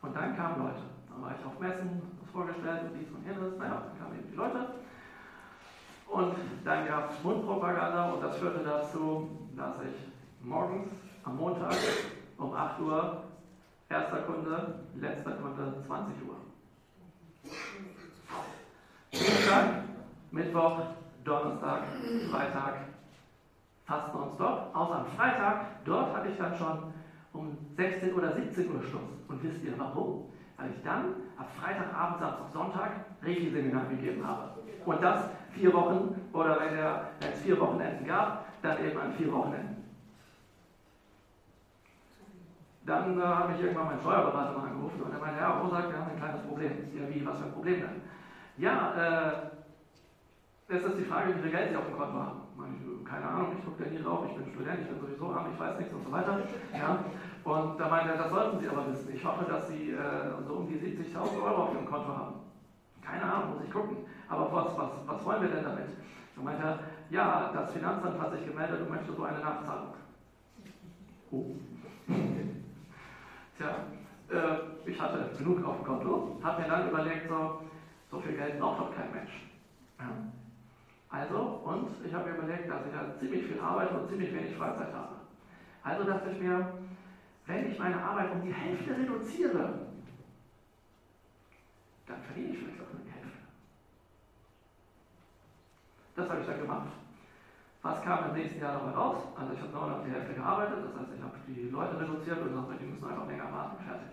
Und 0.00 0.16
dann 0.16 0.36
kamen 0.36 0.64
Leute. 0.64 0.82
Dann 1.08 1.22
war 1.22 1.32
ich 1.38 1.46
auf 1.46 1.60
Messen, 1.60 2.02
das 2.20 2.30
vorgestellt 2.30 2.82
und 2.82 2.98
dies 2.98 3.08
und 3.10 3.24
jenes. 3.24 3.56
Naja, 3.58 3.82
dann 3.86 3.98
kamen 3.98 4.18
eben 4.18 4.30
die 4.30 4.36
Leute. 4.36 4.66
Und 6.12 6.34
dann 6.62 6.86
gab 6.86 7.10
es 7.10 7.22
Mundpropaganda 7.24 8.12
und 8.12 8.22
das 8.22 8.36
führte 8.36 8.62
dazu, 8.62 9.30
dass 9.56 9.76
ich 9.82 10.46
morgens 10.46 10.90
am 11.24 11.38
Montag 11.38 11.74
um 12.36 12.52
8 12.52 12.80
Uhr 12.80 13.22
erster 13.88 14.18
Kunde, 14.18 14.74
letzter 14.94 15.32
Kunde 15.32 15.74
20 15.86 16.14
Uhr. 16.28 16.36
Dienstag, 19.10 19.84
Mittwoch, 20.30 20.80
Donnerstag, 21.24 21.80
Freitag, 22.30 22.74
fast 23.86 24.14
nonstop. 24.14 24.70
Außer 24.74 24.94
am 24.96 25.06
Freitag, 25.16 25.82
dort 25.86 26.14
hatte 26.14 26.28
ich 26.28 26.36
dann 26.36 26.54
schon 26.58 26.92
um 27.32 27.56
16 27.74 28.12
oder 28.12 28.34
17 28.34 28.70
Uhr 28.70 28.82
Schluss. 28.82 29.00
Und 29.28 29.42
wisst 29.42 29.64
ihr 29.64 29.72
warum? 29.78 30.26
Weil 30.58 30.70
ich 30.76 30.82
dann 30.84 31.14
ab 31.38 31.48
Freitagabend, 31.58 32.20
Samstag, 32.20 32.52
Sonntag 32.52 32.90
Reiki-Seminar 33.22 33.86
gegeben 33.86 34.26
habe. 34.26 34.50
Und 34.84 35.02
das 35.02 35.30
vier 35.54 35.72
Wochen, 35.72 36.28
oder 36.32 36.58
wenn, 36.60 37.30
es 37.30 37.40
vier 37.40 37.58
Wochenenden 37.60 38.06
gab, 38.06 38.44
dann 38.62 38.84
eben 38.84 38.98
an 38.98 39.12
vier 39.12 39.32
Wochenenden. 39.32 39.82
dann 42.84 43.18
äh, 43.18 43.22
habe 43.22 43.52
ich 43.52 43.62
irgendwann 43.62 43.86
meinen 43.86 44.00
Steuerberater 44.00 44.52
mal 44.52 44.68
angerufen 44.70 45.02
und 45.02 45.12
er 45.12 45.20
meinte, 45.20 45.40
ja, 45.40 45.50
Rosak, 45.50 45.90
wir 45.90 45.98
haben 45.98 46.08
ein 46.08 46.16
kleines 46.16 46.40
Problem. 46.42 46.72
Ja, 46.94 47.08
wie, 47.08 47.24
was 47.24 47.38
für 47.38 47.44
ein 47.44 47.52
Problem 47.52 47.80
denn? 47.80 48.02
Ja, 48.56 49.32
äh, 49.32 49.36
ist 50.68 50.96
die 50.96 51.04
Frage, 51.04 51.34
wie 51.34 51.38
viel 51.38 51.50
Geld 51.50 51.70
Sie 51.70 51.76
auf 51.76 51.84
dem 51.84 51.94
Konto 51.94 52.18
haben. 52.18 52.38
Ich, 52.72 53.04
keine 53.04 53.26
Ahnung, 53.26 53.52
ich 53.54 53.64
gucke 53.64 53.84
da 53.84 53.90
nie 53.90 53.98
drauf, 53.98 54.24
ich 54.26 54.34
bin 54.34 54.48
Student, 54.48 54.80
ich 54.80 54.88
bin 54.88 54.98
sowieso 54.98 55.30
arm, 55.30 55.46
ich 55.52 55.58
weiß 55.58 55.76
nichts 55.76 55.92
und 55.92 56.02
so 56.02 56.10
weiter. 56.10 56.38
Ja. 56.72 56.98
Und 57.44 57.78
da 57.78 57.88
meinte 57.88 58.10
er, 58.10 58.16
das 58.16 58.30
sollten 58.30 58.58
Sie 58.58 58.68
aber 58.68 58.86
wissen. 58.88 59.10
Ich 59.12 59.24
hoffe, 59.24 59.44
dass 59.44 59.66
Sie 59.68 59.90
äh, 59.90 60.42
so 60.46 60.54
um 60.54 60.66
die 60.66 60.76
70.000 60.76 61.42
Euro 61.42 61.62
auf 61.64 61.72
Ihrem 61.72 61.84
Konto 61.84 62.14
haben. 62.14 62.41
Keine 63.04 63.24
Ahnung, 63.24 63.54
muss 63.54 63.64
ich 63.64 63.70
gucken. 63.70 63.96
Aber 64.28 64.50
was, 64.52 64.76
was, 64.78 64.90
was 65.06 65.24
wollen 65.24 65.42
wir 65.42 65.48
denn 65.48 65.64
damit? 65.64 65.86
Da 66.34 66.42
meinte 66.42 66.62
er, 66.62 66.78
ja, 67.10 67.50
das 67.52 67.72
Finanzamt 67.72 68.18
hat 68.18 68.32
sich 68.32 68.46
gemeldet 68.46 68.80
und 68.80 68.90
möchte 68.90 69.12
so 69.12 69.22
eine 69.22 69.40
Nachzahlung. 69.40 69.94
Oh. 71.30 71.44
Tja, 73.56 73.70
äh, 74.30 74.88
ich 74.88 75.00
hatte 75.00 75.30
genug 75.36 75.64
auf 75.64 75.76
dem 75.76 75.84
Konto, 75.84 76.38
habe 76.42 76.62
mir 76.62 76.68
dann 76.68 76.88
überlegt, 76.88 77.28
so, 77.28 77.62
so 78.10 78.18
viel 78.18 78.32
Geld 78.32 78.58
braucht 78.58 78.80
doch 78.80 78.94
kein 78.94 79.10
Mensch. 79.12 79.46
Ja. 79.98 80.10
Also, 81.10 81.60
und 81.64 81.88
ich 82.04 82.14
habe 82.14 82.30
mir 82.30 82.36
überlegt, 82.36 82.70
dass 82.70 82.86
ich 82.86 82.92
ja 82.92 83.14
ziemlich 83.18 83.44
viel 83.44 83.60
arbeite 83.60 83.94
und 83.94 84.08
ziemlich 84.08 84.32
wenig 84.32 84.56
Freizeit 84.56 84.94
habe. 84.94 85.16
Also 85.82 86.04
dachte 86.04 86.30
ich 86.30 86.38
mir, 86.38 86.72
wenn 87.46 87.70
ich 87.70 87.78
meine 87.78 88.02
Arbeit 88.02 88.32
um 88.32 88.40
die 88.40 88.52
Hälfte 88.52 88.96
reduziere, 88.96 89.91
dann 92.06 92.22
verdiene 92.22 92.50
ich 92.50 92.58
vielleicht 92.58 92.80
auch 92.80 92.90
die 92.92 93.10
Hälfte. 93.10 93.38
Das 96.16 96.28
habe 96.28 96.40
ich 96.40 96.46
dann 96.46 96.58
gemacht. 96.58 96.88
Was 97.82 98.02
kam 98.04 98.30
im 98.30 98.36
nächsten 98.36 98.60
Jahr 98.60 98.78
dabei 98.78 98.92
raus? 98.92 99.18
Also 99.34 99.52
ich 99.54 99.60
habe 99.60 99.72
nur 99.72 99.86
noch 99.86 100.04
die 100.04 100.10
Hälfte 100.10 100.34
gearbeitet, 100.34 100.78
das 100.86 100.94
heißt, 100.94 101.12
ich 101.16 101.22
habe 101.22 101.34
die 101.46 101.68
Leute 101.68 101.98
reduziert 101.98 102.38
und 102.40 102.54
gesagt, 102.54 102.80
die 102.80 102.86
müssen 102.86 103.04
einfach 103.04 103.26
länger 103.26 103.50
warten, 103.50 103.82
fertig. 103.82 104.08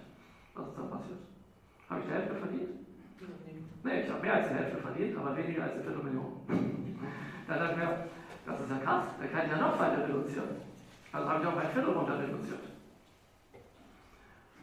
Was 0.56 0.68
ist 0.68 0.78
dann 0.78 0.90
passiert? 0.90 1.20
Habe 1.90 2.00
ich 2.00 2.06
die 2.08 2.14
Hälfte 2.14 2.36
verdient? 2.36 2.70
Nee, 3.84 4.02
ich 4.02 4.10
habe 4.10 4.22
mehr 4.22 4.34
als 4.34 4.48
die 4.48 4.56
Hälfte 4.56 4.78
verdient, 4.78 5.18
aber 5.18 5.36
weniger 5.36 5.64
als 5.64 5.74
die 5.76 5.84
Viertelmillion. 5.84 6.32
Dann 7.48 7.60
dachte 7.60 7.72
ich 7.72 7.78
mir, 7.78 8.00
das 8.46 8.60
ist 8.60 8.70
ja 8.70 8.78
krass, 8.78 9.04
da 9.18 9.28
kann 9.28 9.46
ich 9.46 9.52
ja 9.52 9.58
noch 9.58 9.80
weiter 9.80 10.04
reduzieren. 10.04 10.50
Also 11.12 11.28
habe 11.28 11.42
ich 11.42 11.48
auch 11.48 11.58
ein 11.58 11.70
Viertel 11.70 11.94
runter 11.94 12.20
reduziert. 12.20 12.70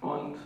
Und 0.01 0.37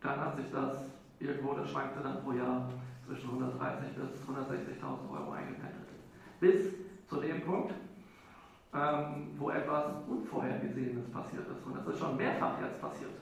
dann 0.00 0.20
hat 0.20 0.36
sich 0.36 0.50
das 0.50 0.92
irgendwo, 1.22 1.54
das 1.54 1.70
schwankte 1.70 2.02
dann 2.02 2.22
pro 2.22 2.32
Jahr 2.32 2.68
zwischen 3.06 3.30
130 3.30 3.94
bis 3.94 4.28
160.000 4.28 5.10
Euro 5.10 5.32
eingependelt. 5.32 5.88
Bis 6.40 6.74
zu 7.06 7.20
dem 7.20 7.42
Punkt, 7.42 7.74
ähm, 8.74 9.30
wo 9.36 9.50
etwas 9.50 9.84
Unvorhergesehenes 10.06 11.10
passiert 11.10 11.48
ist. 11.48 11.64
Und 11.66 11.76
das 11.76 11.86
ist 11.86 11.98
schon 11.98 12.16
mehrfach 12.16 12.60
jetzt 12.60 12.80
passiert. 12.80 13.12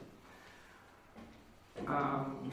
Ähm, 1.76 2.51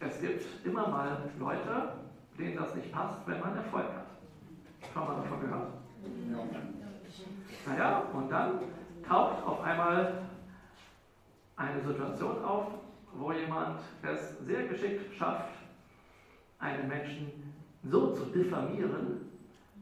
es 0.00 0.20
gibt 0.20 0.64
immer 0.64 0.88
mal 0.88 1.30
Leute, 1.38 1.92
denen 2.38 2.56
das 2.56 2.74
nicht 2.74 2.92
passt, 2.92 3.18
wenn 3.26 3.40
man 3.40 3.56
Erfolg 3.56 3.84
hat. 3.84 4.92
Schon 4.92 5.04
mal 5.04 5.14
davon 5.16 5.40
gehört? 5.40 5.68
Naja, 7.66 8.02
und 8.12 8.30
dann 8.30 8.58
taucht 9.06 9.42
auf 9.44 9.62
einmal 9.62 10.22
eine 11.56 11.80
Situation 11.80 12.42
auf, 12.44 12.64
wo 13.14 13.32
jemand 13.32 13.80
es 14.02 14.38
sehr 14.46 14.66
geschickt 14.66 15.14
schafft, 15.14 15.48
einen 16.58 16.88
Menschen 16.88 17.52
so 17.82 18.12
zu 18.12 18.24
diffamieren, 18.26 19.28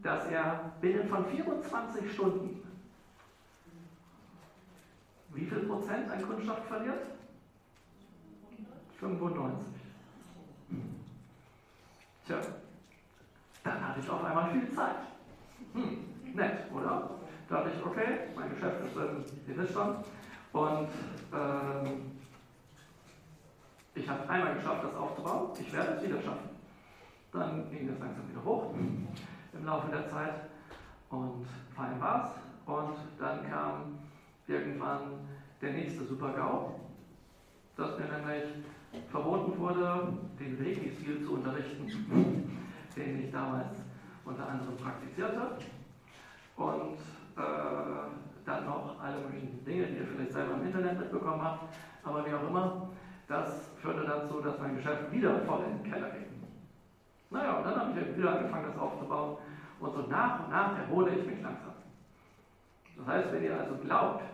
dass 0.03 0.27
er 0.27 0.73
binnen 0.81 1.09
von 1.09 1.27
24 1.27 2.13
Stunden 2.13 2.61
wie 5.33 5.45
viel 5.45 5.61
Prozent 5.61 6.11
an 6.11 6.23
Kundschaft 6.27 6.65
verliert? 6.67 7.07
95. 8.99 9.67
Tja, 12.27 12.37
dann 13.65 13.89
hatte 13.89 14.01
ich 14.01 14.11
auf 14.11 14.25
einmal 14.25 14.51
viel 14.51 14.71
Zeit. 14.73 14.97
Hm, 15.73 16.05
nett, 16.35 16.71
oder? 16.73 17.11
Da 17.49 17.57
dachte 17.57 17.71
ich, 17.77 17.85
okay, 17.85 18.19
mein 18.37 18.51
Geschäft 18.51 18.85
ist 18.85 18.97
im 18.97 19.25
Mittelstand 19.47 20.05
und 20.53 20.89
ähm, 21.33 22.20
ich 23.95 24.09
habe 24.09 24.29
einmal 24.29 24.55
geschafft, 24.55 24.85
das 24.85 24.95
aufzubauen. 24.95 25.51
Ich 25.59 25.73
werde 25.73 25.95
es 25.95 26.03
wieder 26.03 26.21
schaffen. 26.21 26.51
Dann 27.33 27.71
ging 27.71 27.89
das 27.89 27.99
langsam 27.99 28.29
wieder 28.29 28.45
hoch 28.45 28.75
im 29.53 29.65
Laufe 29.65 29.91
der 29.91 30.09
Zeit 30.09 30.35
und 31.11 31.47
fein 31.75 32.01
war's. 32.01 32.31
Und 32.67 32.97
dann 33.19 33.49
kam 33.49 33.99
irgendwann 34.47 35.21
der 35.61 35.73
nächste 35.73 36.05
Super-GAU, 36.05 36.75
dass 37.77 37.99
mir 37.99 38.07
nämlich 38.07 38.45
verboten 39.11 39.59
wurde, 39.59 40.13
den 40.39 40.57
Reiki-Stil 40.57 41.25
zu 41.25 41.35
unterrichten, 41.35 41.87
den 42.97 43.25
ich 43.25 43.31
damals 43.31 43.79
unter 44.25 44.49
anderem 44.49 44.77
praktizierte. 44.77 45.59
Und 46.57 46.99
äh, 47.37 47.41
dann 48.45 48.67
noch 48.67 49.01
alle 49.01 49.21
möglichen 49.21 49.65
Dinge, 49.65 49.87
die 49.87 49.97
ihr 49.99 50.07
vielleicht 50.07 50.33
selber 50.33 50.55
im 50.55 50.67
Internet 50.67 50.99
mitbekommen 50.99 51.43
habt, 51.43 51.75
aber 52.03 52.27
wie 52.27 52.35
auch 52.35 52.49
immer, 52.49 52.89
das 53.31 53.71
führte 53.81 54.05
dazu, 54.05 54.41
dass 54.41 54.59
mein 54.59 54.75
Geschäft 54.75 55.13
wieder 55.13 55.39
voll 55.47 55.61
in 55.65 55.83
den 55.83 55.93
Keller 55.93 56.11
ging. 56.11 56.27
Naja, 57.31 57.59
und 57.59 57.65
dann 57.65 57.77
habe 57.77 58.01
ich 58.01 58.17
wieder 58.19 58.37
angefangen, 58.37 58.67
das 58.67 58.77
aufzubauen 58.77 59.37
und 59.79 59.95
so 59.95 60.03
nach 60.09 60.45
und 60.45 60.51
nach 60.51 60.77
erhole 60.77 61.11
ich 61.13 61.25
mich 61.25 61.41
langsam. 61.41 61.75
Das 62.99 63.07
heißt, 63.07 63.33
wenn 63.33 63.45
ihr 63.45 63.57
also 63.57 63.77
glaubt, 63.77 64.25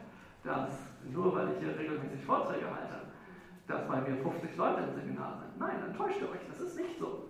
dass 0.43 0.71
nur 1.13 1.37
weil 1.37 1.53
ich 1.53 1.59
hier 1.59 1.79
regelmäßig 1.79 2.25
Vorträge 2.25 2.65
halte, 2.65 2.95
dass 3.69 3.87
bei 3.87 4.01
mir 4.01 4.17
50 4.17 4.57
Leute 4.57 4.81
im 4.81 4.95
Seminar 4.95 5.41
sind, 5.41 5.59
nein, 5.59 5.77
dann 5.83 5.95
täuscht 5.95 6.23
ihr 6.23 6.31
euch, 6.31 6.41
das 6.49 6.61
ist 6.61 6.77
nicht 6.77 6.99
so. 6.99 7.29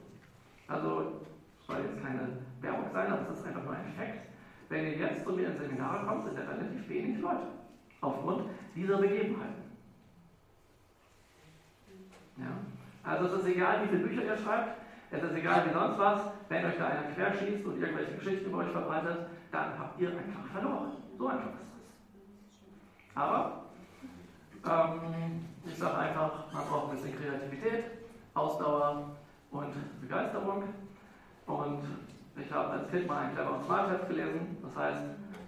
Also, 0.69 1.21
es 1.59 1.67
soll 1.67 1.79
jetzt 1.79 2.01
keine 2.01 2.29
Werbung 2.61 2.91
sein, 2.93 3.12
aber 3.12 3.23
es 3.33 3.39
ist 3.39 3.47
einfach 3.47 3.64
nur 3.64 3.75
ein 3.75 3.93
Fakt. 3.97 4.21
Wenn 4.69 4.85
ihr 4.85 4.99
jetzt 4.99 5.25
zu 5.25 5.33
mir 5.33 5.49
ins 5.49 5.59
Seminar 5.59 6.07
kommt, 6.07 6.27
sind 6.27 6.39
ja 6.39 6.45
relativ 6.45 6.89
wenig 6.89 7.21
Leute. 7.21 7.47
Aufgrund 8.01 8.51
dieser 8.75 8.99
Begebenheiten. 8.99 9.66
Ja? 12.37 12.53
Also 13.03 13.26
es 13.26 13.41
ist 13.41 13.47
egal, 13.47 13.82
wie 13.82 13.89
viele 13.89 14.07
Bücher 14.07 14.24
ihr 14.24 14.37
schreibt, 14.37 14.80
es 15.11 15.22
ist 15.22 15.34
egal 15.34 15.64
wie 15.66 15.72
sonst 15.72 15.99
was, 15.99 16.20
wenn 16.49 16.64
euch 16.64 16.78
da 16.78 16.87
einer 16.89 17.03
querschießt 17.14 17.64
und 17.64 17.80
irgendwelche 17.80 18.16
Geschichten 18.16 18.47
über 18.47 18.59
euch 18.59 18.70
verbreitet, 18.70 19.26
dann 19.53 19.78
habt 19.78 20.01
ihr 20.01 20.11
einfach 20.11 20.45
verloren. 20.53 20.93
So 21.16 21.28
einfach 21.28 21.47
ist 21.47 21.61
es. 21.61 23.16
Aber 23.16 23.62
ähm, 24.64 25.45
ich 25.64 25.78
sage 25.78 25.99
einfach, 25.99 26.53
man 26.53 26.64
braucht 26.66 26.91
ein 26.91 26.97
bisschen 26.97 27.18
Kreativität, 27.18 27.84
Ausdauer 28.34 29.16
und 29.51 30.01
Begeisterung. 30.01 30.64
Und 31.47 31.78
ich 32.37 32.53
habe 32.53 32.70
als 32.70 32.91
Kind 32.91 33.07
mal 33.07 33.24
ein 33.24 33.34
cleveres 33.34 33.64
Smartheft 33.64 34.09
gelesen. 34.09 34.57
Das 34.62 34.76
heißt, 34.76 35.03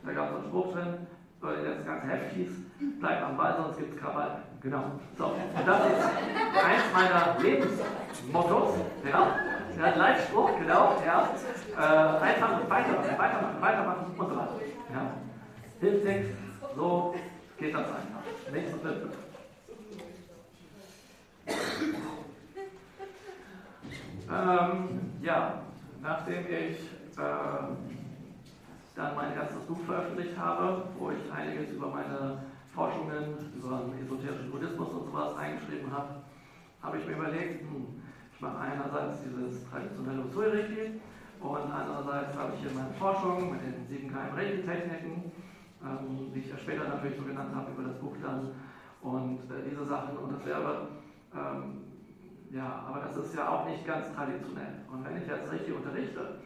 da 0.04 0.12
gab 0.12 0.30
es 0.30 0.36
einen 0.36 0.44
Spruch 0.44 0.72
drin, 0.72 1.06
weil 1.40 1.64
das 1.64 1.84
ganze 1.84 2.06
Heft 2.06 2.34
hieß, 2.34 2.50
bleib 3.00 3.22
am 3.22 3.36
Ball, 3.36 3.56
sonst 3.56 3.78
gibt 3.78 3.94
es 3.94 4.00
Krawall. 4.00 4.42
Genau. 4.60 4.84
So, 5.16 5.26
und 5.26 5.66
das 5.66 5.86
ist 5.86 6.04
eins 6.04 6.82
meiner 6.92 7.36
Lebensmottos. 7.40 8.74
Ja, 9.08 9.38
der 9.76 9.96
Leitspruch, 9.96 10.50
genau. 10.58 10.96
Ja. 11.06 11.30
Äh, 11.76 12.20
einfach 12.20 12.68
weitermachen, 12.68 13.18
weitermachen, 13.18 13.60
weitermachen 13.60 14.06
und 14.18 14.28
so 14.28 14.36
weiter. 14.36 14.54
Ja. 14.92 15.12
Hilft 15.80 16.04
nichts, 16.04 16.28
so 16.74 17.14
geht 17.56 17.72
das 17.74 17.86
einfach. 17.86 18.52
Nächstes 18.52 18.80
Bild. 18.80 19.08
Ähm, 24.30 25.12
ja, 25.22 25.62
nachdem 26.02 26.44
ich 26.46 26.80
äh, 27.16 27.22
dann 28.96 29.14
mein 29.14 29.34
erstes 29.34 29.60
Buch 29.68 29.78
veröffentlicht 29.86 30.36
habe, 30.36 30.82
wo 30.98 31.10
ich 31.10 31.32
einiges 31.32 31.70
über 31.70 31.86
meine 31.86 32.42
Forschungen, 32.78 33.34
über 33.58 33.82
den 33.90 34.06
esoterischen 34.06 34.52
Buddhismus 34.52 34.88
und 34.94 35.06
sowas 35.06 35.36
eingeschrieben 35.36 35.90
habe, 35.90 36.22
habe 36.80 36.98
ich 36.98 37.06
mir 37.08 37.14
überlegt, 37.14 37.62
hm, 37.62 38.00
ich 38.32 38.40
mache 38.40 38.60
einerseits 38.60 39.20
dieses 39.20 39.68
traditionelle 39.68 40.22
Usui-Reiki 40.22 40.94
und 41.40 41.72
andererseits 41.72 42.38
habe 42.38 42.52
ich 42.54 42.60
hier 42.60 42.70
meine 42.78 42.94
Forschung 42.94 43.50
mit 43.50 43.62
den 43.62 43.84
sieben 43.88 44.06
geheimen 44.06 44.32
Reiki-Techniken, 44.32 45.32
ähm, 45.82 46.30
die 46.32 46.38
ich 46.38 46.50
ja 46.50 46.56
später 46.56 46.86
natürlich 46.86 47.18
so 47.18 47.24
genannt 47.24 47.52
habe 47.52 47.72
über 47.72 47.82
das 47.82 47.98
Buch 47.98 48.14
dann 48.22 48.54
und 49.00 49.50
äh, 49.50 49.68
diese 49.68 49.84
Sachen 49.84 50.16
und 50.16 50.30
das 50.30 50.46
wäre 50.46 50.86
ähm, 51.34 51.82
ja, 52.50 52.84
aber 52.86 53.00
das 53.00 53.16
ist 53.16 53.34
ja 53.34 53.48
auch 53.48 53.66
nicht 53.66 53.84
ganz 53.84 54.14
traditionell. 54.14 54.72
Und 54.90 55.04
wenn 55.04 55.20
ich 55.20 55.26
jetzt 55.26 55.50
richtig 55.50 55.74
unterrichte, 55.74 56.38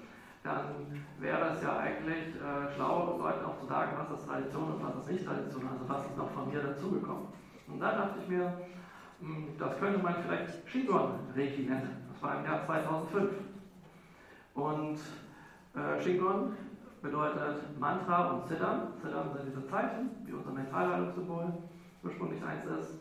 dann 0.42 1.04
wäre 1.20 1.50
es 1.54 1.62
ja 1.62 1.78
eigentlich 1.78 2.34
äh, 2.34 2.74
schlau, 2.74 3.16
Leuten 3.18 3.44
auch 3.44 3.58
zu 3.60 3.66
sagen, 3.66 3.92
was 3.96 4.18
ist 4.18 4.26
Tradition 4.26 4.72
und 4.72 4.84
was 4.84 4.96
ist 4.96 5.12
nicht 5.12 5.26
Tradition, 5.26 5.68
also 5.68 5.88
was 5.88 6.06
ist 6.06 6.16
noch 6.16 6.30
von 6.30 6.50
mir 6.50 6.62
dazugekommen. 6.62 7.28
Und 7.68 7.80
da 7.80 7.92
dachte 7.92 8.18
ich 8.22 8.28
mir, 8.28 8.52
mh, 9.20 9.36
hm, 9.36 9.58
das 9.58 9.78
könnte 9.78 10.02
man 10.02 10.16
vielleicht 10.26 10.68
Shingon-Reiki 10.68 11.62
nennen. 11.62 12.08
Das 12.12 12.22
war 12.22 12.38
im 12.38 12.44
Jahr 12.44 12.66
2005. 12.66 13.30
Und 14.54 14.98
äh, 15.74 16.02
Shingon 16.02 16.56
bedeutet 17.00 17.78
Mantra 17.78 18.32
und 18.32 18.46
Zittern. 18.48 18.88
Zittern 19.00 19.30
sind 19.32 19.46
diese 19.46 19.66
Zeichen, 19.68 20.10
wie 20.24 20.32
unser 20.32 20.50
Mentalheilungssymbol 20.50 21.52
ursprünglich 22.02 22.42
eins 22.44 22.64
ist. 22.64 22.98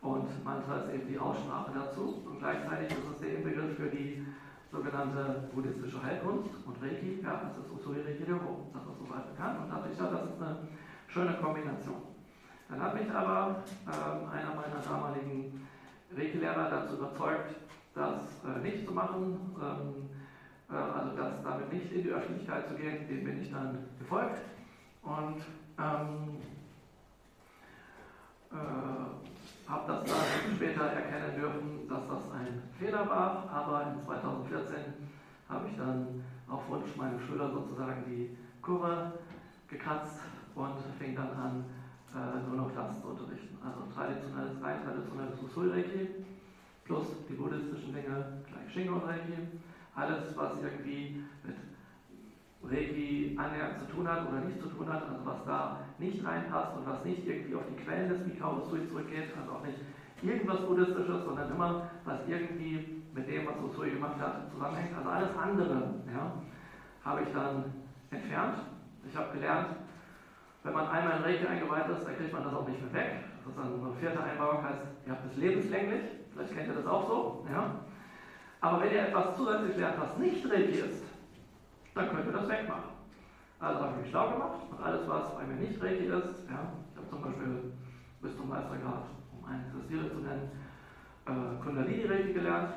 und 0.00 0.44
Mantra 0.44 0.78
ist 0.78 0.94
eben 0.94 1.08
die 1.08 1.18
Aussprache 1.18 1.70
dazu. 1.72 2.24
Und 2.26 2.40
gleichzeitig 2.40 2.90
ist 2.90 3.08
es 3.14 3.20
der 3.20 3.36
Inbegriff 3.36 3.76
für 3.76 3.88
die 3.88 4.26
sogenannte 4.72 5.48
buddhistische 5.54 6.02
Heilkunst 6.02 6.48
und 6.64 6.82
Reiki, 6.82 7.20
ja, 7.22 7.42
das 7.44 7.64
ist 7.64 7.70
Usui 7.70 8.00
Reiki 8.00 8.24
Ryo, 8.24 8.70
das 8.72 8.82
ist 8.82 8.98
soweit 8.98 9.28
bekannt 9.36 9.60
und 9.60 9.70
dachte 9.70 9.90
ich, 9.92 9.98
ja, 9.98 10.06
das 10.06 10.24
ist 10.24 10.40
eine 10.40 10.56
schöne 11.08 11.34
Kombination. 11.34 12.02
Dann 12.70 12.80
hat 12.80 12.94
mich 12.94 13.10
aber 13.10 13.62
ähm, 13.86 14.28
einer 14.30 14.54
meiner 14.54 14.80
damaligen 14.82 15.68
Reiki-Lehrer 16.16 16.70
dazu 16.70 16.96
überzeugt, 16.96 17.54
das 17.94 18.22
äh, 18.44 18.60
nicht 18.60 18.86
zu 18.86 18.94
machen, 18.94 19.38
ähm, 19.60 20.08
äh, 20.70 20.74
also 20.74 21.16
das 21.16 21.42
damit 21.44 21.70
nicht 21.70 21.92
in 21.92 22.04
die 22.04 22.10
Öffentlichkeit 22.10 22.66
zu 22.66 22.74
gehen, 22.74 23.06
dem 23.06 23.24
bin 23.24 23.42
ich 23.42 23.50
dann 23.50 23.84
gefolgt 23.98 24.38
und 25.02 25.42
ähm, 25.78 26.38
äh, 28.50 29.41
habe 29.68 29.92
das 29.92 30.04
dann 30.04 30.56
später 30.56 30.84
erkennen 30.84 31.36
dürfen, 31.36 31.88
dass 31.88 32.06
das 32.08 32.30
ein 32.32 32.62
Fehler 32.78 33.08
war, 33.08 33.48
aber 33.50 33.92
in 33.92 34.04
2014 34.04 34.76
habe 35.48 35.68
ich 35.68 35.76
dann 35.76 36.24
auf 36.48 36.68
Wunsch 36.68 36.96
meiner 36.96 37.20
Schüler 37.20 37.50
sozusagen 37.50 38.04
die 38.06 38.36
Kurve 38.60 39.12
gekratzt 39.68 40.20
und 40.54 40.76
fing 40.98 41.16
dann 41.16 41.32
an, 41.32 41.64
äh, 42.14 42.46
nur 42.46 42.56
noch 42.56 42.74
das 42.74 43.00
zu 43.00 43.08
unterrichten. 43.08 43.56
Also 43.64 43.92
traditionelles, 43.94 44.62
rein 44.62 44.84
traditionelles 44.84 45.40
Usul-Reiki 45.42 46.24
plus 46.84 47.06
die 47.28 47.34
buddhistischen 47.34 47.94
Dinge 47.94 48.42
gleich 48.46 48.72
Shingon-Reiki. 48.72 49.60
Alles, 49.94 50.36
was 50.36 50.52
irgendwie 50.62 51.24
mit 51.44 51.56
Reiki 52.64 53.36
annähernd 53.38 53.78
zu 53.78 53.86
tun 53.86 54.08
hat 54.08 54.28
oder 54.28 54.40
nicht 54.40 54.60
zu 54.60 54.68
tun 54.68 54.92
hat, 54.92 55.02
also 55.02 55.24
was 55.24 55.44
da 55.44 55.78
nicht 55.98 56.24
reinpasst 56.24 56.76
und 56.76 56.86
was 56.86 57.04
nicht 57.04 57.26
irgendwie 57.26 57.54
auf 57.54 57.64
die 57.68 57.82
Quellen 57.82 58.08
des 58.08 58.24
Mikao 58.24 58.62
Usui 58.62 58.86
zurückgeht, 58.88 59.30
also 59.38 59.52
auch 59.52 59.66
nicht 59.66 59.78
irgendwas 60.22 60.60
Buddhistisches, 60.66 61.24
sondern 61.24 61.50
immer, 61.50 61.90
was 62.04 62.20
irgendwie 62.28 63.02
mit 63.12 63.28
dem, 63.28 63.46
was 63.46 63.54
Usui 63.58 63.90
gemacht 63.90 64.18
hat, 64.20 64.50
zusammenhängt. 64.50 64.96
Also 64.96 65.10
alles 65.10 65.36
andere 65.36 65.94
ja, 66.06 66.32
habe 67.04 67.22
ich 67.22 67.32
dann 67.32 67.64
entfernt. 68.10 68.58
Ich 69.08 69.16
habe 69.16 69.32
gelernt, 69.32 69.68
wenn 70.62 70.72
man 70.72 70.88
einmal 70.88 71.18
in 71.18 71.22
Reiki 71.24 71.46
eingeweiht 71.46 71.88
ist, 71.88 72.04
dann 72.04 72.16
kriegt 72.16 72.32
man 72.32 72.44
das 72.44 72.54
auch 72.54 72.68
nicht 72.68 72.80
mehr 72.80 72.92
weg. 72.92 73.24
Das 73.38 73.52
ist 73.52 73.58
dann 73.58 73.84
eine 73.84 73.94
vierte 73.94 74.22
Einbauung 74.22 74.62
heißt, 74.62 74.82
ihr 75.06 75.12
habt 75.12 75.26
es 75.26 75.36
lebenslänglich. 75.36 76.02
Vielleicht 76.32 76.54
kennt 76.54 76.68
ihr 76.68 76.74
das 76.74 76.86
auch 76.86 77.08
so. 77.08 77.46
Ja? 77.50 77.80
Aber 78.60 78.80
wenn 78.80 78.92
ihr 78.92 79.08
etwas 79.08 79.36
zusätzlich 79.36 79.76
lernt, 79.76 80.00
was 80.00 80.16
nicht 80.18 80.48
Reiki 80.48 80.78
ist, 80.78 81.11
dann 81.94 82.10
könnt 82.10 82.26
ihr 82.26 82.32
das 82.32 82.48
wegmachen. 82.48 82.92
Also 83.58 83.80
habe 83.80 83.92
ich 83.96 84.02
mich 84.02 84.10
schlau 84.10 84.30
gemacht 84.30 84.58
und 84.70 84.80
alles, 84.82 85.08
was 85.08 85.34
bei 85.36 85.44
mir 85.44 85.54
nicht 85.54 85.80
Reiki 85.82 86.04
ist, 86.04 86.48
ja, 86.50 86.72
ich 86.90 86.96
habe 86.96 87.08
zum 87.08 87.22
Beispiel 87.22 87.72
bis 88.20 88.36
zum 88.36 88.48
Meistergrad, 88.48 89.04
um 89.30 89.44
einen 89.44 89.70
Christiere 89.70 90.10
zu 90.10 90.18
nennen, 90.18 90.50
äh, 91.26 91.62
Kundalini 91.62 92.04
Reiki 92.06 92.32
gelernt. 92.32 92.74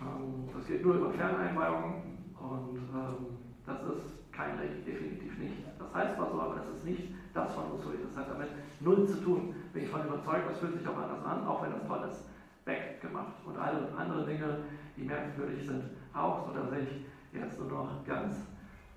Ähm, 0.00 0.48
das 0.54 0.66
geht 0.66 0.84
nur 0.84 0.94
über 0.94 1.10
Ferneinweihungen 1.10 2.34
und 2.38 2.78
ähm, 2.78 3.26
das 3.66 3.82
ist 3.82 4.32
kein 4.32 4.56
Reiki, 4.56 4.82
definitiv 4.86 5.36
nicht. 5.38 5.56
Das 5.78 5.92
heißt 5.92 6.16
zwar 6.16 6.30
so, 6.30 6.40
aber 6.40 6.54
das 6.56 6.68
ist 6.76 6.84
nicht 6.84 7.12
das 7.34 7.52
von 7.54 7.72
Usui. 7.72 7.98
Das 8.08 8.16
hat 8.16 8.32
damit 8.32 8.50
null 8.80 9.06
zu 9.08 9.16
tun. 9.22 9.54
Bin 9.72 9.82
ich 9.82 9.90
von 9.90 10.06
überzeugt, 10.06 10.48
das 10.48 10.58
fühlt 10.58 10.78
sich 10.78 10.86
auch 10.86 10.96
anders 10.96 11.24
an, 11.24 11.46
auch 11.46 11.62
wenn 11.62 11.72
das 11.72 11.86
toll 11.86 12.08
ist. 12.08 12.24
Weggemacht. 12.64 13.34
Und 13.44 13.58
alle 13.58 13.88
anderen 13.96 14.26
Dinge, 14.26 14.58
die 14.96 15.04
merkwürdig 15.04 15.66
sind, 15.66 15.82
auch, 16.14 16.46
sodass 16.46 16.70
ich 16.78 17.04
jetzt 17.40 17.58
nur 17.58 17.68
noch 17.68 18.04
ganz 18.04 18.36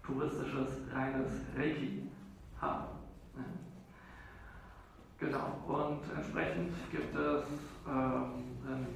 puristisches, 0.04 0.82
reines 0.94 1.32
Reiki 1.56 2.04
habe. 2.60 2.88
Genau, 5.20 5.62
und 5.68 6.02
entsprechend 6.16 6.74
gibt 6.92 7.16
es 7.16 7.44
ähm, 7.88 8.58
in 8.68 8.88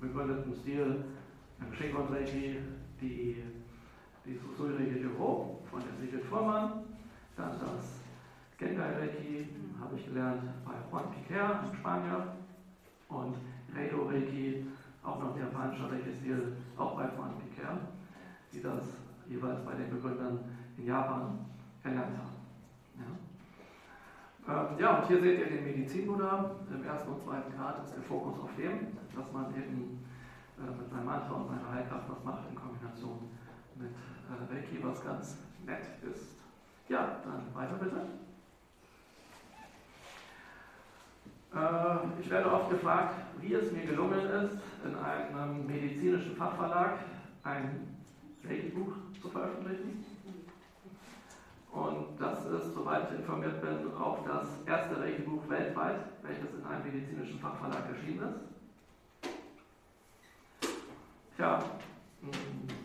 begründeten 0.00 0.54
Stil 0.54 1.04
im 1.58 1.74
Shingon 1.74 2.08
Reiki 2.12 2.58
die, 3.00 3.42
die 4.26 4.34
Susui 4.34 4.74
Reiki 4.76 4.98
Jiro 4.98 5.62
von 5.70 5.80
der 5.80 5.94
Sigrid 5.98 6.24
Fuhrmann, 6.26 6.84
dann 7.36 7.58
das 7.58 8.00
Gengai 8.58 8.98
Reiki, 8.98 9.48
habe 9.80 9.96
ich 9.96 10.04
gelernt 10.04 10.42
bei 10.66 10.74
Juan 10.90 11.10
Piquer 11.10 11.64
in 11.64 11.78
Spanien 11.78 12.22
und 13.08 13.36
Reido 13.74 14.08
Reiki, 14.08 14.66
auch 15.02 15.18
noch 15.20 15.34
der 15.34 15.44
japanische 15.44 15.90
Reiki-Stil, 15.90 16.56
auch 16.76 16.96
bei 16.96 17.08
Juan 17.16 17.38
Piquer 17.38 17.78
die 18.52 18.62
das 18.62 18.82
jeweils 19.28 19.64
bei 19.64 19.74
den 19.74 19.90
Begründern 19.90 20.38
in 20.76 20.86
Japan 20.86 21.46
erlernt 21.82 22.18
haben. 22.18 22.40
Ja, 24.46 24.62
ähm, 24.62 24.78
ja 24.78 24.98
und 24.98 25.06
hier 25.06 25.20
seht 25.20 25.38
ihr 25.38 25.46
den 25.46 25.64
Medizinbuddha. 25.64 26.50
Im 26.72 26.84
ersten 26.84 27.10
und 27.10 27.22
zweiten 27.22 27.56
Grad 27.56 27.84
ist 27.84 27.94
der 27.94 28.02
Fokus 28.02 28.38
auf 28.40 28.50
dem, 28.56 28.96
dass 29.14 29.32
man 29.32 29.54
eben 29.54 30.04
äh, 30.58 30.70
mit 30.78 30.90
seinem 30.90 31.06
Mantra 31.06 31.34
und 31.34 31.48
seiner 31.48 31.72
Heilkraft 31.72 32.08
was 32.08 32.24
macht 32.24 32.48
in 32.50 32.56
Kombination 32.56 33.30
mit 33.76 33.90
äh, 33.90 34.52
Reiki, 34.52 34.82
was 34.82 35.04
ganz 35.04 35.36
nett 35.64 35.84
ist. 36.02 36.36
Ja, 36.88 37.20
dann 37.24 37.54
weiter 37.54 37.74
bitte. 37.74 38.00
Äh, 41.54 42.20
ich 42.20 42.30
werde 42.30 42.52
oft 42.52 42.70
gefragt, 42.70 43.14
wie 43.40 43.54
es 43.54 43.72
mir 43.72 43.86
gelungen 43.86 44.20
ist, 44.20 44.58
in 44.84 44.94
einem 44.96 45.66
medizinischen 45.66 46.36
Fachverlag 46.36 46.98
ein 47.42 47.89
Regelbuch 48.48 48.92
zu 49.20 49.28
veröffentlichen. 49.28 50.04
Und 51.72 52.20
das 52.20 52.44
ist, 52.46 52.74
soweit 52.74 53.10
ich 53.10 53.18
informiert 53.20 53.60
bin, 53.60 53.94
auch 53.94 54.24
das 54.26 54.48
erste 54.66 55.00
Regelbuch 55.00 55.48
weltweit, 55.48 56.00
welches 56.22 56.54
in 56.54 56.64
einem 56.64 56.84
medizinischen 56.84 57.38
Fachverlag 57.38 57.88
erschienen 57.88 58.28
ist. 58.28 59.30
Tja, 61.36 61.62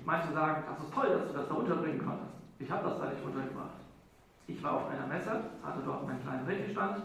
manche 0.06 0.32
sagen, 0.34 0.64
das 0.70 0.86
ist 0.86 0.94
toll, 0.94 1.10
dass 1.10 1.28
du 1.28 1.34
das 1.34 1.48
da 1.48 1.56
unterbringen 1.56 2.06
konntest. 2.06 2.32
Ich 2.60 2.70
habe 2.70 2.88
das 2.88 3.00
da 3.00 3.10
nicht 3.10 3.26
untergebracht. 3.26 3.76
Ich 4.48 4.62
war 4.64 4.74
auf 4.74 4.90
einer 4.90 5.08
Messe, 5.08 5.32
hatte 5.64 5.82
dort 5.84 6.06
meinen 6.06 6.22
kleinen 6.22 6.46
Regelstand 6.46 7.02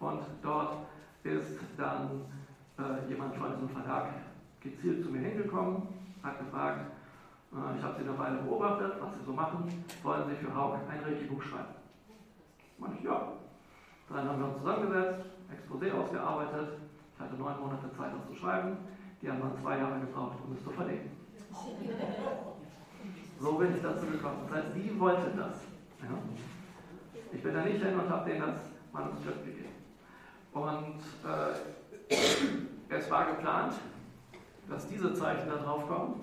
und 0.00 0.20
dort 0.42 0.78
ist 1.22 1.60
dann 1.76 2.22
äh, 2.78 3.08
jemand 3.08 3.36
von 3.36 3.52
diesem 3.52 3.68
Verlag 3.68 4.08
gezielt 4.60 5.04
zu 5.04 5.10
mir 5.10 5.20
hingekommen, 5.20 5.82
hat 6.22 6.38
gefragt, 6.40 6.90
ich 7.54 7.82
habe 7.84 7.94
sie 7.96 8.08
eine 8.08 8.18
Weile 8.18 8.38
beobachtet, 8.38 8.94
was 9.00 9.14
sie 9.14 9.24
so 9.24 9.32
machen. 9.32 9.84
Wollen 10.02 10.24
sie 10.28 10.34
für 10.34 10.54
Haug 10.54 10.74
ein 10.74 11.04
Reiki-Buch 11.04 11.42
schreiben? 11.42 11.74
Meine 12.78 12.94
ich, 12.98 13.04
ja. 13.04 13.28
Dann 14.08 14.28
haben 14.28 14.38
wir 14.38 14.46
uns 14.46 14.58
zusammengesetzt, 14.58 15.26
Exposé 15.50 15.92
ausgearbeitet. 15.92 16.78
Ich 17.14 17.20
hatte 17.20 17.34
neun 17.36 17.60
Monate 17.60 17.92
Zeit, 17.96 18.12
das 18.12 18.26
zu 18.28 18.34
schreiben. 18.34 18.76
Die 19.22 19.30
haben 19.30 19.40
dann 19.40 19.56
zwei 19.62 19.78
Jahre 19.78 20.00
gebraucht, 20.00 20.36
um 20.44 20.56
es 20.56 20.64
zu 20.64 20.70
verlegen. 20.70 21.10
So 23.40 23.52
bin 23.52 23.76
ich 23.76 23.82
dazu 23.82 24.06
gekommen. 24.06 24.38
Das 24.48 24.56
heißt, 24.56 24.74
sie 24.74 24.98
wollte 24.98 25.30
das. 25.36 25.62
Ja? 26.02 26.18
Ich 27.32 27.42
bin 27.42 27.54
da 27.54 27.62
nicht 27.62 27.82
hin 27.82 27.98
und 27.98 28.08
habe 28.08 28.28
denen 28.28 28.42
das 28.42 28.70
Manuskript 28.92 29.44
gegeben. 29.44 29.74
Und 30.52 31.00
äh, 31.24 32.14
es 32.88 33.10
war 33.10 33.26
geplant, 33.26 33.74
dass 34.68 34.88
diese 34.88 35.14
Zeichen 35.14 35.48
da 35.48 35.56
drauf 35.56 35.86
kommen. 35.86 36.20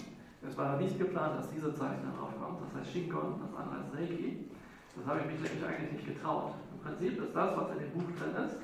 Es 0.48 0.58
war 0.58 0.78
nicht 0.78 0.98
geplant, 0.98 1.38
dass 1.38 1.52
diese 1.52 1.74
Zeichen 1.76 2.04
darauf 2.12 2.38
kommen, 2.40 2.58
das 2.66 2.82
heißt 2.82 2.92
Shinkon, 2.92 3.40
das 3.42 3.54
andere 3.56 3.84
als 3.84 3.94
Reiki. 3.94 4.50
Das 4.96 5.06
habe 5.06 5.20
ich 5.22 5.40
mich 5.40 5.66
eigentlich 5.66 5.92
nicht 5.92 6.06
getraut. 6.06 6.54
Im 6.74 6.80
Prinzip 6.80 7.22
ist 7.22 7.36
das, 7.36 7.58
was 7.58 7.72
in 7.72 7.80
dem 7.80 7.92
Buch 7.92 8.10
drin 8.18 8.46
ist, 8.46 8.58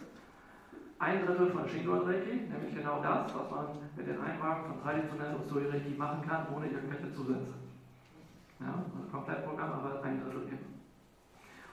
ein 0.99 1.26
Drittel 1.26 1.52
von 1.52 1.70
Shingon 1.70 2.02
Reiki, 2.02 2.49
nämlich 2.49 2.74
genau 2.74 3.02
das, 3.04 3.34
was 3.36 3.52
man 3.52 3.68
mit 3.95 4.08
den 4.08 4.20
Einwagen 4.20 4.66
von 4.66 4.82
traditionellen 4.82 5.40
Usui 5.40 5.68
Reiki 5.68 5.95
machen 5.95 6.28
kann, 6.28 6.48
ohne 6.54 6.66
irgendwelche 6.66 7.14
Zusätze. 7.14 7.54
Ja, 8.60 8.74
also 8.74 9.08
Komplettprogramm, 9.12 9.74
aber 9.74 10.02
ein 10.02 10.20
Drittel 10.24 10.48
eben. 10.48 10.82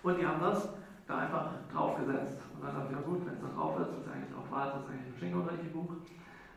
Und 0.02 0.18
die 0.18 0.26
haben 0.26 0.40
das 0.40 0.68
da 1.06 1.18
einfach 1.18 1.48
draufgesetzt. 1.72 2.38
Und 2.54 2.62
dann 2.62 2.74
dachte 2.74 2.88
ich, 2.90 2.96
ja 2.98 3.02
gut, 3.02 3.24
wenn 3.24 3.34
es 3.34 3.40
da 3.40 3.48
drauf 3.48 3.80
ist, 3.80 3.88
ist 3.88 4.12
eigentlich 4.12 4.34
auch 4.36 4.50
wahr, 4.52 4.66
das 4.74 4.82
ist 4.84 4.90
eigentlich 4.90 5.14
ein 5.14 5.18
Shingon 5.18 5.48
Reiki 5.48 5.68
Buch. 5.68 5.94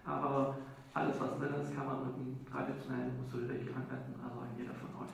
Aber 0.06 0.58
alles, 0.98 1.20
was 1.20 1.30
drin 1.38 1.54
ist, 1.62 1.76
kann 1.76 1.86
man 1.86 2.08
mit 2.08 2.16
einem 2.16 2.46
traditionellen 2.52 3.14
Usul-Reiki 3.22 3.70
anwenden, 3.70 4.20
also 4.24 4.40
ein 4.40 4.58
jeder 4.58 4.74
von 4.74 4.90
euch. 5.06 5.14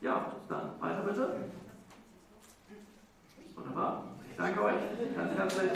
Ja, 0.00 0.32
dann 0.48 0.80
weiter 0.80 1.02
bitte. 1.02 1.50
Wunderbar. 3.54 4.04
Ich 4.30 4.36
danke 4.36 4.62
euch 4.62 4.74
ganz 5.14 5.34
herzlich. 5.36 5.72